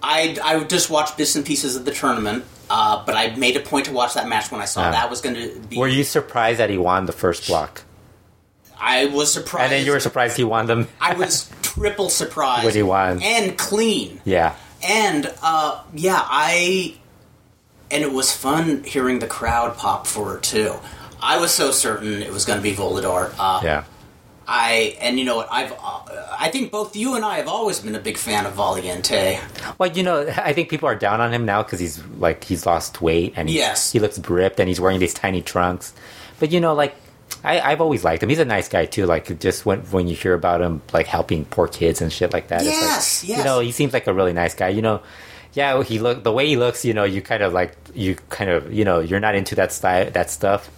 I 0.03 0.37
I 0.43 0.63
just 0.65 0.89
watched 0.89 1.17
bits 1.17 1.35
and 1.35 1.45
pieces 1.45 1.75
of 1.75 1.83
the 1.85 1.91
tournament, 1.91 2.43
uh, 2.69 3.03
but 3.05 3.15
I 3.15 3.35
made 3.35 3.55
a 3.57 3.61
point 3.71 3.85
to 3.87 3.91
watch 3.91 4.13
that 4.13 4.27
match 4.29 4.51
when 4.51 4.61
I 4.61 4.65
saw 4.65 4.81
Ah. 4.87 4.91
that 4.91 5.09
was 5.09 5.19
going 5.21 5.35
to 5.35 5.59
be. 5.69 5.77
Were 5.77 5.87
you 5.89 6.03
surprised 6.03 6.59
that 6.61 6.69
he 6.69 6.77
won 6.77 7.05
the 7.05 7.17
first 7.23 7.47
block? 7.47 7.83
I 8.87 9.05
was 9.07 9.33
surprised. 9.33 9.63
And 9.63 9.71
then 9.73 9.85
you 9.85 9.91
were 9.91 9.99
surprised 9.99 10.37
he 10.37 10.43
won 10.43 10.67
them. 10.67 10.87
I 11.01 11.15
was 11.15 11.49
triple 11.63 12.09
surprised 12.09 12.65
When 12.65 12.73
he 12.75 12.83
won. 12.83 13.21
and 13.23 13.57
clean. 13.57 14.21
yeah, 14.25 14.55
And 14.87 15.33
uh, 15.41 15.81
yeah, 15.93 16.21
I 16.23 16.95
and 17.91 18.03
it 18.03 18.11
was 18.11 18.31
fun 18.31 18.83
hearing 18.83 19.19
the 19.19 19.27
crowd 19.27 19.75
pop 19.77 20.05
for 20.07 20.37
it 20.37 20.43
too. 20.43 20.73
I 21.21 21.37
was 21.39 21.51
so 21.51 21.71
certain 21.71 22.21
it 22.21 22.31
was 22.31 22.45
going 22.45 22.59
to 22.59 22.63
be 22.63 22.73
Volador. 22.75 23.33
Uh, 23.39 23.61
yeah. 23.63 23.83
I 24.47 24.95
and 25.01 25.17
you 25.17 25.25
know 25.25 25.37
what 25.37 25.47
I've 25.51 25.71
uh, 25.71 26.01
I 26.37 26.49
think 26.51 26.71
both 26.71 26.95
you 26.95 27.15
and 27.15 27.25
I 27.25 27.37
have 27.37 27.47
always 27.47 27.79
been 27.79 27.95
a 27.95 27.99
big 27.99 28.15
fan 28.17 28.45
of 28.45 28.53
Valiente. 28.53 29.39
Well, 29.79 29.89
you 29.91 30.03
know, 30.03 30.27
I 30.37 30.53
think 30.53 30.69
people 30.69 30.87
are 30.87 30.95
down 30.95 31.19
on 31.19 31.33
him 31.33 31.45
now 31.45 31.63
because 31.63 31.79
he's 31.79 32.03
like 32.19 32.43
he's 32.43 32.63
lost 32.67 33.01
weight 33.01 33.33
and 33.35 33.49
he, 33.49 33.55
Yes. 33.57 33.91
he 33.91 33.97
looks 33.99 34.19
ripped 34.19 34.59
and 34.59 34.67
he's 34.69 34.79
wearing 34.79 34.99
these 34.99 35.15
tiny 35.15 35.41
trunks. 35.41 35.93
But 36.39 36.51
you 36.51 36.59
know, 36.61 36.75
like 36.75 36.95
I, 37.45 37.71
I've 37.71 37.81
always 37.81 38.03
liked 38.03 38.23
him. 38.23 38.29
He's 38.29 38.39
a 38.39 38.45
nice 38.45 38.67
guy 38.67 38.85
too. 38.85 39.05
Like 39.05 39.39
just 39.39 39.65
when 39.65 39.81
when 39.91 40.07
you 40.07 40.15
hear 40.15 40.33
about 40.33 40.61
him, 40.61 40.81
like 40.93 41.07
helping 41.07 41.45
poor 41.45 41.67
kids 41.67 42.01
and 42.01 42.11
shit 42.11 42.33
like 42.33 42.47
that. 42.49 42.63
Yes, 42.63 43.23
like, 43.23 43.29
yes. 43.29 43.37
You 43.39 43.43
know, 43.43 43.59
he 43.59 43.71
seems 43.71 43.93
like 43.93 44.07
a 44.07 44.13
really 44.13 44.33
nice 44.33 44.55
guy. 44.55 44.69
You 44.69 44.81
know, 44.81 45.01
yeah, 45.53 45.81
he 45.83 45.99
look 45.99 46.23
the 46.23 46.31
way 46.31 46.47
he 46.47 46.57
looks. 46.57 46.83
You 46.83 46.93
know, 46.93 47.03
you 47.03 47.21
kind 47.21 47.43
of 47.43 47.53
like 47.53 47.75
you 47.93 48.15
kind 48.29 48.49
of 48.49 48.73
you 48.73 48.83
know 48.83 48.99
you're 48.99 49.19
not 49.19 49.35
into 49.35 49.55
that 49.55 49.71
style 49.71 50.09
that 50.11 50.29
stuff. 50.29 50.69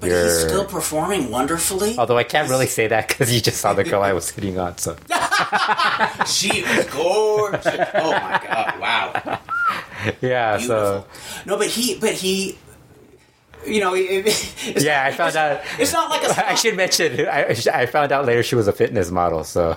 But 0.00 0.10
you're 0.10 0.24
he's 0.24 0.40
still 0.40 0.64
performing 0.64 1.30
wonderfully. 1.30 1.94
although 1.96 2.18
I 2.18 2.24
can't 2.24 2.50
really 2.50 2.66
say 2.66 2.88
that 2.88 3.06
because 3.06 3.32
you 3.32 3.40
just 3.40 3.60
saw 3.60 3.72
the 3.72 3.84
girl 3.84 4.02
I 4.02 4.12
was 4.12 4.24
sitting 4.24 4.58
on. 4.58 4.76
So 4.78 4.96
She 6.26 6.62
was 6.62 6.86
gorgeous. 6.90 7.66
Oh 7.94 8.10
my 8.12 8.40
god! 8.44 8.80
Wow. 8.80 9.38
yeah, 10.20 10.56
Beautiful. 10.56 10.66
so 10.66 11.06
No, 11.46 11.56
but 11.56 11.68
he, 11.68 11.96
but 11.98 12.14
he, 12.14 12.58
you 13.66 13.80
know, 13.80 13.94
it, 13.94 14.26
it's 14.26 14.84
yeah, 14.84 15.04
not- 15.04 15.06
I 15.12 15.16
found 15.16 15.28
it's, 15.28 15.36
out. 15.36 15.60
It's 15.80 15.92
not 15.92 16.10
like 16.10 16.22
a. 16.24 16.48
I 16.50 16.54
should 16.54 16.76
mention. 16.76 17.26
I, 17.26 17.56
I 17.72 17.86
found 17.86 18.12
out 18.12 18.24
later 18.26 18.42
she 18.42 18.54
was 18.54 18.68
a 18.68 18.72
fitness 18.72 19.10
model. 19.10 19.44
So 19.44 19.76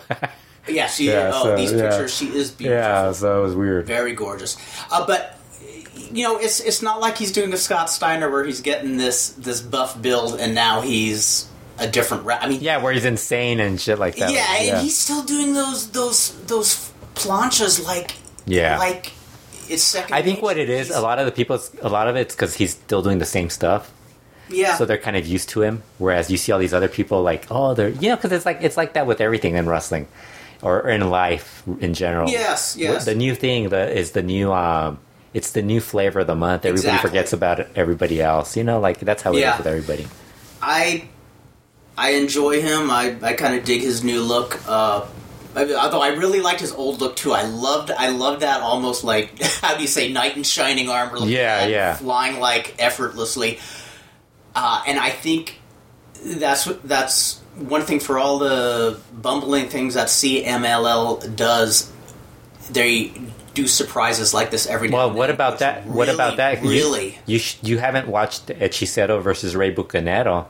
Yeah, 0.67 0.87
she. 0.87 1.07
Yeah, 1.09 1.31
oh, 1.33 1.43
so, 1.43 1.55
these 1.57 1.71
yeah. 1.71 1.89
pictures, 1.89 2.13
she 2.15 2.27
is 2.35 2.51
beautiful. 2.51 2.79
yeah, 2.81 3.11
so 3.11 3.39
it 3.39 3.43
was 3.43 3.55
weird. 3.55 3.85
very 3.85 4.13
gorgeous. 4.13 4.57
Uh, 4.91 5.05
but 5.05 5.39
you 6.11 6.23
know, 6.23 6.37
it's 6.37 6.59
it's 6.59 6.81
not 6.81 6.99
like 7.01 7.17
he's 7.17 7.31
doing 7.31 7.51
a 7.53 7.57
Scott 7.57 7.89
Steiner 7.89 8.29
where 8.29 8.43
he's 8.43 8.61
getting 8.61 8.97
this 8.97 9.29
this 9.31 9.61
buff 9.61 10.01
build 10.01 10.39
and 10.39 10.55
now 10.55 10.81
he's 10.81 11.47
a 11.77 11.87
different. 11.87 12.23
Ra- 12.25 12.39
I 12.41 12.47
mean, 12.49 12.61
Yeah, 12.61 12.77
where 12.81 12.93
he's 12.93 13.05
insane 13.05 13.59
and 13.59 13.79
shit 13.81 13.99
like 13.99 14.15
that. 14.17 14.31
yeah, 14.31 14.55
and 14.57 14.81
he's 14.83 14.97
still 14.97 15.23
doing 15.23 15.53
those 15.53 15.91
those 15.91 16.33
those 16.45 16.91
planchas 17.15 17.83
like 17.85 18.15
Yeah. 18.45 18.77
like 18.77 19.11
it's 19.69 19.83
second. 19.83 20.13
I 20.13 20.21
think 20.21 20.41
what 20.41 20.57
it 20.57 20.69
is, 20.69 20.89
a 20.89 21.01
lot 21.01 21.19
of 21.19 21.25
the 21.25 21.31
people, 21.31 21.59
a 21.81 21.89
lot 21.89 22.07
of 22.07 22.15
it's 22.15 22.35
because 22.35 22.53
he's 22.55 22.71
still 22.71 23.01
doing 23.01 23.19
the 23.19 23.25
same 23.25 23.49
stuff, 23.49 23.91
yeah. 24.49 24.75
so 24.77 24.85
they're 24.85 24.97
kind 24.97 25.15
of 25.17 25.25
used 25.25 25.49
to 25.49 25.61
him. 25.61 25.83
Whereas 25.97 26.29
you 26.29 26.37
see 26.37 26.51
all 26.51 26.59
these 26.59 26.73
other 26.73 26.87
people, 26.87 27.21
like, 27.23 27.45
oh, 27.51 27.73
they're, 27.73 27.89
you 27.89 28.09
know, 28.09 28.15
because 28.15 28.31
it's 28.31 28.45
like 28.45 28.59
it's 28.61 28.77
like 28.77 28.93
that 28.93 29.07
with 29.07 29.21
everything 29.21 29.55
in 29.55 29.67
wrestling 29.67 30.07
or 30.61 30.87
in 30.89 31.09
life 31.09 31.63
in 31.81 31.93
general. 31.93 32.29
Yes, 32.29 32.75
yes. 32.77 33.05
The 33.05 33.15
new 33.15 33.35
thing 33.35 33.69
that 33.69 33.95
is 33.95 34.11
the 34.11 34.23
new, 34.23 34.51
um, 34.53 34.99
it's 35.33 35.51
the 35.51 35.61
new 35.61 35.81
flavor 35.81 36.21
of 36.21 36.27
the 36.27 36.35
month. 36.35 36.65
Everybody 36.65 36.87
Exactly. 36.87 37.09
forgets 37.09 37.33
about 37.33 37.59
it, 37.59 37.67
everybody 37.75 38.21
else. 38.21 38.55
You 38.55 38.63
know, 38.63 38.79
like 38.79 38.99
that's 38.99 39.21
how 39.21 39.31
it 39.33 39.37
is 39.37 39.41
Yeah. 39.41 39.57
with 39.57 39.67
everybody. 39.67 40.07
I 40.61 41.09
I 41.97 42.11
enjoy 42.11 42.61
him. 42.61 42.89
I, 42.91 43.15
I 43.21 43.33
kind 43.33 43.55
of 43.55 43.63
dig 43.65 43.81
his 43.81 44.03
new 44.03 44.21
look. 44.21 44.59
Uh, 44.67 45.05
although 45.55 46.01
I 46.01 46.09
really 46.09 46.41
liked 46.41 46.59
his 46.59 46.71
old 46.73 46.99
look 47.01 47.15
too. 47.15 47.31
I 47.31 47.43
loved 47.43 47.91
I 47.91 48.09
loved 48.09 48.41
that 48.41 48.61
almost 48.61 49.03
like 49.03 49.41
how 49.61 49.75
do 49.75 49.81
you 49.81 49.87
say 49.87 50.11
knight 50.11 50.35
in 50.35 50.43
shining 50.43 50.89
armor? 50.89 51.19
like 51.19 51.29
Yeah, 51.29 51.67
yeah. 51.67 51.95
flying 51.95 52.39
like 52.39 52.75
effortlessly. 52.79 53.59
Uh, 54.55 54.83
and 54.87 54.97
I 54.99 55.09
think 55.09 55.59
that's 56.23 56.65
that's 56.83 57.39
one 57.57 57.81
thing 57.83 57.99
for 57.99 58.17
all 58.19 58.39
the 58.39 58.99
bumbling 59.13 59.69
things 59.69 59.93
that 59.95 60.07
CMLL 60.07 61.35
does. 61.35 61.91
They 62.71 63.11
do 63.53 63.67
surprises 63.67 64.33
like 64.33 64.51
this 64.51 64.65
every 64.67 64.89
Well, 64.89 65.11
what 65.11 65.29
about 65.29 65.59
that? 65.59 65.85
what 65.85 66.09
about 66.09 66.37
that? 66.37 66.61
Really, 66.61 67.17
you 67.25 67.37
sh- 67.39 67.57
you 67.61 67.77
haven't 67.77 68.07
watched 68.07 68.47
Hechicero 68.47 69.21
versus 69.21 69.55
Rey 69.55 69.73
Bucanero, 69.73 70.47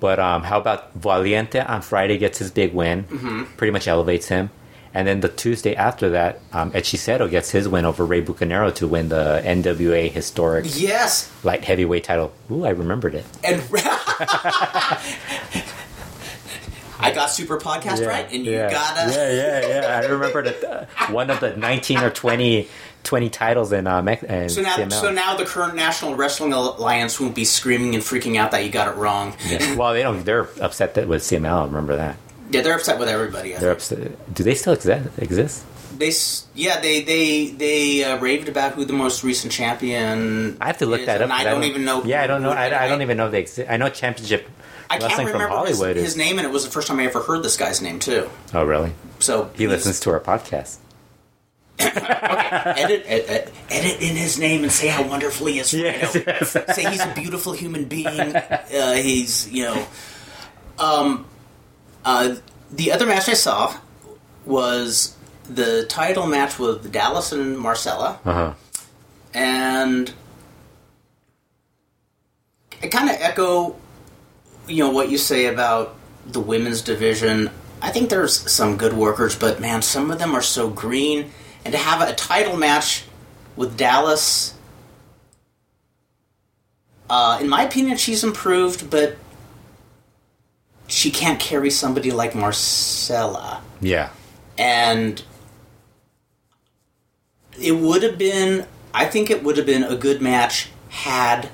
but 0.00 0.18
um, 0.18 0.42
how 0.42 0.58
about 0.58 0.92
Valiente 0.94 1.60
on 1.60 1.82
Friday 1.82 2.18
gets 2.18 2.38
his 2.38 2.50
big 2.50 2.72
win, 2.74 3.04
Mm-hmm. 3.04 3.44
pretty 3.56 3.70
much 3.70 3.86
elevates 3.86 4.28
him, 4.28 4.50
and 4.92 5.06
then 5.06 5.20
the 5.20 5.28
Tuesday 5.28 5.76
after 5.76 6.10
that, 6.10 6.40
um, 6.52 6.72
Hechicero 6.72 7.30
gets 7.30 7.50
his 7.50 7.68
win 7.68 7.84
over 7.84 8.04
Rey 8.04 8.22
Bucanero 8.22 8.74
to 8.74 8.88
win 8.88 9.08
the 9.08 9.40
NWA 9.44 10.10
historic 10.10 10.64
yes. 10.68 11.30
light 11.44 11.62
heavyweight 11.64 12.02
title. 12.04 12.32
Ooh, 12.50 12.64
I 12.64 12.70
remembered 12.70 13.14
it. 13.14 13.24
And 13.44 13.62
I 17.02 17.12
got 17.14 17.30
super 17.30 17.56
podcast 17.58 18.06
right, 18.06 18.30
and 18.30 18.44
you 18.44 18.52
yeah. 18.52 18.70
gotta. 18.70 19.10
Yeah, 19.12 19.30
yeah, 19.32 19.80
yeah. 19.80 20.00
I 20.04 20.06
remember 20.06 20.42
that 20.42 20.62
uh, 20.64 20.84
one 21.12 21.30
of 21.30 21.40
the 21.40 21.56
19 21.56 21.98
or 22.00 22.10
20, 22.10 22.68
20 23.04 23.30
titles 23.30 23.72
in 23.72 23.86
uh, 23.86 24.02
Mex- 24.02 24.22
in 24.22 24.48
So 24.48 24.62
now, 24.62 24.76
CMLL. 24.76 24.92
so 24.92 25.10
now 25.10 25.36
the 25.36 25.44
current 25.44 25.74
National 25.74 26.14
Wrestling 26.14 26.52
Alliance 26.52 27.18
won't 27.18 27.34
be 27.34 27.44
screaming 27.44 27.94
and 27.94 28.04
freaking 28.04 28.36
out 28.36 28.50
that 28.52 28.64
you 28.64 28.70
got 28.70 28.88
it 28.88 28.96
wrong. 28.96 29.34
Yeah. 29.46 29.74
Well, 29.76 29.92
they 29.94 30.02
don't. 30.02 30.24
They're 30.24 30.48
upset 30.60 30.94
that 30.94 31.08
with 31.08 31.22
CMLL. 31.22 31.66
Remember 31.66 31.96
that? 31.96 32.16
Yeah, 32.50 32.60
they're 32.62 32.74
upset 32.76 32.98
with 32.98 33.08
everybody. 33.08 33.54
I 33.54 33.58
They're 33.58 33.74
think. 33.74 34.02
upset. 34.10 34.34
Do 34.34 34.42
they 34.42 34.54
still 34.54 34.72
exist? 34.74 35.08
Exist? 35.18 35.64
They, 35.96 36.08
s- 36.08 36.46
yeah, 36.54 36.80
they 36.80 37.02
they 37.02 37.48
they 37.50 38.04
uh, 38.04 38.18
raved 38.18 38.48
about 38.48 38.72
who 38.72 38.84
the 38.84 38.92
most 38.92 39.22
recent 39.22 39.52
champion. 39.52 40.56
I 40.60 40.66
have 40.66 40.78
to 40.78 40.86
look 40.86 41.00
is, 41.00 41.06
that 41.06 41.16
up. 41.20 41.24
and 41.24 41.32
I 41.32 41.36
'cause 41.44 41.44
don't 41.46 41.64
even 41.64 41.84
know. 41.84 42.02
Yeah, 42.04 42.22
I 42.22 42.26
don't 42.26 42.42
know. 42.42 42.50
I, 42.50 42.84
I 42.84 42.88
don't 42.88 43.02
even 43.02 43.16
know 43.16 43.26
if 43.26 43.32
they 43.32 43.40
exist. 43.40 43.70
I 43.70 43.76
know 43.76 43.88
Championship 43.88 44.48
I 44.88 44.98
can't 44.98 45.26
remember 45.30 45.66
his, 45.66 45.78
his 45.80 46.16
name, 46.16 46.38
and 46.38 46.46
it 46.46 46.50
was 46.50 46.64
the 46.64 46.70
first 46.70 46.88
time 46.88 46.98
I 46.98 47.04
ever 47.04 47.20
heard 47.20 47.42
this 47.44 47.56
guy's 47.56 47.80
name 47.82 47.98
too. 48.00 48.28
Oh, 48.54 48.64
really? 48.64 48.92
So 49.20 49.50
He 49.54 49.66
listens 49.68 50.00
to 50.00 50.10
our 50.10 50.20
podcast. 50.20 50.78
Edit, 51.80 53.04
edit 53.06 53.52
edit 53.70 54.00
in 54.02 54.16
his 54.16 54.38
name 54.38 54.62
and 54.62 54.72
say 54.72 54.88
how 54.88 55.06
wonderful 55.08 55.46
he 55.46 55.58
is. 55.58 55.72
Yes, 55.72 56.14
Fredo. 56.14 56.26
yes. 56.26 56.76
say 56.76 56.90
he's 56.90 57.00
a 57.04 57.12
beautiful 57.14 57.52
human 57.52 57.84
being. 57.84 58.34
Uh, 58.36 58.94
he's 58.94 59.50
you 59.50 59.64
know. 59.64 59.86
Um, 60.78 61.26
uh, 62.04 62.36
the 62.70 62.92
other 62.92 63.06
match 63.06 63.28
I 63.28 63.34
saw 63.34 63.74
was 64.46 65.16
the 65.44 65.84
title 65.88 66.26
match 66.26 66.58
with 66.58 66.92
Dalys 66.92 67.32
and 67.32 67.58
Marcela, 67.58 68.18
Uh 68.24 68.32
huh. 68.32 68.52
and 69.34 70.12
I 72.82 72.86
kind 72.88 73.10
of 73.10 73.16
echo, 73.20 73.76
you 74.68 74.84
know, 74.84 74.90
what 74.90 75.10
you 75.10 75.18
say 75.18 75.46
about 75.46 75.96
the 76.26 76.40
women's 76.40 76.80
division. 76.82 77.50
I 77.82 77.90
think 77.90 78.08
there's 78.10 78.50
some 78.50 78.76
good 78.76 78.92
workers, 78.94 79.36
but 79.36 79.60
man, 79.60 79.82
some 79.82 80.10
of 80.10 80.18
them 80.18 80.34
are 80.34 80.42
so 80.42 80.68
green. 80.70 81.30
And 81.64 81.72
to 81.72 81.78
have 81.78 82.06
a 82.06 82.14
title 82.14 82.56
match 82.56 83.04
with 83.56 83.78
Dalys, 83.78 84.54
uh, 87.08 87.38
in 87.40 87.48
my 87.48 87.64
opinion, 87.64 87.96
she's 87.96 88.22
improved, 88.24 88.90
but 88.90 89.16
she 90.86 91.10
can't 91.10 91.38
carry 91.38 91.70
somebody 91.70 92.10
like 92.10 92.34
Marcela. 92.34 93.62
Yeah. 93.80 94.10
And 94.56 95.22
it 97.60 97.72
would 97.72 98.02
have 98.02 98.18
been, 98.18 98.66
I 98.94 99.06
think 99.06 99.30
it 99.30 99.42
would 99.42 99.56
have 99.56 99.66
been 99.66 99.84
a 99.84 99.96
good 99.96 100.20
match 100.22 100.68
had 100.88 101.48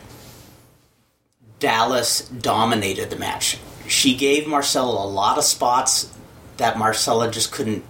Dalys 1.61 2.29
dominated 2.43 3.11
the 3.11 3.17
match. 3.17 3.59
She 3.89 4.15
gave 4.17 4.47
Marcela 4.47 5.05
a 5.05 5.09
lot 5.09 5.39
of 5.39 5.45
spots 5.45 6.13
that 6.57 6.79
Marcela 6.79 7.31
just 7.31 7.53
couldn't. 7.53 7.85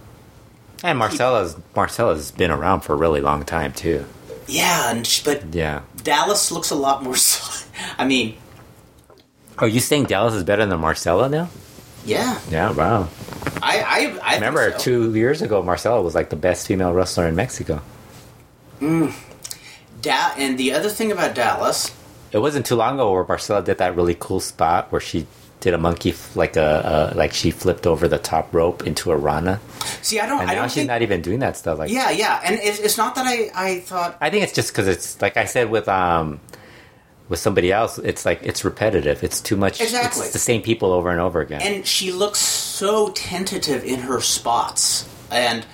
And 0.83 0.97
Marcela's 0.99 1.57
Marcela's 1.75 2.31
been 2.31 2.51
around 2.51 2.81
for 2.81 2.93
a 2.93 2.95
really 2.97 3.21
long 3.21 3.43
time 3.43 3.73
too. 3.73 4.05
Yeah, 4.47 4.91
and 4.91 5.05
sh- 5.05 5.23
but 5.23 5.53
Yeah. 5.53 5.81
Dalys 5.97 6.51
looks 6.51 6.69
a 6.71 6.75
lot 6.75 7.03
more. 7.03 7.15
I 7.97 8.05
mean, 8.05 8.37
Are 9.57 9.67
you 9.67 9.79
saying 9.79 10.05
Dalys 10.05 10.35
is 10.35 10.43
better 10.43 10.65
than 10.65 10.79
Marcela 10.79 11.27
now? 11.29 11.49
yeah, 12.05 12.39
Yeah. 12.49 12.71
Wow. 12.71 13.09
I 13.61 13.81
I, 14.23 14.31
I 14.31 14.35
Remember 14.35 14.71
so. 14.73 14.77
two 14.77 15.15
years 15.15 15.41
ago, 15.41 15.61
Marcela 15.63 16.01
was 16.01 16.15
like 16.15 16.29
the 16.29 16.35
best 16.35 16.67
female 16.67 16.93
wrestler 16.93 17.27
in 17.27 17.35
Mexico. 17.35 17.81
Mm. 18.79 19.11
Da- 20.01 20.33
and 20.37 20.57
the 20.57 20.73
other 20.73 20.89
thing 20.89 21.11
about 21.11 21.33
Dalys, 21.35 21.91
It 22.31 22.37
wasn't 22.39 22.65
too 22.65 22.75
long 22.75 22.95
ago 22.95 23.11
where 23.11 23.25
Marcela 23.27 23.63
did 23.63 23.79
that 23.79 23.95
really 23.95 24.15
cool 24.19 24.39
spot 24.39 24.91
where 24.91 25.01
she 25.01 25.25
did 25.59 25.73
a 25.73 25.77
monkey 25.77 26.11
f- 26.11 26.35
like 26.35 26.55
a, 26.55 27.11
a 27.13 27.17
like 27.17 27.33
she 27.33 27.51
flipped 27.51 27.87
over 27.87 28.07
the 28.07 28.17
top 28.19 28.53
rope 28.53 28.85
into 28.85 29.11
a 29.11 29.17
rana, 29.17 29.59
see, 30.01 30.19
I 30.19 30.25
don't, 30.27 30.41
and 30.41 30.49
I 30.51 30.53
now 30.53 30.61
don't 30.61 30.69
she's 30.69 30.75
think. 30.75 30.87
not 30.87 31.01
even 31.01 31.21
doing 31.21 31.39
that 31.39 31.57
stuff. 31.57 31.79
Like, 31.79 31.91
yeah, 31.91 32.11
yeah, 32.11 32.39
and 32.43 32.59
it's, 32.61 32.79
it's 32.79 32.97
not 32.97 33.15
that 33.15 33.25
I 33.25 33.49
I 33.55 33.79
thought 33.79 34.17
I 34.21 34.29
think 34.29 34.43
it's 34.43 34.53
just 34.53 34.71
because 34.71 34.87
it's 34.87 35.21
like 35.21 35.35
I 35.37 35.45
said 35.45 35.69
with 35.71 35.87
um 35.89 36.39
with 37.29 37.39
somebody 37.39 37.71
else. 37.71 37.97
It's 37.97 38.25
like 38.25 38.41
it's 38.43 38.63
repetitive. 38.63 39.23
It's 39.23 39.41
too 39.41 39.57
much. 39.57 39.81
Exactly. 39.81 40.23
It's 40.23 40.33
the 40.33 40.39
same 40.39 40.61
people 40.61 40.91
over 40.93 41.09
and 41.09 41.19
over 41.19 41.41
again. 41.41 41.61
and 41.61 41.85
she 41.85 42.11
looks 42.11 42.39
so 42.39 43.09
tentative 43.11 43.83
in 43.83 43.99
her 44.01 44.21
spots 44.21 45.09
and 45.31 45.65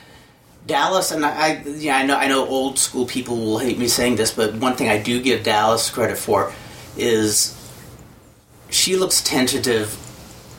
Dalys 0.65 1.13
and 1.13 1.25
I, 1.25 1.29
I 1.29 1.63
yeah 1.67 1.97
I 1.97 2.05
know 2.05 2.15
I 2.15 2.27
know 2.27 2.47
old 2.47 2.79
school 2.79 3.05
people 3.05 3.35
will 3.35 3.57
hate 3.59 3.77
me 3.77 3.87
saying 3.89 4.15
this 4.15 4.31
but 4.31 4.55
one 4.55 4.75
thing 4.77 4.87
I 4.87 4.97
do 4.97 5.21
give 5.21 5.43
Dalys 5.43 5.91
credit 5.91 6.17
for 6.17 6.53
is 6.97 7.53
she 8.73 8.95
looks 8.97 9.21
tentative 9.21 9.97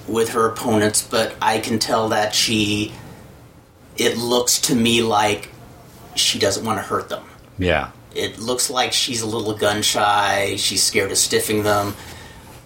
with 0.09 0.31
her 0.31 0.47
opponents 0.49 1.03
but 1.07 1.35
I 1.43 1.59
can 1.59 1.79
tell 1.79 2.09
that 2.11 2.35
she 2.35 2.93
it 3.97 4.17
looks 4.19 4.61
to 4.63 4.75
me 4.75 5.03
like 5.03 5.49
she 6.15 6.39
doesn't 6.39 6.65
want 6.65 6.79
to 6.79 6.83
hurt 6.83 7.09
them 7.09 7.25
yeah. 7.59 7.91
it 8.15 8.39
looks 8.39 8.69
like 8.71 8.93
she's 8.93 9.23
a 9.23 9.27
little 9.27 9.55
gun 9.57 9.83
shy 9.83 10.57
she's 10.57 10.83
scared 10.83 11.11
of 11.11 11.19
stiffing 11.19 11.63
them 11.65 11.95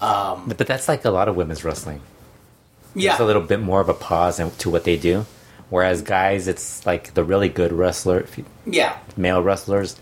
um, 0.00 0.44
But 0.46 0.58
that's 0.58 0.86
like 0.88 1.04
a 1.04 1.10
lot 1.10 1.28
of 1.28 1.34
women's 1.36 1.64
wrestling. 1.64 2.00
yeah 2.94 3.10
There's 3.10 3.20
a 3.20 3.24
little 3.24 3.42
bit 3.42 3.60
more 3.60 3.80
of 3.80 3.88
a 3.88 3.94
pause 3.94 4.36
to 4.58 4.70
what 4.70 4.84
they 4.84 4.96
do. 4.96 5.26
Whereas 5.70 6.02
guys, 6.02 6.46
it's 6.48 6.86
like 6.86 7.14
the 7.14 7.24
really 7.24 7.48
good 7.48 7.72
wrestler, 7.72 8.24
you- 8.36 8.44
yeah 8.64 8.96
male 9.16 9.42
wrestlers, 9.42 9.96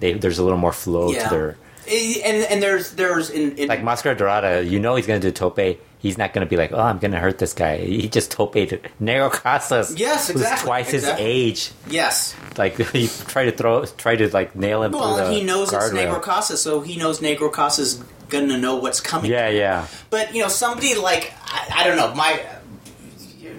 they 0.00 0.14
there's 0.14 0.38
a 0.38 0.42
little 0.42 0.58
more 0.58 0.72
flow 0.72 1.12
Yeah. 1.12 1.24
to 1.24 1.30
their. 1.34 1.56
Eh, 1.86 2.20
and 2.24 2.44
and 2.44 2.62
there's 2.62 2.92
there's 2.92 3.30
in, 3.30 3.56
in 3.56 3.68
Like 3.68 3.82
Mascara 3.82 4.16
Dorada, 4.16 4.64
you 4.64 4.78
know 4.78 4.94
he's 4.94 5.06
gonna 5.06 5.20
do 5.20 5.32
tope. 5.32 5.78
He's 5.98 6.18
not 6.18 6.32
gonna 6.32 6.46
be 6.46 6.56
like, 6.56 6.72
oh, 6.72 6.80
I'm 6.80 6.98
gonna 6.98 7.18
hurt 7.18 7.38
this 7.38 7.52
guy. 7.52 7.78
He 7.78 8.08
just 8.08 8.30
toped 8.30 8.56
Negro 9.00 9.30
Casas. 9.30 9.96
Yes, 9.96 10.30
exactly, 10.30 10.66
twice 10.66 10.92
exactly. 10.92 11.24
his 11.24 11.70
age. 11.70 11.72
yes. 11.88 12.36
Like 12.56 12.76
he 12.92 13.08
tried 13.08 13.46
to 13.46 13.52
throw, 13.52 13.84
try 13.84 14.16
to 14.16 14.28
like 14.32 14.56
nail 14.56 14.82
him 14.82 14.92
Well, 14.92 15.30
he 15.30 15.44
knows 15.44 15.72
it's. 15.72 15.90
Negro 15.90 16.20
Casa, 16.20 16.56
so 16.56 16.80
he 16.80 16.96
knows 16.96 17.20
Negro 17.20 17.52
Casa's 17.52 18.02
gonna 18.28 18.58
know 18.58 18.76
what's 18.76 19.00
coming. 19.00 19.30
Yeah, 19.30 19.48
yeah. 19.48 19.86
But 20.10 20.34
you 20.34 20.42
know, 20.42 20.48
somebody 20.48 20.94
like 20.94 21.32
I, 21.44 21.68
I 21.76 21.86
don't 21.86 21.96
know 21.96 22.14
my. 22.14 22.44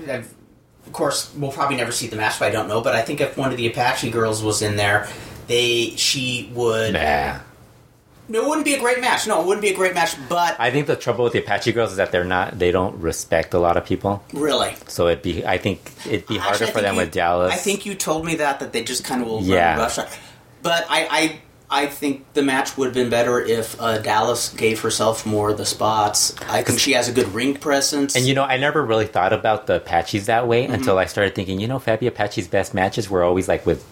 I've, 0.09 0.33
of 0.85 0.91
course, 0.91 1.33
we'll 1.35 1.51
probably 1.51 1.77
never 1.77 1.91
see 1.91 2.07
the 2.07 2.17
match, 2.17 2.39
but 2.39 2.49
I 2.49 2.51
don't 2.51 2.67
know. 2.67 2.81
But 2.81 2.95
I 2.95 3.01
think 3.03 3.21
if 3.21 3.37
one 3.37 3.51
of 3.51 3.57
the 3.57 3.67
Apache 3.67 4.11
girls 4.11 4.43
was 4.43 4.61
in 4.61 4.75
there, 4.75 5.07
they 5.47 5.91
she 5.95 6.51
would. 6.53 6.93
Nah. 6.93 7.39
No, 8.29 8.43
it 8.43 8.47
wouldn't 8.47 8.65
be 8.65 8.73
a 8.73 8.79
great 8.79 9.01
match. 9.01 9.27
No, 9.27 9.41
it 9.41 9.45
wouldn't 9.47 9.61
be 9.61 9.69
a 9.69 9.75
great 9.75 9.93
match. 9.93 10.15
But 10.29 10.55
I 10.59 10.71
think 10.71 10.87
the 10.87 10.95
trouble 10.95 11.25
with 11.25 11.33
the 11.33 11.39
Apache 11.39 11.71
girls 11.73 11.91
is 11.91 11.97
that 11.97 12.11
they're 12.11 12.23
not, 12.23 12.57
they 12.57 12.71
don't 12.71 12.95
respect 13.01 13.53
a 13.53 13.59
lot 13.59 13.75
of 13.77 13.85
people. 13.85 14.23
really, 14.33 14.75
So 14.87 15.07
it'd 15.07 15.21
be, 15.21 15.45
I 15.45 15.57
think 15.57 15.91
it'd 16.07 16.27
be 16.27 16.37
harder 16.37 16.63
Actually, 16.63 16.67
I 16.67 16.71
for 16.71 16.81
them 16.81 16.95
you- 16.95 17.01
with 17.01 17.13
Dalys. 17.13 17.51
I 17.51 17.55
think 17.57 17.85
you 17.85 17.95
told 17.95 18.25
me 18.25 18.35
that 18.35 18.59
that 18.61 18.71
they 18.73 18.83
just 18.83 19.03
kind 19.03 19.21
of 19.21 19.27
will 19.27 19.43
Yeah. 19.43 19.77
rush. 19.77 19.97
But 20.61 20.85
I, 20.89 21.07
I 21.11 21.39
I 21.69 21.87
think 21.87 22.31
the 22.33 22.43
match 22.43 22.77
would 22.77 22.85
have 22.85 22.93
been 22.93 23.09
better 23.09 23.39
if 23.41 23.81
uh, 23.81 23.97
Dalys 24.01 24.55
gave 24.55 24.79
herself 24.81 25.25
more 25.25 25.49
of 25.49 25.57
the 25.57 25.65
spots. 25.65 26.35
I 26.47 26.61
think 26.61 26.77
she 26.79 26.91
has 26.93 27.09
a 27.09 27.11
good 27.11 27.33
ring 27.33 27.55
presence. 27.55 28.15
And 28.15 28.25
you 28.25 28.35
know, 28.35 28.43
I 28.43 28.57
never 28.57 28.85
really 28.85 29.07
thought 29.07 29.33
about 29.33 29.65
the 29.67 29.77
Apaches 29.77 30.27
that 30.27 30.47
way 30.47 30.63
Mm-hmm. 30.65 30.73
until 30.75 30.97
I 30.99 31.05
started 31.05 31.33
thinking, 31.35 31.59
you 31.59 31.67
know, 31.67 31.79
Fabi 31.79 32.07
Apache's 32.07 32.47
best 32.47 32.73
matches 32.75 33.09
were 33.09 33.23
always 33.23 33.47
like 33.47 33.65
with 33.65 33.83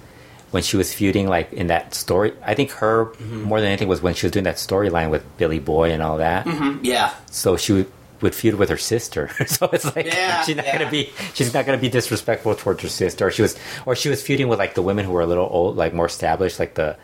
when 0.51 0.63
she 0.63 0.77
was 0.77 0.93
feuding 0.93 1.27
like 1.27 1.51
in 1.53 1.67
that 1.67 1.93
story. 1.95 2.33
I 2.45 2.53
think 2.53 2.71
her 2.71 3.05
Mm-hmm. 3.05 3.43
more 3.43 3.59
than 3.59 3.69
anything 3.69 3.87
was 3.87 4.01
when 4.01 4.13
she 4.13 4.25
was 4.25 4.31
doing 4.31 4.45
that 4.45 4.55
storyline 4.57 5.09
with 5.09 5.23
Billy 5.37 5.59
Boy 5.59 5.91
and 5.91 6.01
all 6.03 6.17
that. 6.17 6.45
yeah, 6.83 7.13
So 7.31 7.55
she 7.57 7.71
would, 7.73 7.91
would 8.21 8.35
feud 8.35 8.55
with 8.55 8.69
her 8.69 8.77
sister. 8.77 9.29
so 9.47 9.69
it's 9.73 9.95
like 9.95 10.05
Yeah, 10.07 10.41
she's 10.45 10.55
not 10.55 10.65
yeah. 10.65 10.77
gonna 10.77 10.91
be 10.91 11.09
she's 11.33 11.53
not 11.53 11.65
gonna 11.65 11.77
be 11.77 11.89
disrespectful 11.89 12.53
towards 12.55 12.81
her 12.83 12.89
sister. 12.89 13.27
Or 13.27 13.31
she 13.31 13.41
was 13.41 13.55
or 13.85 13.95
she 13.95 14.09
was 14.09 14.21
feuding 14.21 14.47
with 14.47 14.59
like 14.59 14.75
the 14.75 14.81
women 14.81 15.05
who 15.05 15.11
were 15.13 15.21
a 15.21 15.25
little 15.25 15.47
old, 15.49 15.75
like 15.77 15.93
more 15.93 16.05
established, 16.07 16.59
like 16.59 16.75
the 16.75 16.97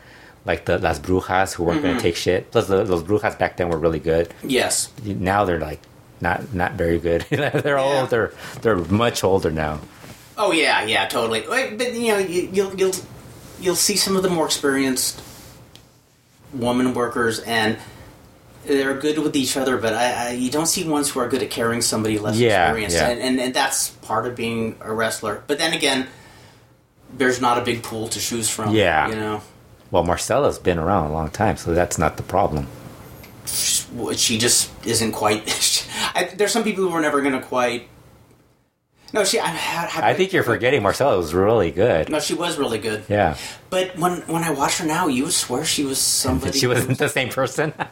like 0.45 0.65
the 0.65 0.77
Las 0.79 0.99
Brujas 0.99 1.53
who 1.53 1.63
weren't 1.63 1.79
Mm-hmm. 1.79 1.87
gonna 1.87 1.99
take 2.01 2.15
shit. 2.15 2.51
Plus 2.51 2.67
the 2.67 2.83
Las 2.85 3.01
Brujas 3.03 3.37
back 3.39 3.57
then 3.57 3.69
were 3.69 3.77
really 3.79 3.99
good 3.99 4.33
yes, 4.43 4.91
now 5.03 5.45
they're 5.45 5.59
like 5.59 5.79
not 6.21 6.53
not 6.53 6.73
very 6.73 6.99
good. 6.99 7.25
they're 7.29 7.77
Yeah. 7.77 8.01
old. 8.01 8.09
They're 8.09 8.31
they're 8.61 8.75
much 8.77 9.23
older 9.23 9.51
now. 9.51 9.79
oh 10.37 10.51
yeah, 10.51 10.83
yeah, 10.85 11.07
totally. 11.07 11.41
But 11.47 11.93
you 11.95 12.11
know, 12.11 12.17
you, 12.19 12.49
you'll 12.53 12.75
you'll 12.75 12.93
you'll 13.60 13.76
see 13.76 13.95
some 13.95 14.16
of 14.16 14.24
the 14.24 14.30
more 14.30 14.45
experienced 14.45 15.22
woman 16.53 16.93
workers 16.93 17.39
and. 17.39 17.78
They're 18.66 18.95
good 18.95 19.20
with 19.20 19.34
each 19.38 19.55
other, 19.55 19.78
but 19.78 19.93
I, 19.93 20.12
I, 20.12 20.32
you 20.32 20.51
don't 20.51 20.66
see 20.66 20.86
ones 20.86 21.10
who 21.10 21.22
are 21.22 21.30
good 21.30 21.41
at 21.41 21.49
carrying 21.49 21.82
somebody 21.82 22.20
less 22.20 22.38
Yeah, 22.38 22.66
experienced, 22.66 22.97
yeah. 22.97 23.08
And, 23.08 23.22
and 23.22 23.39
and 23.39 23.53
that's 23.53 23.91
part 23.91 24.28
of 24.28 24.36
being 24.36 24.76
a 24.82 24.91
wrestler. 24.91 25.41
But 25.47 25.58
then 25.58 25.72
again, 25.72 26.08
there's 27.14 27.39
not 27.39 27.58
a 27.58 27.62
big 27.62 27.82
pool 27.82 28.10
to 28.10 28.20
choose 28.20 28.49
from. 28.49 28.76
Yeah. 28.76 29.08
you 29.08 29.16
know. 29.16 29.41
Well, 29.89 30.03
Marcela's 30.03 30.60
been 30.60 30.80
around 30.80 31.05
a 31.05 31.14
long 31.14 31.30
time, 31.30 31.55
so 31.55 31.74
that's 31.74 31.97
not 31.97 32.18
the 32.18 32.24
problem. 32.24 32.68
she 33.45 34.38
just 34.38 34.70
isn't 34.86 35.14
quite. 35.14 35.88
I, 36.14 36.26
there's 36.36 36.51
some 36.51 36.66
people 36.66 36.84
who 36.89 36.91
are 36.93 37.01
never 37.01 37.22
going 37.22 37.39
to 37.39 37.41
quite. 37.41 37.88
No, 39.14 39.24
she. 39.24 39.39
I, 39.39 39.47
I, 39.51 40.10
I 40.10 40.14
think 40.14 40.34
you're 40.34 40.43
forgetting 40.43 40.84
Marcela 40.84 41.18
was 41.18 41.34
really 41.34 41.72
good. 41.72 42.10
No, 42.10 42.20
she 42.20 42.34
was 42.34 42.58
really 42.58 42.78
good. 42.78 43.03
Yeah, 43.08 43.38
But 43.70 43.97
when 43.97 44.22
when 44.28 44.43
I 44.43 44.51
watch 44.51 44.80
her 44.80 44.86
now, 44.86 45.08
you 45.08 45.32
swear 45.32 45.64
she 45.64 45.84
was 45.86 45.97
somebody. 45.99 46.60
she 46.60 46.68
wasn't 46.68 46.97
the 46.97 47.10
same 47.10 47.30
person. 47.30 47.74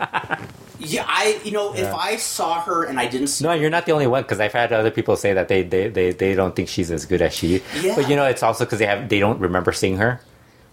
Yeah, 0.77 1.05
I 1.07 1.39
you 1.45 1.51
know 1.51 1.73
if 1.73 1.91
I 1.93 2.17
saw 2.17 2.59
her 2.61 2.83
and 2.83 2.99
I 2.99 3.07
didn't 3.07 3.27
see 3.27 3.45
No, 3.45 3.53
you're 3.53 3.69
not 3.69 3.85
the 3.85 3.93
only 3.93 4.07
one 4.07 4.23
because 4.23 4.41
I've 4.41 4.51
had 4.51 4.73
other 4.73 4.91
people 4.91 5.15
say 5.15 5.31
that 5.33 5.47
they, 5.47 5.63
they, 5.63 5.87
they, 5.87 6.11
they 6.11 6.35
don't 6.35 6.53
think 6.53 6.67
she's 6.67 6.91
as 6.91 7.05
good 7.05 7.21
as 7.21 7.33
she. 7.33 7.63
Yeah. 7.81 7.95
But 7.95 8.09
you 8.09 8.15
know, 8.17 8.25
it's 8.25 8.43
also 8.43 8.65
because 8.65 8.79
they 8.79 8.85
have 8.85 9.07
they 9.07 9.19
don't 9.19 9.39
remember 9.39 9.71
seeing 9.71 9.97
her. 9.97 10.19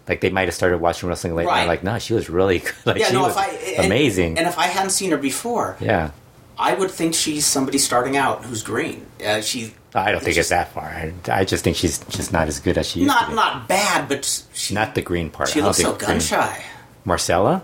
Like 0.09 0.20
they 0.20 0.28
might 0.28 0.49
have 0.49 0.55
started 0.55 0.78
watching 0.78 1.09
wrestling 1.09 1.36
late. 1.36 1.45
and 1.45 1.51
Right. 1.53 1.68
like, 1.68 1.84
no, 1.84 1.99
she 2.01 2.14
was 2.14 2.28
really 2.28 2.59
good. 2.59 2.74
Like 2.84 2.97
yeah, 2.99 3.07
she 3.07 3.14
no, 3.14 3.22
was 3.22 3.36
I 3.36 3.47
and- 3.47 3.86
amazing. 3.86 4.38
and 4.38 4.49
if 4.49 4.59
I 4.59 4.66
hadn't 4.66 4.90
seen 4.90 5.12
her 5.12 5.16
before, 5.16 5.76
yeah, 5.80 6.11
I 6.59 6.74
would 6.74 6.90
think 6.90 7.14
she's 7.14 7.47
somebody 7.47 7.78
starting 7.78 8.16
out 8.16 8.45
who's 8.45 8.64
green. 8.64 9.07
Uh, 9.24 9.40
she 9.40 9.72
I 9.95 10.11
don't 10.12 10.22
think 10.22 10.36
it's 10.38 10.49
that 10.49 10.72
far. 10.72 10.84
I, 10.84 11.12
I 11.28 11.45
just 11.45 11.64
think 11.64 11.76
she's 11.76 11.99
just 12.07 12.32
not 12.32 12.49
as 12.49 12.61
good 12.61 12.78
as 12.78 12.88
she 12.88 13.01
used 13.01 13.11
to 13.12 13.14
not 13.20 13.28
be. 13.28 13.34
not 13.34 13.68
bad, 13.68 14.09
but 14.09 14.43
she 14.55 14.72
Not 14.74 14.95
the 14.95 15.03
green 15.03 15.28
part. 15.30 15.51
she 15.51 15.59
don't 15.61 15.66
looks 15.66 15.78
so 15.78 15.88
think 15.90 16.01
gun 16.01 16.11
green- 16.12 16.20
shy 16.20 16.64
Marcela. 17.05 17.62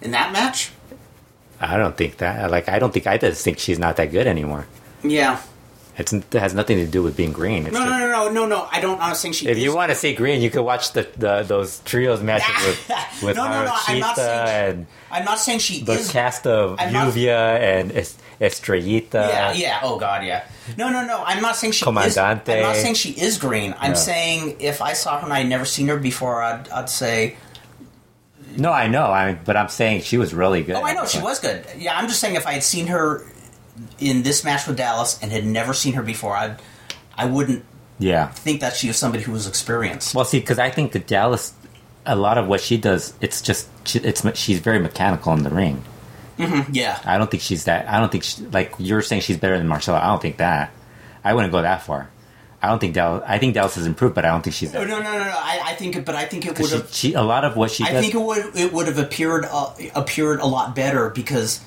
in 0.00 0.12
that 0.12 0.32
match. 0.32 0.70
I 1.60 1.76
don't 1.76 1.96
think 1.96 2.16
that. 2.18 2.50
Like, 2.50 2.68
I 2.68 2.78
don't 2.78 2.92
think 2.92 3.06
I 3.06 3.18
just 3.18 3.44
think 3.44 3.58
she's 3.58 3.78
not 3.78 3.96
that 3.96 4.10
good 4.10 4.26
anymore. 4.26 4.66
Yeah, 5.02 5.40
It's, 5.96 6.12
it 6.12 6.32
has 6.32 6.54
nothing 6.54 6.78
to 6.78 6.86
do 6.86 7.02
with 7.04 7.16
being 7.16 7.32
green. 7.32 7.66
It's 7.66 7.74
no, 7.74 7.84
no, 7.84 7.98
no, 7.98 8.08
no, 8.08 8.28
no, 8.30 8.46
no. 8.46 8.68
I 8.72 8.80
don't. 8.80 9.00
I'm 9.00 9.10
not 9.10 9.16
saying 9.16 9.34
she. 9.34 9.46
If 9.48 9.56
is 9.56 9.62
you 9.62 9.74
want 9.74 9.90
to 9.90 9.94
see 9.94 10.12
green, 10.14 10.42
you 10.42 10.50
could 10.50 10.62
watch 10.64 10.92
the, 10.92 11.06
the 11.16 11.44
those 11.44 11.78
trios 11.80 12.20
matches 12.20 12.48
with 12.66 12.90
with 13.22 13.36
No, 13.36 13.44
no, 13.44 13.64
no, 13.64 13.74
I'm 13.86 14.00
not 14.00 14.16
saying- 14.16 14.70
and 14.78 14.86
I'm 15.12 15.24
not 15.24 15.38
saying 15.38 15.60
she 15.60 15.82
the 15.84 15.92
is. 15.92 16.10
cast 16.10 16.46
of 16.48 16.80
I'm 16.80 16.92
not- 16.92 17.16
and 17.16 17.92
es- 17.92 18.16
Estrellita. 18.40 19.12
yeah, 19.14 19.52
yeah. 19.52 19.80
Oh 19.84 19.96
God, 19.98 20.24
yeah. 20.24 20.44
No, 20.76 20.88
no, 20.90 21.04
no. 21.06 21.22
I'm 21.24 21.40
not 21.40 21.54
saying 21.54 21.72
she 21.74 21.84
is. 21.84 21.88
Comandante. 21.88 22.48
I'm 22.56 22.62
not 22.62 22.76
saying 22.76 22.94
she 22.94 23.10
is 23.12 23.38
green. 23.38 23.74
I'm 23.78 23.92
Yeah. 23.92 23.96
saying 23.96 24.56
if 24.58 24.82
I 24.82 24.94
saw 24.94 25.18
her 25.20 25.24
and 25.24 25.32
I'd 25.32 25.48
never 25.48 25.64
seen 25.64 25.86
her 25.86 25.96
before, 25.98 26.42
I'd, 26.42 26.68
I'd 26.70 26.90
say, 26.90 27.36
No, 28.56 28.72
I 28.72 28.88
know. 28.88 29.06
I 29.06 29.34
but 29.34 29.56
I'm 29.56 29.68
saying 29.68 30.02
she 30.02 30.18
was 30.18 30.34
really 30.34 30.62
good. 30.64 30.74
oh, 30.74 30.82
I 30.82 30.94
know 30.94 31.06
she 31.06 31.20
was 31.20 31.38
good. 31.38 31.64
Yeah, 31.78 31.96
I'm 31.96 32.08
just 32.08 32.20
saying 32.20 32.34
if 32.34 32.46
I 32.46 32.52
had 32.54 32.64
seen 32.64 32.88
her 32.88 33.24
in 33.98 34.22
this 34.22 34.44
match 34.44 34.66
with 34.66 34.78
Dalys 34.78 35.18
and 35.22 35.32
had 35.32 35.44
never 35.44 35.72
seen 35.74 35.94
her 35.94 36.02
before, 36.02 36.36
I'd, 36.36 36.56
I 37.16 37.26
wouldn't 37.26 37.64
Yeah. 37.98 38.28
think 38.28 38.60
that 38.60 38.74
she 38.74 38.88
was 38.88 38.96
somebody 38.96 39.24
who 39.24 39.32
was 39.32 39.46
experienced. 39.46 40.14
Well, 40.14 40.24
see, 40.24 40.40
because 40.40 40.58
I 40.58 40.70
think 40.70 40.92
that 40.92 41.06
Dalys, 41.06 41.52
a 42.06 42.16
lot 42.16 42.38
of 42.38 42.46
what 42.46 42.60
she 42.60 42.76
does, 42.76 43.14
it's 43.20 43.40
just 43.42 43.68
she, 43.86 43.98
it's 44.00 44.24
she's 44.38 44.58
very 44.60 44.78
mechanical 44.78 45.32
in 45.32 45.42
the 45.42 45.50
ring. 45.50 45.84
yeah. 46.72 47.00
I 47.04 47.16
don't 47.18 47.30
think 47.30 47.42
she's 47.42 47.64
that. 47.64 47.88
I 47.88 48.00
don't 48.00 48.10
think 48.10 48.24
she, 48.24 48.42
like 48.46 48.74
you're 48.78 49.02
saying 49.02 49.22
she's 49.22 49.36
better 49.38 49.56
than 49.58 49.68
Marcela. 49.68 49.98
I 50.00 50.06
don't 50.08 50.20
think 50.22 50.38
that. 50.38 50.70
I 51.22 51.32
wouldn't 51.34 51.52
go 51.52 51.62
that 51.62 51.82
far. 51.82 52.10
I 52.60 52.68
don't 52.68 52.78
think 52.78 52.94
Dalys. 52.96 53.22
I 53.26 53.38
think 53.38 53.54
Dallas 53.54 53.74
has 53.76 53.86
improved, 53.86 54.14
but 54.14 54.24
I 54.24 54.28
don't 54.30 54.42
think 54.42 54.54
she's. 54.56 54.72
No, 54.72 54.80
That, 54.80 54.88
no, 54.88 54.98
no, 54.98 55.12
no. 55.12 55.18
no. 55.18 55.30
I, 55.36 55.60
I 55.66 55.74
think, 55.74 56.04
but 56.04 56.14
I 56.14 56.24
think 56.24 56.46
it 56.46 56.58
would 56.58 56.68
she, 56.68 56.76
have. 56.76 56.92
she, 56.92 57.12
a 57.14 57.22
lot 57.22 57.44
of 57.44 57.56
what 57.56 57.70
she 57.70 57.84
I 57.84 57.92
does. 57.92 58.02
think 58.02 58.14
it 58.14 58.20
would 58.20 58.56
it 58.56 58.72
would 58.72 58.86
have 58.88 58.98
appeared 58.98 59.44
uh, 59.50 59.72
appeared 59.94 60.40
a 60.40 60.46
lot 60.46 60.74
better 60.74 61.10
because 61.10 61.60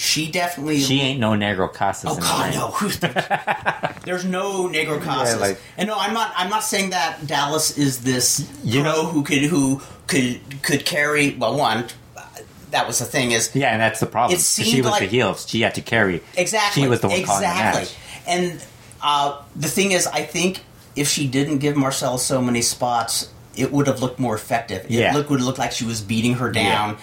she 0.00 0.30
definitely 0.30 0.78
she 0.78 1.00
ain't 1.00 1.18
no 1.18 1.32
Negro 1.32 1.72
Casas. 1.72 2.12
Oh 2.16 2.20
God, 2.20 2.54
no! 2.54 3.98
There's 4.04 4.24
no 4.24 4.68
Negro 4.68 5.02
Casas, 5.02 5.34
Yeah, 5.34 5.40
like- 5.40 5.60
and 5.76 5.88
no, 5.88 5.96
I'm 5.98 6.14
not. 6.14 6.32
I'm 6.36 6.48
not 6.48 6.62
saying 6.62 6.90
that 6.90 7.18
Dalys 7.22 7.76
is 7.76 8.02
this 8.02 8.48
You 8.62 8.82
know- 8.84 9.06
who 9.06 9.24
could 9.24 9.42
who 9.42 9.82
could 10.06 10.40
could 10.62 10.84
carry. 10.86 11.34
Well, 11.34 11.56
one, 11.58 11.86
that 12.70 12.86
was 12.86 13.00
the 13.00 13.04
thing 13.06 13.32
is 13.32 13.50
Yeah, 13.56 13.72
and 13.72 13.80
that's 13.80 13.98
the 13.98 14.06
problem. 14.06 14.38
It 14.38 14.40
seemed 14.40 14.68
she 14.68 14.82
was 14.82 14.92
like- 14.92 15.00
the 15.00 15.06
heel. 15.08 15.34
She 15.34 15.62
had 15.62 15.74
to 15.74 15.82
carry. 15.82 16.22
exactly. 16.36 16.82
She 16.82 16.88
was 16.88 17.00
the 17.00 17.08
one 17.08 17.18
exactly. 17.18 17.46
calling 17.46 17.72
the 17.74 17.78
match. 17.80 17.96
And 18.28 18.64
uh, 19.02 19.42
the 19.56 19.68
thing 19.68 19.90
is, 19.92 20.06
I 20.06 20.22
think 20.22 20.60
if 20.94 21.08
she 21.08 21.26
didn't 21.26 21.58
give 21.58 21.76
Marcel 21.76 22.18
so 22.18 22.40
many 22.40 22.62
spots, 22.62 23.30
it 23.56 23.72
would 23.72 23.88
have 23.88 24.00
looked 24.00 24.20
more 24.20 24.36
effective. 24.36 24.84
It 24.84 24.90
Yeah. 24.92 25.12
look, 25.14 25.28
would 25.30 25.40
look 25.40 25.58
like 25.58 25.72
she 25.72 25.84
was 25.84 26.00
beating 26.00 26.34
her 26.34 26.52
down. 26.52 26.98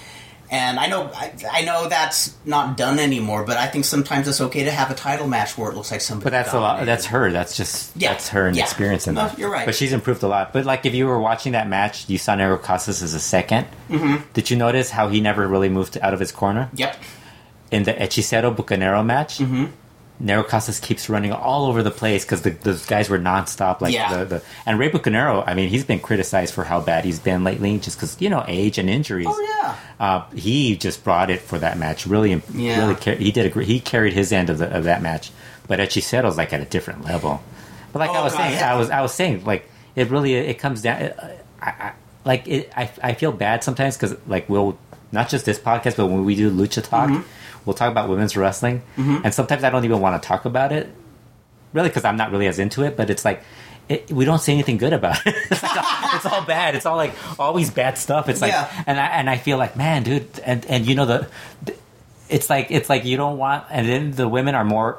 And 0.51 0.79
I 0.79 0.87
know, 0.87 1.09
I, 1.13 1.33
I 1.51 1.61
know 1.63 1.89
that's 1.89 2.35
not 2.45 2.77
done 2.77 2.99
anymore. 2.99 3.43
But 3.45 3.57
I 3.57 3.67
think 3.67 3.83
sometimes 3.85 4.27
it's 4.27 4.39
okay 4.41 4.63
to 4.65 4.71
have 4.71 4.91
a 4.91 4.93
title 4.93 5.27
match 5.27 5.57
where 5.57 5.71
it 5.71 5.75
looks 5.75 5.91
like 5.91 6.01
somebody. 6.01 6.25
But 6.25 6.29
that's 6.31 6.53
a 6.53 6.59
lot. 6.59 6.85
That's 6.85 7.05
her. 7.07 7.31
That's 7.31 7.57
just 7.57 7.95
Yeah, 7.97 8.11
that's 8.13 8.29
her 8.29 8.47
and 8.47 8.55
yeah. 8.55 8.63
experience 8.63 9.07
in 9.07 9.15
No, 9.15 9.27
that. 9.27 9.39
you're 9.39 9.49
right. 9.49 9.65
But 9.65 9.75
she's 9.75 9.91
improved 9.91 10.21
a 10.23 10.27
lot. 10.27 10.53
But 10.53 10.65
like 10.65 10.85
if 10.85 10.93
you 10.93 11.07
were 11.07 11.19
watching 11.19 11.53
that 11.53 11.67
match, 11.67 12.07
you 12.09 12.17
saw 12.17 12.35
Negro 12.35 12.61
Casas 12.61 13.01
as 13.01 13.15
a 13.15 13.17
2nd 13.17 13.65
Mm-hmm. 13.89 14.15
Did 14.33 14.49
you 14.51 14.57
notice 14.57 14.89
how 14.91 15.09
he 15.09 15.19
never 15.21 15.47
really 15.47 15.69
moved 15.69 15.97
out 16.01 16.13
of 16.13 16.19
his 16.19 16.31
corner 16.31 16.69
Yep. 16.75 16.97
in 17.71 17.83
the 17.83 17.93
Hechicero 17.93 18.55
Bucanero 18.55 19.05
match? 19.05 19.39
Mm-hmm. 19.39 19.65
Negro 20.23 20.47
Casas 20.47 20.79
keeps 20.79 21.09
running 21.09 21.33
all 21.33 21.65
over 21.65 21.83
the 21.83 21.91
place 21.91 22.23
because 22.23 22.41
the, 22.43 22.51
those 22.51 22.85
guys 22.85 23.09
were 23.09 23.19
nonstop. 23.19 23.81
Like 23.81 23.93
Yeah. 23.93 24.19
the, 24.23 24.25
the 24.25 24.43
and 24.65 24.79
Rey 24.79 24.89
Bucanero, 24.89 25.43
I 25.45 25.53
mean, 25.55 25.67
he's 25.69 25.83
been 25.83 25.99
criticized 25.99 26.53
for 26.53 26.63
how 26.63 26.79
bad 26.79 27.03
he's 27.03 27.19
been 27.19 27.43
lately, 27.43 27.77
just 27.79 27.97
because 27.97 28.15
you 28.21 28.29
know 28.29 28.43
age 28.47 28.77
and 28.77 28.89
injuries. 28.89 29.27
Oh 29.29 29.41
yeah. 29.61 29.75
Uh, 29.99 30.25
he 30.31 30.77
just 30.77 31.03
brought 31.03 31.29
it 31.29 31.41
for 31.41 31.59
that 31.59 31.77
match. 31.77 32.07
Really, 32.07 32.41
Yeah. 32.53 32.79
really, 32.79 32.95
car- 32.95 33.15
he 33.15 33.31
did 33.31 33.55
a. 33.55 33.63
He 33.63 33.79
carried 33.79 34.13
his 34.13 34.31
end 34.31 34.49
of, 34.49 34.57
the, 34.59 34.73
of 34.73 34.85
that 34.85 35.01
match, 35.01 35.31
but 35.67 35.79
Hechicero's 35.79 36.37
like 36.37 36.53
at 36.53 36.61
a 36.61 36.65
different 36.65 37.03
level. 37.03 37.41
But 37.91 37.99
like 37.99 38.09
Oh, 38.11 38.13
I 38.13 38.23
was 38.23 38.33
God, 38.33 38.39
saying, 38.39 38.53
yeah. 38.53 38.73
I 38.73 38.77
was 38.77 38.89
I 38.89 39.01
was 39.01 39.13
saying 39.13 39.43
like 39.45 39.69
it 39.95 40.09
really 40.09 40.33
it 40.35 40.55
comes 40.59 40.81
down. 40.81 41.01
uh, 41.01 41.35
I, 41.61 41.69
I, 41.69 41.91
like 42.23 42.47
it, 42.47 42.71
I 42.75 42.89
I 43.03 43.13
feel 43.15 43.31
bad 43.33 43.63
sometimes 43.65 43.97
because 43.97 44.15
like 44.27 44.47
we'll 44.49 44.77
not 45.11 45.29
just 45.29 45.45
this 45.45 45.59
podcast, 45.59 45.97
but 45.97 46.07
when 46.07 46.23
we 46.25 46.35
do 46.35 46.49
Lucha 46.51 46.83
Talk, 46.83 47.09
Mm-hmm. 47.09 47.21
We'll 47.65 47.73
talk 47.73 47.91
about 47.91 48.09
women's 48.09 48.35
wrestling, 48.37 48.81
and 48.97 49.33
sometimes 49.33 49.63
I 49.63 49.69
don't 49.69 49.85
even 49.85 49.99
want 49.99 50.21
to 50.21 50.27
talk 50.27 50.45
about 50.45 50.71
it, 50.71 50.89
really, 51.73 51.89
because 51.89 52.05
I'm 52.05 52.17
not 52.17 52.31
really 52.31 52.47
as 52.47 52.59
into 52.59 52.83
it. 52.83 52.95
But 52.97 53.09
it's 53.09 53.25
like. 53.25 53.43
It, 53.87 54.11
we 54.11 54.25
don't 54.25 54.39
say 54.39 54.51
anything 54.53 54.77
good 54.77 54.93
about 54.93 55.17
it. 55.27 55.35
it's, 55.51 55.61
like, 55.61 55.71
it's 56.15 56.25
all 56.25 56.41
bad. 56.43 56.73
It's 56.73 56.87
all 56.87 56.95
like 56.95 57.13
always 57.39 57.69
bad 57.69 57.99
stuff. 57.99 58.27
It's 58.29 58.41
like, 58.41 58.51
Yeah. 58.51 58.83
and 58.87 58.99
I 58.99 59.05
and 59.05 59.29
I 59.29 59.37
feel 59.37 59.59
like, 59.59 59.77
man, 59.77 60.01
dude, 60.01 60.27
and 60.43 60.65
and 60.65 60.87
you 60.87 60.95
know 60.95 61.05
the, 61.05 61.27
the- 61.63 61.75
it's 62.27 62.49
like 62.49 62.71
it's 62.71 62.89
like 62.89 63.05
you 63.05 63.15
don't 63.15 63.37
want, 63.37 63.65
and 63.69 63.87
then 63.87 64.09
the 64.13 64.27
women 64.27 64.55
are 64.55 64.65
more 64.65 64.97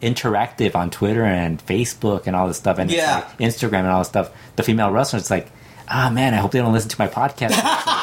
interactive 0.00 0.76
on 0.76 0.90
Twitter 0.90 1.24
and 1.24 1.58
Facebook 1.66 2.28
and 2.28 2.36
all 2.36 2.46
this 2.46 2.56
stuff, 2.58 2.78
and 2.78 2.88
Yeah. 2.92 3.16
like 3.16 3.38
Instagram 3.38 3.78
and 3.80 3.88
all 3.88 3.98
this 4.02 4.08
stuff. 4.08 4.30
The 4.54 4.62
female 4.62 4.92
wrestlers, 4.92 5.22
it's 5.22 5.30
like, 5.32 5.50
ah, 5.88 6.08
man, 6.08 6.32
I 6.32 6.36
hope 6.36 6.52
they 6.52 6.60
don't 6.60 6.72
listen 6.72 6.90
to 6.90 6.96
my 7.00 7.08
podcast. 7.08 7.58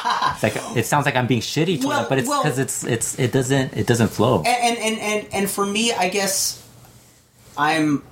like 0.54 0.78
it 0.78 0.86
sounds 0.86 1.06
like 1.06 1.16
I'm 1.16 1.28
being 1.28 1.42
shitty 1.42 1.82
to 1.82 1.88
Well, 1.88 2.00
them, 2.02 2.10
but 2.10 2.18
it's 2.20 2.28
well- 2.30 2.44
because 2.44 2.60
it's 2.60 2.84
it's 2.84 3.18
it 3.20 3.32
doesn't 3.32 3.74
it 3.76 3.88
doesn't 3.88 4.10
flow. 4.10 4.44
and 4.46 4.78
and, 4.78 5.00
and 5.00 5.28
and 5.34 5.50
for 5.50 5.66
me, 5.66 5.92
I 5.94 6.10
guess 6.10 6.62
I'm 7.58 8.04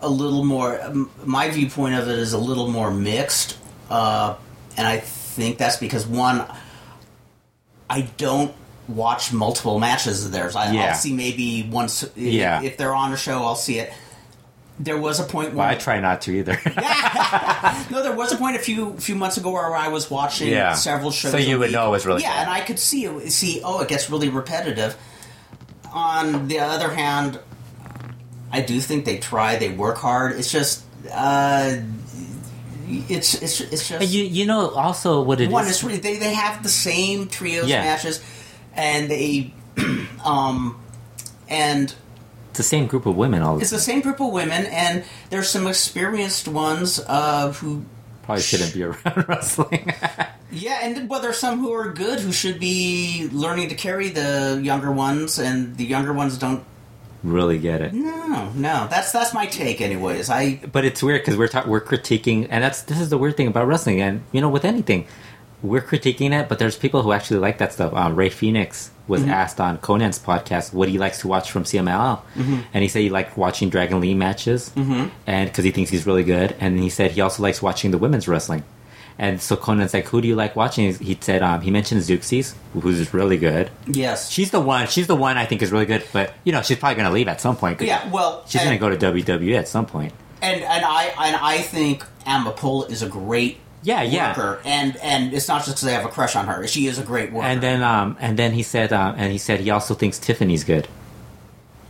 a 0.00 0.08
little 0.08 0.44
more. 0.44 0.80
My 1.24 1.50
viewpoint 1.50 1.94
of 1.94 2.08
it 2.08 2.18
is 2.18 2.32
a 2.32 2.38
little 2.38 2.68
more 2.68 2.90
mixed, 2.90 3.56
uh, 3.90 4.36
and 4.76 4.86
I 4.86 4.98
think 4.98 5.58
that's 5.58 5.76
because 5.78 6.06
one, 6.06 6.44
I 7.88 8.02
don't 8.16 8.54
watch 8.88 9.32
multiple 9.32 9.80
matches 9.80 10.24
of 10.24 10.32
theirs. 10.32 10.54
I, 10.54 10.70
Yeah. 10.72 10.82
I'll 10.90 10.94
see 10.94 11.12
maybe 11.12 11.68
once. 11.70 12.02
if- 12.04 12.16
Yeah. 12.16 12.62
if 12.62 12.76
they're 12.76 12.94
on 12.94 13.12
a 13.12 13.16
show, 13.16 13.42
I'll 13.44 13.56
see 13.56 13.78
it. 13.78 13.92
There 14.78 14.98
was 14.98 15.20
a 15.20 15.24
point 15.24 15.48
Well, 15.54 15.58
where 15.58 15.68
I 15.68 15.74
try 15.74 16.00
not 16.00 16.20
to 16.22 16.32
either. 16.32 16.52
no, 17.90 18.02
there 18.02 18.14
was 18.14 18.32
a 18.32 18.36
point 18.36 18.56
a 18.56 18.58
few 18.58 18.92
few 18.98 19.14
months 19.14 19.36
ago 19.38 19.50
where 19.50 19.74
I 19.74 19.88
was 19.88 20.10
watching 20.10 20.48
Yeah. 20.48 20.74
several 20.74 21.10
shows. 21.10 21.30
So 21.32 21.38
you 21.38 21.58
would 21.58 21.68
week. 21.68 21.72
know 21.72 21.88
it 21.88 21.90
was 21.92 22.04
really 22.06 22.22
yeah, 22.22 22.32
good. 22.34 22.40
and 22.42 22.50
I 22.50 22.60
could 22.60 22.78
see 22.78 23.06
it. 23.06 23.30
See, 23.32 23.62
oh, 23.64 23.80
it 23.80 23.88
gets 23.88 24.10
really 24.10 24.28
repetitive. 24.28 24.96
On 25.92 26.46
the 26.48 26.58
other 26.58 26.90
hand, 26.90 27.40
I 28.52 28.60
do 28.60 28.78
think 28.80 29.06
they 29.06 29.16
try. 29.18 29.56
They 29.56 29.70
work 29.70 29.96
hard. 29.96 30.36
It's 30.36 30.52
just, 30.52 30.84
uh, 31.10 31.76
it's 32.86 33.34
it's 33.34 33.60
it's 33.62 33.88
just 33.88 33.98
But 33.98 34.08
you 34.08 34.24
you 34.24 34.44
know 34.46 34.68
also 34.70 35.22
what 35.22 35.40
it 35.40 35.44
is. 35.46 35.52
one. 35.52 35.66
It's 35.66 35.82
really 35.82 35.98
they 35.98 36.18
they 36.18 36.34
have 36.34 36.62
the 36.62 36.68
same 36.68 37.28
trios 37.28 37.66
Yeah. 37.66 37.80
matches, 37.82 38.22
and 38.74 39.10
they, 39.10 39.52
um, 40.24 40.78
and 41.48 41.84
it's 41.88 41.94
the 42.56 42.62
same 42.62 42.86
group 42.86 43.06
of 43.06 43.16
women 43.16 43.42
all 43.42 43.56
the 43.56 43.60
it's 43.62 43.70
the 43.70 43.78
same 43.78 44.00
group 44.00 44.20
of 44.20 44.32
women, 44.32 44.66
and 44.66 45.04
there's 45.30 45.48
some 45.48 45.66
experienced 45.66 46.48
ones 46.48 47.00
uh, 47.06 47.52
who 47.52 47.84
Probably 48.22 48.42
shouldn't 48.42 48.74
be 48.74 48.82
around 48.88 49.28
wrestling. 49.28 49.92
Yeah, 50.50 50.80
and 50.82 51.08
well, 51.08 51.20
there's 51.20 51.38
some 51.38 51.60
who 51.60 51.72
are 51.72 51.92
good 51.92 52.20
who 52.20 52.32
should 52.32 52.58
be 52.58 53.28
learning 53.32 53.68
to 53.68 53.74
carry 53.74 54.08
the 54.08 54.60
younger 54.62 54.90
ones, 54.92 55.38
and 55.38 55.76
the 55.76 55.84
younger 55.84 56.12
ones 56.12 56.36
don't. 56.38 56.64
really 57.22 57.58
get 57.58 57.80
it. 57.82 57.92
No, 57.92 58.50
no, 58.54 58.86
that's 58.88 59.12
that's 59.12 59.32
my 59.34 59.46
take, 59.46 59.80
anyways. 59.80 60.28
I 60.30 60.60
but 60.72 60.84
it's 60.84 61.02
weird 61.02 61.22
because 61.22 61.36
we're 61.36 61.48
ta- 61.48 61.64
we're 61.66 61.80
critiquing, 61.80 62.46
and 62.50 62.62
that's 62.64 62.82
this 62.82 63.00
is 63.00 63.10
the 63.10 63.18
weird 63.18 63.36
thing 63.36 63.48
about 63.48 63.66
wrestling, 63.66 64.00
and 64.00 64.22
you 64.32 64.40
know 64.40 64.48
with 64.48 64.64
anything, 64.64 65.06
we're 65.62 65.82
critiquing 65.82 66.32
it, 66.38 66.48
but 66.48 66.58
there's 66.58 66.76
people 66.76 67.02
who 67.02 67.12
actually 67.12 67.38
like 67.40 67.58
that 67.58 67.72
stuff. 67.72 67.92
Um, 67.94 68.14
Ray 68.16 68.28
Phoenix 68.30 68.90
was 69.08 69.22
asked 69.24 69.60
on 69.60 69.78
Konnan's 69.78 70.18
podcast 70.18 70.72
what 70.72 70.88
he 70.88 70.98
likes 70.98 71.20
to 71.20 71.28
watch 71.28 71.50
from 71.50 71.64
CMLL, 71.64 72.20
and 72.36 72.82
he 72.82 72.88
said 72.88 73.02
he 73.02 73.10
liked 73.10 73.36
watching 73.36 73.68
Dragon 73.70 74.00
Lee 74.00 74.14
matches, 74.14 74.70
mm-hmm. 74.74 75.08
and 75.26 75.48
because 75.48 75.64
he 75.64 75.70
thinks 75.70 75.90
he's 75.90 76.06
really 76.06 76.24
good, 76.24 76.56
and 76.60 76.78
he 76.78 76.90
said 76.90 77.12
he 77.12 77.20
also 77.20 77.42
likes 77.42 77.62
watching 77.62 77.90
the 77.90 77.98
women's 77.98 78.26
wrestling. 78.28 78.64
And 79.18 79.40
so 79.40 79.56
Konnan's 79.56 79.94
like, 79.94 80.06
"Who 80.08 80.20
do 80.20 80.28
you 80.28 80.36
like 80.36 80.56
watching?" 80.56 80.92
He 80.94 81.16
said 81.20 81.42
um, 81.42 81.62
he 81.62 81.70
mentioned 81.70 82.02
Zeuxis, 82.02 82.54
who's 82.74 83.14
really 83.14 83.38
good. 83.38 83.70
yes, 83.86 84.30
She's 84.30 84.50
the 84.50 84.60
one. 84.60 84.88
She's 84.88 85.06
the 85.06 85.16
one 85.16 85.38
I 85.38 85.46
think 85.46 85.62
is 85.62 85.72
really 85.72 85.86
good, 85.86 86.04
but 86.12 86.34
you 86.44 86.52
know 86.52 86.60
she's 86.62 86.76
probably 86.76 86.96
going 86.96 87.06
to 87.08 87.14
leave 87.14 87.28
at 87.28 87.40
some 87.40 87.56
point. 87.56 87.80
yeah. 87.80 88.10
Well, 88.10 88.44
she's 88.46 88.62
going 88.62 88.74
to 88.74 88.78
go 88.78 88.90
to 88.90 88.96
WWE 88.96 89.56
at 89.58 89.68
some 89.68 89.86
point. 89.86 90.12
and 90.42 90.62
and 90.62 90.84
I 90.84 91.04
and 91.18 91.36
I 91.36 91.58
think 91.58 92.04
Amapola 92.26 92.90
is 92.90 93.02
a 93.02 93.08
great 93.08 93.58
Yeah, 93.86 94.02
yeah. 94.02 94.30
worker, 94.30 94.60
and 94.64 94.96
and 94.98 95.32
it's 95.32 95.46
not 95.48 95.64
just 95.64 95.76
because 95.76 95.88
I 95.88 95.92
have 95.92 96.04
a 96.04 96.08
crush 96.08 96.34
on 96.34 96.46
her. 96.46 96.66
She 96.66 96.86
is 96.88 96.98
a 96.98 97.04
great 97.04 97.30
worker. 97.32 97.46
And 97.46 97.62
then, 97.62 97.82
um, 97.82 98.16
and 98.18 98.36
then 98.36 98.52
he 98.52 98.62
said, 98.62 98.92
uh, 98.92 99.14
and 99.16 99.30
he 99.30 99.38
said 99.38 99.60
he 99.60 99.70
also 99.70 99.94
thinks 99.94 100.18
Tiffany's 100.18 100.64
good. 100.64 100.88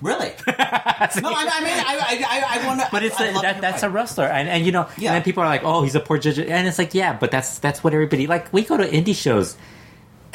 really, 0.03 0.29
no, 0.47 0.55
I, 0.59 1.49
I 1.51 1.61
mean, 1.65 1.73
I, 1.73 1.97
I, 1.99 2.25
I, 2.29 2.61
I 2.63 2.67
want 2.67 2.81
to. 2.81 2.89
But 2.93 3.03
it's 3.03 3.19
I 3.19 3.27
a, 3.29 3.33
that, 3.41 3.61
that's 3.63 3.83
a 3.83 3.89
wrestler, 3.91 4.27
and, 4.27 4.47
and 4.49 4.67
you 4.67 4.73
know, 4.73 4.87
Yeah. 4.99 5.11
and 5.11 5.15
then 5.17 5.23
people 5.23 5.43
are 5.43 5.47
like, 5.49 5.63
"Oh, 5.65 5.83
he's 5.83 5.95
a 5.95 6.01
poor 6.01 6.19
judge," 6.19 6.39
and 6.39 6.69
it's 6.69 6.79
like, 6.79 6.93
yeah, 6.95 7.17
but 7.17 7.31
that's 7.31 7.59
that's 7.61 7.83
what 7.83 7.95
everybody 7.95 8.27
like. 8.27 8.53
We 8.53 8.63
go 8.63 8.77
to 8.77 8.87
indie 8.87 9.15
shows, 9.17 9.57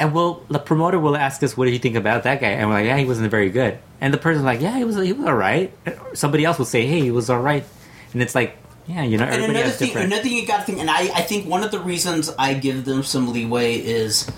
and 0.00 0.12
we'll 0.12 0.42
the 0.50 0.58
promoter 0.58 0.98
will 0.98 1.16
ask 1.16 1.42
us, 1.44 1.56
"What 1.56 1.66
do 1.66 1.70
you 1.70 1.78
think 1.78 1.94
about 1.94 2.24
that 2.24 2.40
guy?" 2.40 2.48
And 2.48 2.68
we're 2.68 2.74
like, 2.74 2.86
"Yeah, 2.86 2.98
he 2.98 3.04
wasn't 3.04 3.30
very 3.30 3.50
good." 3.50 3.78
And 4.00 4.12
the 4.12 4.18
person's 4.18 4.44
like, 4.44 4.60
"Yeah, 4.60 4.76
he 4.76 4.84
was 4.84 4.96
he 4.96 5.12
was 5.12 5.26
all 5.26 5.34
right." 5.34 5.72
Somebody 6.14 6.44
else 6.44 6.58
will 6.58 6.66
say, 6.66 6.84
"Hey, 6.86 7.00
he 7.00 7.12
was 7.12 7.30
all 7.30 7.40
right," 7.40 7.64
and 8.12 8.20
it's 8.20 8.34
like, 8.34 8.56
yeah, 8.86 9.02
you 9.04 9.16
know, 9.18 9.24
And 9.24 9.44
another 9.44 9.64
has 9.64 9.76
thing, 9.76 9.88
different. 9.88 10.06
another 10.08 10.22
thing 10.22 10.32
you 10.32 10.46
got 10.46 10.58
to 10.58 10.64
think, 10.64 10.78
and 10.78 10.90
I, 10.90 11.02
I 11.14 11.22
think 11.22 11.46
one 11.46 11.62
of 11.62 11.70
the 11.70 11.78
reasons 11.78 12.30
I 12.38 12.54
give 12.54 12.84
them 12.84 13.02
some 13.02 13.32
leeway 13.32 13.76
is 13.76 14.28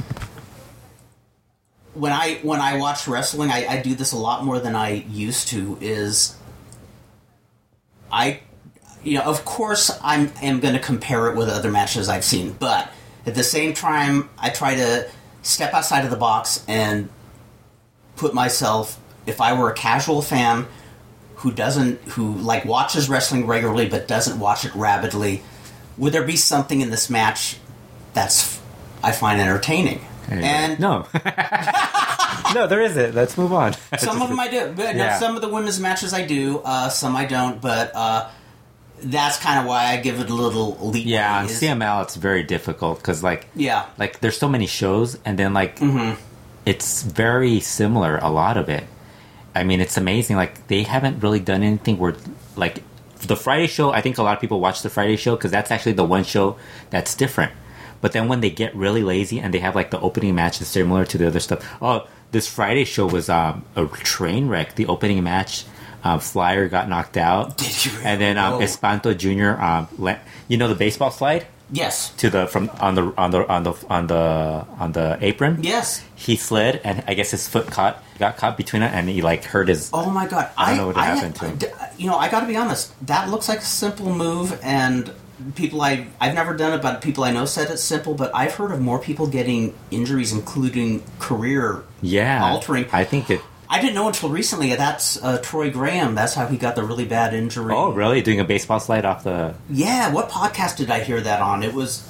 when 1.94 2.12
I 2.12 2.34
when 2.42 2.60
I 2.60 2.76
watch 2.76 3.06
wrestling, 3.08 3.50
I, 3.50 3.66
I 3.66 3.82
do 3.82 3.94
this 3.94 4.12
a 4.12 4.18
lot 4.18 4.44
more 4.44 4.58
than 4.60 4.74
I 4.74 4.90
used 5.08 5.48
to. 5.48 5.78
Is 5.80 6.36
I, 8.12 8.40
you 9.02 9.18
know, 9.18 9.24
of 9.24 9.44
course, 9.44 9.90
I'm 10.02 10.32
am 10.42 10.60
going 10.60 10.74
to 10.74 10.80
compare 10.80 11.28
it 11.30 11.36
with 11.36 11.48
other 11.48 11.70
matches 11.70 12.08
I've 12.08 12.24
seen, 12.24 12.52
but 12.58 12.90
at 13.26 13.34
the 13.34 13.44
same 13.44 13.72
time, 13.74 14.28
I 14.38 14.50
try 14.50 14.74
to 14.74 15.08
step 15.42 15.72
outside 15.72 16.04
of 16.04 16.10
the 16.10 16.16
box 16.16 16.64
and 16.68 17.08
put 18.16 18.34
myself. 18.34 19.00
If 19.26 19.40
I 19.40 19.58
were 19.58 19.70
a 19.70 19.74
casual 19.74 20.20
fan 20.20 20.66
who 21.44 21.52
doesn't 21.52 22.00
who 22.16 22.32
like 22.34 22.64
watches 22.64 23.08
wrestling 23.08 23.46
regularly 23.46 23.88
but 23.88 24.08
doesn't 24.08 24.40
watch 24.40 24.64
it 24.64 24.74
rabidly 24.74 25.40
would 25.96 26.12
there 26.12 26.24
be 26.24 26.34
something 26.36 26.80
in 26.80 26.90
this 26.90 27.08
match 27.08 27.56
that's 28.14 28.60
i 29.02 29.12
find 29.12 29.40
entertaining 29.40 30.00
and 30.28 30.80
no, 30.80 31.06
no, 32.54 32.66
there 32.66 32.80
isn't. 32.80 33.14
Let's 33.14 33.36
move 33.36 33.52
on. 33.52 33.74
some 33.98 34.22
of 34.22 34.28
them 34.30 34.40
i 34.40 34.48
do 34.48 34.72
but 34.74 34.96
no, 34.96 35.04
Yeah. 35.04 35.18
some 35.18 35.36
of 35.36 35.42
the 35.42 35.48
women's 35.48 35.78
matches 35.78 36.12
i 36.14 36.24
do 36.26 36.60
uh, 36.64 36.88
some 36.88 37.14
i 37.14 37.24
don't 37.26 37.60
but 37.60 37.92
uh, 37.94 38.30
that's 39.02 39.38
kind 39.38 39.60
of 39.60 39.66
why 39.66 39.86
i 39.92 39.96
give 39.98 40.20
it 40.20 40.30
a 40.30 40.34
little 40.34 40.78
leeway 40.80 41.10
Yeah, 41.10 41.40
on 41.40 41.46
CMLL 41.48 42.02
it's 42.04 42.16
very 42.16 42.42
difficult 42.42 42.98
because 42.98 43.22
like 43.22 43.46
yeah 43.54 43.84
like 43.98 44.20
there's 44.20 44.38
so 44.38 44.48
many 44.48 44.66
shows 44.66 45.18
and 45.26 45.38
then 45.38 45.52
like 45.52 45.78
Mm-hmm. 45.78 46.18
it's 46.64 47.02
very 47.02 47.60
similar 47.60 48.16
a 48.18 48.30
lot 48.30 48.56
of 48.56 48.68
it. 48.70 48.84
I 49.54 49.64
mean, 49.64 49.80
it's 49.80 49.96
amazing. 49.96 50.36
Like 50.36 50.66
they 50.68 50.82
haven't 50.82 51.22
really 51.22 51.40
done 51.40 51.62
anything 51.62 51.98
where 51.98 52.14
like 52.56 52.82
the 53.18 53.36
Friday 53.36 53.66
show. 53.66 53.90
I 53.90 54.00
think 54.00 54.18
a 54.18 54.22
lot 54.22 54.34
of 54.34 54.40
people 54.40 54.60
watch 54.60 54.82
the 54.82 54.90
Friday 54.90 55.16
show 55.16 55.36
because 55.36 55.50
that's 55.50 55.70
actually 55.70 55.92
the 55.92 56.04
one 56.04 56.24
show 56.24 56.56
that's 56.90 57.14
different. 57.14 57.52
But 58.00 58.12
then 58.12 58.28
when 58.28 58.40
they 58.40 58.50
get 58.50 58.74
really 58.76 59.02
lazy 59.02 59.40
and 59.40 59.54
they 59.54 59.60
have 59.60 59.74
like 59.74 59.90
the 59.90 60.00
opening 60.00 60.34
match 60.34 60.60
is 60.60 60.68
similar 60.68 61.04
to 61.06 61.16
the 61.18 61.26
other 61.26 61.40
stuff. 61.40 61.64
Oh, 61.80 62.06
this 62.32 62.48
Friday 62.48 62.84
show 62.84 63.06
was 63.06 63.28
um, 63.30 63.64
a 63.76 63.86
train 63.86 64.48
wreck. 64.48 64.74
The 64.74 64.86
opening 64.86 65.22
match, 65.22 65.64
um, 66.02 66.20
Flyer 66.20 66.68
got 66.68 66.88
knocked 66.88 67.16
out, 67.16 67.56
Did 67.56 67.84
you 67.86 67.92
really? 67.92 68.04
and 68.04 68.20
then 68.20 68.38
um, 68.38 68.60
Espanto 68.60 69.16
Junior. 69.16 69.58
Um, 69.60 69.88
le- 69.96 70.20
you 70.48 70.58
know 70.58 70.68
the 70.68 70.74
baseball 70.74 71.10
slide 71.10 71.46
yes 71.70 72.10
to 72.16 72.30
the 72.30 72.46
from 72.46 72.70
on 72.80 72.94
the 72.94 73.14
on 73.16 73.30
the 73.30 73.46
on 73.48 73.62
the 73.62 73.74
on 73.88 74.06
the 74.06 74.66
on 74.78 74.92
the 74.92 75.18
apron. 75.20 75.62
yes 75.62 76.04
He 76.14 76.36
slid, 76.36 76.80
and 76.84 77.04
I 77.06 77.14
guess 77.14 77.30
his 77.30 77.48
foot 77.48 77.66
caught 77.66 78.02
got 78.18 78.36
caught 78.36 78.56
between 78.56 78.82
it, 78.82 78.92
and 78.92 79.08
he 79.08 79.22
like 79.22 79.44
hurt 79.44 79.68
his. 79.68 79.90
Oh 79.92 80.10
my 80.10 80.26
god! 80.26 80.50
I 80.56 80.70
don't 80.70 80.78
know 80.78 80.86
what 80.88 80.96
happened 80.96 81.36
to 81.36 81.46
him. 81.48 81.58
You 81.98 82.08
know, 82.08 82.16
I 82.16 82.30
got 82.30 82.40
to 82.40 82.46
be 82.46 82.56
honest. 82.56 82.94
That 83.06 83.28
looks 83.28 83.48
like 83.48 83.58
a 83.58 83.62
simple 83.64 84.14
move, 84.14 84.58
and 84.62 85.12
people 85.54 85.82
I 85.82 86.06
I've 86.20 86.34
never 86.34 86.56
done 86.56 86.72
it, 86.72 86.82
but 86.82 87.02
people 87.02 87.24
I 87.24 87.32
know 87.32 87.44
said 87.44 87.70
it's 87.70 87.82
simple. 87.82 88.14
But 88.14 88.34
I've 88.34 88.54
heard 88.54 88.70
of 88.70 88.80
more 88.80 88.98
people 88.98 89.26
getting 89.26 89.74
injuries, 89.90 90.32
including 90.32 91.02
career 91.18 91.84
Yeah, 92.02 92.44
altering. 92.44 92.86
I 92.92 93.04
think 93.04 93.30
it. 93.30 93.40
I 93.74 93.80
didn't 93.80 93.94
know 93.94 94.06
until 94.06 94.28
recently. 94.28 94.74
That's 94.76 95.22
uh, 95.22 95.38
Troy 95.42 95.70
Graham. 95.70 96.14
That's 96.14 96.34
how 96.34 96.46
he 96.46 96.56
got 96.56 96.76
the 96.76 96.84
really 96.84 97.04
bad 97.04 97.34
injury. 97.34 97.74
Oh, 97.74 97.92
really? 97.92 98.22
Doing 98.22 98.38
a 98.40 98.44
baseball 98.44 98.78
slide 98.80 99.04
off 99.04 99.24
the 99.24 99.54
Yeah. 99.68 100.12
What 100.12 100.30
podcast 100.30 100.76
did 100.76 100.90
I 100.90 101.00
hear 101.02 101.20
that 101.20 101.40
on? 101.42 101.62
It 101.64 101.74
was. 101.74 102.08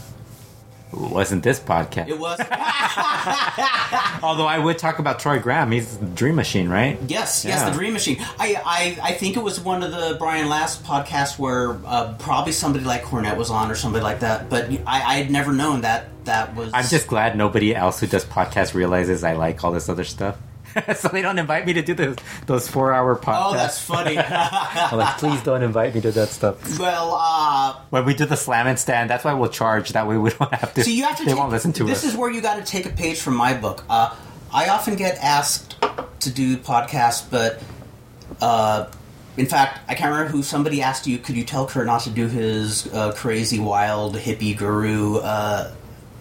wasn't 0.93 1.43
this 1.43 1.59
podcast? 1.59 2.09
It 2.09 2.19
was. 2.19 2.39
Although 4.23 4.47
I 4.47 4.59
would 4.59 4.79
talk 4.79 4.99
about 4.99 5.19
Troy 5.21 5.39
Graham. 5.39 5.71
He's 5.73 5.97
the 5.99 6.07
Dream 6.07 6.35
Machine, 6.37 6.69
right? 6.69 6.99
Yes, 7.09 7.45
yes, 7.45 7.61
Yeah. 7.61 7.71
the 7.71 7.77
Dream 7.77 7.93
Machine. 7.95 8.19
I, 8.39 8.57
I, 8.65 8.99
I 9.03 9.13
think 9.15 9.37
it 9.37 9.43
was 9.43 9.59
one 9.59 9.83
of 9.83 9.91
the 9.91 10.17
Brian 10.19 10.49
Last 10.49 10.85
podcasts 10.85 11.39
where 11.39 11.79
uh, 11.87 12.15
probably 12.19 12.53
somebody 12.53 12.85
like 12.85 13.05
Cornette 13.05 13.37
was 13.37 13.51
on 13.51 13.71
or 13.71 13.75
somebody 13.75 14.03
like 14.05 14.21
that. 14.21 14.51
But 14.51 14.71
I, 14.87 15.03
I 15.03 15.15
had 15.15 15.31
never 15.31 15.53
known 15.53 15.81
that 15.83 16.07
that 16.27 16.55
was. 16.55 16.71
I'm 16.75 16.85
just 16.87 17.07
glad 17.07 17.37
nobody 17.37 17.75
else 17.75 18.01
who 18.01 18.07
does 18.07 18.25
podcasts 18.25 18.75
realizes 18.75 19.25
I 19.25 19.33
like 19.33 19.65
all 19.65 19.73
this 19.73 19.89
other 19.89 20.05
stuff. 20.05 20.37
so 20.97 21.09
they 21.09 21.23
don't 21.23 21.39
invite 21.39 21.67
me 21.67 21.73
to 21.75 21.83
do 21.83 21.95
those 21.95 22.17
those 22.47 22.69
four 22.69 22.93
hour 22.93 23.17
podcasts. 23.17 23.43
Oh, 23.47 23.53
that's 23.55 23.79
funny. 23.81 24.19
I'm 24.19 24.99
like, 24.99 25.19
please 25.19 25.43
don't 25.43 25.63
invite 25.63 25.95
me 25.95 26.01
to 26.03 26.13
that 26.13 26.29
stuff. 26.29 26.79
well, 26.79 27.17
uh, 27.21 27.75
When 27.91 28.05
we 28.05 28.15
do 28.15 28.25
the 28.27 28.37
slam 28.37 28.67
and 28.67 28.79
stand, 28.79 29.11
that's 29.11 29.25
why 29.25 29.35
we'll 29.35 29.51
charge. 29.51 29.91
That 29.91 30.07
way 30.09 30.17
we 30.19 30.31
don't 30.31 30.53
have 30.55 30.75
to. 30.75 30.85
so 30.85 30.91
you 30.91 31.05
have 31.05 31.17
to. 31.19 31.25
they 31.25 31.31
take- 31.33 31.39
won't 31.39 31.51
listen 31.53 31.73
to 31.75 31.85
this 31.85 32.05
us. 32.05 32.13
is 32.13 32.17
where 32.17 32.31
you 32.31 32.41
got 32.41 32.57
to 32.57 32.65
take 32.65 32.87
a 32.87 32.91
page 32.91 33.21
from 33.21 33.37
my 33.37 33.55
book. 33.55 33.85
Uh, 33.89 34.15
I 34.53 34.69
often 34.69 34.95
get 34.97 35.19
asked 35.23 35.77
to 36.21 36.31
do 36.31 36.57
podcasts, 36.57 37.29
but 37.29 37.61
uh, 38.41 38.87
in 39.37 39.47
fact, 39.47 39.81
I 39.89 39.95
can't 39.95 40.11
remember 40.13 40.31
who 40.31 40.43
somebody 40.43 40.81
asked 40.81 41.07
you. 41.07 41.19
Could 41.19 41.37
you 41.37 41.45
tell 41.45 41.67
Kurt 41.67 41.87
not 41.87 42.03
to 42.03 42.11
do 42.11 42.29
his 42.29 42.93
uh, 42.95 43.13
crazy, 43.13 43.59
wild 43.59 44.15
hippie 44.17 44.57
guru 44.57 45.17
uh, 45.19 45.73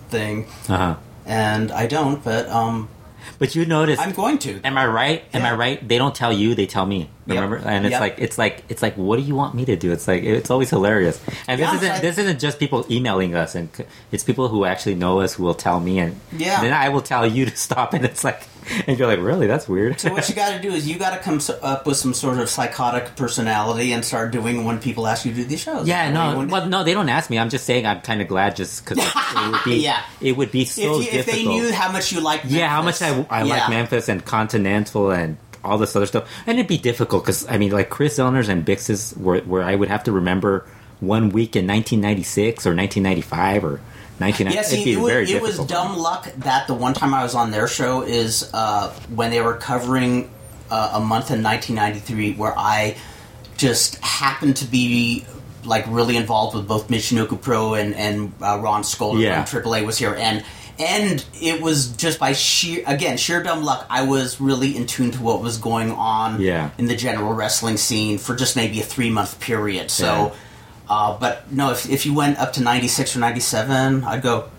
thing? 0.10 0.46
uh-huh. 0.68 0.96
And 1.26 1.72
I 1.72 1.86
don't, 1.88 2.22
but 2.24 2.50
um, 2.50 2.90
But 3.40 3.56
you 3.56 3.66
notice 3.66 4.00
I'm 4.00 4.14
going 4.14 4.38
to. 4.40 4.62
Am 4.64 4.78
I 4.78 4.86
right? 4.88 5.24
Am 5.34 5.44
I 5.44 5.54
right? 5.54 5.88
They 5.88 5.98
don't 5.98 6.16
tell 6.16 6.34
you; 6.34 6.56
they 6.56 6.66
tell 6.66 6.86
me. 6.86 7.10
Yep. 7.26 7.36
Remember? 7.36 7.56
And 7.68 7.86
it's 7.86 7.92
Yep. 7.94 8.02
like 8.02 8.16
it's 8.18 8.38
like 8.38 8.64
it's 8.70 8.82
like, 8.82 8.96
what 8.96 9.16
do 9.18 9.22
you 9.24 9.34
want 9.36 9.56
me 9.56 9.64
to 9.66 9.76
do? 9.78 9.92
It's 9.94 10.08
like 10.08 10.24
it's 10.24 10.52
always 10.52 10.70
hilarious. 10.70 11.22
And 11.48 11.60
this 11.62 11.68
Yeah, 11.70 11.76
isn't 11.78 11.92
I- 11.92 12.00
this 12.00 12.18
isn't 12.18 12.40
just 12.40 12.60
people 12.60 12.86
emailing 12.92 13.34
us, 13.34 13.56
and 13.56 13.70
it's 14.12 14.24
people 14.26 14.50
who 14.50 14.66
actually 14.66 14.96
know 14.96 15.22
us 15.22 15.36
who 15.36 15.44
will 15.44 15.54
tell 15.54 15.80
me, 15.80 16.00
and 16.00 16.20
Yeah. 16.38 16.60
then 16.62 16.74
I 16.74 16.90
will 16.90 17.02
tell 17.02 17.26
you 17.26 17.46
to 17.46 17.56
stop. 17.56 17.94
And 17.94 18.04
it's 18.04 18.24
like, 18.26 18.42
and 18.88 18.98
you're 19.00 19.08
like, 19.08 19.20
really? 19.20 19.48
That's 19.48 19.68
weird. 19.70 20.00
So 20.02 20.12
what 20.12 20.28
you 20.28 20.36
got 20.36 20.52
to 20.52 20.60
do 20.62 20.72
is 20.74 20.88
you 20.88 20.98
got 20.98 21.12
to 21.12 21.20
come 21.20 21.40
up 21.62 21.86
with 21.86 21.96
some 21.98 22.14
sort 22.14 22.40
of 22.40 22.50
psychotic 22.50 23.16
personality 23.16 23.94
and 23.94 24.04
start 24.04 24.32
doing 24.32 24.64
when 24.66 24.80
people 24.80 25.08
ask 25.08 25.26
you 25.26 25.32
to 25.32 25.38
do 25.38 25.44
these 25.46 25.62
shows. 25.62 25.88
yeah, 25.88 26.12
no, 26.12 26.46
well, 26.50 26.68
no, 26.68 26.84
they 26.84 26.94
don't 26.94 27.10
ask 27.10 27.30
me. 27.30 27.40
I'm 27.40 27.50
just 27.50 27.66
saying 27.66 27.86
I'm 27.86 28.02
kind 28.02 28.22
of 28.22 28.28
glad 28.28 28.56
just 28.58 28.84
because 28.86 28.98
it 29.06 29.52
would 29.52 29.64
be, 29.66 29.76
Yeah. 29.84 30.02
it 30.22 30.36
would 30.38 30.52
be 30.52 30.62
if, 30.64 30.70
so 30.70 31.00
you, 31.00 31.08
if 31.10 31.26
they 31.26 31.46
knew 31.46 31.72
how 31.74 31.92
much 31.92 32.12
you 32.12 32.20
like, 32.22 32.42
yeah, 32.46 32.68
how 32.70 32.82
much. 32.82 33.02
I, 33.02 33.26
I 33.30 33.44
like 33.44 33.70
Memphis 33.70 34.08
and 34.10 34.24
Continental 34.26 35.12
and 35.12 35.38
all 35.64 35.78
this 35.78 35.96
other 35.96 36.06
stuff, 36.06 36.30
and 36.46 36.58
it'd 36.60 36.68
be 36.68 36.78
difficult 36.78 37.24
because 37.24 37.48
I 37.50 37.58
mean, 37.58 37.72
like 37.72 37.90
Chris 37.90 38.18
Zellner's 38.20 38.50
and 38.50 38.66
Bix's, 38.66 39.12
where 39.14 39.42
where 39.42 39.64
I 39.64 39.76
would 39.76 39.90
have 39.90 40.04
to 40.06 40.12
remember 40.12 40.66
one 41.00 41.30
week 41.30 41.56
in 41.56 41.68
1996 41.68 42.66
or 42.66 42.76
1995 42.76 43.64
or 43.66 43.82
1990. 44.20 44.56
Yeah, 44.56 44.62
see, 44.62 44.76
it'd 44.76 44.86
be 44.86 44.92
it 44.94 45.20
was, 45.20 45.32
it 45.32 45.42
was 45.42 45.68
dumb 45.68 45.98
luck 45.98 46.32
that 46.38 46.68
the 46.68 46.74
one 46.74 46.94
time 46.94 47.14
I 47.14 47.24
was 47.24 47.36
on 47.36 47.52
their 47.52 47.68
show 47.68 48.04
is 48.04 48.50
uh, 48.54 48.90
when 49.14 49.32
they 49.32 49.42
were 49.42 49.56
covering 49.56 50.30
uh, 50.72 50.92
a 50.94 51.00
month 51.00 51.32
in 51.32 51.44
1993 51.44 52.34
where 52.36 52.54
I 52.58 52.96
just 53.58 53.98
happened 53.98 54.58
to 54.58 54.66
be 54.66 55.26
like 55.66 55.86
really 55.88 56.18
involved 56.18 56.56
with 56.56 56.68
both 56.68 56.90
Michinoku 56.90 57.42
Pro 57.42 57.74
and 57.74 57.94
and 57.96 58.34
uh, 58.42 58.60
Ron 58.62 58.84
Skoller 58.84 59.22
Yeah. 59.22 59.44
from 59.46 59.64
AAA 59.64 59.86
was 59.86 59.98
here 59.98 60.14
and. 60.16 60.44
And 60.80 61.24
it 61.40 61.62
was 61.62 61.90
just 61.96 62.20
by 62.20 62.34
sheer, 62.34 62.84
again, 62.88 63.18
sheer 63.18 63.44
dumb 63.44 63.64
luck. 63.64 63.86
I 63.90 64.04
was 64.04 64.42
really 64.42 64.76
in 64.76 64.86
tune 64.88 65.12
to 65.12 65.22
what 65.22 65.42
was 65.42 65.58
going 65.58 65.92
on 65.92 66.42
Yeah. 66.42 66.72
in 66.78 66.86
the 66.88 66.96
general 66.96 67.34
wrestling 67.34 67.78
scene 67.78 68.18
for 68.18 68.36
just 68.36 68.56
maybe 68.56 68.80
a 68.80 68.84
three 68.84 69.10
month 69.12 69.40
period. 69.40 69.92
So, 69.92 70.06
Yeah. 70.06 70.32
uh, 70.90 71.18
but 71.20 71.52
no, 71.52 71.72
if, 71.72 71.88
if 71.90 72.06
you 72.06 72.14
went 72.14 72.40
up 72.40 72.54
to 72.54 72.62
96 72.64 73.16
or 73.16 73.20
97, 73.20 74.04
I'd 74.04 74.22
go, 74.24 74.50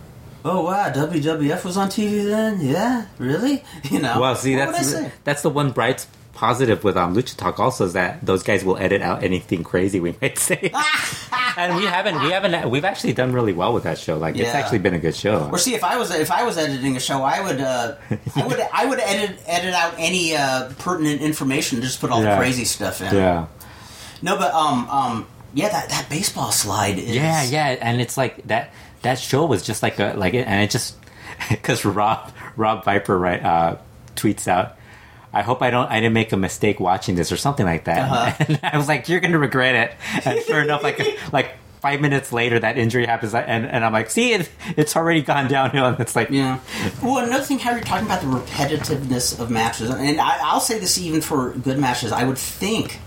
oh 0.44 0.62
wow, 0.64 0.90
WWF 0.92 1.64
was 1.64 1.76
on 1.76 1.88
TV 1.88 2.24
then? 2.26 2.60
Yeah? 2.60 3.06
Really? 3.18 3.64
You 3.90 3.98
know? 3.98 4.20
Well, 4.20 4.36
see, 4.36 4.56
what 4.56 4.72
that's 4.72 4.94
that's 5.24 5.42
the 5.42 5.50
one 5.50 5.72
bright 5.72 6.06
positive 6.34 6.84
with 6.84 6.96
um, 6.96 7.14
Lucha 7.14 7.36
Talk 7.36 7.58
also 7.60 7.86
is 7.86 7.92
that 7.94 8.24
those 8.24 8.42
guys 8.42 8.64
will 8.64 8.76
edit 8.76 9.00
out 9.02 9.22
anything 9.22 9.64
crazy 9.64 10.00
we 10.00 10.14
might 10.20 10.38
say, 10.38 10.70
and 11.56 11.76
we 11.76 11.84
haven't 11.84 12.20
we 12.22 12.30
haven't 12.30 12.68
we've 12.70 12.84
actually 12.84 13.12
done 13.12 13.32
really 13.32 13.52
well 13.52 13.72
with 13.72 13.84
that 13.84 13.98
show. 13.98 14.18
Like 14.18 14.36
it's 14.36 14.48
actually 14.54 14.78
been 14.80 14.94
a 14.94 14.98
good 14.98 15.14
show. 15.14 15.48
Or 15.50 15.58
see, 15.58 15.74
if 15.74 15.84
I 15.84 15.96
was 15.96 16.10
if 16.10 16.30
I 16.30 16.44
was 16.44 16.58
editing 16.58 16.96
a 16.96 17.00
show, 17.00 17.22
I 17.22 17.40
would 17.40 17.60
uh, 17.60 17.94
I 18.36 18.46
would 18.46 18.60
I 18.72 18.84
would 18.86 19.00
edit 19.00 19.38
edit 19.46 19.74
out 19.74 19.94
any 19.98 20.36
uh, 20.36 20.70
pertinent 20.78 21.20
information, 21.22 21.80
just 21.82 22.00
put 22.00 22.10
all 22.10 22.22
Yeah. 22.22 22.34
the 22.34 22.40
crazy 22.40 22.64
stuff 22.64 23.00
in. 23.00 23.14
Yeah. 23.14 23.46
No, 24.22 24.36
but 24.36 24.52
um 24.54 24.88
um 24.90 25.26
yeah, 25.54 25.68
that 25.68 25.88
that 25.90 26.08
baseball 26.10 26.50
slide 26.50 26.98
is 26.98 27.14
Yeah, 27.14 27.44
yeah, 27.44 27.66
and 27.80 28.00
it's 28.00 28.16
like 28.16 28.46
that. 28.48 28.72
That 29.02 29.18
show 29.18 29.44
was 29.44 29.62
just 29.62 29.82
like 29.82 29.98
a 30.00 30.14
like, 30.16 30.32
it, 30.32 30.46
and 30.48 30.62
it 30.62 30.70
just 30.70 30.96
because 31.50 31.84
Rob 31.84 32.32
Rob 32.56 32.84
Viper 32.84 33.18
right 33.18 33.42
uh, 33.44 33.76
tweets 34.16 34.48
out. 34.48 34.76
I 35.34 35.42
hope 35.42 35.62
I 35.62 35.70
don't. 35.70 35.90
I 35.90 36.00
didn't 36.00 36.14
make 36.14 36.32
a 36.32 36.36
mistake 36.36 36.80
watching 36.80 37.14
this 37.14 37.32
or 37.32 37.36
something 37.36 37.66
like 37.66 37.84
that. 37.84 38.10
Uh-huh. 38.10 38.44
And 38.48 38.60
I 38.62 38.76
was 38.76 38.88
like, 38.88 39.08
"You're 39.08 39.20
going 39.20 39.32
to 39.32 39.38
regret 39.38 39.74
it." 39.74 40.26
And 40.26 40.40
sure 40.44 40.62
enough, 40.62 40.82
like 40.82 41.00
like 41.32 41.56
five 41.84 42.00
minutes 42.00 42.32
later, 42.32 42.58
that 42.58 42.78
injury 42.78 43.04
happens, 43.04 43.34
and, 43.34 43.66
and 43.66 43.84
I'm 43.84 43.92
like, 43.92 44.08
see, 44.08 44.32
it, 44.32 44.50
it's 44.74 44.96
already 44.96 45.20
gone 45.20 45.48
downhill. 45.48 45.84
And 45.84 46.00
it's 46.00 46.16
like, 46.16 46.30
Yeah. 46.30 46.60
Well, 47.02 47.18
another 47.18 47.44
thing, 47.44 47.58
how 47.58 47.72
you're 47.72 47.82
talking 47.82 48.06
about 48.06 48.22
the 48.22 48.26
repetitiveness 48.26 49.38
of 49.38 49.50
matches, 49.50 49.90
and 49.90 50.18
I, 50.18 50.38
I'll 50.44 50.60
say 50.60 50.78
this 50.78 50.96
even 50.96 51.20
for 51.20 51.50
good 51.52 51.78
matches, 51.78 52.10
I 52.10 52.24
would 52.24 52.38
think 52.38 53.00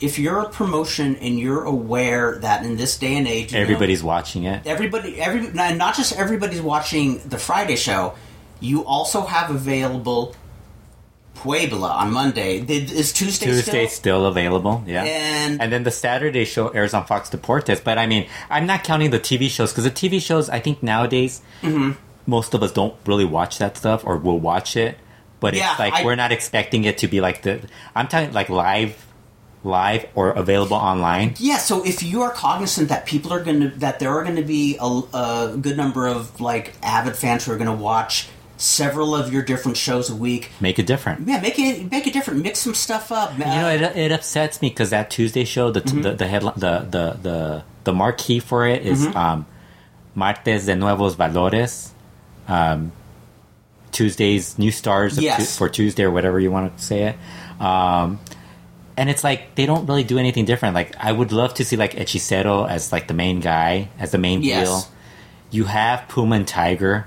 if 0.00 0.18
you're 0.18 0.40
a 0.40 0.50
promotion 0.50 1.16
and 1.16 1.38
you're 1.38 1.64
aware 1.64 2.36
that 2.40 2.62
in 2.64 2.76
this 2.76 2.98
day 2.98 3.16
and 3.16 3.26
age, 3.26 3.52
you 3.52 3.58
know, 3.58 3.62
everybody's 3.62 4.02
watching 4.02 4.44
it. 4.44 4.66
everybody, 4.66 5.18
every 5.18 5.50
not 5.52 5.96
just 5.96 6.14
everybody's 6.14 6.60
watching 6.60 7.18
the 7.26 7.38
Friday 7.38 7.76
show, 7.76 8.14
you 8.60 8.84
also 8.84 9.22
have 9.22 9.50
available 9.50 10.34
Puebla 11.36 11.88
on 11.88 12.12
Monday. 12.12 12.58
Is 12.58 13.12
Tuesday, 13.12 13.46
Tuesday's 13.46 13.92
still? 13.92 14.22
still 14.22 14.26
available, 14.26 14.82
yeah. 14.86 15.04
And- 15.04 15.72
then 15.72 15.82
the 15.84 15.90
Saturday 15.90 16.44
show 16.44 16.68
airs 16.68 16.94
on 16.94 17.04
Fox 17.06 17.30
Deportes. 17.30 17.82
But 17.84 17.98
I 17.98 18.06
mean, 18.06 18.26
I'm 18.50 18.66
not 18.66 18.82
counting 18.84 19.10
the 19.10 19.20
TV 19.20 19.48
shows 19.48 19.72
because 19.72 19.84
the 19.84 19.90
TV 19.90 20.20
shows, 20.20 20.48
I 20.50 20.60
think 20.60 20.82
nowadays, 20.82 21.42
Mm-hmm. 21.62 21.92
most 22.26 22.54
of 22.54 22.62
us 22.62 22.72
don't 22.72 22.94
really 23.06 23.24
watch 23.24 23.58
that 23.58 23.76
stuff 23.76 24.04
or 24.04 24.16
will 24.16 24.38
watch 24.40 24.76
it. 24.76 24.98
But 25.38 25.54
Yeah, 25.54 25.70
it's 25.72 25.78
like 25.78 25.94
I- 25.94 26.04
we're 26.04 26.16
not 26.16 26.32
expecting 26.32 26.84
it 26.84 26.98
to 26.98 27.08
be 27.08 27.20
like 27.20 27.42
the. 27.42 27.60
I'm 27.94 28.08
talking 28.08 28.32
like 28.32 28.48
live, 28.48 29.04
live 29.64 30.06
or 30.14 30.30
available 30.30 30.76
online. 30.76 31.34
Yeah, 31.38 31.58
so 31.58 31.84
if 31.84 32.02
you 32.02 32.22
are 32.22 32.30
cognizant 32.30 32.88
that 32.88 33.04
people 33.06 33.32
are 33.32 33.42
going 33.44 33.60
to 33.60 33.68
that 33.80 33.98
there 33.98 34.10
are 34.10 34.22
going 34.24 34.36
to 34.36 34.42
be 34.42 34.76
a, 34.80 34.86
a 34.86 35.56
good 35.60 35.76
number 35.76 36.06
of 36.06 36.40
like 36.40 36.72
avid 36.82 37.16
fans 37.16 37.44
who 37.44 37.52
are 37.52 37.56
going 37.58 37.66
to 37.76 37.82
watch 37.82 38.28
several 38.56 39.14
of 39.14 39.32
your 39.32 39.42
different 39.42 39.76
shows 39.76 40.08
a 40.10 40.14
week, 40.16 40.50
Make 40.60 40.78
it 40.78 40.86
different. 40.86 41.28
yeah, 41.28 41.40
make 41.40 41.58
it 41.58 41.90
make 41.90 42.06
it 42.06 42.12
different. 42.12 42.42
Mix 42.42 42.60
some 42.60 42.74
stuff 42.74 43.12
up. 43.12 43.32
You 43.38 43.44
know, 43.44 43.68
it, 43.68 43.82
it 43.96 44.12
upsets 44.12 44.62
me 44.62 44.68
because 44.70 44.90
that 44.90 45.10
Tuesday 45.10 45.44
show, 45.44 45.70
the 45.70 45.80
Mm-hmm. 45.82 46.02
the 46.02 46.12
the, 46.14 46.26
headline, 46.26 46.54
the 46.56 46.86
the 46.90 47.18
the 47.22 47.64
the 47.84 47.92
marquee 47.92 48.40
for 48.40 48.66
it 48.66 48.86
is, 48.86 49.06
Mm-hmm. 49.06 49.16
um, 49.16 49.46
Martes 50.14 50.64
de 50.66 50.74
Nuevos 50.74 51.14
Valores, 51.16 51.90
um, 52.48 52.92
Tuesday's 53.92 54.58
new 54.58 54.70
stars 54.70 55.16
of 55.18 55.24
Yes. 55.24 55.38
Tu- 55.38 55.58
for 55.58 55.68
Tuesday 55.68 56.04
or 56.04 56.10
whatever 56.10 56.38
you 56.40 56.50
want 56.50 56.76
to 56.76 56.82
say 56.82 57.02
it. 57.04 57.62
Um, 57.62 58.20
and 58.96 59.08
it's 59.10 59.22
like 59.24 59.54
they 59.54 59.66
don't 59.66 59.86
really 59.86 60.04
do 60.04 60.18
anything 60.18 60.44
different. 60.46 60.74
Like 60.74 60.94
I 60.98 61.12
would 61.12 61.32
love 61.32 61.54
to 61.54 61.64
see 61.64 61.76
like 61.76 61.92
Hechicero 61.94 62.68
as 62.68 62.92
like 62.92 63.08
the 63.08 63.14
main 63.14 63.40
guy, 63.40 63.88
as 63.98 64.10
the 64.12 64.18
main 64.18 64.42
Yes. 64.42 64.66
heel. 64.66 64.84
You 65.50 65.64
have 65.64 66.08
Puma 66.08 66.36
and 66.36 66.48
Tiger 66.48 67.06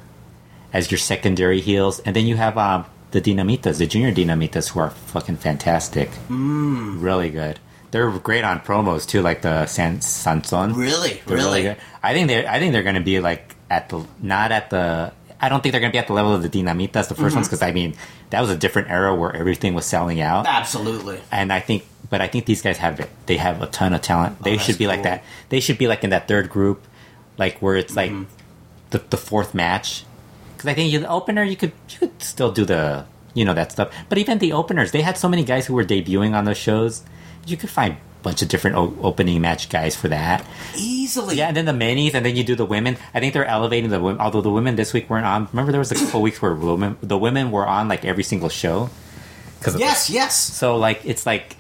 as 0.73 0.91
your 0.91 0.97
secondary 0.97 1.61
heels, 1.61 1.99
and 1.99 2.15
then 2.15 2.25
you 2.25 2.35
have 2.37 2.57
um, 2.57 2.85
the 3.11 3.21
Dinamitas, 3.21 3.77
the 3.79 3.87
junior 3.87 4.11
Dinamitas, 4.11 4.69
who 4.69 4.79
are 4.79 4.89
fucking 4.91 5.37
fantastic, 5.37 6.09
mm. 6.29 7.01
really 7.01 7.29
good. 7.29 7.59
They're 7.91 8.09
great 8.19 8.43
on 8.43 8.59
promos 8.59 9.07
too, 9.07 9.21
like 9.23 9.41
the 9.41 9.65
San 9.65 10.01
Sanson. 10.01 10.73
really, 10.75 11.21
They're 11.25 11.37
really, 11.37 11.63
good. 11.63 11.77
I 12.03 12.13
think 12.13 12.27
they're 12.27 12.47
I 12.47 12.59
think 12.59 12.71
they're 12.73 12.83
going 12.83 12.95
to 12.95 13.01
be 13.01 13.19
like 13.19 13.55
at 13.69 13.89
the 13.89 14.05
not 14.21 14.51
at 14.51 14.69
the. 14.69 15.11
I 15.41 15.47
don't 15.49 15.63
think 15.63 15.71
they're 15.71 15.79
going 15.81 15.91
to 15.91 15.95
be 15.95 15.99
at 15.99 16.07
the 16.07 16.13
level 16.13 16.33
of 16.35 16.43
the 16.43 16.49
Dinamitas, 16.49 17.07
the 17.07 17.15
1st 17.15 17.17
Mm-hmm. 17.17 17.35
ones, 17.35 17.47
because 17.47 17.61
I 17.63 17.71
mean 17.71 17.95
that 18.29 18.41
was 18.41 18.49
a 18.51 18.57
different 18.57 18.91
era 18.91 19.15
where 19.15 19.35
everything 19.35 19.73
was 19.73 19.85
selling 19.87 20.21
out 20.21 20.45
absolutely. 20.45 21.19
and 21.31 21.51
I 21.51 21.61
think, 21.61 21.85
but 22.11 22.21
I 22.21 22.27
think 22.27 22.45
these 22.45 22.61
guys 22.61 22.77
have 22.77 22.99
it. 22.99 23.09
They 23.25 23.37
have 23.37 23.59
a 23.61 23.65
ton 23.67 23.93
of 23.93 24.01
talent. 24.01 24.43
They 24.43 24.51
Oh, 24.51 24.55
that's 24.57 24.65
should 24.67 24.77
be 24.77 24.85
like 24.85 25.01
that. 25.03 25.23
They 25.47 25.59
should 25.61 25.77
be 25.79 25.87
like 25.87 26.03
in 26.03 26.11
that 26.11 26.27
third 26.27 26.49
group, 26.49 26.85
like 27.39 27.57
where 27.59 27.75
it's 27.75 27.95
like 27.95 28.11
Mm-hmm. 28.11 28.25
the, 28.91 28.99
the 29.09 29.17
fourth 29.17 29.55
match. 29.55 30.03
Because 30.59 30.71
I 30.71 30.73
think 30.73 30.91
the 30.91 31.07
opener, 31.07 31.41
you 31.43 31.55
could 31.55 31.71
you 31.89 31.99
could 31.99 32.21
still 32.21 32.51
do 32.51 32.65
the 32.65 33.05
you 33.33 33.45
know 33.45 33.53
that 33.53 33.71
stuff. 33.71 33.95
But 34.09 34.17
even 34.17 34.39
the 34.39 34.51
openers, 34.51 34.91
they 34.91 35.01
had 35.01 35.17
so 35.17 35.29
many 35.29 35.45
guys 35.45 35.65
who 35.65 35.73
were 35.73 35.85
debuting 35.85 36.35
on 36.35 36.43
those 36.43 36.57
shows. 36.57 37.01
You 37.47 37.55
could 37.55 37.69
find 37.69 37.93
a 37.93 38.23
bunch 38.23 38.41
of 38.41 38.49
different 38.49 38.75
o- 38.75 38.93
opening 39.01 39.39
match 39.39 39.69
guys 39.69 39.95
for 39.95 40.09
that. 40.09 40.45
Easily, 40.75 41.37
Yeah, 41.37 41.47
and 41.47 41.55
then 41.55 41.63
the 41.63 41.71
minis, 41.71 42.13
and 42.13 42.25
then 42.25 42.35
you 42.35 42.43
do 42.43 42.55
the 42.55 42.65
women. 42.65 42.97
I 43.13 43.21
think 43.21 43.33
they're 43.33 43.45
elevating 43.45 43.89
the 43.89 44.01
women. 44.01 44.19
Although 44.19 44.41
the 44.41 44.51
women 44.51 44.75
this 44.75 44.91
week 44.91 45.09
weren't 45.09 45.25
on. 45.25 45.47
Remember, 45.53 45.71
there 45.71 45.79
was 45.79 45.93
a 45.93 45.95
couple 45.95 46.21
weeks 46.21 46.41
where 46.41 46.53
women, 46.53 46.97
the 47.01 47.17
women 47.17 47.51
were 47.51 47.65
on 47.65 47.87
like 47.87 48.03
every 48.03 48.23
single 48.23 48.49
show. 48.49 48.89
Because 49.59 49.79
Yes, 49.79 50.09
yes. 50.09 50.35
so 50.35 50.75
like 50.75 50.99
it's 51.05 51.25
like, 51.25 51.55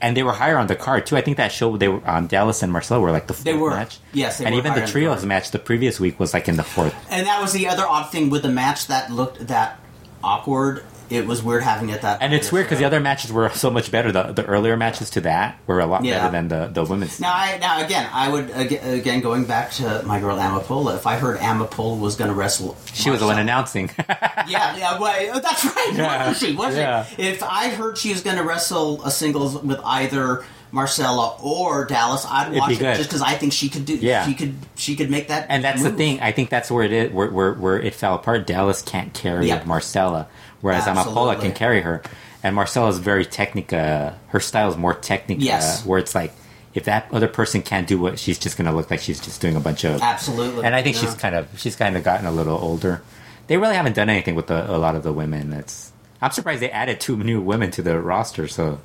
and 0.00 0.16
they 0.16 0.22
were 0.22 0.32
higher 0.32 0.56
on 0.58 0.66
the 0.68 0.76
card 0.76 1.06
too. 1.06 1.16
I 1.16 1.20
think 1.20 1.36
that 1.38 1.50
show 1.52 1.76
they 1.76 1.88
were 1.88 2.00
on 2.06 2.28
Dalys 2.28 2.62
and 2.62 2.72
Marcel 2.72 3.00
were 3.00 3.10
like 3.10 3.26
the 3.26 3.34
fourth 3.34 3.44
They 3.44 3.54
were. 3.54 3.70
match. 3.70 3.98
Yes, 4.12 4.38
they 4.38 4.44
and 4.46 4.54
even 4.54 4.72
the 4.72 4.80
on 4.80 4.86
the 4.86 4.90
trios 4.92 5.24
match 5.24 5.50
the 5.50 5.58
previous 5.58 5.98
week 6.00 6.18
was 6.20 6.32
like 6.34 6.48
in 6.48 6.56
the 6.56 6.62
fourth. 6.62 6.94
And 7.10 7.26
that 7.26 7.40
was 7.40 7.52
the 7.52 7.66
other 7.68 7.86
odd 7.86 8.10
thing 8.10 8.30
with 8.30 8.42
the 8.42 8.48
match 8.48 8.86
that 8.88 9.10
looked 9.10 9.46
that 9.48 9.78
awkward. 10.22 10.84
It 11.10 11.26
was 11.26 11.42
weird 11.42 11.62
having 11.62 11.88
it 11.90 12.02
that. 12.02 12.20
And 12.20 12.32
it's 12.34 12.50
weird 12.52 12.66
because 12.66 12.78
the 12.78 12.84
other 12.84 13.00
matches 13.00 13.32
were 13.32 13.48
so 13.50 13.70
much 13.70 13.90
better. 13.90 14.12
The 14.12 14.24
the 14.32 14.44
earlier 14.44 14.76
matches 14.76 15.10
to 15.10 15.20
that 15.22 15.58
were 15.66 15.80
a 15.80 15.86
lot 15.86 16.04
Yeah. 16.04 16.18
better 16.18 16.32
than 16.32 16.48
the 16.48 16.66
the 16.72 16.84
women's. 16.84 17.18
Now, 17.20 17.32
I, 17.34 17.58
now 17.58 17.84
again, 17.84 18.08
I 18.12 18.28
would 18.28 18.50
again 18.50 19.20
going 19.20 19.44
back 19.44 19.70
to 19.72 20.02
my 20.04 20.20
girl 20.20 20.36
Amapola. 20.36 20.96
If 20.96 21.06
I 21.06 21.16
heard 21.16 21.38
Amapola 21.38 21.98
was 21.98 22.16
going 22.16 22.28
to 22.28 22.34
wrestle, 22.34 22.76
she 22.92 23.10
was 23.10 23.20
the 23.20 23.26
one 23.26 23.38
announcing. 23.38 23.90
Yeah, 24.48 24.76
yeah, 24.76 24.98
well, 24.98 25.14
eh, 25.14 25.30
oh, 25.34 25.40
that's 25.40 25.62
right. 25.64 25.90
Yeah, 25.94 26.28
Wasn't 26.28 26.50
she? 26.50 26.56
Was 26.56 26.74
yeah. 26.74 27.04
she? 27.04 27.20
If 27.22 27.42
I 27.42 27.68
heard 27.68 27.98
she 27.98 28.10
was 28.12 28.22
going 28.22 28.36
to 28.38 28.42
wrestle 28.44 29.04
a 29.04 29.10
singles 29.10 29.60
with 29.62 29.78
either 29.84 30.42
Marcela 30.72 31.36
or 31.42 31.86
Dalys, 31.86 32.24
I'd 32.26 32.54
watch 32.54 32.72
it 32.72 32.78
just 32.78 33.08
because 33.10 33.20
I 33.20 33.34
think 33.34 33.52
she 33.52 33.68
could 33.68 33.84
do. 33.84 33.96
Yeah. 33.96 34.24
she 34.26 34.34
could. 34.34 34.54
She 34.76 34.96
could 34.96 35.10
make 35.10 35.28
that. 35.28 35.46
And 35.50 35.62
that's 35.64 35.82
the 35.82 35.90
thing. 35.90 36.20
I 36.20 36.32
think 36.32 36.48
that's 36.50 36.70
where 36.70 36.84
it 36.84 36.92
is, 36.92 37.12
where 37.12 37.30
where, 37.30 37.52
where 37.54 37.78
it 37.80 37.94
fell 37.94 38.14
apart. 38.14 38.46
Dalys 38.46 38.82
can't 38.84 39.12
carry 39.12 39.48
Yeah. 39.48 39.62
Marcela, 39.64 40.28
whereas 40.60 40.84
Amapola 40.84 41.32
Absolutely. 41.32 41.36
can 41.42 41.52
carry 41.52 41.80
her. 41.82 42.02
And 42.42 42.54
Marcela 42.54 42.88
is 42.88 42.98
very 42.98 43.26
technica. 43.26 44.18
Her 44.28 44.40
style 44.40 44.68
is 44.70 44.76
more 44.76 44.94
technica. 44.94 45.42
Yes. 45.42 45.84
Where 45.84 45.98
it's 45.98 46.14
like, 46.14 46.32
if 46.74 46.84
that 46.84 47.08
other 47.12 47.26
person 47.28 47.62
can't 47.62 47.88
do 47.88 47.98
what, 47.98 48.18
she's 48.18 48.38
just 48.38 48.56
going 48.56 48.66
to 48.70 48.72
look 48.76 48.90
like 48.90 49.00
she's 49.00 49.18
just 49.20 49.40
doing 49.40 49.56
a 49.56 49.60
bunch 49.60 49.84
of. 49.84 50.00
Absolutely. 50.00 50.64
And 50.64 50.74
I 50.74 50.82
think 50.82 50.94
Yeah. 50.96 51.02
she's 51.02 51.14
kind 51.14 51.34
of 51.34 51.48
she's 51.58 51.74
kind 51.74 51.96
of 51.96 52.04
gotten 52.04 52.26
a 52.26 52.30
little 52.32 52.56
older. 52.56 53.02
They 53.48 53.56
really 53.56 53.74
haven't 53.74 53.94
done 53.96 54.08
anything 54.08 54.34
with 54.36 54.46
the, 54.46 54.70
a 54.70 54.78
lot 54.78 54.94
of 54.94 55.02
the 55.02 55.12
women. 55.12 55.50
That's 55.50 55.90
I'm 56.22 56.30
surprised 56.30 56.60
they 56.62 56.70
added 56.70 57.00
two 57.00 57.16
new 57.16 57.40
women 57.40 57.70
to 57.72 57.82
the 57.82 57.98
roster. 57.98 58.46
So, 58.46 58.80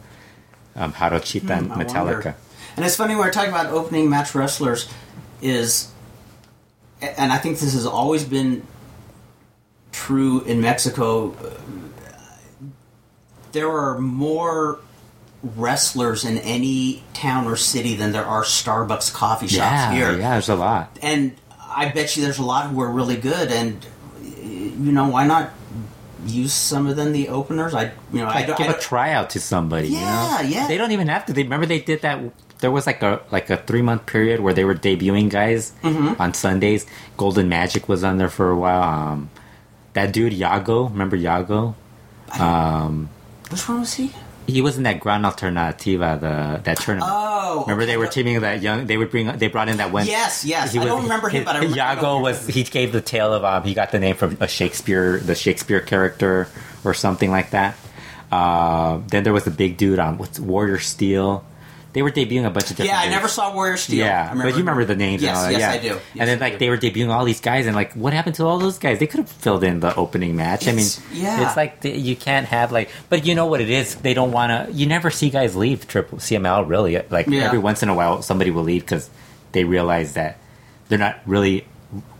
um, 0.75 0.93
Harochita 0.93 1.49
and 1.51 1.67
Hmm, 1.67 1.73
I 1.79 1.83
Metallica. 1.83 2.05
wonder. 2.05 2.35
And 2.77 2.85
it's 2.85 2.95
funny 2.95 3.13
when 3.15 3.25
we're 3.25 3.31
talking 3.31 3.51
about 3.51 3.67
opening 3.67 4.09
match 4.09 4.33
wrestlers, 4.33 4.89
is, 5.41 5.91
and 7.01 7.31
I 7.31 7.37
think 7.37 7.59
this 7.59 7.73
has 7.73 7.85
always 7.85 8.23
been 8.23 8.65
true 9.93 10.41
in 10.41 10.59
Mexico. 10.59 11.31
uh, 11.31 11.49
There 13.53 13.69
are 13.71 13.97
more 13.99 14.79
wrestlers 15.43 16.23
in 16.25 16.37
any 16.39 17.03
town 17.13 17.45
or 17.47 17.55
city 17.55 17.95
than 17.95 18.11
there 18.11 18.25
are 18.25 18.43
Starbucks 18.43 19.13
coffee 19.13 19.47
shops 19.47 19.57
Yeah, 19.57 19.91
here. 19.93 20.11
yeah. 20.17 20.31
There's 20.31 20.49
a 20.49 20.55
lot. 20.55 20.97
And 21.01 21.35
I 21.75 21.89
bet 21.89 22.15
you 22.15 22.23
there's 22.23 22.39
a 22.39 22.43
lot 22.43 22.67
who 22.69 22.81
are 22.81 22.89
really 22.89 23.15
good, 23.17 23.51
and 23.51 23.85
you 24.21 24.91
know 24.91 25.07
why 25.07 25.25
not 25.27 25.51
use 26.25 26.53
some 26.53 26.87
of 26.87 26.95
them 26.95 27.11
the 27.13 27.29
openers? 27.29 27.73
I 27.73 27.91
you 28.11 28.19
know 28.21 28.25
I 28.25 28.35
like 28.35 28.47
don't. 28.47 28.57
give 28.57 28.67
I 28.67 28.73
a 28.73 28.79
tryout 28.79 29.29
to 29.31 29.39
somebody. 29.39 29.89
Yeah, 29.89 30.41
you 30.41 30.49
know? 30.49 30.55
yeah. 30.61 30.67
They 30.67 30.77
don't 30.77 30.91
even 30.91 31.07
have 31.07 31.25
to. 31.27 31.33
They 31.33 31.43
remember 31.43 31.65
they 31.65 31.79
did 31.79 32.01
that. 32.01 32.19
There 32.59 32.71
was 32.71 32.85
like 32.87 33.01
a 33.03 33.21
like 33.31 33.49
a 33.49 33.57
three 33.57 33.81
month 33.81 34.05
period 34.05 34.39
where 34.39 34.53
they 34.53 34.63
were 34.65 34.75
debuting 34.75 35.29
guys 35.29 35.73
Mm-hmm. 35.83 36.21
on 36.21 36.33
Sundays. 36.33 36.85
Golden 37.17 37.49
Magic 37.49 37.89
was 37.89 38.03
on 38.03 38.17
there 38.17 38.29
for 38.29 38.49
a 38.51 38.55
while. 38.57 38.83
Um, 38.83 39.29
that 39.93 40.13
dude 40.13 40.33
Yago, 40.33 40.89
remember 40.91 41.17
Yago? 41.17 41.75
which 43.49 43.69
one 43.69 43.81
was 43.81 43.93
he? 43.93 44.11
He 44.47 44.61
was 44.61 44.77
in 44.77 44.83
that 44.83 44.99
Gran 44.99 45.23
Alternativa, 45.23 46.19
the 46.19 46.61
that 46.63 46.77
tournament. 46.77 47.09
Oh, 47.13 47.61
Remember 47.61 47.85
they 47.85 47.95
were 47.95 48.07
teaming 48.07 48.41
that 48.41 48.61
young. 48.61 48.87
They 48.87 48.97
would 48.97 49.09
bring. 49.09 49.27
They 49.37 49.47
brought 49.47 49.69
in 49.69 49.77
that 49.77 49.93
one. 49.93 50.05
Yes, 50.05 50.43
yes. 50.43 50.73
He 50.73 50.79
I 50.79 50.85
don't 50.85 51.03
remember 51.03 51.29
him, 51.29 51.45
but 51.45 51.55
I 51.55 51.59
remember 51.59 51.77
Yago 51.77 52.21
was. 52.21 52.45
He 52.47 52.63
gave 52.63 52.91
the 52.91 52.99
tale 52.99 53.33
of. 53.33 53.45
Um, 53.45 53.63
he 53.63 53.73
got 53.73 53.91
the 53.91 53.99
name 53.99 54.15
from 54.15 54.37
a 54.41 54.47
Shakespeare, 54.47 55.19
the 55.19 55.35
Shakespeare 55.35 55.79
character, 55.79 56.49
or 56.83 56.93
something 56.93 57.31
like 57.31 57.51
that. 57.51 57.75
Uh, 58.31 58.99
then 59.07 59.23
there 59.23 59.31
was 59.31 59.45
the 59.45 59.51
big 59.51 59.77
dude 59.77 59.99
on 59.99 60.17
what's 60.17 60.39
Warrior 60.39 60.79
Steel. 60.79 61.45
They 61.93 62.01
were 62.01 62.09
debuting 62.11 62.45
a 62.45 62.49
bunch 62.49 62.65
of 62.71 62.77
different. 62.77 62.89
Yeah, 62.91 62.97
I 62.99 63.03
dudes. 63.03 63.15
never 63.15 63.27
saw 63.27 63.53
Warrior 63.53 63.77
Steel. 63.77 64.03
I 64.03 64.07
Yeah, 64.07 64.33
but 64.33 64.47
you 64.49 64.57
remember 64.57 64.83
the 64.83 64.95
names 64.95 65.21
Yes, 65.21 65.29
and 65.29 65.37
all 65.37 65.43
that. 65.45 65.51
yes, 65.51 65.59
yeah. 65.61 65.71
I 65.71 65.77
do. 65.77 65.87
Yes, 65.87 66.01
and 66.17 66.29
then 66.29 66.39
like 66.39 66.57
they 66.59 66.69
were 66.69 66.77
debuting 66.77 67.09
all 67.09 67.23
these 67.23 67.39
guys, 67.39 67.67
and 67.67 67.75
like 67.75 67.93
what 67.93 68.13
happened 68.13 68.35
to 68.37 68.45
all 68.45 68.57
those 68.59 68.79
guys? 68.79 68.97
They 68.99 69.05
could 69.07 69.19
have 69.19 69.29
filled 69.29 69.63
in 69.63 69.79
the 69.79 69.95
opening 69.95 70.35
match. 70.35 70.67
I 70.67 70.71
mean, 70.71 70.79
It's- 70.85 71.01
yeah. 71.13 71.45
it's 71.47 71.55
like 71.55 71.81
the, 71.81 71.91
you 71.91 72.15
can't 72.15 72.47
have 72.47 72.71
like, 72.71 72.89
but 73.09 73.25
you 73.25 73.35
know 73.35 73.45
what 73.45 73.61
it 73.61 73.69
is? 73.69 73.95
They 73.95 74.13
don't 74.15 74.31
want 74.31 74.49
to. 74.51 74.73
You 74.73 74.87
never 74.87 75.11
see 75.11 75.29
guys 75.29 75.55
leave 75.55 75.87
Triple 75.87 76.17
CML 76.17 76.67
really. 76.67 76.99
Like 77.09 77.27
Yeah. 77.27 77.43
every 77.43 77.59
once 77.59 77.83
in 77.83 77.89
a 77.89 77.93
while, 77.95 78.21
somebody 78.23 78.49
will 78.51 78.63
leave 78.63 78.81
because 78.81 79.09
they 79.51 79.63
realize 79.63 80.13
that 80.13 80.39
they're 80.89 80.97
not 80.99 81.19
really 81.27 81.65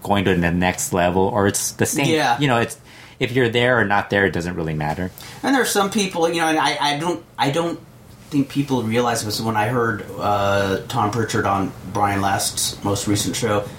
going 0.04 0.26
to 0.26 0.36
the 0.36 0.52
next 0.52 0.94
level, 0.94 1.24
or 1.24 1.48
it's 1.48 1.72
the 1.72 1.86
same. 1.88 2.06
Yeah. 2.14 2.38
You 2.40 2.48
know, 2.48 2.58
it's 2.60 2.78
if 3.20 3.32
you're 3.32 3.50
there 3.50 3.80
or 3.80 3.86
not 3.86 4.10
there, 4.12 4.26
it 4.26 4.34
doesn't 4.34 4.56
really 4.56 4.74
matter. 4.76 5.10
And 5.42 5.56
there 5.56 5.62
are 5.64 5.66
some 5.66 5.90
people, 5.90 6.30
you 6.30 6.42
know, 6.42 6.48
and 6.48 6.60
I, 6.60 6.78
I 6.80 6.98
don't, 7.00 7.24
I 7.40 7.50
don't 7.52 7.80
think 8.34 8.50
people 8.50 8.82
realize 8.82 9.24
this. 9.24 9.40
When 9.40 9.56
I 9.56 9.68
heard 9.68 10.06
uh, 10.18 10.82
Tom 10.88 11.12
Pritchard 11.12 11.46
on 11.46 11.72
Brian 11.94 12.20
Last's 12.20 12.84
most 12.84 13.08
recent 13.08 13.36
show, 13.36 13.70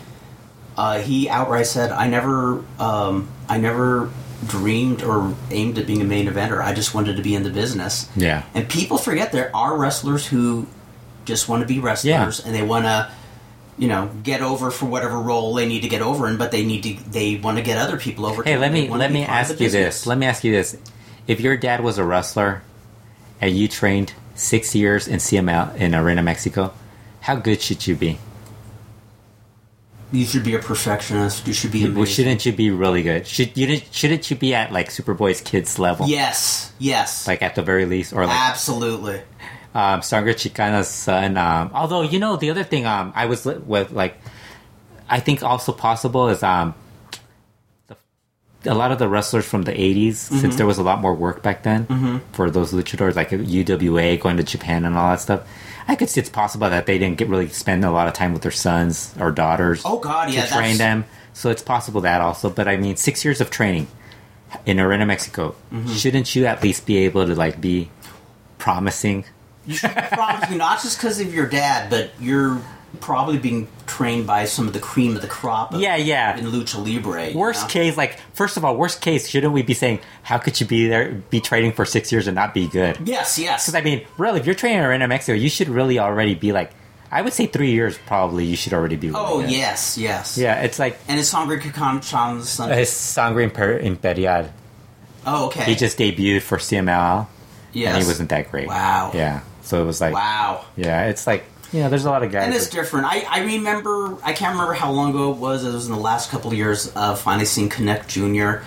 uh, 0.77 1.01
he 1.01 1.29
outright 1.29 1.67
said, 1.67 1.91
"I 1.91 2.07
never, 2.07 2.65
um, 2.79 3.29
I 3.49 3.59
never 3.59 4.11
dreamed 4.47 5.03
or 5.03 5.35
aimed 5.51 5.79
at 5.79 5.87
being 5.89 6.01
a 6.01 6.05
main 6.05 6.29
eventer. 6.29 6.63
I 6.63 6.73
just 6.73 6.95
wanted 6.95 7.17
to 7.17 7.23
be 7.23 7.35
in 7.35 7.43
the 7.43 7.51
business." 7.51 8.09
Yeah. 8.15 8.45
And 8.55 8.69
people 8.69 8.97
forget 8.97 9.33
there 9.33 9.55
are 9.55 9.77
wrestlers 9.77 10.25
who 10.25 10.69
just 11.25 11.49
want 11.49 11.63
to 11.63 11.67
be 11.67 11.81
wrestlers 11.81 12.39
and 12.45 12.55
they 12.55 12.63
want 12.63 12.85
to 12.85 13.11
you 13.77 13.89
know, 13.89 14.09
get 14.23 14.41
over 14.41 14.71
for 14.71 14.87
whatever 14.87 15.19
role 15.19 15.53
they 15.55 15.67
need 15.67 15.81
to 15.81 15.89
get 15.89 16.01
over 16.01 16.29
in, 16.29 16.37
but 16.37 16.53
they 16.53 16.65
need 16.65 16.85
to 16.85 17.11
they 17.11 17.35
want 17.35 17.57
to 17.59 17.65
get 17.65 17.77
other 17.77 17.97
people 17.97 18.25
over. 18.25 18.45
Hey, 18.45 18.57
let 18.57 18.71
me 18.71 18.89
let 18.89 19.11
me 19.11 19.25
ask 19.25 19.59
you 19.59 19.69
this. 19.69 20.07
Let 20.07 20.17
me 20.17 20.27
ask 20.27 20.45
you 20.45 20.53
this: 20.53 20.77
If 21.27 21.41
your 21.41 21.57
dad 21.57 21.83
was 21.83 21.99
a 21.99 22.05
wrestler 22.05 22.63
and 23.41 23.57
you 23.57 23.67
trained 23.67 24.13
six 24.35 24.75
years 24.75 25.07
in 25.09 25.17
CMLL 25.19 25.77
in 25.77 25.95
Arena 25.95 26.23
Mexico, 26.23 26.73
how 27.21 27.37
good 27.37 27.61
should 27.61 27.87
you 27.87 27.95
be? 27.97 28.19
You 30.13 30.25
should 30.25 30.45
be 30.45 30.55
a 30.55 30.59
perfectionist. 30.61 31.47
You 31.47 31.53
should 31.53 31.73
be 31.73 31.83
Well, 31.83 31.93
amazing. 31.93 32.15
shouldn't 32.15 32.47
you 32.47 32.53
be 32.53 32.71
really 32.71 33.03
good? 33.03 33.27
Should 33.27 33.57
you 33.57 33.81
shouldn't 33.91 34.31
you 34.31 34.37
be 34.37 34.55
at 34.55 34.71
like 34.73 34.91
Superboy's 34.91 35.41
kids 35.41 35.79
level? 35.79 36.07
Yes, 36.07 36.73
yes, 36.79 37.27
Like 37.27 37.43
at 37.43 37.55
the 37.57 37.63
very 37.63 37.85
least, 37.85 38.13
or 38.13 38.25
like 38.27 38.37
absolutely. 38.39 39.21
um, 39.75 40.03
Sangre 40.03 40.35
Chicana's 40.35 40.89
son. 40.89 41.37
Um, 41.37 41.71
although 41.75 42.03
you 42.03 42.21
know 42.21 42.37
the 42.37 42.51
other 42.51 42.63
thing, 42.63 42.87
um, 42.87 43.13
I 43.17 43.27
was 43.27 43.45
li- 43.45 43.59
with 43.59 43.91
like, 43.91 44.17
I 45.09 45.19
think 45.19 45.43
also 45.43 45.73
possible 45.73 46.29
is 46.29 46.45
um, 46.45 46.75
a 48.67 48.75
lot 48.75 48.93
of 48.93 48.99
the 48.99 49.09
wrestlers 49.09 49.45
from 49.45 49.63
the 49.63 49.73
'80s, 49.73 50.15
since 50.15 50.57
there 50.57 50.67
was 50.67 50.79
a 50.79 50.83
lot 50.83 51.01
more 51.01 51.15
work 51.15 51.43
back 51.43 51.63
then 51.63 52.21
for 52.33 52.51
those 52.51 52.73
luchadors, 52.73 53.15
like 53.15 53.31
UWA 53.31 54.21
going 54.21 54.37
to 54.37 54.43
Japan 54.43 54.85
and 54.85 54.97
all 54.97 55.11
that 55.11 55.21
stuff. 55.21 55.47
I 55.87 55.97
could 55.97 56.09
see 56.09 56.21
it's 56.21 56.31
possible 56.31 56.71
that 56.71 56.87
they 56.87 56.99
didn't 56.99 57.19
get 57.19 57.29
really 57.29 57.49
spend 57.49 57.85
a 57.85 57.91
lot 57.91 58.09
of 58.09 58.15
time 58.15 58.33
with 58.33 58.41
their 58.43 58.51
sons 58.51 59.15
or 59.21 59.31
daughters. 59.31 59.83
Oh, 59.85 59.99
God, 59.99 60.29
to 60.29 60.33
yeah, 60.33 60.47
train 60.47 60.79
that's- 60.79 60.79
them. 60.79 61.05
So 61.35 61.51
it's 61.51 61.63
possible 61.63 62.01
that 62.03 62.21
also. 62.23 62.49
But 62.49 62.69
I 62.69 62.77
mean, 62.79 62.97
six 62.97 63.25
years 63.25 63.41
of 63.41 63.51
training 63.51 63.89
in 64.65 64.81
Arena, 64.81 65.05
Mexico. 65.05 65.55
Mm-hmm. 65.73 65.93
Shouldn't 65.93 66.35
you 66.35 66.47
at 66.47 66.63
least 66.63 66.87
be 66.87 66.99
able 66.99 67.27
to 67.27 67.35
like 67.35 67.61
be 67.61 67.91
promising? 68.59 69.25
probably 69.83 70.57
not 70.57 70.81
just 70.83 70.99
because 70.99 71.21
of 71.21 71.35
your 71.35 71.47
dad, 71.47 71.91
but 71.91 72.11
you're 72.21 72.61
probably 73.01 73.39
being 73.39 73.69
trained 73.87 74.27
by 74.27 74.45
some 74.47 74.67
of 74.67 74.73
the 74.73 74.79
cream 74.81 75.15
of 75.17 75.23
the 75.23 75.29
crop. 75.29 75.75
Of, 75.75 75.81
Yeah, 75.81 75.97
yeah. 75.97 76.37
In 76.37 76.47
lucha 76.47 76.77
libre. 76.85 77.31
you 77.31 77.39
Worst 77.39 77.63
know? 77.63 77.69
case, 77.69 77.97
like 77.97 78.19
first 78.33 78.57
of 78.57 78.65
all, 78.65 78.77
worst 78.77 79.01
case, 79.01 79.29
shouldn't 79.29 79.53
we 79.53 79.63
be 79.63 79.75
saying 79.75 80.01
how 80.23 80.39
could 80.39 80.61
you 80.61 80.67
be 80.67 80.89
there, 80.89 81.13
be 81.31 81.41
training 81.41 81.73
for 81.73 81.85
six 81.85 82.11
years 82.13 82.27
and 82.27 82.35
not 82.35 82.55
be 82.55 82.67
good? 82.69 82.99
Yes, 83.05 83.39
yes. 83.39 83.65
Because 83.67 83.75
I 83.75 83.81
mean, 83.83 84.07
really, 84.19 84.41
if 84.41 84.47
you're 84.47 84.55
training 84.55 84.83
in 85.01 85.09
Mexico, 85.09 85.37
you 85.37 85.49
should 85.49 85.69
really 85.69 85.99
already 85.99 86.35
be 86.35 86.53
like, 86.53 86.73
I 87.13 87.23
would 87.23 87.33
say 87.33 87.47
three 87.47 87.71
years 87.71 87.97
probably. 88.07 88.45
You 88.45 88.57
should 88.57 88.73
already 88.73 88.97
be. 88.97 89.09
really 89.09 89.21
oh 89.21 89.41
good. 89.43 89.51
yes, 89.51 89.97
yes. 89.97 90.37
yeah. 90.37 90.63
It's 90.63 90.79
like 90.81 90.99
And 91.07 91.21
it's 91.21 91.29
Sangre 91.29 91.59
Kakan-chan's 91.59 92.49
son. 92.49 92.71
his 92.71 92.91
Sangre 92.91 93.49
Imper- 93.49 93.81
Imperial. 93.81 94.51
oh, 95.27 95.47
okay. 95.47 95.65
He 95.65 95.75
just 95.77 95.97
debuted 95.99 96.43
for 96.43 96.59
CMLL, 96.59 97.27
yes. 97.73 97.95
and 97.95 98.03
he 98.03 98.07
wasn't 98.09 98.31
that 98.31 98.51
great. 98.51 98.67
Wow. 98.67 99.13
Yeah. 99.15 99.41
So 99.63 99.81
it 99.83 99.87
was 99.87 100.01
like, 100.01 100.13
Wow. 100.13 100.65
yeah, 100.77 101.07
it's 101.07 101.27
like, 101.27 101.45
yeah, 101.75 101.89
there's 101.89 102.05
a 102.05 102.11
lot 102.11 102.23
of 102.23 102.31
guys. 102.31 102.45
And 102.45 102.55
it's 102.55 102.69
that- 102.69 102.73
different. 102.73 103.07
I, 103.07 103.27
I 103.29 103.41
remember, 103.41 104.17
I 104.23 104.33
can't 104.33 104.53
remember 104.53 104.75
how 104.75 104.93
long 104.93 105.11
ago 105.11 105.33
it 105.33 105.39
was. 105.39 105.65
It 105.65 105.73
was 105.73 105.87
in 105.87 105.93
the 105.93 105.99
last 105.99 106.31
couple 106.31 106.53
of 106.53 106.57
years 106.57 106.93
of 106.95 107.21
finally 107.21 107.47
seeing 107.47 107.69
Connect 107.69 108.09
Jr. 108.09 108.59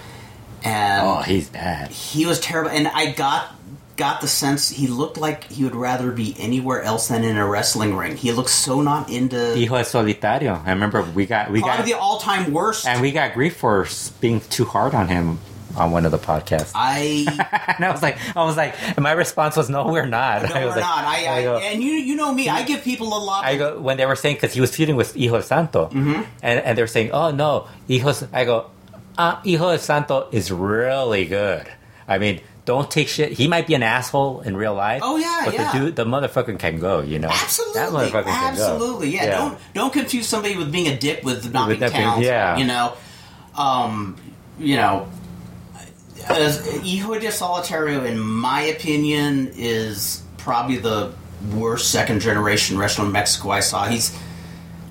And 0.63 1.07
oh, 1.07 1.21
he's 1.21 1.47
bad. 1.49 1.89
he 1.91 2.25
was 2.25 2.41
terrible. 2.41 2.69
And 2.71 2.89
I 2.89 3.11
got 3.13 3.53
got 3.95 4.19
the 4.21 4.27
sense 4.27 4.69
he 4.69 4.87
looked 4.87 5.17
like 5.17 5.45
he 5.45 5.63
would 5.63 5.73
rather 5.75 6.11
be 6.11 6.35
anywhere 6.37 6.81
else 6.83 7.07
than 7.07 7.23
in 7.23 7.37
a 7.37 7.47
wrestling 7.47 7.95
ring. 7.95 8.17
He 8.17 8.33
looked 8.33 8.49
so 8.49 8.81
not 8.81 9.09
into. 9.09 9.37
Hijo 9.55 9.77
de 9.77 9.83
solitario. 9.83 10.61
I 10.65 10.71
remember 10.71 11.01
we 11.03 11.25
got 11.25 11.49
we 11.49 11.61
got 11.61 11.85
the 11.85 11.93
all 11.93 12.19
time 12.19 12.51
worst. 12.51 12.85
and 12.85 13.01
we 13.01 13.13
got 13.13 13.33
grief 13.33 13.55
for 13.55 13.87
being 14.19 14.41
too 14.41 14.65
hard 14.65 14.93
on 14.93 15.07
him 15.07 15.39
on 15.75 15.91
one 15.91 16.05
of 16.05 16.11
the 16.11 16.17
podcasts. 16.17 16.71
I 16.75 17.25
and 17.77 17.85
I 17.85 17.91
was 17.91 18.01
like, 18.01 18.17
I 18.35 18.43
was 18.45 18.55
like, 18.57 18.75
and 18.87 18.99
my 19.01 19.11
response 19.11 19.55
was, 19.57 19.69
no, 19.69 19.87
we're 19.87 20.05
not. 20.05 20.43
no, 20.43 20.49
I 20.55 20.65
was 20.65 20.75
we're 20.75 20.81
like, 20.81 20.89
not. 20.89 21.03
I, 21.05 21.37
I, 21.39 21.43
go, 21.43 21.57
and 21.57 21.83
you 21.83 21.91
you 21.91 22.15
know 22.15 22.33
me. 22.33 22.49
I 22.49 22.63
give 22.63 22.83
people 22.83 23.07
a 23.07 23.19
lot. 23.23 23.43
I 23.45 23.57
go 23.57 23.79
when 23.79 23.97
they 23.97 24.05
were 24.05 24.15
saying 24.15 24.35
because 24.35 24.53
he 24.53 24.61
was 24.61 24.75
feuding 24.75 24.95
with 24.95 25.13
Hijo 25.15 25.41
Santo, 25.41 25.87
Mm-hmm. 25.87 26.21
and 26.41 26.59
and 26.59 26.77
they 26.77 26.81
were 26.81 26.87
saying, 26.87 27.11
oh 27.11 27.31
no, 27.31 27.67
Hijo. 27.89 28.13
I 28.33 28.45
go, 28.45 28.69
uh, 29.17 29.35
Hijo 29.43 29.77
Santo 29.77 30.27
is 30.31 30.51
really 30.51 31.25
good. 31.25 31.67
I 32.07 32.17
mean. 32.17 32.41
Don't 32.67 32.91
take 32.91 33.07
shit. 33.07 33.31
He 33.31 33.47
might 33.47 33.65
be 33.65 33.75
an 33.75 33.81
asshole 33.81 34.41
in 34.41 34.57
real 34.57 34.73
life. 34.75 34.99
Oh, 35.01 35.15
yeah, 35.15 35.43
but 35.45 35.53
yeah. 35.53 35.71
the 35.71 35.79
dude, 35.79 35.95
the 35.95 36.03
motherfucker 36.03 36.59
can 36.59 36.79
go. 36.81 36.99
You 36.99 37.17
know, 37.17 37.29
Absolutely, 37.29 37.79
that 37.79 37.89
motherfucker 37.93 38.23
can 38.25 38.55
go. 38.57 38.61
absolutely, 38.73 39.09
yeah, 39.11 39.37
Don't 39.37 39.57
don't 39.73 39.93
confuse 39.93 40.27
somebody 40.27 40.57
with 40.57 40.69
being 40.69 40.87
a 40.89 40.97
dick 40.97 41.23
with 41.23 41.53
not 41.53 41.69
With 41.69 41.79
being 41.79 41.91
being- 41.93 42.03
talented. 42.03 42.25
yeah. 42.27 42.57
you 42.57 42.65
know, 42.65 42.91
um, 43.55 44.17
you 44.59 44.75
know, 44.75 45.07
as 46.29 46.65
Hijo 46.81 47.19
de 47.19 47.27
Solitario, 47.27 48.05
in 48.05 48.19
my 48.19 48.61
opinion, 48.61 49.51
is 49.55 50.21
probably 50.37 50.77
the 50.77 51.13
worst 51.53 51.91
second 51.91 52.19
generation 52.21 52.77
wrestler 52.77 53.05
in 53.05 53.11
Mexico 53.11 53.51
I 53.51 53.59
saw. 53.59 53.85
He's 53.85 54.17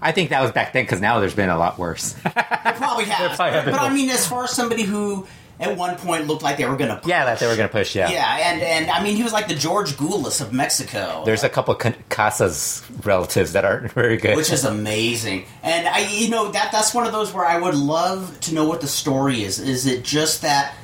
I 0.00 0.12
think 0.12 0.30
that 0.30 0.42
was 0.42 0.52
back 0.52 0.72
then 0.72 0.84
because 0.84 1.00
now 1.00 1.18
there's 1.20 1.34
been 1.34 1.48
a 1.48 1.58
lot 1.58 1.78
worse. 1.78 2.12
they 2.12 2.30
probably 2.30 3.04
has, 3.06 3.36
probably 3.36 3.54
have 3.54 3.64
but, 3.64 3.80
I 3.80 3.92
mean, 3.92 4.10
as 4.10 4.26
far 4.26 4.44
as 4.44 4.50
somebody 4.50 4.82
who 4.82 5.26
at 5.58 5.76
one 5.76 5.96
point 5.96 6.26
looked 6.26 6.42
like 6.42 6.58
they 6.58 6.66
were 6.66 6.76
going 6.76 6.90
to, 6.90 6.96
push. 6.96 7.08
yeah, 7.08 7.24
that 7.24 7.38
they 7.38 7.46
were 7.46 7.56
gonna 7.56 7.68
push. 7.68 7.96
Yeah, 7.96 8.10
yeah, 8.10 8.52
and 8.52 8.62
and 8.62 8.90
I 8.90 9.02
mean, 9.02 9.16
he 9.16 9.22
was 9.22 9.32
like 9.32 9.48
the 9.48 9.54
George 9.54 9.92
Gulas 9.96 10.42
of 10.42 10.52
Mexico. 10.52 11.22
There's 11.24 11.44
a 11.44 11.48
couple 11.48 11.74
Ca- 11.74 11.94
Casas 12.10 12.82
relatives 13.04 13.54
that 13.54 13.64
aren't 13.64 13.90
very 13.94 14.18
good. 14.18 14.36
which 14.36 14.52
is 14.52 14.64
amazing. 14.64 15.46
And 15.62 15.88
I, 15.88 16.00
you 16.10 16.28
know, 16.28 16.52
that 16.52 16.72
that's 16.72 16.92
one 16.94 17.06
of 17.06 17.12
those 17.12 17.32
where 17.32 17.46
I 17.46 17.58
would 17.58 17.74
love 17.74 18.38
to 18.40 18.54
know 18.54 18.66
what 18.68 18.82
the 18.82 18.86
story 18.86 19.42
is. 19.42 19.58
Is 19.58 19.86
it 19.86 20.04
just 20.04 20.42
that 20.42 20.74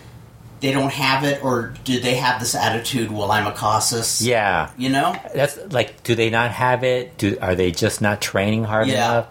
they 0.63 0.73
don't 0.73 0.93
have 0.93 1.25
it, 1.25 1.45
or 1.45 1.75
do 1.85 2.01
they 2.01 2.15
have 2.15 2.41
this 2.41 2.55
attitude? 2.55 3.11
Well, 3.11 3.31
I'm 3.31 3.47
a 3.47 3.53
Casas. 3.53 4.27
yeah, 4.27 4.71
you 4.79 4.89
know. 4.89 5.15
that's 5.35 5.59
like, 5.73 6.03
do 6.05 6.15
they 6.15 6.31
not 6.31 6.51
have 6.53 6.83
it? 6.85 7.19
Do 7.19 7.37
are 7.43 7.55
they 7.55 7.71
just 7.73 8.01
not 8.01 8.23
training 8.23 8.65
hard 8.65 8.89
Yeah. 8.89 8.95
enough? 9.11 9.27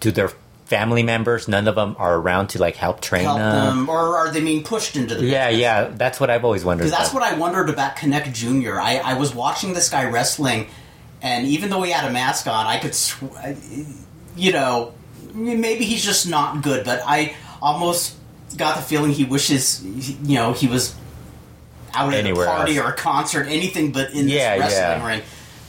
Do 0.00 0.10
their 0.10 0.30
family 0.66 1.02
members, 1.02 1.48
none 1.48 1.68
of 1.68 1.74
them 1.74 1.94
are 1.98 2.14
around 2.16 2.46
to 2.46 2.58
like 2.58 2.76
help 2.76 3.02
train 3.02 3.24
Help 3.24 3.36
them? 3.38 3.76
them, 3.76 3.88
or 3.90 4.16
are 4.16 4.30
they 4.30 4.40
being 4.40 4.62
pushed 4.64 4.96
into 4.96 5.14
the? 5.14 5.26
Yeah, 5.26 5.48
business? 5.48 5.60
yeah, 5.62 5.88
that's 5.92 6.18
what 6.18 6.30
I've 6.30 6.44
always 6.46 6.64
wondered. 6.64 6.88
That's 6.88 7.12
what 7.12 7.22
I 7.22 7.36
wondered 7.36 7.68
about 7.68 7.96
Connect 7.96 8.32
Junior. 8.32 8.80
I, 8.80 8.96
I 8.96 9.14
was 9.14 9.34
watching 9.34 9.74
this 9.74 9.90
guy 9.90 10.04
wrestling, 10.08 10.68
and 11.20 11.46
even 11.46 11.68
though 11.68 11.82
he 11.82 11.90
had 11.90 12.08
a 12.08 12.12
mask 12.12 12.46
on, 12.46 12.66
I 12.66 12.78
could, 12.78 12.94
sw- 12.94 13.22
you 14.36 14.52
know, 14.52 14.94
maybe 15.34 15.84
he's 15.84 16.04
just 16.04 16.26
not 16.28 16.62
good. 16.62 16.84
But 16.86 17.02
I 17.04 17.34
almost 17.60 18.14
got 18.56 18.76
the 18.76 18.82
feeling 18.82 19.12
he 19.12 19.24
wishes, 19.24 19.82
you 19.84 20.34
know, 20.36 20.52
he 20.52 20.66
was 20.66 20.94
out 21.94 22.12
at 22.14 22.24
a 22.26 22.34
party 22.34 22.76
else. 22.78 22.86
or 22.86 22.90
a 22.92 22.96
concert, 22.96 23.46
anything 23.48 23.92
but 23.92 24.12
in 24.12 24.28
Yeah, 24.28 24.56
this 24.56 24.60
wrestling 24.74 25.00
yeah. 25.00 25.06
ring. 25.06 25.22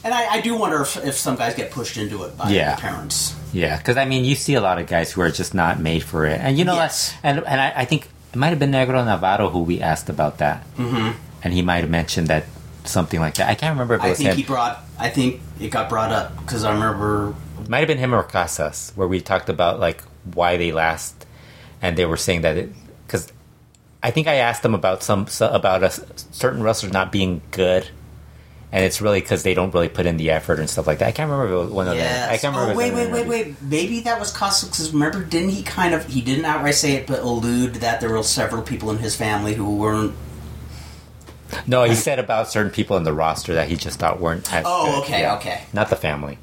And 0.05 0.13
I, 0.13 0.36
I 0.36 0.41
do 0.41 0.55
wonder 0.55 0.81
if, 0.81 0.97
if 1.05 1.15
some 1.15 1.36
guys 1.36 1.55
get 1.55 1.71
pushed 1.71 1.97
into 1.97 2.23
it 2.23 2.38
by 2.38 2.49
Yeah. 2.49 2.75
their 2.75 2.77
parents. 2.91 3.36
Yeah, 3.53 3.77
because 3.77 3.97
I 3.97 4.05
mean, 4.05 4.25
you 4.25 4.36
see 4.36 4.55
a 4.55 4.61
lot 4.61 4.79
of 4.79 4.88
guys 4.88 5.11
who 5.11 5.21
are 5.21 5.29
just 5.31 5.53
not 5.53 5.79
made 5.79 6.03
for 6.03 6.25
it, 6.25 6.39
and 6.41 6.57
you 6.57 6.65
know, 6.65 6.73
Yes. 6.75 7.13
and 7.23 7.38
and 7.45 7.61
I, 7.61 7.71
I 7.77 7.86
think 7.86 8.09
it 8.34 8.36
might 8.36 8.49
have 8.49 8.57
been 8.59 8.71
Negro 8.71 9.05
Navarro 9.05 9.49
who 9.49 9.59
we 9.59 9.79
asked 9.79 10.09
about 10.09 10.39
that, 10.39 10.65
mm-hmm. 10.75 11.11
and 11.43 11.53
he 11.53 11.61
might 11.61 11.81
have 11.81 11.89
mentioned 11.89 12.27
that 12.29 12.45
something 12.84 13.19
like 13.19 13.36
that. 13.36 13.49
I 13.49 13.55
can't 13.55 13.73
remember 13.75 13.93
if 13.95 14.01
it 14.01 14.05
I 14.05 14.09
was 14.09 14.17
think 14.17 14.31
him. 14.31 14.38
he 14.38 14.43
brought. 14.43 14.81
I 14.97 15.09
think 15.09 15.39
it 15.59 15.69
got 15.69 15.88
brought 15.88 16.11
up 16.11 16.36
because 16.39 16.63
I 16.63 16.73
remember 16.73 17.36
might 17.69 17.79
have 17.79 17.88
been 17.88 17.99
him 17.99 18.13
or 18.15 18.23
Casas, 18.23 18.91
where 18.95 19.07
we 19.07 19.21
talked 19.21 19.49
about 19.49 19.79
like 19.79 20.01
why 20.34 20.57
they 20.57 20.71
last, 20.71 21.22
and 21.84 21.95
they 21.97 22.05
were 22.07 22.17
saying 22.17 22.41
that 22.41 22.57
it 22.57 22.71
because 23.05 23.31
I 24.01 24.09
think 24.09 24.27
I 24.27 24.36
asked 24.36 24.63
them 24.63 24.73
about 24.73 25.03
some 25.03 25.27
about 25.41 25.84
a 25.84 25.91
certain 26.31 26.63
wrestlers 26.63 26.91
not 26.91 27.11
being 27.11 27.41
good, 27.51 27.88
and 28.71 28.84
it's 28.84 28.99
really 29.01 29.21
because 29.21 29.43
they 29.43 29.53
don't 29.53 29.73
really 29.73 29.88
put 29.89 30.05
in 30.05 30.17
the 30.17 30.31
effort 30.31 30.59
and 30.59 30.67
stuff 30.69 30.88
like 30.88 30.97
that. 30.99 31.07
I 31.09 31.11
can't 31.11 31.29
remember 31.29 31.53
if 31.53 31.57
it 31.57 31.63
was 31.65 31.71
one 31.71 31.88
of 31.88 31.95
them. 31.95 32.29
I 32.31 32.38
can't 32.38 32.55
remember. 32.55 32.73
Oh, 32.73 32.77
wait, 32.77 32.93
wait, 32.93 33.11
wait, 33.11 33.27
wait. 33.27 33.61
Maybe 33.61 33.99
that 34.01 34.19
was 34.19 34.31
Costa 34.31 34.65
because 34.65 34.91
remember, 34.91 35.23
didn't 35.23 35.49
he 35.49 35.61
kind 35.63 35.93
of 35.93 36.07
he 36.07 36.21
didn't 36.21 36.45
outright 36.45 36.75
say 36.75 36.93
it, 36.93 37.05
but 37.07 37.19
allude 37.19 37.75
that 37.75 38.01
there 38.01 38.09
were 38.09 38.23
several 38.23 38.63
people 38.63 38.89
in 38.91 38.97
his 38.97 39.15
family 39.15 39.53
who 39.53 39.77
weren't. 39.77 40.15
No, 41.67 41.84
he 41.84 41.93
said 41.93 42.17
about 42.17 42.49
certain 42.49 42.71
people 42.71 42.97
in 42.97 43.03
the 43.03 43.13
roster 43.13 43.53
that 43.53 43.67
he 43.69 43.75
just 43.75 43.99
thought 43.99 44.19
weren't. 44.19 44.51
As 44.51 44.63
Oh, 44.67 44.86
good. 44.86 45.03
okay, 45.03 45.21
Yeah. 45.21 45.36
okay, 45.36 45.61
Not 45.71 45.89
the 45.91 45.95
family. 45.95 46.39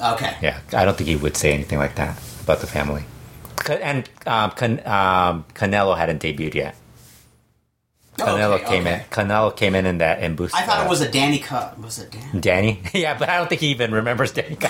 okay. 0.00 0.36
Yeah, 0.42 0.60
I 0.74 0.84
don't 0.84 0.98
think 0.98 1.08
he 1.08 1.16
would 1.16 1.34
say 1.36 1.52
anything 1.54 1.78
like 1.78 1.94
that 1.96 2.18
about 2.44 2.60
the 2.60 2.66
family. 2.66 3.04
And 3.68 4.08
um, 4.26 4.50
Can- 4.52 4.86
um, 4.86 5.44
Canelo 5.54 5.96
hadn't 5.96 6.22
debuted 6.22 6.54
yet. 6.54 6.76
Canelo 8.16 8.54
Okay, 8.56 8.64
came 8.66 8.86
okay. 8.86 8.94
in. 8.96 9.00
Canelo 9.10 9.54
came 9.56 9.74
in 9.74 9.86
in 9.86 9.98
that 9.98 10.22
in 10.22 10.36
boost. 10.36 10.54
I 10.54 10.62
thought 10.62 10.80
uh, 10.80 10.84
it 10.84 10.88
was 10.90 11.00
a 11.00 11.10
Danny 11.10 11.38
cut. 11.38 11.78
Was 11.80 11.98
it 11.98 12.10
Danny? 12.10 12.40
Danny. 12.40 12.82
yeah, 12.94 13.18
but 13.18 13.28
I 13.28 13.38
don't 13.38 13.48
think 13.48 13.60
he 13.62 13.68
even 13.68 13.92
remembers 13.92 14.32
Danny. 14.32 14.56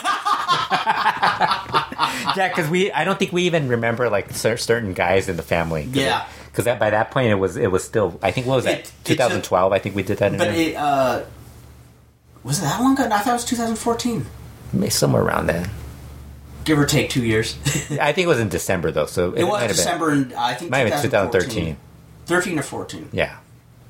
yeah, 2.37 2.49
because 2.49 2.69
we. 2.71 2.93
I 2.93 3.05
don't 3.05 3.19
think 3.19 3.33
we 3.33 3.43
even 3.45 3.69
remember 3.69 4.09
like 4.09 4.31
cer- 4.33 4.57
certain 4.57 4.93
guys 4.95 5.29
in 5.29 5.37
the 5.37 5.43
family. 5.43 5.83
Yeah. 5.91 6.27
Because 6.47 6.65
that 6.67 6.79
by 6.79 6.91
that 6.91 7.11
point 7.11 7.29
it 7.31 7.37
was 7.37 7.57
it 7.57 7.71
was 7.71 7.83
still. 7.85 8.19
I 8.23 8.31
think 8.31 8.47
what 8.47 8.57
was 8.57 8.65
that? 8.65 8.81
It- 8.81 8.87
it 8.87 8.93
took- 9.05 9.17
2012. 9.19 9.73
I 9.73 9.79
think 9.79 9.95
we 9.97 10.03
did 10.03 10.19
that. 10.19 10.33
In 10.33 10.39
But 10.39 10.49
it 10.49 10.77
uh, 10.77 11.23
was 12.45 12.59
it 12.59 12.63
that 12.63 12.81
long 12.81 12.95
ago? 12.95 13.05
I 13.05 13.19
thought 13.19 13.31
it 13.31 13.33
was 13.33 13.45
2014, 13.47 14.27
Maybe 14.73 14.91
somewhere 14.91 15.23
around 15.23 15.47
then. 15.49 15.69
Give 16.65 16.79
or 16.79 16.87
take 16.87 17.11
two 17.11 17.25
years. 17.25 17.57
I 18.01 18.13
think 18.13 18.25
it 18.27 18.29
was 18.29 18.41
in 18.41 18.49
December 18.49 18.91
though. 18.91 19.07
So 19.07 19.33
it, 19.33 19.41
it 19.41 19.45
was 19.45 19.53
might 19.53 19.59
have 19.61 19.69
been- 19.71 19.77
December, 19.77 20.11
and 20.11 20.33
I 20.35 20.55
think 20.55 20.71
Might 20.71 20.79
have 20.81 20.91
been 20.91 21.03
2013. 21.03 21.77
13 22.27 22.59
or 22.59 22.63
14. 22.63 23.09
Yeah. 23.13 23.39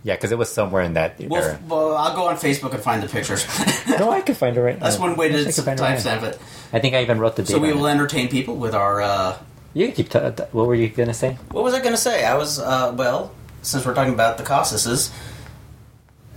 Yeah, 0.03 0.15
because 0.15 0.33
it 0.33 0.39
was 0.39 0.51
somewhere 0.51 0.83
in 0.83 0.95
that 0.95 1.21
Well, 1.21 1.43
era. 1.43 1.53
f- 1.55 1.63
well, 1.69 1.95
I'll 1.95 2.15
go 2.17 2.29
on 2.29 2.37
Facebook 2.37 2.73
and 2.73 2.83
find 2.83 3.03
the 3.03 3.09
pictures. 3.09 3.45
No, 3.99 4.11
I 4.11 4.23
can 4.23 4.35
find 4.35 4.57
it 4.57 4.61
right 4.63 4.79
now. 4.79 4.85
That's 4.85 4.99
one 4.99 5.15
way 5.17 5.29
to 5.29 5.41
I 5.41 5.45
can 5.53 5.53
find 5.65 5.79
it 5.79 5.83
right 5.83 5.99
timestamp 5.99 6.23
it. 6.23 6.39
I 6.73 6.79
think 6.79 6.95
I 6.95 7.03
even 7.03 7.19
wrote 7.19 7.37
the 7.37 7.43
date. 7.43 7.53
So 7.53 7.59
we 7.59 7.73
will 7.75 7.85
it. 7.87 7.91
entertain 7.91 8.29
people 8.29 8.57
with 8.57 8.75
our. 8.75 9.03
Uh, 9.03 9.37
You 9.75 9.87
can 9.87 9.95
keep. 9.97 10.09
T- 10.09 10.19
t- 10.19 10.43
what 10.53 10.67
were 10.67 10.75
you 10.75 10.89
gonna 10.89 11.13
say? 11.13 11.37
what 11.51 11.65
was 11.65 11.75
I 11.75 11.81
going 11.81 11.93
to 11.93 11.99
say? 12.01 12.25
I 12.25 12.35
was 12.37 12.59
uh, 12.59 12.95
well, 12.97 13.33
since 13.61 13.85
we're 13.85 13.93
talking 13.95 14.15
about 14.15 14.39
the 14.39 14.43
Casas, 14.45 15.11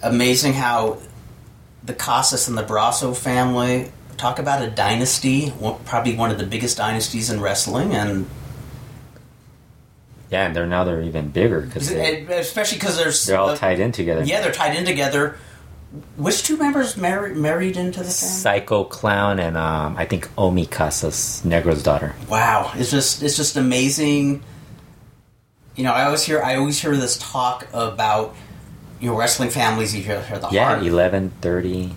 amazing 0.01 0.53
how 0.53 0.97
the 1.83 1.93
Casas 1.93 2.47
and 2.49 2.57
the 2.57 2.63
Brazo 2.63 3.15
family 3.15 3.91
talk 4.17 4.39
about 4.39 4.61
a 4.61 4.69
dynasty, 4.69 5.53
probably 5.85 6.15
one 6.15 6.31
of 6.31 6.37
the 6.37 6.45
biggest 6.45 6.77
dynasties 6.77 7.29
in 7.29 7.41
wrestling, 7.41 7.93
and 7.93 8.27
Yeah, 10.29 10.45
and 10.47 10.55
they're 10.55 10.67
now 10.67 10.83
they're 10.83 11.01
even 11.01 11.29
bigger 11.29 11.61
because 11.61 11.89
especially 11.91 12.77
because 12.77 12.97
there's 12.97 13.25
they're 13.25 13.37
all 13.37 13.49
uh, 13.49 13.55
tied 13.57 13.79
in 13.79 13.91
together. 13.91 14.23
Yeah, 14.23 14.41
they're 14.41 14.51
tied 14.51 14.75
in 14.75 14.85
together. 14.85 15.37
Which 16.17 16.41
two 16.41 16.57
members 16.57 16.97
married 16.97 17.37
married 17.37 17.77
into 17.77 17.99
the 17.99 18.05
family? 18.05 18.11
Psycho 18.13 18.83
Clown 18.83 19.39
and 19.39 19.55
um, 19.55 19.95
I 19.95 20.05
think 20.05 20.27
Omi 20.37 20.65
Casas, 20.65 21.43
Negro's 21.45 21.83
daughter. 21.83 22.15
Wow, 22.27 22.71
it's 22.75 22.89
just 22.89 23.21
it's 23.21 23.37
just 23.37 23.57
amazing. 23.57 24.41
You 25.75 25.83
know, 25.83 25.91
I 25.93 26.05
always 26.05 26.23
hear 26.23 26.41
I 26.41 26.55
always 26.55 26.79
hear 26.81 26.95
this 26.97 27.17
talk 27.19 27.67
about 27.73 28.35
you 28.99 29.09
know 29.11 29.15
wrestling 29.17 29.51
families. 29.51 29.95
You 29.95 30.01
hear, 30.01 30.21
hear 30.23 30.39
the 30.39 30.49
Yeah, 30.49 30.65
Hart. 30.65 30.83
eleven 30.83 31.29
thirty. 31.41 31.93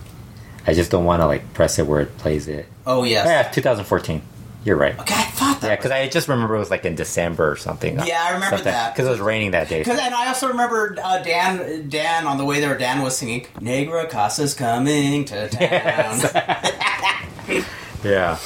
I 0.66 0.74
just 0.74 0.90
don't 0.90 1.04
want 1.04 1.20
to 1.22 1.26
like 1.26 1.54
press 1.54 1.78
it 1.78 1.86
where 1.86 2.00
it 2.00 2.16
plays 2.18 2.48
it. 2.48 2.66
Oh 2.86 3.04
yes. 3.04 3.26
Yeah, 3.26 3.50
2014. 3.50 4.22
You're 4.64 4.76
right. 4.76 4.98
Okay, 4.98 5.14
I 5.14 5.22
thought 5.26 5.60
that. 5.60 5.68
Yeah, 5.68 5.76
because 5.76 5.92
I 5.92 6.08
just 6.08 6.26
remember 6.26 6.56
it 6.56 6.58
was 6.58 6.72
like 6.72 6.84
in 6.84 6.96
December 6.96 7.48
or 7.52 7.54
something. 7.54 8.00
Yeah, 8.04 8.20
I 8.20 8.32
remember 8.32 8.58
that. 8.64 8.94
because 8.94 9.06
it 9.06 9.10
was 9.10 9.20
raining 9.20 9.52
that 9.52 9.68
day. 9.68 9.78
Because 9.78 10.00
and 10.00 10.12
I 10.12 10.26
also 10.26 10.48
remember 10.48 10.96
uh, 11.00 11.22
Dan 11.22 11.88
Dan 11.88 12.26
on 12.26 12.36
the 12.36 12.44
way 12.44 12.58
there. 12.58 12.76
Dan 12.76 13.00
was 13.00 13.16
singing 13.16 13.46
"Negra 13.60 14.06
Casa's 14.08 14.54
coming 14.54 15.24
to 15.26 15.48
town." 17.48 17.64
Yeah. 18.04 18.38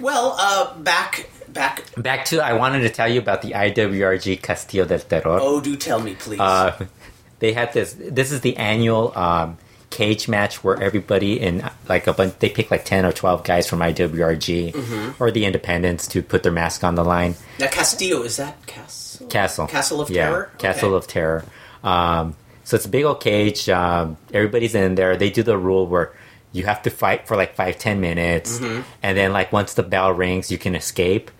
well, 0.00 0.36
uh, 0.38 0.76
back 0.78 1.28
back. 1.48 1.84
Back 1.96 2.24
to 2.26 2.40
I 2.40 2.52
wanted 2.52 2.80
to 2.80 2.90
tell 2.90 3.08
you 3.08 3.18
about 3.20 3.42
the 3.42 3.52
IWRG 3.52 4.42
Castillo 4.42 4.84
del 4.84 4.98
Terror. 5.00 5.38
Oh, 5.40 5.60
do 5.60 5.76
tell 5.76 6.00
me, 6.00 6.14
please. 6.14 6.40
Uh, 6.40 6.86
they 7.38 7.52
had 7.52 7.72
this. 7.72 7.94
This 7.98 8.30
is 8.32 8.40
the 8.42 8.56
annual 8.56 9.16
um, 9.16 9.58
cage 9.94 10.26
match 10.28 10.62
where 10.64 10.76
everybody 10.82 11.40
in 11.40 11.62
like 11.88 12.06
a 12.06 12.12
bunch. 12.12 12.34
They 12.40 12.50
pick 12.50 12.70
like 12.70 12.84
ten 12.84 13.06
or 13.06 13.12
twelve 13.12 13.44
guys 13.44 13.68
from 13.68 13.78
IWRG 13.78 14.72
Mm-hmm. 14.74 15.22
or 15.22 15.30
the 15.30 15.44
Independents 15.46 16.06
to 16.08 16.22
put 16.22 16.42
their 16.42 16.52
mask 16.52 16.82
on 16.84 16.94
the 16.96 17.04
line. 17.04 17.34
now 17.60 17.68
Castillo 17.68 18.22
is 18.22 18.36
that 18.36 18.54
Castle? 18.66 19.26
Castle. 19.28 19.66
Castle 19.68 20.00
of 20.00 20.10
yeah, 20.10 20.26
Terror? 20.28 20.50
Castle 20.58 20.88
Okay. 20.94 20.96
of 20.96 21.06
Terror. 21.06 21.44
Um, 21.82 22.34
so 22.64 22.76
it's 22.76 22.86
a 22.86 22.88
big 22.88 23.04
old 23.04 23.20
cage. 23.20 23.68
Um, 23.68 24.16
everybody's 24.32 24.74
in 24.74 24.94
there. 24.96 25.16
They 25.16 25.30
do 25.30 25.42
the 25.42 25.56
rule 25.56 25.86
where 25.86 26.12
you 26.52 26.64
have 26.64 26.82
to 26.82 26.90
fight 26.90 27.26
for 27.28 27.36
like 27.36 27.54
five, 27.54 27.78
ten 27.78 28.00
minutes, 28.00 28.58
Mm-hmm. 28.58 28.82
and 29.02 29.16
then 29.16 29.32
like 29.32 29.52
once 29.52 29.74
the 29.74 29.82
bell 29.82 30.12
rings, 30.12 30.50
you 30.50 30.58
can 30.58 30.74
escape. 30.74 31.30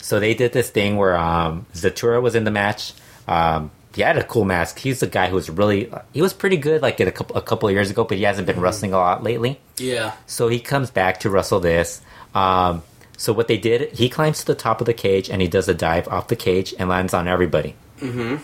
So 0.00 0.18
they 0.20 0.34
did 0.34 0.52
this 0.52 0.70
thing 0.70 0.96
where 0.96 1.16
um, 1.16 1.66
Zatura 1.74 2.20
was 2.20 2.34
in 2.34 2.44
the 2.44 2.50
match. 2.50 2.92
Um, 3.28 3.70
he 3.94 4.02
had 4.02 4.16
a 4.16 4.24
cool 4.24 4.44
mask. 4.44 4.78
He's 4.78 5.00
the 5.00 5.06
guy 5.06 5.28
who 5.28 5.34
was 5.34 5.50
really 5.50 5.92
he 6.12 6.22
was 6.22 6.32
pretty 6.32 6.56
good 6.56 6.82
like 6.82 7.00
a 7.00 7.12
couple 7.12 7.36
a 7.36 7.42
couple 7.42 7.68
of 7.68 7.74
years 7.74 7.90
ago, 7.90 8.04
but 8.04 8.16
he 8.16 8.24
hasn't 8.24 8.46
been 8.46 8.60
wrestling 8.60 8.92
a 8.92 8.98
lot 8.98 9.22
lately. 9.22 9.60
Yeah. 9.78 10.14
So 10.26 10.48
he 10.48 10.60
comes 10.60 10.90
back 10.90 11.20
to 11.20 11.30
wrestle 11.30 11.60
this. 11.60 12.00
Um, 12.34 12.82
so 13.16 13.32
what 13.32 13.48
they 13.48 13.58
did, 13.58 13.92
he 13.92 14.08
climbs 14.08 14.40
to 14.40 14.46
the 14.46 14.54
top 14.54 14.80
of 14.80 14.86
the 14.86 14.94
cage 14.94 15.28
and 15.30 15.42
he 15.42 15.48
does 15.48 15.68
a 15.68 15.74
dive 15.74 16.08
off 16.08 16.28
the 16.28 16.36
cage 16.36 16.74
and 16.78 16.88
lands 16.88 17.14
on 17.14 17.28
everybody. 17.28 17.74
Mm-hmm. 18.00 18.42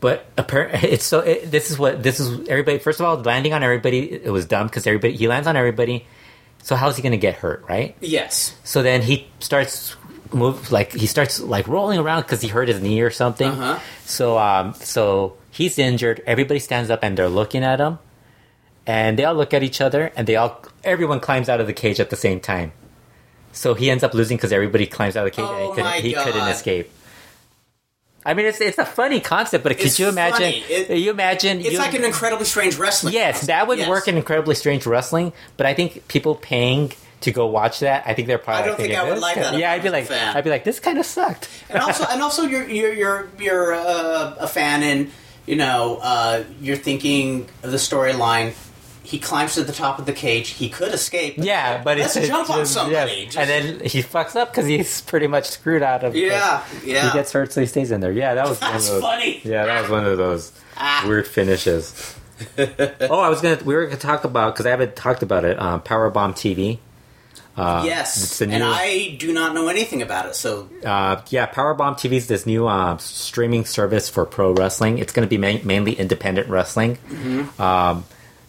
But 0.00 0.26
apparently, 0.36 0.88
it's 0.92 1.04
so. 1.04 1.20
It, 1.20 1.50
this 1.50 1.70
is 1.70 1.78
what 1.78 2.02
this 2.02 2.20
is. 2.20 2.48
Everybody. 2.48 2.78
First 2.78 3.00
of 3.00 3.06
all, 3.06 3.16
landing 3.16 3.52
on 3.52 3.62
everybody, 3.62 4.12
it 4.12 4.30
was 4.30 4.44
dumb 4.44 4.66
because 4.66 4.86
everybody. 4.86 5.16
He 5.16 5.28
lands 5.28 5.46
on 5.46 5.56
everybody. 5.56 6.06
So 6.62 6.76
how's 6.76 6.96
he 6.96 7.02
going 7.02 7.12
to 7.12 7.18
get 7.18 7.34
hurt, 7.34 7.64
right? 7.68 7.94
Yes. 8.00 8.56
So 8.64 8.82
then 8.82 9.02
he 9.02 9.28
starts 9.38 9.96
move 10.32 10.72
like 10.72 10.92
he 10.92 11.06
starts 11.06 11.40
like 11.40 11.68
rolling 11.68 11.98
around 11.98 12.22
because 12.22 12.40
he 12.40 12.48
hurt 12.48 12.68
his 12.68 12.80
knee 12.80 13.00
or 13.00 13.10
something. 13.10 13.50
Uh-huh. 13.50 13.78
So 14.04 14.38
um, 14.38 14.74
so 14.74 15.36
he's 15.50 15.78
injured. 15.78 16.22
Everybody 16.26 16.60
stands 16.60 16.90
up 16.90 17.00
and 17.02 17.16
they're 17.16 17.28
looking 17.28 17.62
at 17.64 17.80
him, 17.80 17.98
and 18.86 19.18
they 19.18 19.24
all 19.24 19.34
look 19.34 19.52
at 19.54 19.62
each 19.62 19.80
other, 19.80 20.12
and 20.16 20.26
they 20.26 20.36
all 20.36 20.62
everyone 20.82 21.20
climbs 21.20 21.48
out 21.48 21.60
of 21.60 21.66
the 21.66 21.72
cage 21.74 22.00
at 22.00 22.10
the 22.10 22.16
same 22.16 22.40
time. 22.40 22.72
So 23.52 23.74
he 23.74 23.90
ends 23.90 24.02
up 24.02 24.14
losing 24.14 24.36
because 24.36 24.52
everybody 24.52 24.86
climbs 24.86 25.16
out 25.16 25.26
of 25.26 25.32
the 25.32 25.36
cage 25.36 25.48
Oh 25.48 25.54
and 25.54 25.62
he 25.68 25.74
couldn't, 25.74 26.02
he 26.02 26.14
couldn't 26.32 26.48
escape. 26.48 26.90
I 28.26 28.32
mean, 28.34 28.46
it's 28.46 28.60
it's 28.60 28.78
a 28.78 28.86
funny 28.86 29.20
concept, 29.20 29.62
but 29.62 29.76
could 29.76 29.86
It's 29.86 29.98
you 30.00 30.08
imagine? 30.08 30.54
It- 30.68 30.98
you 30.98 31.10
imagine? 31.10 31.60
It's 31.60 31.72
you, 31.72 31.78
like 31.78 31.94
an 31.94 32.04
incredibly 32.04 32.46
strange 32.46 32.76
wrestling. 32.78 33.12
Yes, 33.12 33.46
that 33.46 33.68
would 33.68 33.78
Yes. 33.78 33.88
work 33.88 34.08
in 34.08 34.16
incredibly 34.16 34.54
strange 34.54 34.86
wrestling, 34.86 35.32
but 35.58 35.66
I 35.66 35.74
think 35.74 36.08
people 36.08 36.34
paying 36.34 36.92
to 37.24 37.32
go 37.32 37.46
watch 37.46 37.80
that, 37.80 38.04
I 38.06 38.14
think 38.14 38.28
they're 38.28 38.38
probably. 38.38 38.62
I 38.62 38.66
don't 38.66 38.76
think 38.76 38.94
I 38.94 39.08
would 39.10 39.18
like 39.18 39.34
that 39.36 39.58
Yeah, 39.58 39.72
I'd 39.72 39.82
be 39.82 39.90
like, 39.90 40.06
fan. 40.06 40.36
I'd 40.36 40.44
be 40.44 40.50
like, 40.50 40.64
this 40.64 40.80
kind 40.80 40.98
of 40.98 41.04
sucked. 41.06 41.48
and 41.68 41.80
also 41.82 42.04
and 42.08 42.22
also 42.22 42.42
you're 42.44 42.68
you're 42.68 42.92
you're 42.94 43.28
you're 43.40 43.74
uh, 43.74 44.36
a 44.38 44.46
fan 44.48 44.82
and 44.82 45.10
you 45.46 45.56
know 45.56 45.98
uh, 46.02 46.44
you're 46.60 46.76
thinking 46.76 47.48
of 47.62 47.70
the 47.70 47.76
storyline. 47.78 48.54
He 49.02 49.18
climbs 49.18 49.52
to 49.56 49.64
the 49.64 49.72
top 49.74 49.98
of 49.98 50.06
the 50.06 50.14
cage. 50.14 50.48
He 50.48 50.70
could 50.70 50.94
escape. 50.94 51.34
yeah, 51.36 51.82
but 51.82 51.98
let's 51.98 52.16
it's 52.16 52.26
jump 52.26 52.48
it's 52.48 52.50
on 52.58 52.64
somebody. 52.64 53.12
yeah. 53.12 53.24
Just- 53.26 53.36
and 53.36 53.50
then 53.50 53.80
he 53.86 54.02
fucks 54.02 54.34
up 54.34 54.50
because 54.50 54.64
he's 54.66 55.02
pretty 55.02 55.26
much 55.26 55.44
screwed 55.50 55.82
out 55.82 56.04
of. 56.04 56.16
yeah, 56.16 56.64
yeah. 56.82 57.08
he 57.10 57.12
gets 57.12 57.30
hurt, 57.30 57.52
so 57.52 57.60
he 57.60 57.66
stays 57.66 57.90
in 57.90 58.00
there. 58.00 58.12
Yeah, 58.12 58.32
that 58.34 58.48
was 58.48 58.58
That's 58.60 58.88
one 58.88 58.96
of 58.96 59.02
those, 59.02 59.02
funny. 59.02 59.40
Yeah, 59.44 59.66
that 59.66 59.82
was 59.82 59.90
one 59.90 60.06
of 60.06 60.16
those 60.16 60.52
Ah. 60.78 61.04
weird 61.06 61.26
finishes. 61.28 62.16
oh, 62.58 63.20
I 63.20 63.28
was 63.28 63.42
gonna. 63.42 63.62
We 63.62 63.74
were 63.74 63.84
gonna 63.84 63.98
talk 63.98 64.24
about 64.24 64.54
because 64.54 64.64
I 64.66 64.70
haven't 64.70 64.96
talked 64.96 65.22
about 65.22 65.44
it. 65.44 65.60
Um, 65.60 65.82
Powerbomb 65.82 66.32
TV. 66.32 66.78
Yes, 67.56 68.22
it's 68.22 68.38
the 68.38 68.48
and 68.50 68.62
I 68.64 69.16
do 69.18 69.32
not 69.32 69.54
know 69.54 69.68
anything 69.68 70.02
about 70.02 70.26
it. 70.26 70.34
So 70.34 70.68
Uh, 70.84 71.22
yeah, 71.28 71.46
Powerbomb 71.46 71.94
TV 71.94 72.12
is 72.14 72.26
this 72.26 72.46
new 72.46 72.66
um, 72.66 72.98
streaming 72.98 73.64
service 73.64 74.08
for 74.08 74.24
pro 74.26 74.52
wrestling. 74.52 74.98
It's 74.98 75.12
going 75.12 75.26
to 75.28 75.30
be 75.30 75.38
ma- 75.38 75.62
mainly 75.64 75.92
independent 75.92 76.48
wrestling. 76.48 76.98
Um, 77.58 78.04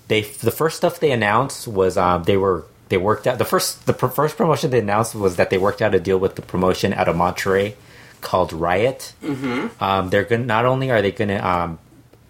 they 0.08 0.22
the 0.22 0.52
first 0.52 0.78
stuff 0.78 1.00
they 1.00 1.12
announced 1.12 1.68
was 1.68 1.98
um, 1.98 2.24
they 2.24 2.38
were 2.38 2.66
they 2.90 2.98
worked 2.98 3.26
out 3.28 3.38
the 3.38 3.46
first 3.46 3.86
the 3.86 3.94
pr- 3.94 4.08
first 4.08 4.38
promotion 4.38 4.70
they 4.72 4.80
announced 4.80 5.16
was 5.16 5.36
that 5.38 5.50
they 5.50 5.58
worked 5.58 5.82
out 5.82 5.96
a 5.96 6.00
deal 6.00 6.18
with 6.20 6.36
the 6.36 6.42
promotion 6.44 6.94
out 6.94 7.08
of 7.08 7.16
Monterrey 7.16 7.74
called 8.22 8.54
Riot. 8.54 9.14
Mm-hmm. 9.24 9.84
Um, 9.84 10.10
they're 10.10 10.24
going 10.24 10.46
not 10.48 10.66
only 10.66 10.90
are 10.92 11.02
they 11.02 11.12
going 11.12 11.30
to 11.30 11.48
um, 11.48 11.80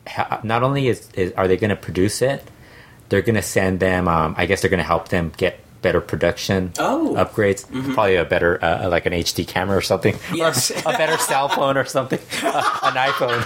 ha- 0.08 0.40
not 0.44 0.64
only 0.64 0.88
is, 0.88 1.10
is 1.14 1.32
are 1.34 1.48
they 1.48 1.58
going 1.58 1.70
to 1.70 1.76
produce 1.76 2.22
it, 2.22 2.44
they're 3.10 3.22
going 3.22 3.36
to 3.36 3.42
send 3.42 3.80
them. 3.80 4.08
Um, 4.08 4.36
I 4.38 4.46
guess 4.46 4.62
they're 4.62 4.70
going 4.70 4.78
to 4.80 4.84
help 4.86 5.08
them 5.10 5.32
get 5.38 5.60
better 5.86 6.02
production 6.02 6.74
Oh. 6.80 7.14
upgrades. 7.16 7.62
Probably 7.94 8.16
a 8.16 8.26
better 8.26 8.58
uh, 8.64 8.90
like 8.90 9.06
an 9.06 9.14
HD 9.14 9.48
camera 9.48 9.78
or 9.78 9.82
something, 9.82 10.16
Yes. 10.34 10.72
or 10.72 10.80
a 10.94 10.98
better 10.98 11.18
cell 11.18 11.48
phone 11.48 11.78
or 11.78 11.86
something, 11.86 12.20
uh, 12.44 12.80
an 12.90 12.94
iPhone. 12.96 13.42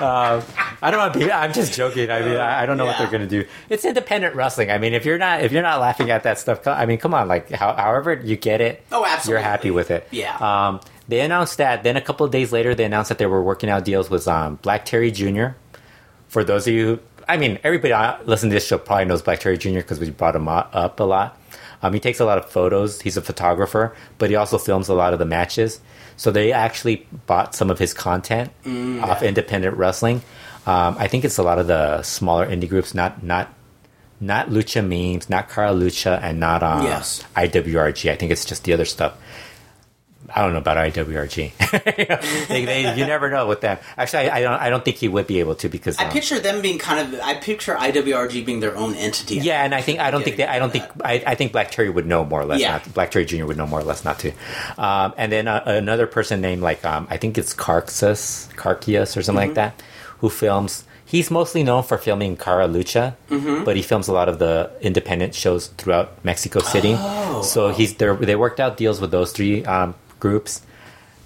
Um, 0.00 0.42
I 0.82 0.90
don't 0.90 0.98
want 1.00 1.12
to 1.14 1.18
be. 1.20 1.32
I'm 1.32 1.52
just 1.52 1.72
joking. 1.74 2.10
I 2.10 2.20
mean, 2.20 2.36
I, 2.36 2.62
I 2.62 2.66
don't 2.66 2.76
know 2.76 2.84
what 2.84 2.98
they're 2.98 3.10
going 3.10 3.22
to 3.22 3.42
do. 3.42 3.48
It's 3.70 3.84
independent 3.84 4.34
wrestling. 4.34 4.70
I 4.70 4.78
mean, 4.78 4.92
if 4.92 5.04
you're 5.06 5.18
not 5.18 5.42
if 5.42 5.52
you're 5.52 5.62
not 5.62 5.80
laughing 5.80 6.10
at 6.10 6.24
that 6.24 6.38
stuff, 6.38 6.66
I 6.66 6.84
mean, 6.86 6.98
come 6.98 7.14
on. 7.14 7.28
Like, 7.28 7.50
how, 7.50 7.72
however 7.74 8.12
you 8.14 8.36
get 8.36 8.60
it, 8.60 8.84
Oh, 8.92 9.04
absolutely. 9.06 9.30
you're 9.30 9.48
happy 9.50 9.70
with 9.70 9.90
it. 9.90 10.06
Yeah. 10.10 10.36
Um, 10.38 10.80
they 11.08 11.20
announced 11.20 11.58
that. 11.58 11.82
Then 11.84 11.96
a 11.96 12.00
couple 12.00 12.26
of 12.26 12.32
days 12.32 12.52
later, 12.52 12.74
they 12.74 12.84
announced 12.84 13.08
that 13.08 13.18
they 13.18 13.26
were 13.26 13.42
working 13.42 13.70
out 13.70 13.84
deals 13.84 14.10
with 14.10 14.26
um, 14.28 14.56
Black 14.62 14.84
Terry 14.84 15.10
Jr. 15.10 15.48
For 16.28 16.44
those 16.44 16.66
of 16.66 16.74
you, 16.74 17.00
I 17.28 17.36
mean, 17.36 17.58
everybody 17.64 17.92
listening 18.24 18.50
to 18.50 18.54
this 18.56 18.66
show 18.66 18.78
probably 18.78 19.06
knows 19.06 19.22
Black 19.22 19.40
Terry 19.40 19.58
Jr. 19.58 19.74
because 19.76 19.98
we 19.98 20.10
brought 20.10 20.36
him 20.36 20.48
up 20.48 21.00
a 21.00 21.04
lot. 21.04 21.40
Um, 21.82 21.92
he 21.92 22.00
takes 22.00 22.20
a 22.20 22.24
lot 22.24 22.38
of 22.38 22.48
photos. 22.50 23.00
He's 23.00 23.16
a 23.16 23.22
photographer, 23.22 23.94
but 24.18 24.30
he 24.30 24.36
also 24.36 24.58
films 24.58 24.88
a 24.88 24.94
lot 24.94 25.12
of 25.12 25.18
the 25.18 25.24
matches. 25.26 25.80
So 26.16 26.30
they 26.30 26.52
actually 26.52 27.06
bought 27.26 27.54
some 27.54 27.70
of 27.70 27.78
his 27.78 27.92
content 27.92 28.50
off 29.02 29.22
independent 29.22 29.76
wrestling. 29.76 30.22
Um, 30.66 30.96
I 30.98 31.06
think 31.08 31.24
it's 31.24 31.38
a 31.38 31.42
lot 31.42 31.58
of 31.58 31.66
the 31.66 32.02
smaller 32.02 32.46
indie 32.46 32.68
groups, 32.68 32.94
not 32.94 33.22
not 33.22 33.52
not 34.18 34.48
Lucha 34.48 34.82
memes, 34.82 35.28
not 35.28 35.50
Cara 35.50 35.72
Lucha, 35.72 36.18
and 36.22 36.40
not 36.40 36.62
um, 36.62 36.84
Yes. 36.84 37.22
IWRG. 37.36 38.10
I 38.10 38.16
think 38.16 38.32
it's 38.32 38.46
just 38.46 38.64
the 38.64 38.72
other 38.72 38.86
stuff. 38.86 39.14
I 40.34 40.42
don't 40.42 40.52
know 40.52 40.58
about 40.58 40.76
IWRG. 40.76 42.46
they, 42.48 42.64
they, 42.64 42.96
you 42.96 43.06
never 43.06 43.30
know 43.30 43.46
with 43.46 43.60
them. 43.60 43.78
Actually, 43.96 44.28
I, 44.30 44.38
I 44.38 44.40
don't. 44.42 44.60
I 44.62 44.70
don't 44.70 44.84
think 44.84 44.96
he 44.96 45.08
would 45.08 45.26
be 45.26 45.40
able 45.40 45.54
to 45.56 45.68
because 45.68 45.98
I 45.98 46.04
um, 46.06 46.10
picture 46.12 46.38
them 46.40 46.62
being 46.62 46.78
kind 46.78 47.14
of. 47.14 47.20
I 47.20 47.34
picture 47.34 47.74
IWRG 47.74 48.44
being 48.44 48.60
their 48.60 48.76
own 48.76 48.94
entity. 48.94 49.36
yeah, 49.36 49.64
and 49.64 49.74
I 49.74 49.80
think 49.82 50.00
I 50.00 50.10
don't 50.10 50.22
think 50.24 50.36
that 50.38 50.48
I 50.48 50.58
don't 50.58 50.70
think 50.72 50.84
I, 51.04 51.22
I 51.26 51.34
think 51.34 51.52
Black 51.52 51.70
Terry 51.70 51.90
would 51.90 52.06
know 52.06 52.24
more 52.24 52.40
or 52.40 52.44
less. 52.44 52.60
Yeah. 52.60 52.72
Not, 52.72 52.94
Black 52.94 53.10
Terry 53.10 53.24
Jr. 53.24 53.44
would 53.46 53.56
know 53.56 53.66
more 53.66 53.80
or 53.80 53.84
less 53.84 54.04
not 54.04 54.18
to. 54.20 54.32
Um, 54.78 55.14
and 55.16 55.30
then 55.30 55.48
uh, 55.48 55.62
another 55.66 56.06
person 56.06 56.40
named 56.40 56.62
like 56.62 56.84
um, 56.84 57.06
I 57.10 57.16
think 57.18 57.38
it's 57.38 57.54
Carxus, 57.54 58.52
Carcius 58.54 59.16
or 59.16 59.22
something 59.22 59.36
Mm-hmm. 59.36 59.48
like 59.48 59.54
that, 59.76 59.82
who 60.18 60.30
films. 60.30 60.84
He's 61.04 61.30
mostly 61.30 61.62
known 61.62 61.84
for 61.84 61.98
filming 61.98 62.36
Cara 62.36 62.66
Lucha, 62.66 63.14
Mm-hmm. 63.30 63.62
but 63.64 63.76
he 63.76 63.82
films 63.82 64.08
a 64.08 64.12
lot 64.12 64.28
of 64.28 64.40
the 64.40 64.72
independent 64.80 65.34
shows 65.36 65.68
throughout 65.78 66.24
Mexico 66.24 66.58
City. 66.60 66.94
Oh. 66.98 67.42
So 67.42 67.68
he's 67.68 67.94
they 67.94 68.12
they 68.16 68.34
worked 68.34 68.58
out 68.58 68.76
deals 68.76 69.00
with 69.00 69.12
those 69.12 69.30
three 69.30 69.64
um, 69.64 69.94
groups. 70.20 70.62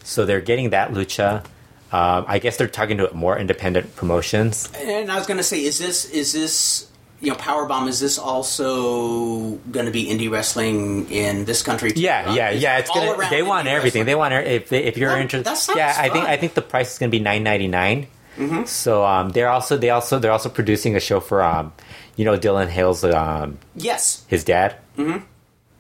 So 0.04 0.24
they're 0.26 0.40
getting 0.40 0.70
that 0.70 0.92
lucha. 0.92 1.44
Um, 1.92 2.24
I 2.28 2.38
guess 2.38 2.56
they're 2.56 2.68
talking 2.68 2.98
to 2.98 3.12
more 3.12 3.36
independent 3.36 3.96
promotions. 3.96 4.70
And 4.76 5.10
I 5.10 5.16
was 5.18 5.26
going 5.26 5.38
to 5.38 5.42
say, 5.44 5.64
is 5.64 5.78
this 5.78 6.04
is 6.10 6.32
this 6.32 6.88
you 7.20 7.30
know 7.30 7.36
Powerbomb? 7.36 7.88
Is 7.88 8.00
this 8.00 8.18
also 8.18 9.56
going 9.70 9.86
to 9.86 9.92
be 9.92 10.06
indie 10.06 10.30
wrestling 10.30 11.10
in 11.10 11.44
this 11.44 11.62
country? 11.62 11.92
Too? 11.92 12.00
Yeah, 12.00 12.32
yeah, 12.32 12.50
is 12.50 12.62
yeah. 12.62 12.78
It's 12.78 12.90
gonna. 12.90 13.28
They 13.28 13.42
want 13.42 13.66
everything. 13.66 14.00
wrestling? 14.02 14.06
They 14.06 14.14
want 14.14 14.34
if 14.34 14.68
they, 14.68 14.84
if 14.84 14.96
you're 14.96 15.16
interested. 15.16 15.76
Yeah, 15.76 15.94
I 15.98 16.08
think. 16.08 16.24
I 16.26 16.36
think 16.36 16.54
the 16.54 16.62
price 16.62 16.92
is 16.92 16.98
gonna 16.98 17.10
be 17.10 17.18
nine 17.20 17.42
ninety 17.42 17.68
nine. 17.68 18.06
Mm-hmm. 18.36 18.64
So 18.64 19.04
um, 19.04 19.30
they're 19.30 19.48
also 19.50 19.76
they 19.76 19.90
also 19.90 20.18
they're 20.18 20.32
also 20.32 20.48
producing 20.48 20.96
a 20.96 21.00
show 21.00 21.20
for 21.20 21.42
um, 21.42 21.72
you 22.16 22.24
know, 22.24 22.38
Dylan 22.38 22.68
Hales' 22.68 23.02
um, 23.04 23.58
Yes. 23.74 24.24
his 24.28 24.44
dad. 24.44 24.76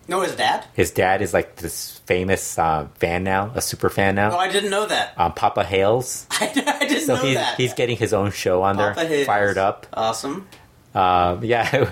No, 0.08 0.22
his 0.22 0.34
dad. 0.34 0.64
His 0.74 0.90
dad 0.90 1.22
is 1.22 1.32
like 1.32 1.56
this 1.56 2.00
famous 2.06 2.58
uh, 2.58 2.88
fan 2.94 3.22
now, 3.22 3.52
a 3.54 3.60
super 3.60 3.88
fan 3.88 4.16
now. 4.16 4.32
Oh. 4.32 4.38
I 4.38 4.50
didn't 4.50 4.70
know 4.70 4.86
that. 4.86 5.14
Um, 5.16 5.32
Papa 5.34 5.62
Hales. 5.64 6.26
I, 6.32 6.46
didn't 6.52 7.00
So 7.02 7.14
know 7.14 7.22
he's 7.22 7.36
that. 7.36 7.56
he's 7.56 7.74
getting 7.74 7.96
his 7.96 8.12
own 8.12 8.30
show 8.32 8.62
on 8.62 8.76
Papa 8.76 8.94
there, 9.00 9.08
Hales. 9.08 9.26
fired 9.26 9.58
up. 9.58 9.86
Awesome. 9.92 10.48
Um, 10.92 11.44
yeah, 11.44 11.90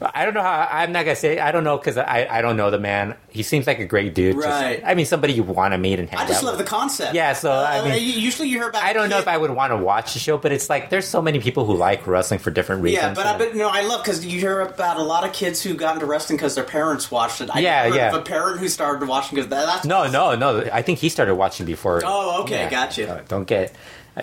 I 0.00 0.24
don't 0.24 0.34
know 0.34 0.42
how. 0.42 0.68
I'm 0.70 0.92
not 0.92 1.04
gonna 1.04 1.16
say. 1.16 1.38
I 1.40 1.50
don't 1.50 1.64
know 1.64 1.76
because 1.78 1.96
I, 1.98 2.28
I 2.30 2.42
don't 2.42 2.56
know 2.56 2.70
the 2.70 2.78
man. 2.78 3.16
He 3.28 3.42
seems 3.42 3.66
like 3.66 3.78
a 3.80 3.84
great 3.84 4.14
dude. 4.14 4.36
Just- 4.36 4.46
Right. 4.46 4.82
I 4.84 4.94
mean, 4.94 5.06
somebody 5.06 5.32
you 5.32 5.42
want 5.42 5.72
to 5.74 5.78
meet 5.78 5.98
and 5.98 6.08
hang 6.08 6.18
I 6.20 6.26
just 6.26 6.42
love 6.42 6.58
the 6.58 6.64
concept. 6.64 7.14
Yeah, 7.14 7.32
so, 7.32 7.50
I 7.50 7.78
Uh, 7.80 7.84
mean- 7.86 8.20
usually 8.20 8.48
you 8.48 8.58
hear 8.58 8.68
about. 8.68 8.82
I 8.84 8.92
don't 8.92 9.08
know 9.08 9.18
if 9.18 9.26
I 9.28 9.36
would 9.36 9.50
want 9.50 9.72
to 9.72 9.76
watch 9.76 10.12
the 10.12 10.18
show, 10.20 10.38
but 10.38 10.52
it's 10.52 10.70
like 10.70 10.90
there's 10.90 11.06
so 11.08 11.20
many 11.20 11.40
people 11.40 11.64
who 11.64 11.74
like 11.74 12.06
wrestling 12.06 12.38
for 12.40 12.50
different 12.52 12.82
reasons. 12.82 13.02
Yeah, 13.02 13.14
but 13.14 13.26
I 13.26 13.36
but 13.38 13.54
no, 13.56 13.68
I 13.68 13.82
love 13.82 14.02
because 14.02 14.24
you 14.24 14.38
hear 14.38 14.60
about 14.60 14.96
a 14.96 15.02
lot 15.02 15.24
of 15.24 15.32
kids 15.32 15.60
who 15.62 15.74
got 15.74 15.94
into 15.94 16.06
wrestling 16.06 16.36
because 16.36 16.54
their 16.54 16.64
parents 16.64 17.10
watched 17.10 17.40
it. 17.40 17.50
I 17.52 17.60
Yeah, 17.60 17.84
heard 17.88 17.94
yeah. 17.96 18.08
Of 18.08 18.14
a 18.14 18.22
parent 18.22 18.60
who 18.60 18.68
started 18.68 19.08
watching 19.08 19.34
because 19.36 19.48
that, 19.50 19.66
that's 19.66 19.84
no, 19.84 20.08
no, 20.08 20.34
no. 20.36 20.68
I 20.72 20.82
think 20.82 21.00
he 21.00 21.08
started 21.08 21.34
watching 21.34 21.66
before. 21.66 22.00
Oh, 22.04 22.42
okay, 22.42 22.68
gotcha. 22.70 23.10
Uh, 23.16 23.22
Don't 23.28 23.44
get. 23.44 23.72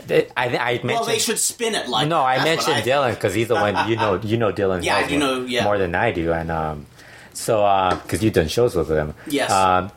I, 0.09 0.27
I, 0.35 0.45
I 0.45 0.71
mentioned. 0.73 0.89
well, 0.89 1.05
they 1.05 1.19
should 1.19 1.39
spin 1.39 1.75
it 1.75 1.87
like. 1.89 2.07
no, 2.07 2.21
I 2.21 2.43
mentioned 2.43 2.77
Dylan 2.83 3.13
because 3.15 3.33
he's 3.33 3.47
the 3.47 3.55
one 3.55 3.89
you 3.89 3.95
know. 3.95 4.19
You 4.21 4.37
know 4.37 4.51
Dylan. 4.51 4.83
Yeah, 4.83 4.95
I 4.95 5.03
Hales 5.03 5.09
do 5.11 5.19
more- 5.19 5.27
know, 5.39 5.45
yeah. 5.45 5.63
more 5.63 5.77
than 5.77 5.95
I 5.95 6.11
do, 6.11 6.31
and 6.33 6.49
um, 6.51 6.85
so 7.33 7.99
because 8.03 8.23
you've 8.23 8.33
done 8.33 8.47
shows 8.47 8.75
with 8.75 8.87
them. 8.87 9.13
Yes. 9.27 9.51
Um, 9.51 9.91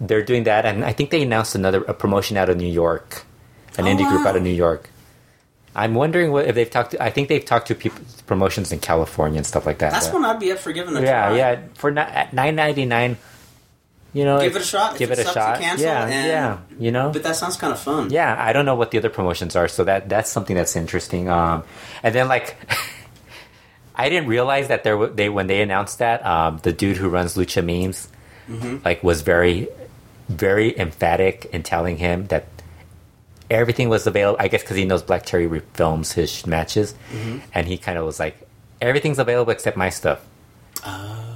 they're 0.00 0.22
doing 0.24 0.44
that, 0.44 0.64
and 0.64 0.84
I 0.84 0.92
think 0.92 1.10
they 1.10 1.22
announced 1.22 1.54
another 1.54 1.82
a 1.84 1.94
promotion 1.94 2.36
out 2.36 2.48
of 2.48 2.56
New 2.56 2.70
York, 2.70 3.24
an 3.76 3.86
Oh, 3.86 3.88
indie 3.90 4.08
group 4.08 4.26
out 4.26 4.36
of 4.36 4.42
New 4.42 4.50
York. 4.54 4.90
I'm 5.74 5.94
wondering 5.94 6.32
what 6.32 6.46
if 6.46 6.54
they've 6.54 6.70
talked. 6.70 6.92
To, 6.92 7.02
I 7.02 7.10
think 7.10 7.28
they've 7.28 7.44
talked 7.44 7.68
to 7.68 7.74
people 7.74 8.00
promotions 8.26 8.72
in 8.72 8.78
California 8.80 9.38
and 9.38 9.46
stuff 9.46 9.66
like 9.66 9.78
that. 9.78 9.92
That's 9.92 10.06
but- 10.08 10.14
one 10.20 10.24
I'd 10.24 10.38
be 10.40 10.52
up 10.52 10.58
for 10.58 10.72
giving 10.72 10.96
a 10.96 11.00
yeah, 11.02 11.28
try. 11.28 11.36
yeah. 11.36 11.60
For 11.74 11.90
nine 11.90 12.54
ninety 12.54 12.84
nine, 12.84 13.16
you 14.14 14.24
know, 14.24 14.40
Give 14.40 14.56
it 14.56 14.62
a 14.62 14.64
shot. 14.64 14.96
Give 14.98 15.10
it 15.10 15.18
it 15.18 15.26
a 15.26 15.30
shot. 15.32 15.60
cancel, 15.60 15.86
yeah, 15.86 16.06
and- 16.06 16.26
yeah. 16.26 16.58
You 16.78 16.90
know, 16.92 17.10
But 17.12 17.22
that 17.24 17.36
sounds 17.36 17.56
kind 17.56 17.72
of 17.72 17.78
fun. 17.78 18.10
yeah. 18.10 18.36
I 18.38 18.52
don't 18.52 18.64
know 18.64 18.74
what 18.74 18.90
the 18.90 18.98
other 18.98 19.10
promotions 19.10 19.54
are, 19.56 19.68
so 19.68 19.84
that 19.84 20.08
that's 20.08 20.30
something 20.30 20.56
that's 20.56 20.76
interesting. 20.76 21.28
Um, 21.28 21.64
and 22.02 22.14
then 22.14 22.28
like. 22.28 22.56
I 24.00 24.08
didn't 24.10 24.28
realize 24.28 24.68
that 24.68 24.84
there 24.84 25.08
they 25.08 25.28
when 25.28 25.48
they 25.48 25.60
announced 25.60 25.98
that 25.98 26.24
um, 26.24 26.60
the 26.62 26.72
dude 26.72 26.96
who 26.96 27.08
runs 27.08 27.34
Lucha 27.36 27.64
Memes 27.64 28.08
Mm-hmm. 28.48 28.76
like 28.84 29.02
was 29.02 29.20
very 29.22 29.68
very 30.28 30.78
emphatic 30.78 31.46
in 31.52 31.62
telling 31.64 31.96
him 31.98 32.28
that 32.28 32.46
everything 33.50 33.88
was 33.90 34.06
available. 34.06 34.36
I 34.40 34.46
guess 34.48 34.62
because 34.62 34.76
he 34.76 34.84
knows 34.84 35.02
Black 35.02 35.26
Terry 35.26 35.46
re- 35.48 35.62
films 35.74 36.12
his 36.12 36.46
matches, 36.46 36.94
Mm-hmm. 37.12 37.38
and 37.54 37.66
he 37.66 37.76
kind 37.76 37.98
of 37.98 38.04
was 38.06 38.20
like, 38.20 38.38
everything's 38.80 39.18
available 39.18 39.50
except 39.50 39.76
my 39.76 39.90
stuff. 39.90 40.24
Oh. 40.86 41.27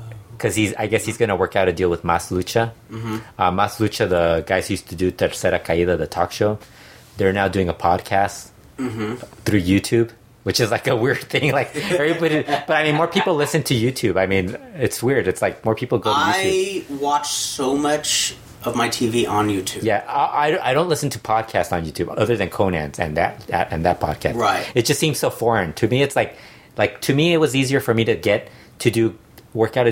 Because 0.42 0.56
he's, 0.56 0.74
I 0.74 0.88
guess 0.88 1.04
he's 1.04 1.16
gonna 1.18 1.36
work 1.36 1.54
out 1.54 1.68
a 1.68 1.72
deal 1.72 1.88
with 1.88 2.02
Mas 2.02 2.30
Lucha. 2.30 2.72
Mm-hmm. 2.90 3.18
Uh, 3.38 3.52
Mas 3.52 3.78
Lucha, 3.78 4.08
the 4.08 4.42
guys 4.44 4.66
who 4.66 4.72
used 4.74 4.88
to 4.88 4.96
do 4.96 5.12
Tercera 5.12 5.62
Caída, 5.62 5.96
the 5.96 6.08
talk 6.08 6.32
show, 6.32 6.58
they're 7.16 7.32
now 7.32 7.46
doing 7.46 7.68
a 7.68 7.74
podcast 7.74 8.48
Mm-hmm. 8.78 9.14
through 9.44 9.60
YouTube, 9.60 10.10
which 10.42 10.58
is 10.58 10.70
like 10.72 10.88
a 10.88 10.96
weird 10.96 11.20
thing. 11.22 11.52
Like 11.58 11.76
everybody, 11.76 12.42
but 12.42 12.70
I 12.70 12.82
mean, 12.82 12.96
more 12.96 13.06
people 13.06 13.34
listen 13.36 13.62
to 13.64 13.74
YouTube. 13.74 14.16
I 14.18 14.26
mean, 14.26 14.56
it's 14.74 15.00
weird. 15.02 15.28
It's 15.28 15.40
like 15.42 15.64
more 15.64 15.76
people 15.76 15.98
go 15.98 16.12
to 16.12 16.18
YouTube. 16.18 16.90
I 16.90 16.94
watch 16.96 17.28
so 17.32 17.76
much 17.76 18.34
of 18.64 18.74
my 18.74 18.88
TV 18.88 19.28
on 19.28 19.48
YouTube. 19.48 19.84
Yeah, 19.84 20.02
I, 20.08 20.50
I, 20.56 20.70
I 20.70 20.74
don't 20.74 20.88
listen 20.88 21.10
to 21.10 21.18
podcasts 21.20 21.70
on 21.70 21.84
YouTube 21.84 22.12
other 22.16 22.36
than 22.36 22.48
Konnan's 22.48 22.98
and 22.98 23.16
that, 23.16 23.40
that 23.48 23.68
and 23.70 23.84
that 23.84 24.00
podcast. 24.00 24.34
Right. 24.34 24.66
It 24.74 24.86
just 24.86 24.98
seems 24.98 25.18
so 25.18 25.30
foreign 25.30 25.74
to 25.74 25.86
me. 25.86 26.02
It's 26.02 26.16
like 26.16 26.34
like 26.76 27.00
to 27.02 27.14
me, 27.14 27.32
it 27.32 27.38
was 27.38 27.54
easier 27.54 27.78
for 27.78 27.94
me 27.94 28.04
to 28.04 28.16
get 28.16 28.48
to 28.80 28.90
do 28.90 29.16
work 29.54 29.76
out 29.76 29.86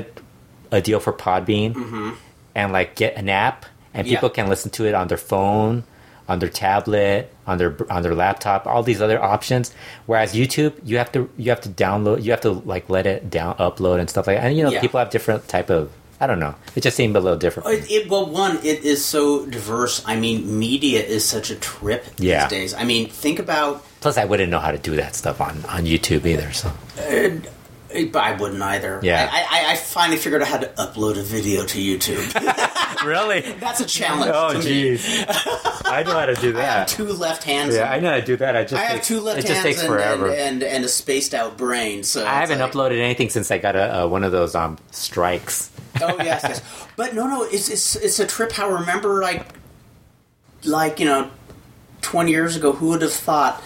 a, 0.73 0.81
deal 0.81 1.01
for 1.01 1.13
Podbean 1.13 2.17
and 2.55 2.73
like 2.73 2.95
get 2.97 3.17
an 3.17 3.29
app 3.29 3.65
and 3.93 4.05
Mm-hmm. 4.07 4.13
Yeah. 4.13 4.19
people 4.19 4.31
can 4.31 4.49
listen 4.49 4.71
to 4.73 4.87
it 4.87 4.95
on 4.95 5.09
their 5.09 5.19
phone, 5.19 5.83
on 6.29 6.39
their 6.39 6.49
tablet, 6.49 7.33
on 7.47 7.59
their 7.59 7.75
on 7.91 8.03
their 8.05 8.15
laptop, 8.15 8.67
all 8.67 8.83
these 8.85 9.01
other 9.03 9.21
options. 9.21 9.75
Whereas 10.07 10.33
YouTube, 10.33 10.75
you 10.85 10.97
have 10.99 11.11
to 11.13 11.29
you 11.37 11.51
have 11.51 11.61
to 11.63 11.69
download, 11.69 12.23
you 12.23 12.31
have 12.31 12.41
to 12.43 12.53
like 12.53 12.89
let 12.89 13.05
it 13.07 13.29
down 13.31 13.57
upload 13.57 13.99
and 13.99 14.09
stuff 14.09 14.27
like 14.29 14.37
that. 14.37 14.47
And 14.47 14.57
you 14.57 14.63
know, 14.63 14.71
Yeah. 14.71 14.81
people 14.81 14.99
have 15.01 15.11
different 15.11 15.49
type 15.49 15.71
of 15.71 15.91
I 16.23 16.27
don't 16.27 16.39
know. 16.39 16.55
It 16.77 16.83
just 16.83 16.97
seemed 16.99 17.17
a 17.17 17.21
little 17.21 17.39
different. 17.39 17.69
It, 17.71 17.91
it, 17.91 18.11
well, 18.11 18.27
one, 18.27 18.59
it 18.59 18.85
is 18.85 19.03
so 19.03 19.47
diverse. 19.47 20.03
I 20.07 20.17
mean, 20.17 20.59
media 20.59 21.01
is 21.03 21.25
such 21.25 21.51
a 21.51 21.57
trip 21.57 22.05
these 22.17 22.27
Yeah. 22.29 22.47
days. 22.47 22.75
I 22.75 22.85
mean, 22.85 23.09
think 23.09 23.39
about. 23.39 23.83
Plus, 24.03 24.19
I 24.19 24.27
wouldn't 24.27 24.51
know 24.51 24.59
how 24.59 24.71
to 24.71 24.77
do 24.77 24.97
that 24.97 25.15
stuff 25.17 25.41
on, 25.41 25.65
on 25.67 25.85
YouTube 25.87 26.27
either. 26.27 26.53
So 26.53 26.71
I 27.95 28.37
wouldn't 28.39 28.63
either. 28.63 29.01
Yeah. 29.03 29.29
I, 29.33 29.67
I, 29.69 29.73
I 29.73 29.77
finally 29.77 30.17
figured 30.19 30.43
out 30.43 30.49
how 30.49 30.59
to 30.59 30.67
upload 30.79 31.19
a 31.19 31.23
video 31.23 31.65
to 31.65 31.79
YouTube. 31.79 33.05
really, 33.05 33.41
That's 33.59 33.81
a 33.81 33.87
challenge. 33.87 34.31
oh 34.35 34.59
jeez, 34.61 35.25
I 35.87 36.03
know 36.05 36.13
how 36.13 36.27
to 36.27 36.35
do 36.35 36.49
I 36.57 36.61
have 36.63 36.89
that. 36.89 36.89
two 36.89 37.07
left 37.13 37.45
hands. 37.45 37.75
Yeah, 37.75 37.91
I 37.91 37.99
know 38.01 38.11
how 38.11 38.17
to 38.17 38.25
do 38.25 38.37
that. 38.37 38.57
I 38.57 38.63
just 38.63 38.75
I 38.75 38.85
have 38.85 39.03
two 39.03 39.21
left 39.21 39.41
It 39.41 39.47
just 39.47 39.63
takes 39.63 39.83
forever. 39.83 40.29
and, 40.29 40.39
and, 40.39 40.63
and 40.63 40.85
a 40.85 40.89
spaced 40.89 41.35
out 41.35 41.57
brain. 41.59 42.05
So 42.05 42.25
I 42.27 42.35
haven't 42.35 42.59
like- 42.61 42.73
uploaded 42.73 43.01
anything 43.01 43.29
since 43.31 43.51
I 43.51 43.59
got 43.59 43.75
a, 43.77 44.03
uh 44.03 44.07
one 44.07 44.23
of 44.25 44.33
those 44.33 44.55
um 44.55 44.79
strikes. 44.91 45.71
Oh 46.01 46.17
yes, 46.23 46.43
yes. 46.45 46.87
But 46.97 47.15
no, 47.15 47.27
no. 47.27 47.43
It's 47.45 47.69
it's 47.69 47.97
it's 47.97 48.19
a 48.21 48.27
trip. 48.27 48.53
How 48.53 48.71
remember 48.71 49.21
like 49.23 49.47
like 50.65 51.01
you 51.01 51.07
know, 51.07 51.31
twenty 52.03 52.31
years 52.31 52.57
ago, 52.57 52.73
who 52.73 52.89
would 52.89 53.03
have 53.03 53.13
thought 53.13 53.63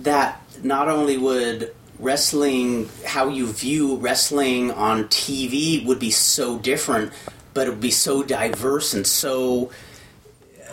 that 0.00 0.40
not 0.62 0.88
only 0.88 1.16
would 1.16 1.74
wrestling, 1.98 2.88
how 3.04 3.28
you 3.28 3.46
view 3.52 3.96
wrestling 3.96 4.70
on 4.72 5.04
TV 5.04 5.84
would 5.84 5.98
be 5.98 6.10
so 6.10 6.58
different, 6.58 7.12
but 7.54 7.66
it 7.66 7.70
would 7.70 7.80
be 7.80 7.90
so 7.90 8.22
diverse 8.22 8.94
and 8.94 9.06
so. 9.06 9.70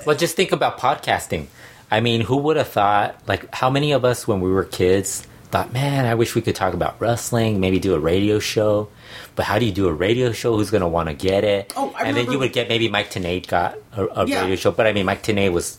Well, 0.05 0.15
just 0.15 0.35
think 0.35 0.51
about 0.51 0.79
podcasting. 0.79 1.47
I 1.89 1.99
mean, 1.99 2.21
who 2.21 2.37
would 2.37 2.57
have 2.57 2.69
thought? 2.69 3.19
Like, 3.27 3.53
how 3.53 3.69
many 3.69 3.91
of 3.91 4.05
us 4.05 4.27
when 4.27 4.41
we 4.41 4.51
were 4.51 4.63
kids 4.63 5.25
thought, 5.51 5.71
"Man, 5.73 6.05
I 6.05 6.15
wish 6.15 6.35
we 6.35 6.41
could 6.41 6.55
talk 6.55 6.73
about 6.73 6.99
wrestling. 6.99 7.59
Maybe 7.59 7.79
do 7.79 7.93
a 7.95 7.99
radio 7.99 8.39
show." 8.39 8.89
But 9.35 9.45
how 9.45 9.59
do 9.59 9.65
you 9.65 9.71
do 9.71 9.87
a 9.87 9.93
radio 9.93 10.31
show? 10.31 10.55
Who's 10.57 10.71
going 10.71 10.81
to 10.81 10.87
want 10.87 11.09
to 11.09 11.13
get 11.15 11.43
it? 11.43 11.73
Oh, 11.75 11.93
I 11.97 12.05
and 12.05 12.17
then 12.17 12.31
you 12.31 12.39
would 12.39 12.53
get 12.53 12.69
maybe 12.69 12.87
Mike 12.89 13.11
Tenay 13.11 13.45
got 13.45 13.77
a, 13.95 14.05
a 14.21 14.25
Yeah. 14.27 14.41
radio 14.41 14.55
show. 14.55 14.71
But 14.71 14.87
I 14.87 14.93
mean, 14.93 15.05
Mike 15.05 15.23
Tenay 15.23 15.51
was, 15.51 15.77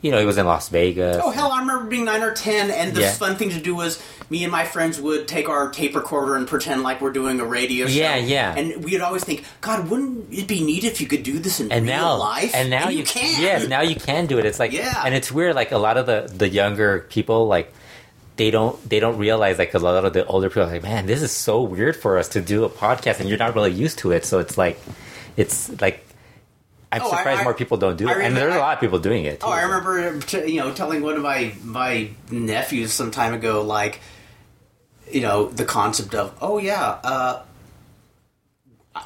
you 0.00 0.10
know, 0.12 0.18
he 0.20 0.26
was 0.26 0.38
in 0.38 0.46
Las 0.46 0.68
Vegas. 0.68 1.18
Oh 1.22 1.30
hell! 1.30 1.50
I 1.50 1.60
remember 1.60 1.84
being 1.86 2.04
nine 2.04 2.22
or 2.22 2.32
ten, 2.32 2.70
and 2.70 2.94
the 2.94 3.00
Yeah. 3.02 3.12
fun 3.12 3.36
thing 3.36 3.50
to 3.50 3.60
do 3.60 3.74
was 3.74 4.00
me 4.30 4.42
and 4.44 4.52
my 4.52 4.64
friends 4.64 5.00
would 5.00 5.26
take 5.26 5.48
our 5.48 5.70
tape 5.70 5.96
recorder 5.96 6.36
and 6.36 6.46
pretend 6.46 6.82
like 6.82 7.00
we're 7.00 7.12
doing 7.12 7.40
a 7.40 7.44
radio 7.46 7.86
show. 7.86 7.94
Yeah, 7.98 8.16
yeah. 8.16 8.54
And 8.56 8.84
we'd 8.84 9.00
always 9.00 9.24
think, 9.24 9.42
God, 9.62 9.88
wouldn't 9.88 10.32
it 10.32 10.46
be 10.46 10.62
neat 10.62 10.84
if 10.84 11.00
you 11.00 11.06
could 11.06 11.22
do 11.22 11.38
this 11.38 11.60
in 11.60 11.72
and 11.72 11.86
real 11.86 11.96
now 11.96 12.16
life? 12.18 12.54
and 12.54 12.68
now 12.68 12.88
you, 12.90 13.04
can. 13.04 13.40
yes 13.40 13.66
now 13.68 13.80
you 13.80 13.96
can 13.96 14.26
do 14.26 14.38
it 14.38 14.44
it's 14.44 14.58
like 14.58 14.70
Yeah. 14.72 15.02
and 15.06 15.14
it's 15.14 15.32
weird 15.32 15.54
like 15.54 15.72
a 15.72 15.78
lot 15.78 15.96
of 15.96 16.04
the 16.06 16.30
the 16.36 16.46
younger 16.48 17.06
people 17.08 17.46
like 17.46 17.72
they 18.36 18.50
don't 18.50 18.76
they 18.88 19.00
don't 19.00 19.16
realize 19.18 19.58
like 19.58 19.72
a 19.74 19.78
lot 19.78 20.04
of 20.04 20.12
the 20.12 20.24
older 20.26 20.48
people 20.50 20.64
are 20.64 20.66
like 20.72 20.82
man 20.82 21.06
this 21.06 21.22
is 21.22 21.32
so 21.32 21.62
weird 21.62 21.96
for 21.96 22.18
us 22.18 22.28
to 22.28 22.40
do 22.42 22.64
a 22.64 22.68
podcast 22.68 23.20
and 23.20 23.28
you're 23.30 23.38
not 23.38 23.54
really 23.54 23.72
used 23.72 23.98
to 24.00 24.12
it 24.12 24.24
so 24.26 24.38
it's 24.38 24.58
like 24.58 24.78
it's 25.38 25.70
like 25.80 26.04
I'm 26.90 27.02
Oh, 27.02 27.08
surprised 27.10 27.40
I- 27.40 27.44
more 27.44 27.54
people 27.54 27.76
don't 27.76 27.96
do 27.96 28.08
it, 28.08 28.16
and 28.18 28.34
there's 28.36 28.54
a 28.54 28.58
lot 28.58 28.74
of 28.74 28.80
people 28.80 28.98
doing 28.98 29.24
it. 29.26 29.42
Oh. 29.44 29.50
I 29.50 29.62
remember, 29.62 30.20
t- 30.20 30.46
you 30.52 30.60
know, 30.60 30.72
telling 30.72 31.02
one 31.02 31.16
of 31.16 31.22
my 31.22 31.52
my 31.62 32.08
nephews 32.30 32.92
some 32.92 33.10
time 33.10 33.34
ago, 33.34 33.60
like, 33.62 34.00
you 35.10 35.20
know, 35.20 35.48
the 35.48 35.64
concept 35.66 36.14
of, 36.14 36.34
oh 36.40 36.56
yeah, 36.58 36.98
uh, 37.04 37.42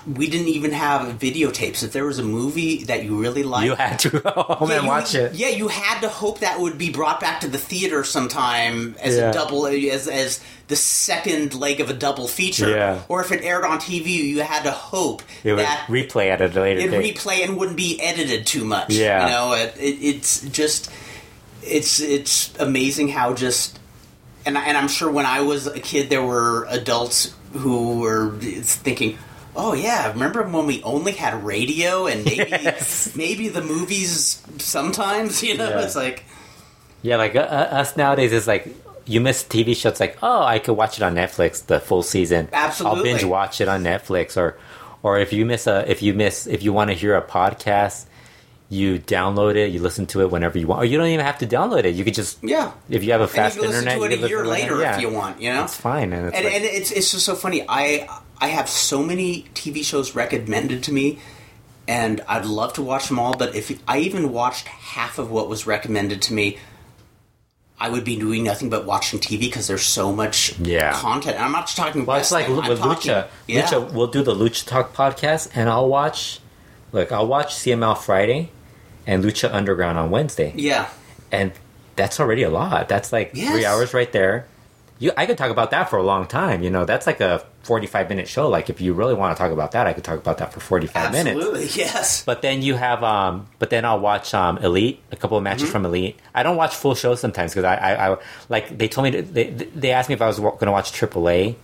we 0.07 0.29
didn't 0.29 0.49
even 0.49 0.73
have 0.73 1.19
videotapes. 1.19 1.83
If 1.83 1.93
there 1.93 2.05
was 2.05 2.19
a 2.19 2.23
movie 2.23 2.85
that 2.85 3.05
you 3.05 3.21
really 3.21 3.43
liked, 3.43 3.67
You 3.67 3.75
had 3.75 3.99
to 4.01 4.11
go 4.21 4.31
home 4.31 4.69
Yeah, 4.71 4.77
and 4.77 4.85
you- 4.85 4.89
watch 4.89 5.15
it. 5.15 5.35
Yeah, 5.35 5.49
you 5.49 5.69
had 5.69 6.01
to 6.01 6.09
hope 6.09 6.41
that 6.41 6.61
would 6.61 6.79
be 6.79 6.91
brought 6.91 7.21
back 7.21 7.41
to 7.41 7.49
the 7.49 7.59
theater 7.59 8.05
sometime 8.05 8.97
as 9.01 9.17
Yeah. 9.17 9.31
a 9.31 9.33
double, 9.33 9.67
as 9.67 10.09
as 10.09 10.41
the 10.69 10.77
second 10.77 11.55
leg 11.55 11.81
of 11.81 11.91
a 11.91 11.95
double 11.95 12.29
feature. 12.29 12.71
Yeah. 12.71 13.03
Or 13.09 13.21
if 13.23 13.31
it 13.33 13.43
aired 13.45 13.65
on 13.65 13.79
TV, 13.79 14.07
you 14.09 14.41
had 14.43 14.63
to 14.65 14.71
hope 14.71 15.23
It 15.45 15.53
would 15.53 15.61
that 15.65 15.87
replay 15.89 16.29
at 16.31 16.41
a 16.41 16.49
later 16.61 16.81
it 16.81 16.91
date. 16.91 17.17
replay 17.17 17.45
and 17.45 17.57
wouldn't 17.57 17.77
be 17.77 18.01
edited 18.01 18.47
too 18.47 18.65
much. 18.65 18.91
Yeah. 18.95 19.25
you 19.27 19.31
know, 19.33 19.53
it, 19.55 19.75
it, 19.79 19.99
it's 20.03 20.41
just 20.49 20.91
it's 21.63 22.01
it's 22.01 22.53
amazing 22.59 23.09
how 23.09 23.35
just 23.35 23.79
and 24.45 24.57
and 24.57 24.77
I'm 24.77 24.89
sure 24.89 25.11
when 25.11 25.27
I 25.27 25.43
was 25.43 25.67
a 25.67 25.79
kid, 25.79 26.11
there 26.11 26.23
were 26.25 26.65
adults 26.71 27.35
who 27.53 28.01
were 28.01 28.33
thinking. 28.41 29.19
Oh 29.55 29.75
yeah! 29.75 30.11
Remember 30.13 30.43
when 30.43 30.67
we 30.67 30.83
only 30.83 31.13
had 31.13 31.45
radio 31.45 32.07
and 32.07 32.25
maybe 32.25 32.45
Yes. 32.51 33.15
maybe 33.15 33.49
the 33.49 33.61
movies 33.63 34.43
sometimes? 34.59 35.43
You 35.43 35.57
know, 35.59 35.69
Yeah. 35.69 35.81
it's 35.83 35.97
like 35.97 36.25
Yeah, 37.03 37.17
like 37.17 37.37
uh, 37.37 37.41
uh, 37.41 37.69
us 37.83 37.97
nowadays 37.97 38.33
is 38.33 38.47
like 38.47 38.67
you 39.05 39.21
miss 39.21 39.43
TV 39.45 39.77
shows 39.77 40.01
like 40.01 40.17
oh, 40.23 40.43
I 40.43 40.59
could 40.59 40.75
watch 40.75 40.97
it 40.97 41.03
on 41.03 41.15
Netflix 41.15 41.67
the 41.67 41.81
full 41.81 42.03
season. 42.03 42.49
Absolutely. 42.53 42.99
I'll 42.99 43.05
binge 43.05 43.25
watch 43.25 43.61
it 43.61 43.69
on 43.69 43.83
Netflix 43.83 44.37
or 44.37 44.57
or 45.03 45.19
if 45.19 45.33
you 45.33 45.45
miss 45.45 45.67
a 45.67 45.91
if 45.91 46.01
you 46.03 46.15
miss 46.15 46.47
if 46.47 46.63
you 46.63 46.73
want 46.73 46.89
to 46.91 46.95
hear 46.95 47.15
a 47.17 47.23
podcast, 47.23 48.07
you 48.71 48.99
download 49.01 49.57
it, 49.57 49.71
you 49.73 49.83
listen 49.83 50.07
to 50.07 50.23
it 50.23 50.31
whenever 50.31 50.57
you 50.59 50.67
want, 50.67 50.81
or 50.81 50.85
you 50.87 50.97
don't 50.97 51.09
even 51.09 51.27
have 51.27 51.39
to 51.41 51.47
download 51.47 51.85
it. 51.85 51.95
You 51.95 52.05
could 52.05 52.15
just 52.15 52.39
Yeah. 52.43 52.73
if 52.89 53.05
you 53.05 53.13
have 53.13 53.21
a 53.21 53.25
And 53.25 53.33
fast 53.33 53.57
you 53.57 53.63
can 53.63 53.71
listen 53.71 53.87
internet, 53.89 54.11
to 54.11 54.17
it 54.17 54.25
a 54.25 54.29
year 54.29 54.47
later 54.47 54.81
if 54.83 55.01
you 55.01 55.11
want, 55.11 55.43
you 55.43 55.53
know? 55.53 55.65
It's 55.65 55.77
fine, 55.77 56.13
and 56.15 56.29
it's 56.29 56.37
and, 56.37 56.45
like, 56.47 56.55
and 56.55 56.65
it's 56.65 56.91
it's 56.91 57.11
just 57.13 57.27
so 57.27 57.35
funny. 57.35 57.67
I 57.69 58.09
I 58.43 58.49
have 58.49 58.69
so 58.69 59.05
many 59.05 59.45
TV 59.55 59.85
shows 59.85 60.17
recommended 60.17 60.83
to 60.83 60.93
me, 60.93 61.21
and 61.87 62.21
I'd 62.27 62.45
love 62.45 62.73
to 62.73 62.83
watch 62.83 63.07
them 63.07 63.21
all. 63.21 63.37
But 63.37 63.55
if 63.55 63.81
I 63.87 63.99
even 63.99 64.33
watched 64.33 64.67
half 64.67 65.19
of 65.21 65.31
what 65.31 65.49
was 65.49 65.65
recommended 65.65 66.21
to 66.23 66.33
me, 66.35 66.59
I 67.79 67.89
would 67.89 68.03
be 68.03 68.17
doing 68.17 68.43
nothing 68.43 68.69
but 68.69 68.85
watching 68.85 69.21
TV 69.21 69.43
because 69.43 69.69
there's 69.69 69.87
so 69.87 70.13
much 70.13 70.59
Yeah. 70.59 70.93
content. 70.93 71.37
And 71.37 71.45
I'm 71.45 71.53
not 71.53 71.67
just 71.67 71.77
talking. 71.77 72.05
Well, 72.05 72.17
it's 72.19 72.33
like 72.33 72.49
with 72.49 72.81
talking- 72.81 73.13
Lucha. 73.13 73.27
Yeah. 73.47 73.63
Lucha, 73.63 73.93
we'll 73.93 74.09
do 74.09 74.23
the 74.25 74.35
Lucha 74.35 74.67
Talk 74.67 74.93
podcast, 74.93 75.49
and 75.55 75.69
I'll 75.71 75.89
watch. 75.89 76.41
Look, 76.91 77.13
I'll 77.13 77.27
watch 77.29 77.55
CMLL 77.55 77.95
Friday, 77.95 78.51
and 79.07 79.25
Lucha 79.25 79.53
Underground 79.55 79.99
on 79.99 80.11
Wednesday, 80.11 80.53
Yeah. 80.57 80.89
and 81.31 81.53
that's 81.95 82.19
already 82.19 82.43
a 82.43 82.51
lot. 82.51 82.89
That's 82.89 83.13
like 83.13 83.31
Yes. 83.35 83.53
three 83.53 83.65
hours 83.65 83.95
right 83.95 84.11
there. 84.11 84.47
You, 84.99 85.13
I 85.17 85.27
could 85.27 85.39
talk 85.39 85.51
about 85.51 85.71
that 85.71 85.89
for 85.91 85.97
a 85.97 86.03
long 86.03 86.27
time. 86.27 86.63
You 86.65 86.71
know, 86.71 86.85
that's 86.85 87.07
like 87.07 87.21
a 87.21 87.45
forty-five 87.63 88.09
minute 88.09 88.29
show. 88.29 88.49
Like, 88.49 88.69
if 88.71 88.81
you 88.81 88.93
really 88.93 89.15
want 89.15 89.37
to 89.37 89.41
talk 89.43 89.53
about 89.53 89.73
that, 89.73 89.87
I 89.87 89.93
could 89.93 90.05
talk 90.05 90.19
about 90.19 90.39
that 90.39 90.53
for 90.53 90.61
forty-five 90.61 91.13
minutes. 91.13 91.37
Absolutely. 91.37 91.67
Yes. 91.75 92.25
But 92.25 92.43
then 92.43 92.63
you 92.63 92.75
have, 92.75 93.03
um, 93.03 93.47
but 93.59 93.71
then 93.71 93.85
I'll 93.85 94.01
watch 94.01 94.35
um, 94.35 94.59
Elite, 94.59 95.01
a 95.11 95.17
couple 95.17 95.37
of 95.37 95.43
matches 95.43 95.65
Mm-hmm. 95.65 95.73
from 95.73 95.87
Elite. 95.87 96.19
I 96.35 96.43
don't 96.43 96.57
watch 96.57 96.75
full 96.75 96.95
shows 96.95 97.21
sometimes 97.21 97.53
because 97.53 97.65
I, 97.65 97.75
I, 97.77 98.13
I, 98.13 98.17
like 98.49 98.77
they 98.77 98.89
told 98.89 99.05
me 99.05 99.11
to, 99.13 99.23
they, 99.23 99.51
they 99.51 99.91
asked 99.93 100.09
me 100.09 100.15
if 100.15 100.23
I 100.23 100.27
was 100.27 100.39
going 100.39 100.59
to 100.59 100.73
watch 100.73 100.93
AAA. 100.93 101.55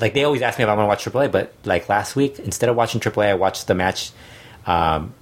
Like 0.00 0.14
they 0.14 0.24
always 0.24 0.40
ask 0.42 0.58
me 0.58 0.64
if 0.64 0.70
I'm 0.70 0.76
going 0.76 0.86
to 0.86 0.88
watch 0.88 1.04
AAA, 1.04 1.30
but 1.30 1.52
like 1.64 1.88
last 1.88 2.16
week 2.16 2.38
instead 2.38 2.68
of 2.70 2.76
watching 2.76 3.00
AAA, 3.00 3.26
I 3.26 3.34
watched 3.34 3.66
the 3.66 3.74
match, 3.74 4.12
um, 4.66 5.12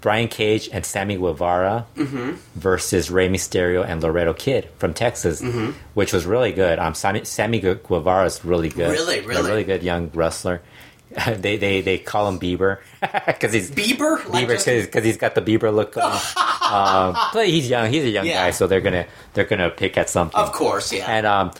Brian 0.00 0.28
Cage 0.28 0.68
and 0.72 0.84
Sammy 0.86 1.16
Guevara 1.16 1.86
Mm-hmm. 1.96 2.32
versus 2.54 3.10
Rey 3.10 3.28
Mysterio 3.28 3.84
and 3.84 4.02
Laredo 4.02 4.32
Kid 4.34 4.68
from 4.78 4.94
Texas, 4.94 5.40
Mm-hmm. 5.42 5.72
which 5.94 6.12
was 6.12 6.24
really 6.26 6.52
good. 6.52 6.78
Um, 6.78 6.94
Sammy, 6.94 7.24
Sammy 7.24 7.60
Guevara 7.60 8.26
is 8.26 8.44
really 8.44 8.68
good, 8.68 8.90
Really? 8.92 9.18
A 9.18 9.22
Really? 9.26 9.42
really 9.48 9.64
good 9.64 9.82
young 9.82 10.10
wrestler. 10.14 10.62
they 11.38 11.56
they 11.56 11.80
they 11.80 11.96
call 11.96 12.28
him 12.28 12.38
Bieber 12.38 12.78
because 13.26 13.52
he's 13.54 13.70
Bieber. 13.70 14.18
Bieber 14.20 14.84
because 14.84 15.04
he's 15.04 15.16
got 15.16 15.34
the 15.34 15.40
Bieber 15.40 15.74
look. 15.74 15.96
On. 15.96 16.02
um, 17.16 17.16
but 17.32 17.46
he's 17.48 17.68
young. 17.70 17.90
He's 17.90 18.04
a 18.04 18.10
young 18.10 18.26
Yeah. 18.26 18.44
guy, 18.44 18.50
so 18.50 18.66
they're 18.66 18.82
gonna 18.82 19.06
they're 19.32 19.46
gonna 19.46 19.70
pick 19.70 19.96
at 19.96 20.10
something. 20.10 20.38
Of 20.38 20.52
course. 20.52 20.92
Yeah. 20.92 21.06
And 21.06 21.24
um, 21.26 21.50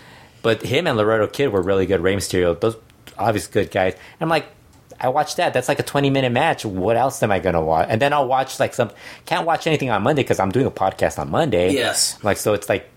but 0.43 0.63
him 0.63 0.87
and 0.87 0.99
Laredo 0.99 1.27
Kid 1.29 1.49
were 1.49 1.63
really 1.63 1.87
good. 1.87 2.01
Rey 2.03 2.15
Mysterio, 2.15 2.61
those 2.61 2.77
obviously 3.17 3.63
good 3.65 3.71
guys. 3.71 3.95
And 3.95 4.01
I'm 4.21 4.29
like, 4.29 4.47
I 5.01 5.09
watched 5.11 5.37
that. 5.37 5.53
That's 5.55 5.69
like 5.69 5.79
a 5.79 5.83
20 5.85 6.11
minute 6.11 6.33
match. 6.33 6.65
What 6.65 6.97
else 6.97 7.23
am 7.23 7.31
I 7.31 7.39
gonna 7.39 7.61
watch? 7.63 7.87
And 7.91 8.01
then 8.01 8.13
I'll 8.13 8.27
watch 8.27 8.59
like 8.59 8.75
some. 8.75 8.91
Can't 9.27 9.47
watch 9.47 9.67
anything 9.67 9.91
on 9.91 10.03
Monday 10.03 10.23
because 10.23 10.41
I'm 10.41 10.51
doing 10.51 10.67
a 10.67 10.71
podcast 10.71 11.19
on 11.19 11.31
Monday. 11.31 11.73
Yes. 11.73 12.23
Like 12.25 12.37
so, 12.37 12.55
it's 12.55 12.69
like. 12.69 12.89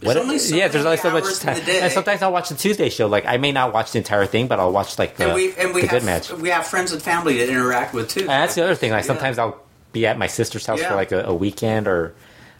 There's 0.00 0.14
only 0.16 0.38
so 0.38 0.54
yeah, 0.54 0.68
there's 0.68 0.84
only 0.84 0.96
so 0.96 1.10
much 1.10 1.40
time. 1.40 1.60
And 1.68 1.92
sometimes 1.92 2.22
I'll 2.22 2.30
watch 2.32 2.50
the 2.50 2.54
Tuesday 2.54 2.88
show. 2.88 3.08
Like 3.08 3.26
I 3.26 3.36
may 3.36 3.50
not 3.50 3.72
watch 3.74 3.90
the 3.90 3.98
entire 3.98 4.26
thing, 4.26 4.46
but 4.46 4.60
I'll 4.60 4.70
watch 4.70 4.96
like 4.96 5.16
the, 5.16 5.24
and 5.26 5.34
we 5.34 5.52
and 5.56 5.74
we 5.74 5.80
the 5.80 5.88
have 5.88 6.02
good 6.02 6.06
match. 6.06 6.30
we 6.30 6.50
have 6.50 6.66
friends 6.68 6.92
and 6.92 7.02
family 7.02 7.34
to 7.38 7.48
interact 7.48 7.94
with 7.94 8.08
too. 8.08 8.20
And 8.20 8.28
that's 8.28 8.54
the 8.54 8.62
other 8.62 8.76
thing. 8.76 8.92
Like 8.92 9.02
Yeah. 9.02 9.08
sometimes 9.08 9.38
I'll 9.40 9.60
be 9.92 10.06
at 10.06 10.16
my 10.16 10.28
sister's 10.28 10.64
house 10.66 10.80
Yeah. 10.80 10.90
for 10.90 10.94
like 10.94 11.10
a, 11.10 11.24
a 11.24 11.34
weekend, 11.34 11.88
or 11.88 12.14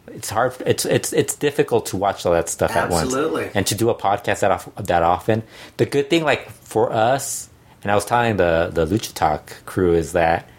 it's 0.07 0.29
hard. 0.29 0.53
It's 0.65 0.83
it's 0.85 1.13
it's 1.13 1.35
difficult 1.35 1.85
to 1.87 1.97
watch 1.97 2.25
all 2.25 2.33
that 2.33 2.49
stuff 2.49 2.75
at 2.75 2.89
once. 2.89 3.03
Absolutely. 3.05 3.49
And 3.55 3.65
to 3.67 3.75
do 3.75 3.89
a 3.89 3.95
podcast 3.95 4.41
that 4.41 4.51
off, 4.51 4.67
that 4.75 5.03
often. 5.03 5.43
The 5.77 5.85
good 5.85 6.09
thing, 6.09 6.25
like 6.25 6.49
for 6.51 6.91
us, 6.91 7.48
and 7.83 7.91
I 7.91 7.95
was 7.95 8.05
telling 8.05 8.37
the 8.37 8.69
the 8.73 8.85
Lucha 8.85 9.13
Talk 9.13 9.65
crew, 9.65 9.93
is 9.93 10.13
that 10.13 10.49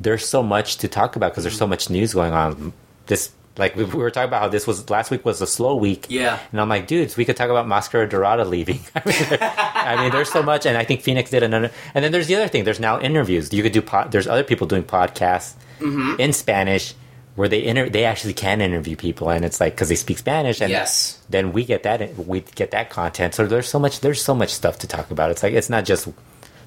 there's 0.00 0.26
so 0.26 0.42
much 0.42 0.76
to 0.78 0.88
talk 0.88 1.16
about 1.16 1.32
because 1.32 1.44
there's 1.44 1.56
so 1.58 1.66
much 1.66 1.90
news 1.90 2.14
going 2.14 2.32
on. 2.32 2.72
This. 3.06 3.30
Like 3.58 3.74
we 3.74 3.84
we 3.84 3.94
were 4.00 4.10
talking 4.10 4.28
about 4.28 4.42
how 4.42 4.48
this 4.48 4.66
was 4.66 4.90
last 4.90 5.10
week 5.10 5.24
was 5.24 5.40
a 5.40 5.46
slow 5.46 5.76
week, 5.76 6.04
Yeah. 6.10 6.38
And 6.52 6.60
I'm 6.60 6.68
like, 6.68 6.86
dudes, 6.86 7.16
we 7.16 7.24
could 7.24 7.38
talk 7.38 7.48
about 7.48 7.66
Mascara 7.66 8.06
Dorada 8.06 8.44
leaving. 8.44 8.80
I 8.94 9.00
mean, 9.06 9.38
I 9.40 9.96
mean, 10.02 10.10
there's 10.12 10.30
so 10.30 10.42
much, 10.42 10.66
and 10.66 10.76
I 10.76 10.84
think 10.84 11.00
Fénix 11.00 11.30
did 11.30 11.42
another. 11.42 11.70
And 11.94 12.04
then 12.04 12.12
there's 12.12 12.26
the 12.26 12.34
other 12.36 12.48
thing. 12.48 12.64
There's 12.64 12.80
now 12.80 13.00
interviews. 13.00 13.50
You 13.54 13.62
could 13.62 13.72
do. 13.72 13.80
Pod, 13.80 14.12
there's 14.12 14.26
other 14.26 14.44
people 14.44 14.66
doing 14.66 14.82
podcasts 14.84 15.54
Mm-hmm. 15.80 16.20
in 16.20 16.32
Spanish 16.34 16.94
where 17.34 17.48
they 17.48 17.64
inter- 17.64 17.88
they 17.88 18.04
actually 18.04 18.34
can 18.34 18.60
interview 18.60 18.94
people, 18.94 19.30
and 19.30 19.42
it's 19.42 19.58
like 19.58 19.72
because 19.74 19.88
they 19.88 19.94
speak 19.94 20.18
Spanish, 20.18 20.60
and 20.60 20.70
Yes. 20.70 21.18
then 21.30 21.52
we 21.54 21.64
get 21.64 21.82
that 21.84 22.14
we 22.18 22.40
get 22.40 22.72
that 22.72 22.90
content. 22.90 23.34
So 23.34 23.46
there's 23.46 23.68
so 23.68 23.78
much 23.78 24.00
there's 24.00 24.20
so 24.22 24.34
much 24.34 24.50
stuff 24.52 24.78
to 24.80 24.86
talk 24.86 25.10
about. 25.10 25.30
It's 25.30 25.42
like 25.42 25.54
it's 25.54 25.70
not 25.70 25.86
just 25.86 26.08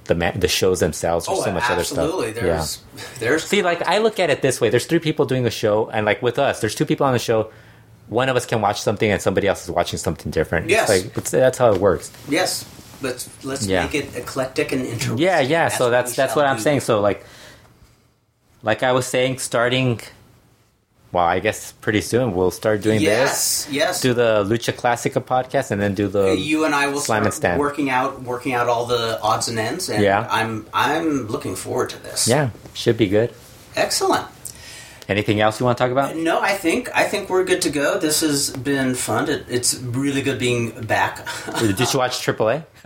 the 0.10 0.16
ma- 0.16 0.32
the 0.32 0.50
shows 0.50 0.82
themselves. 0.82 1.26
There's 1.28 1.40
oh, 1.40 1.44
so 1.46 1.52
much 1.54 1.64
absolutely. 1.64 2.28
other 2.32 2.64
stuff. 2.66 2.84
There's 2.92 3.20
there's 3.20 3.44
See, 3.46 3.62
like 3.64 3.82
I 3.88 4.00
look 4.00 4.20
at 4.20 4.30
it 4.30 4.42
this 4.42 4.60
way: 4.60 4.70
there's 4.70 4.86
three 4.86 5.00
people 5.00 5.26
doing 5.26 5.46
a 5.46 5.50
show, 5.50 5.90
and 5.90 6.06
like 6.06 6.22
with 6.22 6.38
us, 6.38 6.60
there's 6.60 6.76
two 6.76 6.86
people 6.86 7.06
on 7.06 7.14
the 7.14 7.20
show. 7.20 7.52
One 8.10 8.28
of 8.28 8.36
us 8.36 8.46
can 8.46 8.60
watch 8.60 8.82
something, 8.82 9.10
and 9.10 9.22
somebody 9.22 9.48
else 9.48 9.64
is 9.64 9.72
watching 9.72 10.00
something 10.00 10.32
different. 10.32 10.68
Yes. 10.68 10.90
it's 10.90 11.06
like 11.06 11.18
it's, 11.18 11.32
that's 11.32 11.58
how 11.58 11.72
it 11.74 11.80
works. 11.80 12.12
yes. 12.28 12.66
Let's 13.02 13.30
let's 13.46 13.66
Yeah. 13.66 13.86
make 13.86 13.96
it 13.96 14.14
eclectic 14.16 14.74
and 14.74 14.82
interesting. 14.86 15.20
Yeah, 15.20 15.40
yeah. 15.40 15.70
so 15.70 15.90
that's 15.90 16.12
we 16.12 16.16
that's 16.18 16.34
shall 16.34 16.44
what 16.44 16.50
I'm 16.50 16.58
do. 16.58 16.64
saying. 16.64 16.82
So 16.82 17.00
like, 17.00 17.24
like 18.62 18.84
I 18.84 18.92
was 18.92 19.08
saying, 19.08 19.38
starting. 19.40 20.02
Well, 21.12 21.26
I 21.26 21.40
guess 21.40 21.72
pretty 21.72 22.02
soon 22.02 22.36
we'll 22.36 22.52
start 22.52 22.82
doing 22.82 23.00
this. 23.00 23.68
Yes, 23.68 23.68
yes. 23.72 24.02
Do 24.02 24.14
the 24.14 24.44
Lucha 24.46 24.74
Classica 24.74 25.20
podcast, 25.24 25.72
and 25.72 25.82
then 25.82 25.96
do 25.96 26.08
the 26.08 26.38
you 26.38 26.66
and 26.66 26.76
I 26.76 26.86
will 26.88 27.00
Slam 27.00 27.24
and 27.24 27.34
start 27.34 27.54
Stand. 27.54 27.60
working 27.60 27.90
out 27.90 28.22
working 28.22 28.54
out 28.54 28.68
all 28.68 28.86
the 28.86 29.20
odds 29.22 29.48
and 29.48 29.58
ends, 29.58 29.90
and 29.90 30.04
Yeah. 30.04 30.28
I'm 30.30 30.68
I'm 30.74 31.28
looking 31.28 31.56
forward 31.56 31.90
to 31.92 31.98
this. 32.04 32.28
Yeah, 32.28 32.52
should 32.76 32.98
be 32.98 33.08
good. 33.08 33.34
excellent. 33.76 34.28
Anything 35.08 35.42
else 35.42 35.60
you 35.60 35.66
want 35.66 35.80
to 35.80 35.84
talk 35.84 35.92
about? 35.92 36.16
No, 36.16 36.40
I 36.40 36.54
think 36.54 36.88
I 36.96 37.06
think 37.06 37.28
we're 37.32 37.44
good 37.44 37.64
to 37.64 37.72
go. 37.72 37.98
This 37.98 38.22
has 38.22 38.52
been 38.52 38.94
fun. 38.94 39.28
It, 39.28 39.46
it's 39.50 39.74
really 39.80 40.22
good 40.22 40.38
being 40.38 40.80
back. 40.82 41.26
Did 41.58 41.80
you 41.80 41.88
watch 41.98 42.24
AAA? 42.24 42.64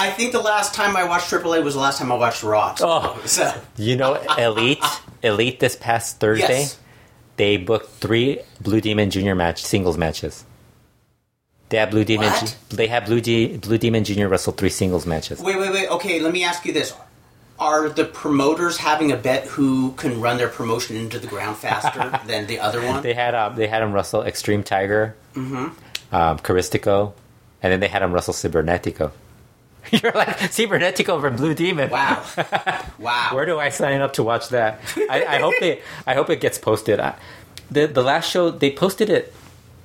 I 0.00 0.10
think 0.16 0.32
the 0.32 0.40
last 0.40 0.74
time 0.74 0.96
I 0.96 1.04
watched 1.04 1.30
AAA 1.30 1.62
was 1.64 1.74
the 1.74 1.80
last 1.80 1.98
time 1.98 2.10
I 2.12 2.14
watched 2.14 2.42
Raw. 2.42 2.74
Oh. 2.80 3.20
so 3.26 3.52
You 3.76 3.96
know, 3.96 4.14
Elite, 4.38 4.82
Elite 5.22 5.60
this 5.60 5.76
past 5.76 6.20
Thursday, 6.20 6.60
yes, 6.60 6.78
they 7.36 7.56
booked 7.56 7.90
three 7.90 8.40
Blue 8.60 8.80
Demon 8.80 9.10
Junior 9.10 9.34
match 9.34 9.62
singles 9.62 9.96
matches. 9.98 10.44
They 11.70 11.76
had 11.76 11.90
Blue 11.90 12.04
Demon. 12.04 12.30
What? 12.30 12.56
They 12.70 12.86
had 12.86 13.04
Blue, 13.04 13.20
D, 13.20 13.58
Blue 13.58 13.76
Demon 13.78 14.02
Junior 14.04 14.28
wrestle 14.28 14.52
three 14.54 14.70
singles 14.70 15.04
matches. 15.06 15.40
wait, 15.40 15.58
wait, 15.58 15.70
wait. 15.70 15.88
Okay, 15.90 16.20
let 16.20 16.32
me 16.32 16.42
ask 16.44 16.64
you 16.64 16.72
this: 16.72 16.94
Are 17.58 17.88
the 17.90 18.04
promoters 18.06 18.78
having 18.78 19.12
a 19.12 19.16
bet 19.16 19.44
who 19.46 19.92
can 19.92 20.20
run 20.20 20.38
their 20.38 20.48
promotion 20.48 20.96
into 20.96 21.18
the 21.18 21.26
ground 21.26 21.56
faster 21.66 22.18
than 22.26 22.46
the 22.46 22.58
other 22.60 22.84
one? 22.86 23.02
They 23.02 23.14
had 23.14 23.34
um, 23.34 23.56
they 23.56 23.66
had 23.66 23.82
him 23.82 23.92
wrestle 23.92 24.22
Extreme 24.22 24.62
Tiger, 24.62 25.14
Mm-hmm. 25.34 26.14
um, 26.14 26.38
Caristico, 26.38 27.12
and 27.62 27.70
then 27.72 27.80
they 27.80 27.88
had 27.88 28.02
him 28.02 28.12
wrestle 28.12 28.34
Cibernetico. 28.34 29.10
You're 29.90 30.12
like 30.12 30.38
Cibernetico 30.38 31.20
from 31.20 31.36
Blue 31.36 31.54
Demon. 31.54 31.90
Wow, 31.90 32.24
wow. 32.98 33.30
Where 33.32 33.46
do 33.46 33.58
I 33.58 33.70
sign 33.70 34.00
up 34.00 34.12
to 34.14 34.22
watch 34.22 34.48
that? 34.50 34.80
I, 35.08 35.24
I 35.24 35.38
hope 35.38 35.54
they. 35.60 35.80
I 36.06 36.14
hope 36.14 36.30
it 36.30 36.40
gets 36.40 36.58
posted. 36.58 37.00
I, 37.00 37.14
the 37.70 37.86
the 37.86 38.02
last 38.02 38.30
show 38.30 38.50
they 38.50 38.70
posted 38.70 39.08
it. 39.08 39.32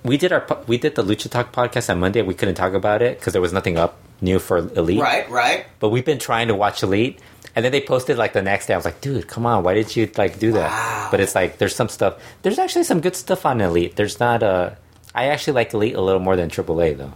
We 0.03 0.17
did 0.17 0.33
our 0.33 0.45
we 0.67 0.77
did 0.77 0.95
the 0.95 1.03
Lucha 1.03 1.29
Talk 1.29 1.53
podcast 1.53 1.89
on 1.89 1.99
Monday. 1.99 2.21
We 2.21 2.33
couldn't 2.33 2.55
talk 2.55 2.73
about 2.73 3.01
it 3.01 3.19
because 3.19 3.33
there 3.33 3.41
was 3.41 3.53
nothing 3.53 3.77
up 3.77 3.97
new 4.21 4.39
for 4.39 4.57
Elite. 4.57 4.99
Right, 4.99 5.29
right. 5.29 5.65
But 5.79 5.89
we've 5.89 6.05
been 6.05 6.19
trying 6.19 6.47
to 6.49 6.55
watch 6.55 6.83
Elite, 6.83 7.19
and 7.55 7.63
then 7.63 7.71
they 7.71 7.81
posted 7.81 8.17
like 8.17 8.33
the 8.33 8.41
next 8.41 8.65
day. 8.67 8.73
I 8.73 8.77
was 8.77 8.85
like, 8.85 8.99
dude, 8.99 9.27
come 9.27 9.45
on, 9.45 9.63
why 9.63 9.73
did 9.73 9.95
you 9.95 10.09
like 10.17 10.39
do 10.39 10.51
that? 10.53 10.69
Wow. 10.69 11.07
But 11.11 11.19
it's 11.21 11.35
like 11.35 11.59
there's 11.59 11.75
some 11.75 11.89
stuff. 11.89 12.21
There's 12.41 12.59
actually 12.59 12.83
some 12.83 12.99
good 12.99 13.15
stuff 13.15 13.45
on 13.45 13.61
Elite. 13.61 13.95
There's 13.95 14.19
not 14.19 14.43
a. 14.43 14.77
I 15.15 15.27
actually 15.27 15.53
like 15.53 15.73
Elite 15.73 15.95
a 15.95 16.01
little 16.01 16.21
more 16.21 16.35
than 16.35 16.49
AAA 16.49 16.97
though. 16.97 17.13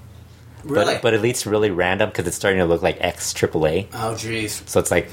Really? 0.67 0.93
But 0.95 1.01
but 1.01 1.13
Elite's 1.13 1.45
really 1.45 1.71
random 1.71 2.09
because 2.09 2.27
it's 2.27 2.35
starting 2.35 2.59
to 2.59 2.65
look 2.65 2.81
like 2.81 2.97
ex 2.99 3.33
AAA. 3.33 3.87
oh, 3.93 4.13
jeez. 4.15 4.67
So 4.67 4.79
it's 4.79 4.91
like 4.91 5.09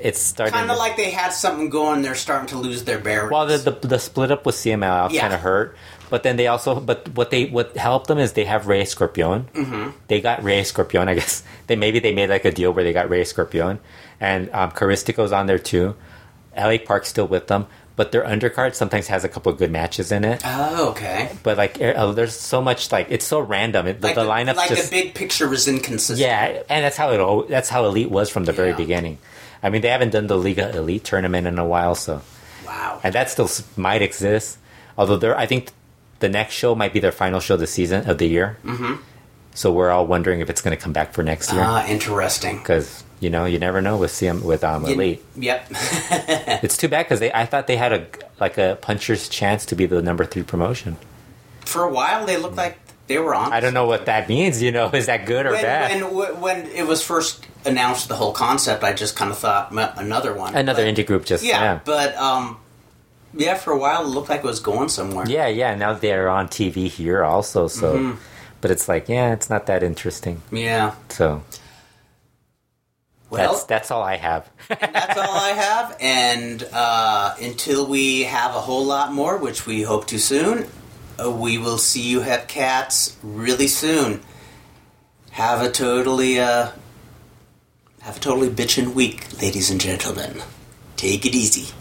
it's 0.00 0.20
starting. 0.20 0.52
Kind 0.54 0.70
of 0.70 0.78
like 0.78 0.96
they 0.96 1.10
had 1.10 1.30
something 1.30 1.70
going. 1.70 2.02
They're 2.02 2.14
starting 2.14 2.48
to 2.48 2.58
lose 2.58 2.84
their 2.84 2.98
bearings. 2.98 3.30
Well, 3.32 3.46
the, 3.46 3.58
the 3.58 3.86
the 3.88 3.98
split 3.98 4.30
up 4.30 4.44
with 4.46 4.54
CMLL 4.54 5.10
Yeah. 5.10 5.20
kind 5.22 5.32
of 5.34 5.40
hurt, 5.40 5.76
but 6.10 6.22
then 6.22 6.36
they 6.36 6.46
also 6.48 6.78
but 6.80 7.08
what 7.14 7.30
they 7.30 7.46
what 7.46 7.76
helped 7.76 8.06
them 8.08 8.18
is 8.18 8.32
they 8.34 8.44
have 8.44 8.66
Rey 8.66 8.84
Scorpion. 8.84 9.48
Mm-hmm. 9.54 9.90
They 10.08 10.20
got 10.20 10.42
Rey 10.42 10.62
Scorpion. 10.64 11.08
I 11.08 11.14
guess 11.14 11.42
they 11.66 11.76
maybe 11.76 11.98
they 11.98 12.14
made 12.14 12.28
like 12.30 12.44
a 12.44 12.52
deal 12.52 12.72
where 12.72 12.84
they 12.84 12.92
got 12.92 13.08
Rey 13.08 13.24
Scorpion, 13.24 13.78
and 14.20 14.50
um, 14.52 14.70
Caristico's 14.72 15.32
on 15.32 15.46
there 15.46 15.58
too. 15.58 15.96
LA 16.56 16.76
Park's 16.84 17.08
still 17.08 17.26
with 17.26 17.48
them, 17.48 17.66
but 17.96 18.12
their 18.12 18.22
undercard 18.24 18.74
sometimes 18.74 19.06
has 19.08 19.24
a 19.24 19.28
couple 19.28 19.50
of 19.50 19.58
good 19.58 19.70
matches 19.70 20.12
in 20.12 20.22
it. 20.24 20.42
oh, 20.44 20.90
okay. 20.90 21.30
But 21.42 21.56
like, 21.56 21.80
uh, 21.80 22.12
there's 22.12 22.34
so 22.34 22.60
much 22.62 22.92
like 22.92 23.06
it's 23.10 23.24
so 23.26 23.40
random. 23.40 23.86
It, 23.86 24.00
the, 24.00 24.06
Like 24.08 24.14
the 24.16 24.24
the, 24.24 24.30
lineup's 24.30 24.56
like 24.58 24.68
just 24.68 24.90
the 24.90 25.02
big 25.02 25.14
picture 25.14 25.48
was 25.48 25.66
inconsistent. 25.66 26.18
yeah, 26.20 26.62
and 26.68 26.84
that's 26.84 26.96
how 26.96 27.10
it 27.10 27.48
that's 27.48 27.68
how 27.70 27.86
Elite 27.86 28.10
was 28.10 28.28
from 28.30 28.44
the 28.44 28.52
very 28.52 28.74
beginning. 28.74 29.18
I 29.62 29.70
mean, 29.70 29.80
they 29.82 29.88
haven't 29.88 30.10
done 30.10 30.26
the 30.28 30.36
Liga 30.38 30.76
Elite 30.76 31.02
tournament 31.04 31.46
in 31.46 31.58
a 31.58 31.64
while, 31.66 31.94
so 31.94 32.20
Wow. 32.66 33.00
and 33.02 33.14
that 33.14 33.30
still 33.30 33.48
might 33.76 34.02
exist. 34.02 34.58
Although 34.98 35.16
they're, 35.16 35.36
I 35.36 35.46
think 35.46 35.70
the 36.20 36.28
next 36.28 36.54
show 36.54 36.74
might 36.74 36.92
be 36.92 37.00
their 37.00 37.12
final 37.12 37.40
show 37.40 37.56
this 37.56 37.70
season 37.72 38.08
of 38.08 38.18
the 38.18 38.26
year. 38.28 38.58
Mm-hmm. 38.64 38.94
So 39.54 39.72
we're 39.72 39.90
all 39.90 40.06
wondering 40.06 40.40
if 40.40 40.50
it's 40.50 40.60
going 40.60 40.76
to 40.76 40.82
come 40.82 40.92
back 40.92 41.12
for 41.14 41.22
next 41.22 41.52
year 41.52 41.62
Ah, 41.64 41.86
interesting. 41.86 42.58
because 42.58 43.02
you 43.20 43.30
know 43.30 43.44
you 43.44 43.58
never 43.58 43.80
know 43.80 43.96
with 43.96 44.10
CM 44.12 44.42
with 44.42 44.62
um, 44.64 44.84
Elite. 44.84 45.24
Yep. 45.36 45.66
It's 46.62 46.76
too 46.76 46.88
bad 46.88 47.04
because 47.04 47.20
they 47.20 47.32
I 47.32 47.46
thought 47.46 47.66
they 47.66 47.76
had 47.76 47.92
a 47.92 48.06
like 48.40 48.58
a 48.58 48.78
puncher's 48.80 49.28
chance 49.28 49.66
to 49.66 49.74
be 49.76 49.86
the 49.86 50.02
number 50.02 50.24
three 50.24 50.42
promotion. 50.42 50.96
For 51.64 51.82
a 51.84 51.90
while, 51.92 52.26
they 52.26 52.36
looked 52.36 52.56
like 52.56 52.78
they 53.08 53.18
were 53.18 53.34
on. 53.34 53.52
I 53.52 53.60
don't 53.60 53.74
know 53.74 53.86
what 53.86 54.06
that 54.06 54.28
means. 54.28 54.62
You 54.62 54.72
know, 54.72 54.88
is 54.92 55.06
that 55.06 55.26
good 55.26 55.46
or 55.46 55.52
when, 55.52 55.62
bad? 55.62 56.02
when 56.12 56.40
when 56.40 56.66
it 56.68 56.86
was 56.86 57.02
first 57.02 57.46
announced, 57.64 58.08
the 58.08 58.14
whole 58.16 58.32
concept, 58.32 58.84
I 58.84 58.92
just 58.92 59.16
kind 59.16 59.30
of 59.30 59.38
thought 59.38 59.72
another 59.72 60.32
one, 60.34 60.54
Another 60.54 60.84
But- 60.84 60.94
indie 60.94 61.06
group 61.06 61.24
just 61.24 61.42
Yeah, 61.44 61.62
yeah. 61.62 61.80
but 61.84 62.16
um, 62.16 62.58
yeah, 63.34 63.54
for 63.54 63.72
a 63.72 63.78
while 63.78 64.02
it 64.04 64.08
looked 64.08 64.28
like 64.28 64.40
it 64.40 64.46
was 64.46 64.60
going 64.60 64.88
somewhere. 64.88 65.26
Yeah, 65.28 65.48
yeah. 65.48 65.74
Now 65.74 65.92
they're 65.94 66.28
on 66.28 66.48
TV 66.48 66.88
here 66.88 67.24
also. 67.24 67.66
So, 67.68 67.94
Mm-hmm. 67.96 68.18
but 68.60 68.70
it's 68.70 68.88
like, 68.88 69.08
yeah, 69.08 69.32
it's 69.32 69.50
not 69.50 69.66
that 69.66 69.82
interesting. 69.82 70.42
Yeah. 70.52 70.94
So 71.08 71.42
Well, 73.28 73.52
that's 73.52 73.64
that's 73.64 73.90
all 73.90 74.02
I 74.02 74.16
have. 74.16 74.48
that's 74.68 75.18
all 75.18 75.34
I 75.34 75.50
have, 75.50 75.96
and 76.00 76.62
uh, 76.72 77.34
until 77.40 77.86
we 77.86 78.22
have 78.22 78.54
a 78.54 78.60
whole 78.60 78.84
lot 78.84 79.12
more, 79.12 79.36
which 79.36 79.66
we 79.66 79.82
hope 79.82 80.06
to 80.08 80.18
soon, 80.18 80.66
uh, 81.22 81.30
we 81.30 81.58
will 81.58 81.78
see 81.78 82.02
you 82.02 82.20
have 82.20 82.46
Cats 82.46 83.16
really 83.22 83.66
soon. 83.66 84.20
Have 85.32 85.60
a 85.60 85.70
totally 85.70 86.38
uh, 86.38 86.70
have 88.02 88.16
a 88.18 88.20
totally 88.20 88.48
bitchin' 88.48 88.94
week, 88.94 89.40
ladies 89.42 89.70
and 89.70 89.80
gentlemen. 89.80 90.40
Take 90.96 91.26
it 91.26 91.34
easy. 91.34 91.74